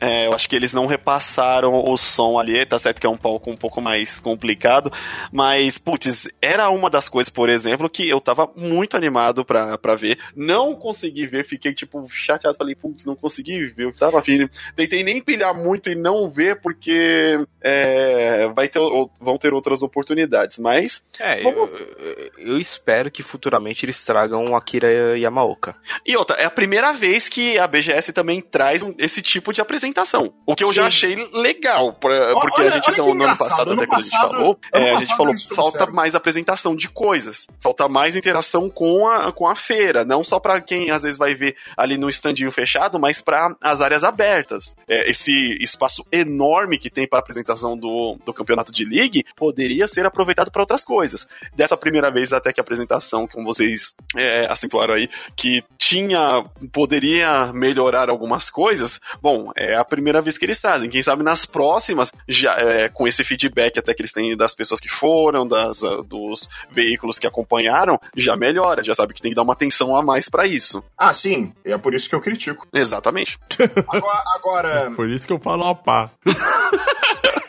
É, 0.00 0.26
eu 0.26 0.34
acho 0.34 0.48
que 0.48 0.56
eles 0.56 0.72
não 0.72 0.86
repassaram 0.86 1.84
o 1.86 1.96
som 1.96 2.38
ali, 2.38 2.64
tá 2.66 2.78
certo 2.78 3.00
que 3.00 3.06
é 3.06 3.10
um 3.10 3.16
palco 3.16 3.50
um 3.50 3.56
pouco 3.56 3.80
mais 3.80 4.20
complicado, 4.20 4.92
mas, 5.32 5.78
putz, 5.78 6.28
era 6.40 6.68
uma 6.70 6.90
das 6.90 7.08
coisas, 7.08 7.30
por 7.30 7.48
exemplo, 7.48 7.88
que 7.88 8.08
eu 8.08 8.20
tava 8.20 8.50
muito 8.56 8.96
animado 8.96 9.44
pra, 9.44 9.76
pra 9.78 9.94
ver. 9.94 10.18
Não 10.34 10.74
consegui 10.74 11.26
ver, 11.26 11.44
fiquei, 11.44 11.74
tipo, 11.74 12.06
chateado, 12.10 12.56
falei, 12.56 12.74
putz, 12.74 13.04
não 13.04 13.16
consegui 13.16 13.66
ver, 13.66 13.84
eu 13.84 13.92
tava 13.92 14.18
afim. 14.18 14.48
Tentei 14.74 15.02
nem 15.02 15.22
pilhar 15.22 15.54
muito 15.54 15.90
e 15.90 15.94
não 15.94 16.28
ver, 16.28 16.60
porque 16.60 17.38
é, 17.62 18.48
vai 18.54 18.68
ter, 18.68 18.80
vão 19.20 19.38
ter 19.38 19.52
outras 19.52 19.82
oportunidades, 19.82 20.58
mas... 20.58 21.04
É, 21.18 21.42
vamos... 21.42 21.70
eu, 21.70 22.30
eu 22.38 22.58
espero 22.58 23.10
que 23.10 23.22
futuramente 23.22 23.84
eles 23.84 24.04
tragam 24.04 24.44
o 24.46 24.56
Akira 24.56 25.18
Yamaoka. 25.18 25.76
E 26.04 26.16
outra, 26.16 26.36
é 26.36 26.44
a 26.44 26.50
primeira 26.50 26.92
vez 26.92 27.28
que 27.28 27.58
a 27.58 27.66
BGS 27.66 28.12
também 28.12 28.40
traz 28.40 28.82
esse 28.98 29.22
tipo 29.22 29.52
de 29.52 29.60
apresentação. 29.60 30.32
O 30.46 30.54
que 30.54 30.64
eu 30.64 30.68
Sim. 30.68 30.74
já 30.74 30.86
achei 30.86 31.14
legal, 31.32 31.92
pra, 31.94 32.34
porque 32.40 32.62
olha, 32.62 32.70
a 32.70 32.74
gente, 32.74 32.98
no, 32.98 33.14
no 33.14 33.24
ano 33.24 33.36
passado, 33.36 33.72
até 33.72 33.86
quando 33.86 34.00
a 34.00 34.02
gente 34.02 34.20
falou, 34.20 34.58
é, 34.72 34.90
a 34.90 35.00
gente 35.00 35.16
falou, 35.16 35.34
falta 35.54 35.86
mais 35.86 36.14
apresentação 36.14 36.74
de 36.74 36.88
coisas, 36.88 37.46
falta 37.60 37.88
mais 37.88 38.16
interação 38.16 38.68
com 38.68 39.08
a, 39.08 39.32
com 39.32 39.46
a 39.46 39.54
feira, 39.54 40.04
não 40.04 40.22
só 40.22 40.38
para 40.38 40.60
quem 40.60 40.90
às 40.90 41.02
vezes 41.02 41.18
vai 41.18 41.34
ver 41.34 41.56
ali 41.76 41.96
no 41.96 42.08
estandinho 42.08 42.50
fechado, 42.50 42.98
mas 42.98 43.20
para 43.20 43.54
as 43.60 43.80
áreas 43.80 44.04
abertas. 44.04 44.74
É, 44.88 45.10
esse 45.10 45.56
espaço 45.60 46.04
enorme 46.10 46.78
que 46.78 46.90
tem 46.90 47.06
para 47.06 47.18
apresentação 47.18 47.76
do, 47.76 48.18
do 48.24 48.32
campeonato 48.32 48.72
de 48.72 48.84
league 49.06 49.24
poderia 49.36 49.86
ser 49.86 50.04
aproveitado 50.04 50.50
para 50.50 50.62
outras 50.62 50.84
coisas. 50.84 51.26
Dessa 51.54 51.76
primeira 51.76 52.10
vez 52.10 52.32
até 52.32 52.52
que 52.52 52.60
a 52.60 52.62
apresentação, 52.62 53.26
como 53.26 53.46
vocês 53.46 53.94
é, 54.16 54.50
acentuaram 54.50 54.94
aí, 54.94 55.08
que 55.34 55.62
tinha, 55.78 56.44
poderia 56.72 57.52
melhorar 57.52 58.10
algumas 58.10 58.50
coisas, 58.50 59.00
bom, 59.22 59.50
é 59.56 59.76
a 59.76 59.84
primeira 59.84 60.20
vez 60.20 60.36
que 60.36 60.44
eles 60.44 60.60
trazem. 60.60 60.90
Quem 60.90 61.02
sabe 61.02 61.22
nas 61.22 61.46
próximas, 61.46 62.12
já 62.28 62.54
é, 62.54 62.88
com 62.88 63.06
esse 63.06 63.24
feedback 63.24 63.78
até 63.78 63.94
que 63.94 64.02
eles 64.02 64.12
têm 64.12 64.36
das 64.36 64.54
pessoas 64.54 64.80
que 64.80 64.88
foram, 64.88 65.46
das, 65.46 65.82
uh, 65.82 66.02
dos 66.02 66.48
veículos 66.70 67.18
que 67.18 67.26
acompanharam, 67.26 67.98
já 68.16 68.36
melhora, 68.36 68.84
já 68.84 68.94
sabe 68.94 69.14
que 69.14 69.22
tem 69.22 69.30
que 69.30 69.36
dar 69.36 69.42
uma 69.42 69.52
atenção 69.52 69.96
a 69.96 70.02
mais 70.02 70.28
para 70.28 70.46
isso. 70.46 70.82
Ah, 70.96 71.12
sim, 71.12 71.52
é 71.64 71.76
por 71.78 71.94
isso 71.94 72.08
que 72.08 72.14
eu 72.14 72.20
critico. 72.20 72.66
Exatamente. 72.72 73.38
Agora. 73.88 74.22
agora... 74.34 74.90
Por 74.94 75.08
isso 75.08 75.26
que 75.26 75.32
eu 75.32 75.38
falo 75.38 75.64
a 75.64 75.74
pá. 75.74 76.10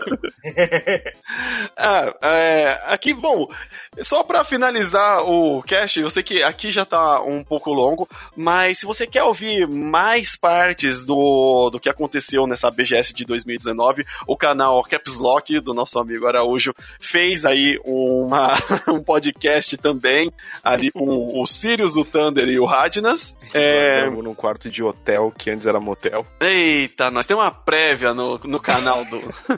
ah, 1.77 2.13
é, 2.21 2.79
aqui, 2.85 3.13
bom, 3.13 3.47
só 4.01 4.23
para 4.23 4.43
finalizar 4.43 5.23
o 5.23 5.61
cast, 5.63 5.99
eu 5.99 6.09
sei 6.09 6.23
que 6.23 6.43
aqui 6.43 6.71
já 6.71 6.85
tá 6.85 7.21
um 7.21 7.43
pouco 7.43 7.71
longo, 7.71 8.07
mas 8.35 8.79
se 8.79 8.85
você 8.85 9.07
quer 9.07 9.23
ouvir 9.23 9.67
mais 9.67 10.35
partes 10.35 11.05
do, 11.05 11.69
do 11.69 11.79
que 11.79 11.89
aconteceu 11.89 12.45
nessa 12.45 12.69
BGS 12.69 13.13
de 13.13 13.25
2019, 13.25 14.05
o 14.27 14.37
canal 14.37 14.81
Caps 14.83 15.17
Lock 15.19 15.59
do 15.59 15.73
nosso 15.73 15.99
amigo 15.99 16.27
Araújo 16.27 16.73
fez 16.99 17.45
aí 17.45 17.79
uma, 17.83 18.53
um 18.87 19.03
podcast 19.03 19.75
também, 19.77 20.31
ali 20.63 20.91
com 20.91 21.41
o 21.41 21.45
Sirius, 21.47 21.95
o 21.95 22.05
Thunder 22.05 22.47
e 22.47 22.59
o 22.59 22.65
Radnas. 22.65 23.35
É... 23.53 24.09
num 24.09 24.35
quarto 24.35 24.69
de 24.69 24.83
hotel 24.83 25.31
que 25.37 25.49
antes 25.49 25.65
era 25.65 25.79
motel. 25.79 26.25
Eita, 26.39 27.09
nós 27.09 27.25
temos 27.25 27.43
uma 27.43 27.51
prévia 27.51 28.13
no, 28.13 28.37
no 28.43 28.59
canal 28.59 29.05
do. 29.05 29.21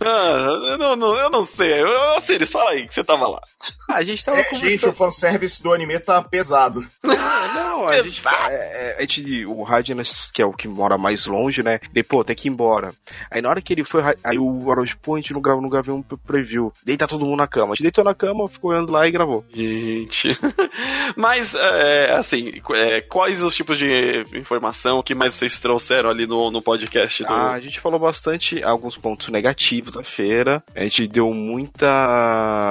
ah, 0.00 0.76
eu, 0.80 0.96
não, 0.96 1.16
eu 1.16 1.30
não 1.30 1.44
sei. 1.44 1.82
Eu, 1.82 2.20
Sirius, 2.20 2.50
fala 2.50 2.70
aí 2.70 2.86
que 2.86 2.94
você 2.94 3.04
tava 3.04 3.28
lá. 3.28 3.40
A 3.88 4.02
gente 4.02 4.24
tava 4.24 4.38
é, 4.38 4.44
conversando... 4.44 4.70
Gente, 4.70 4.86
o 4.86 4.92
fanservice 4.92 5.62
do 5.62 5.72
anime 5.72 5.98
tá 5.98 6.22
pesado. 6.22 6.86
não, 7.02 7.88
a 7.88 8.02
gente, 8.02 8.22
é, 8.26 8.50
é, 8.50 8.96
a 8.98 9.00
gente, 9.00 9.46
o 9.46 9.62
Radnas, 9.62 10.30
que 10.32 10.40
é 10.40 10.46
o 10.46 10.52
que 10.52 10.66
mora 10.66 10.96
mais 10.96 11.26
longe, 11.26 11.62
né? 11.62 11.78
Ele, 11.94 12.02
pô, 12.02 12.24
tem 12.24 12.34
que 12.34 12.48
ir 12.48 12.50
embora. 12.50 12.92
Aí 13.30 13.42
na 13.42 13.48
hora 13.48 13.60
que 13.60 13.72
ele 13.72 13.84
foi, 13.84 14.02
aí 14.24 14.38
o 14.38 14.72
a 14.72 15.16
gente 15.16 15.32
não 15.32 15.40
gravou, 15.40 15.62
não 15.62 15.68
gravei 15.68 15.94
um 15.94 16.02
preview. 16.02 16.72
Deita 16.84 17.06
todo 17.06 17.24
mundo 17.24 17.36
na 17.36 17.46
cama. 17.46 17.72
A 17.72 17.74
gente 17.74 17.82
deitou 17.82 18.04
na 18.04 18.14
cama, 18.14 18.48
ficou 18.48 18.70
olhando 18.70 18.92
lá 18.92 19.06
e 19.06 19.10
gravou. 19.10 19.44
Gente. 19.52 20.38
Mas, 21.16 21.54
é, 21.54 22.14
assim, 22.14 22.52
é, 22.74 23.00
quais 23.02 23.42
os 23.42 23.54
tipos 23.54 23.78
de 23.78 24.24
informação 24.34 25.02
que 25.02 25.14
mais 25.14 25.34
vocês 25.34 25.58
trouxeram 25.60 26.10
ali 26.10 26.26
no, 26.26 26.50
no 26.50 26.62
podcast? 26.62 27.22
Do... 27.24 27.32
Ah, 27.32 27.52
a 27.52 27.60
gente 27.60 27.80
falou 27.80 27.98
bastante 27.98 28.62
alguns 28.62 28.96
pontos 28.96 29.28
negativos 29.28 29.92
da 29.92 30.02
feira. 30.02 30.62
A 30.74 30.82
gente 30.84 31.06
deu 31.06 31.32
muita. 31.32 31.88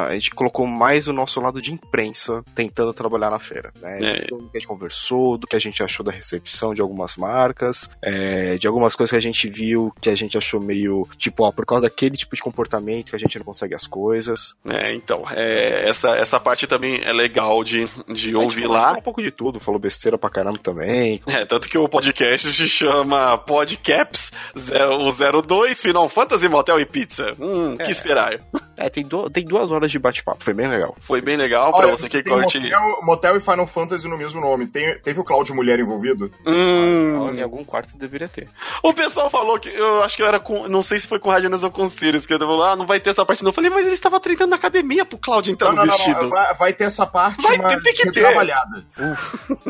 A 0.08 0.14
gente 0.14 0.32
colocou 0.32 0.66
mais 0.82 1.08
o 1.08 1.14
nosso 1.14 1.40
lado 1.40 1.62
de 1.62 1.72
imprensa 1.72 2.44
tentando 2.56 2.92
trabalhar 2.92 3.30
na 3.30 3.38
feira. 3.38 3.72
Né? 3.80 4.00
É. 4.02 4.26
Do 4.26 4.50
que 4.50 4.58
a 4.58 4.60
gente 4.60 4.68
conversou, 4.68 5.38
do 5.38 5.46
que 5.46 5.56
a 5.56 5.60
gente 5.60 5.84
achou 5.84 6.04
da 6.04 6.12
recepção 6.12 6.74
de 6.74 6.82
algumas 6.82 7.16
marcas, 7.16 7.88
é, 8.02 8.58
de 8.58 8.66
algumas 8.68 8.96
coisas 8.96 9.12
que 9.12 9.18
a 9.18 9.22
gente 9.22 9.48
viu 9.48 9.94
que 10.02 10.10
a 10.10 10.16
gente 10.16 10.40
achou 10.40 10.60
meio 10.60 11.08
tipo, 11.20 11.44
ó, 11.44 11.52
por 11.52 11.68
causa 11.68 11.84
daquele 11.84 12.18
tipo 12.18 12.36
de 12.36 12.42
comportamento 12.42 13.12
que 13.12 13.16
a 13.16 13.20
gente 13.20 13.38
não 13.38 13.46
consegue 13.46 13.76
as 13.76 13.86
coisas. 13.86 14.56
É, 14.68 14.96
então, 14.96 15.24
é, 15.30 15.88
essa, 15.88 16.16
essa 16.16 16.40
parte 16.40 16.66
também 16.66 17.00
é 17.04 17.14
legal 17.14 17.64
de, 17.64 17.88
de 18.12 18.36
ouvir 18.36 18.66
lá. 18.66 18.82
Falou 18.82 18.98
um 18.98 19.04
pouco 19.04 19.22
de 19.22 19.30
tudo, 19.30 19.60
falou 19.60 19.80
besteira 19.80 20.18
pra 20.18 20.32
caramba 20.32 20.58
também. 20.58 21.22
É, 21.28 21.46
tanto 21.46 21.70
que 21.70 21.78
o 21.78 21.88
podcast 21.88 22.52
se 22.54 22.68
chama 22.68 23.38
Podcaps 23.38 24.32
02 24.56 25.80
Final 25.80 26.10
Fantasy 26.10 26.50
Motel 26.50 26.80
e 26.80 26.86
Pizza. 26.88 27.36
Hum, 27.40 27.76
é. 27.78 27.84
que 27.84 27.92
esperar. 27.92 28.40
É, 28.76 28.90
tem, 28.90 29.06
do, 29.06 29.30
tem 29.30 29.46
duas 29.46 29.72
horas 29.72 29.92
de 29.92 30.00
bate-papo, 30.00 30.44
foi 30.44 30.56
bem 30.62 30.70
legal. 30.70 30.96
Foi 31.02 31.22
bem 31.22 31.36
legal 31.36 31.72
Olha, 31.74 31.88
pra 31.88 31.98
você 31.98 32.10
que 32.10 32.24
curte. 32.24 32.60
Motel, 32.60 33.00
Motel, 33.02 33.38
e 33.38 33.40
Final 33.40 33.68
Fantasy 33.68 34.08
no 34.08 34.18
mesmo 34.18 34.40
nome. 34.40 34.68
Tem, 34.68 34.98
teve 35.00 35.20
o 35.20 35.24
Cláudio 35.24 35.56
Mulher 35.56 35.80
envolvido? 35.80 36.32
Hum. 36.46 37.32
em 37.34 37.42
algum 37.42 37.64
quarto 37.64 37.98
deveria 37.98 38.28
ter. 38.28 38.48
O 38.84 38.94
pessoal 38.94 39.30
falou 39.30 39.60
que 39.60 39.70
eu 39.70 40.04
acho 40.04 40.16
que 40.16 40.22
eu 40.22 40.28
era 40.28 40.40
com. 40.40 40.68
Não 40.68 40.82
sei 40.82 41.00
se 41.00 41.08
foi 41.08 41.20
com 41.20 41.30
Radianas 41.30 41.64
ou 41.64 41.72
com 41.72 41.88
Sirius, 41.88 42.26
que 42.26 42.34
ele 42.34 42.40
falou, 42.40 42.64
ah, 42.64 42.76
não 42.76 42.86
vai 42.86 43.00
ter 43.00 43.10
essa 43.10 43.26
parte 43.26 43.44
não. 43.44 43.50
Eu 43.50 43.54
falei, 43.54 43.70
mas 43.70 43.86
ele 43.86 43.96
estava 43.96 44.20
treinando 44.20 44.52
na 44.52 44.56
academia 44.56 45.06
pro 45.06 45.18
Cláudio 45.18 45.52
entrar 45.52 45.74
não, 45.74 45.84
no 45.84 45.86
não, 45.86 45.98
vestido. 45.98 46.22
Não, 46.22 46.30
vai, 46.30 46.54
vai, 46.54 46.74
ter 46.74 46.84
essa 46.86 47.06
parte, 47.06 47.42
vai 47.42 47.82
ter, 47.82 47.94
que 47.94 48.12
ter. 48.12 48.20
trabalhada. 48.20 48.86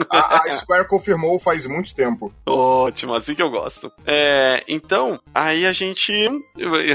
a, 0.09 0.43
a, 0.43 0.53
Square 0.53 0.87
confirmou 0.87 1.39
faz 1.39 1.65
muito 1.65 1.95
tempo. 1.95 2.33
Ótimo, 2.45 3.13
assim 3.13 3.33
que 3.33 3.41
eu 3.41 3.49
gosto. 3.49 3.91
É, 4.05 4.63
então, 4.67 5.19
aí 5.33 5.65
a 5.65 5.73
gente 5.73 6.11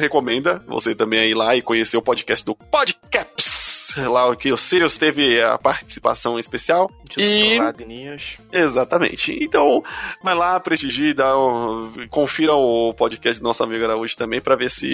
recomenda 0.00 0.62
você 0.66 0.94
também 0.94 1.30
ir 1.30 1.34
lá 1.34 1.56
e 1.56 1.62
conhecer 1.62 1.96
o 1.96 2.02
podcast 2.02 2.44
do 2.44 2.54
Podcaps 2.54 3.65
lá 3.96 4.34
que 4.36 4.52
o 4.52 4.56
Sirius 4.56 4.96
teve 4.96 5.42
a 5.42 5.58
participação 5.58 6.38
especial. 6.38 6.90
E... 7.16 7.56
Exatamente. 8.52 9.36
Então, 9.40 9.82
vai 10.22 10.34
lá, 10.34 10.58
prestigie, 10.60 11.14
dá 11.14 11.36
um... 11.38 11.92
confira 12.10 12.54
o 12.54 12.92
podcast 12.94 13.40
do 13.40 13.44
nosso 13.44 13.62
amigo 13.62 13.84
Araújo 13.84 14.16
também 14.16 14.40
para 14.40 14.56
ver 14.56 14.70
se, 14.70 14.88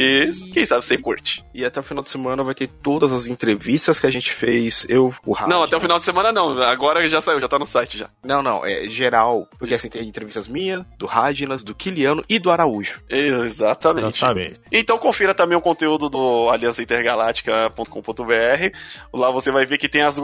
quem 0.53 0.65
sabe, 0.65 0.85
você 0.85 0.99
curte. 0.99 1.45
E 1.55 1.65
até 1.65 1.81
o 1.81 1.83
final 1.83 2.03
de 2.03 2.11
semana 2.11 2.43
vai 2.43 2.55
ter 2.55 2.67
todas 2.67 3.13
as 3.13 3.27
entrevistas 3.27 4.01
que 4.01 4.07
a 4.07 4.11
gente 4.11 4.33
fez, 4.33 4.87
eu, 4.89 5.15
o 5.25 5.33
Rádio. 5.33 5.55
Não, 5.55 5.63
até 5.63 5.77
o 5.77 5.81
final 5.81 5.99
de 5.99 6.05
semana 6.05 6.33
não, 6.33 6.61
agora 6.63 7.07
já 7.07 7.21
saiu, 7.21 7.41
já 7.41 7.49
tá 7.49 7.59
no 7.59 7.67
site 7.67 7.99
já. 7.99 8.09
Não, 8.25 8.43
não, 8.43 8.65
é 8.65 8.89
geral, 8.89 9.49
porque 9.59 9.75
assim 9.75 9.89
tem 9.89 10.07
entrevistas 10.07 10.49
minha, 10.49 10.87
do 10.99 11.07
Radnas, 11.07 11.65
do 11.65 11.75
Kiliano 11.75 12.25
e 12.29 12.39
do 12.39 12.51
Araújo. 12.51 13.01
Exatamente. 13.09 14.19
Exatamente. 14.19 14.61
Então 14.71 14.99
confira 14.99 15.35
também 15.35 15.57
o 15.57 15.61
conteúdo 15.61 16.09
do 16.09 16.49
aliançaintergaláctica.com.br 16.51 18.77
Lá 19.13 19.31
você 19.31 19.51
vai 19.51 19.67
ver 19.67 19.79
que 19.79 19.89
tem 19.89 20.03
as 20.03 20.19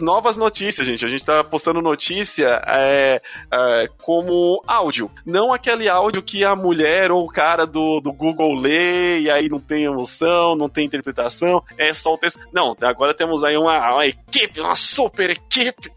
novas 0.00 0.36
notícias, 0.36 0.86
gente. 0.86 1.04
A 1.04 1.08
gente 1.08 1.24
tá 1.24 1.42
postando 1.42 1.82
notícia 1.82 2.62
é, 2.66 3.20
é, 3.52 3.88
como 4.02 4.62
áudio. 4.66 5.10
Não 5.26 5.52
aquele 5.52 5.88
áudio 5.88 6.22
que 6.22 6.44
a 6.44 6.54
mulher 6.54 7.10
ou 7.10 7.24
o 7.24 7.28
cara 7.28 7.66
do, 7.66 8.00
do 8.00 8.12
Google 8.12 8.54
lê 8.54 9.20
e 9.20 9.30
aí 9.30 9.48
não 9.48 9.58
tem 9.58 9.84
emoção, 9.84 10.54
não 10.54 10.68
tem 10.68 10.86
interpretação, 10.86 11.62
é 11.76 11.92
só 11.92 12.14
o 12.14 12.18
texto. 12.18 12.40
Não, 12.52 12.76
agora 12.82 13.14
temos 13.14 13.44
aí 13.44 13.56
uma, 13.56 13.92
uma 13.92 14.06
equipe, 14.06 14.60
uma 14.60 14.76
super 14.76 15.30
equipe. 15.30 15.90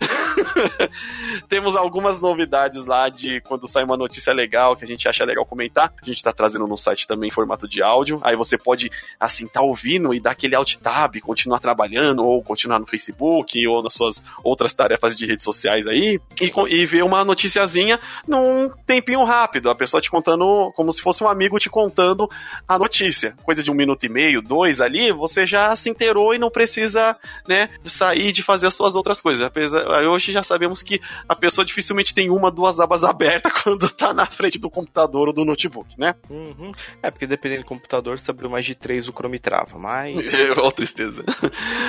temos 1.48 1.76
algumas 1.76 2.20
novidades 2.20 2.86
lá 2.86 3.10
de 3.10 3.42
quando 3.42 3.68
sai 3.68 3.84
uma 3.84 3.98
notícia 3.98 4.34
legal 4.34 4.76
que 4.76 4.84
a 4.84 4.88
gente 4.88 5.08
acha 5.08 5.24
legal 5.26 5.46
comentar. 5.46 5.94
A 6.02 6.06
gente 6.06 6.24
tá 6.24 6.34
trazendo 6.34 6.68
no 6.68 6.78
site 6.78 7.08
também 7.08 7.30
em 7.30 7.32
formato 7.32 7.68
de 7.68 7.82
áudio. 7.82 8.20
Aí 8.24 8.36
você 8.36 8.58
pode, 8.58 8.90
assim, 9.20 9.48
tá 9.48 9.62
ouvindo 9.62 10.14
e 10.14 10.20
dar 10.20 10.32
aquele 10.32 10.56
alt 10.56 10.76
tab, 10.78 11.20
continuar 11.22 11.60
trabalhando 11.60 12.01
ou 12.18 12.42
continuar 12.44 12.80
no 12.80 12.88
Facebook, 12.88 13.68
ou 13.68 13.84
nas 13.84 13.94
suas 13.94 14.24
outras 14.44 14.74
tarefas 14.74 15.16
de 15.16 15.26
redes 15.26 15.44
sociais 15.44 15.88
aí, 15.88 16.20
e, 16.40 16.52
e 16.70 16.86
ver 16.86 17.04
uma 17.04 17.24
noticiazinha 17.24 18.00
num 18.28 18.70
tempinho 18.86 19.24
rápido, 19.24 19.70
a 19.70 19.76
pessoa 19.76 20.02
te 20.02 20.10
contando, 20.10 20.72
como 20.76 20.92
se 20.92 21.02
fosse 21.02 21.24
um 21.24 21.28
amigo 21.28 21.60
te 21.60 21.70
contando 21.70 22.30
a 22.68 22.78
notícia. 22.78 23.36
Coisa 23.44 23.64
de 23.64 23.72
um 23.72 23.76
minuto 23.76 24.06
e 24.06 24.10
meio, 24.10 24.42
dois 24.42 24.82
ali, 24.82 25.12
você 25.12 25.46
já 25.46 25.76
se 25.76 25.90
inteirou 25.90 26.34
e 26.34 26.40
não 26.40 26.50
precisa, 26.50 27.16
né, 27.48 27.70
sair 27.86 28.32
de 28.32 28.44
fazer 28.44 28.68
as 28.68 28.74
suas 28.74 28.96
outras 28.96 29.22
coisas. 29.22 29.46
Apesar, 29.46 29.86
hoje 30.04 30.32
já 30.32 30.44
sabemos 30.44 30.82
que 30.82 31.02
a 31.28 31.36
pessoa 31.36 31.66
dificilmente 31.66 32.14
tem 32.14 32.30
uma, 32.30 32.52
duas 32.52 32.80
abas 32.80 33.04
abertas 33.06 33.52
quando 33.62 33.90
tá 33.90 34.14
na 34.14 34.26
frente 34.26 34.58
do 34.58 34.70
computador 34.70 35.28
ou 35.28 35.34
do 35.34 35.46
notebook, 35.46 36.00
né? 36.00 36.16
Uhum. 36.30 36.72
É, 37.02 37.12
porque 37.12 37.28
dependendo 37.28 37.62
do 37.62 37.68
computador, 37.68 38.20
se 38.20 38.30
abriu 38.30 38.50
mais 38.50 38.66
de 38.66 38.76
três, 38.76 39.08
o 39.08 39.14
Chrome 39.14 39.40
trava, 39.40 39.78
mas... 39.78 40.32
oh, 40.58 40.72
tristeza. 40.72 41.24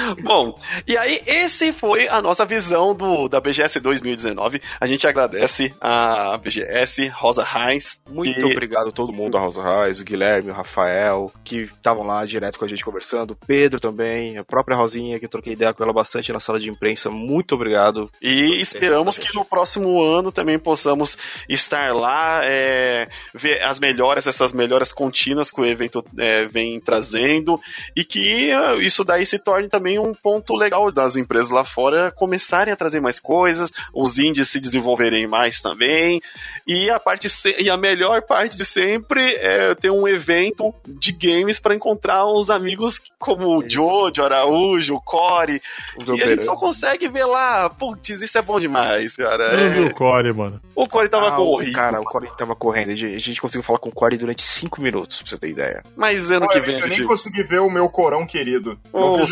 Bom, 0.22 0.58
e 0.86 0.96
aí 0.96 1.20
esse 1.26 1.72
foi 1.72 2.08
a 2.08 2.20
nossa 2.20 2.44
visão 2.44 2.94
do, 2.94 3.28
da 3.28 3.40
BGS 3.40 3.80
2019. 3.80 4.60
A 4.80 4.86
gente 4.86 5.06
agradece 5.06 5.74
a 5.80 6.38
BGS, 6.38 7.08
Rosa 7.08 7.44
Heinz. 7.44 8.00
Muito 8.08 8.40
e... 8.40 8.44
obrigado 8.44 8.88
a 8.88 8.92
todo 8.92 9.12
mundo, 9.12 9.36
a 9.36 9.40
Rosa 9.40 9.62
Heinz, 9.62 10.00
o 10.00 10.04
Guilherme, 10.04 10.50
o 10.50 10.54
Rafael, 10.54 11.32
que 11.44 11.62
estavam 11.62 12.06
lá 12.06 12.24
direto 12.24 12.58
com 12.58 12.64
a 12.64 12.68
gente 12.68 12.84
conversando, 12.84 13.32
o 13.32 13.36
Pedro 13.46 13.80
também, 13.80 14.38
a 14.38 14.44
própria 14.44 14.76
Rosinha, 14.76 15.18
que 15.18 15.24
eu 15.24 15.30
troquei 15.30 15.52
ideia 15.54 15.72
com 15.72 15.82
ela 15.82 15.92
bastante 15.92 16.32
na 16.32 16.40
sala 16.40 16.58
de 16.58 16.70
imprensa. 16.70 17.10
Muito 17.10 17.54
obrigado. 17.54 18.10
E 18.20 18.60
esperamos 18.60 19.18
que 19.18 19.34
no 19.34 19.44
próximo 19.44 20.02
ano 20.02 20.32
também 20.32 20.58
possamos 20.58 21.16
estar 21.48 21.94
lá, 21.94 22.42
é, 22.44 23.08
ver 23.34 23.62
as 23.62 23.78
melhoras, 23.78 24.26
essas 24.26 24.52
melhoras 24.52 24.92
contínuas 24.92 25.50
que 25.50 25.60
o 25.60 25.66
evento 25.66 26.04
é, 26.18 26.46
vem 26.46 26.80
trazendo 26.80 27.60
e 27.96 28.04
que 28.04 28.50
uh, 28.54 28.80
isso 28.80 29.04
daí 29.04 29.24
se 29.24 29.38
torne 29.38 29.68
também 29.68 29.91
um 29.98 30.14
ponto 30.14 30.54
legal 30.54 30.90
das 30.90 31.16
empresas 31.16 31.50
lá 31.50 31.64
fora 31.64 32.10
começarem 32.10 32.72
a 32.72 32.76
trazer 32.76 33.00
mais 33.00 33.18
coisas, 33.18 33.70
os 33.94 34.18
indies 34.18 34.48
se 34.48 34.60
desenvolverem 34.60 35.26
mais 35.26 35.60
também. 35.60 36.20
E 36.66 36.90
a 36.90 37.00
parte 37.00 37.28
e 37.58 37.68
a 37.68 37.76
melhor 37.76 38.22
parte 38.22 38.56
de 38.56 38.64
sempre 38.64 39.34
é 39.36 39.74
ter 39.74 39.90
um 39.90 40.06
evento 40.06 40.72
de 40.86 41.12
games 41.12 41.58
para 41.58 41.74
encontrar 41.74 42.26
uns 42.26 42.50
amigos 42.50 43.00
como 43.18 43.58
o 43.58 43.68
Jojo, 43.68 44.22
Araújo, 44.22 44.94
o 44.94 45.00
Core. 45.00 45.60
E 45.98 46.22
a 46.22 46.26
gente 46.26 46.44
só 46.44 46.56
consegue 46.56 47.08
ver 47.08 47.24
lá. 47.24 47.68
Putz, 47.70 48.22
isso 48.22 48.38
é 48.38 48.42
bom 48.42 48.60
demais, 48.60 49.16
cara. 49.16 49.54
Eu 49.54 49.60
não 49.66 49.72
vi 49.72 49.80
o 49.90 49.94
Core, 49.94 50.32
mano. 50.32 50.60
O 50.74 50.88
Core 50.88 51.08
tava 51.08 51.28
ah, 51.28 51.36
correndo. 51.36 51.74
Cara, 51.74 52.00
o 52.00 52.04
Core 52.04 52.28
tava 52.36 52.54
correndo. 52.54 52.90
A 52.90 52.94
gente 52.94 53.40
conseguiu 53.40 53.62
falar 53.62 53.78
com 53.78 53.88
o 53.88 53.92
Core 53.92 54.16
durante 54.16 54.42
5 54.42 54.80
minutos, 54.80 55.22
pra 55.22 55.30
você 55.30 55.38
ter 55.38 55.50
ideia. 55.50 55.82
Mas 55.96 56.30
ano 56.30 56.46
Olha, 56.48 56.60
que 56.60 56.66
vem. 56.66 56.76
Eu 56.76 56.88
gente... 56.88 56.98
nem 56.98 57.06
consegui 57.06 57.42
ver 57.42 57.60
o 57.60 57.70
meu 57.70 57.88
corão 57.88 58.26
querido. 58.26 58.78
Ô, 58.92 58.98
oh, 58.98 59.26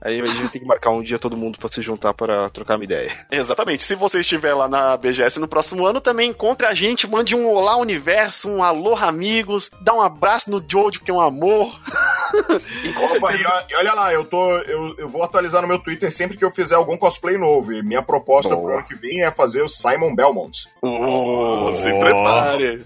Aí 0.00 0.20
a 0.20 0.26
gente 0.26 0.50
tem 0.50 0.60
que 0.60 0.66
marcar 0.66 0.90
um 0.90 1.02
dia 1.02 1.18
todo 1.18 1.36
mundo 1.36 1.58
para 1.58 1.68
se 1.68 1.82
juntar 1.82 2.14
para 2.14 2.48
trocar 2.50 2.76
uma 2.76 2.84
ideia. 2.84 3.12
Exatamente. 3.30 3.82
Se 3.82 3.94
você 3.94 4.20
estiver 4.20 4.54
lá 4.54 4.68
na 4.68 4.96
BGS 4.96 5.38
no 5.38 5.48
próximo 5.48 5.86
ano, 5.86 6.00
também 6.00 6.30
encontre 6.30 6.66
a 6.66 6.74
gente, 6.74 7.08
mande 7.08 7.34
um 7.34 7.48
olá 7.48 7.76
universo, 7.76 8.48
um 8.48 8.62
alô 8.62 8.94
amigos, 8.94 9.70
dá 9.80 9.94
um 9.94 10.02
abraço 10.02 10.50
no 10.50 10.64
Jojo, 10.66 11.00
que 11.00 11.10
é 11.10 11.14
um 11.14 11.20
amor. 11.20 11.74
Opa, 13.16 13.34
e, 13.34 13.76
olha 13.76 13.94
lá, 13.94 14.12
eu 14.12 14.24
tô. 14.24 14.56
Eu, 14.58 14.94
eu 14.98 15.08
vou 15.08 15.22
atualizar 15.22 15.62
no 15.62 15.68
meu 15.68 15.78
Twitter 15.78 16.10
sempre 16.12 16.36
que 16.36 16.44
eu 16.44 16.50
fizer 16.50 16.74
algum 16.74 16.96
cosplay 16.96 17.38
novo. 17.38 17.72
E 17.72 17.82
minha 17.82 18.02
proposta 18.02 18.54
Boa. 18.54 18.62
pro 18.62 18.78
ano 18.78 18.86
que 18.86 18.94
vem 18.94 19.22
é 19.22 19.30
fazer 19.30 19.62
o 19.62 19.68
Simon 19.68 20.14
Belmont. 20.14 20.68
Oh, 20.82 21.68
oh. 21.68 21.72
se 21.72 21.92
prepare. 21.92 22.84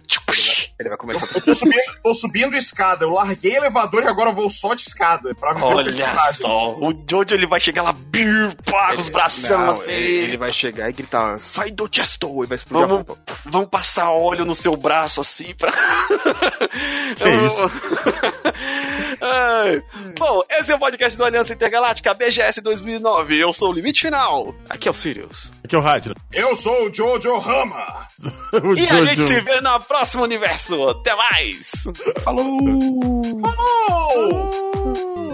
Ele 0.78 0.88
vai 0.88 0.98
começar 0.98 1.26
eu, 1.26 1.38
a... 1.38 1.40
tô, 1.40 1.54
subindo, 1.54 2.00
tô 2.02 2.14
subindo 2.14 2.56
escada, 2.56 3.04
eu 3.04 3.10
larguei 3.10 3.56
elevador 3.56 4.02
e 4.02 4.06
agora 4.06 4.30
vou 4.32 4.48
só 4.48 4.74
de 4.74 4.82
escada. 4.82 5.34
Pra 5.34 5.56
Olha 5.56 6.32
só, 6.32 6.74
o 6.74 6.92
Jojo 7.08 7.34
ele 7.34 7.46
vai 7.46 7.60
chegar 7.60 7.82
lá, 7.82 7.92
bir, 7.92 8.56
pá, 8.64 8.94
com 8.94 9.00
os 9.00 9.08
bração 9.08 9.70
assim. 9.70 9.90
Ele, 9.90 10.36
vai 10.36 10.52
chegar 10.52 10.88
e 10.88 10.92
gritar, 10.92 11.38
sai 11.38 11.70
do 11.70 11.88
Chesto, 11.90 12.44
e 12.44 12.46
vai 12.46 12.56
explodir 12.56 12.88
vamos, 12.88 13.06
vamos 13.44 13.68
passar 13.68 14.10
óleo 14.10 14.44
no 14.44 14.54
seu 14.54 14.76
braço 14.76 15.20
assim 15.20 15.54
pra. 15.54 15.72
Que 17.16 17.28
isso? 17.28 17.70
Bom, 20.18 20.42
esse 20.50 20.70
é 20.70 20.74
o 20.74 20.78
podcast 20.78 21.16
do 21.16 21.24
Aliança 21.24 21.52
Intergaláctica 21.52 22.14
BGS 22.14 22.60
2009. 22.60 23.36
Eu 23.36 23.52
sou 23.52 23.70
o 23.70 23.72
Limite 23.72 24.02
Final. 24.02 24.54
Aqui 24.68 24.88
é 24.88 24.90
o 24.90 24.94
Sirius. 24.94 25.50
Aqui 25.64 25.74
é 25.74 25.78
o 25.78 25.82
Radner. 25.82 26.16
Eu 26.32 26.54
sou 26.54 26.86
o 26.86 26.94
Jojo 26.94 27.36
Rama. 27.38 28.06
e 28.76 28.86
Jojo. 28.86 28.96
a 28.96 29.14
gente 29.14 29.26
se 29.26 29.40
vê 29.40 29.60
no 29.60 29.80
próximo 29.80 30.22
universo. 30.22 30.67
Até 30.90 31.14
mais. 31.14 31.70
Falou. 32.22 32.58
Falou. 33.42 33.54
Falou. 34.12 35.27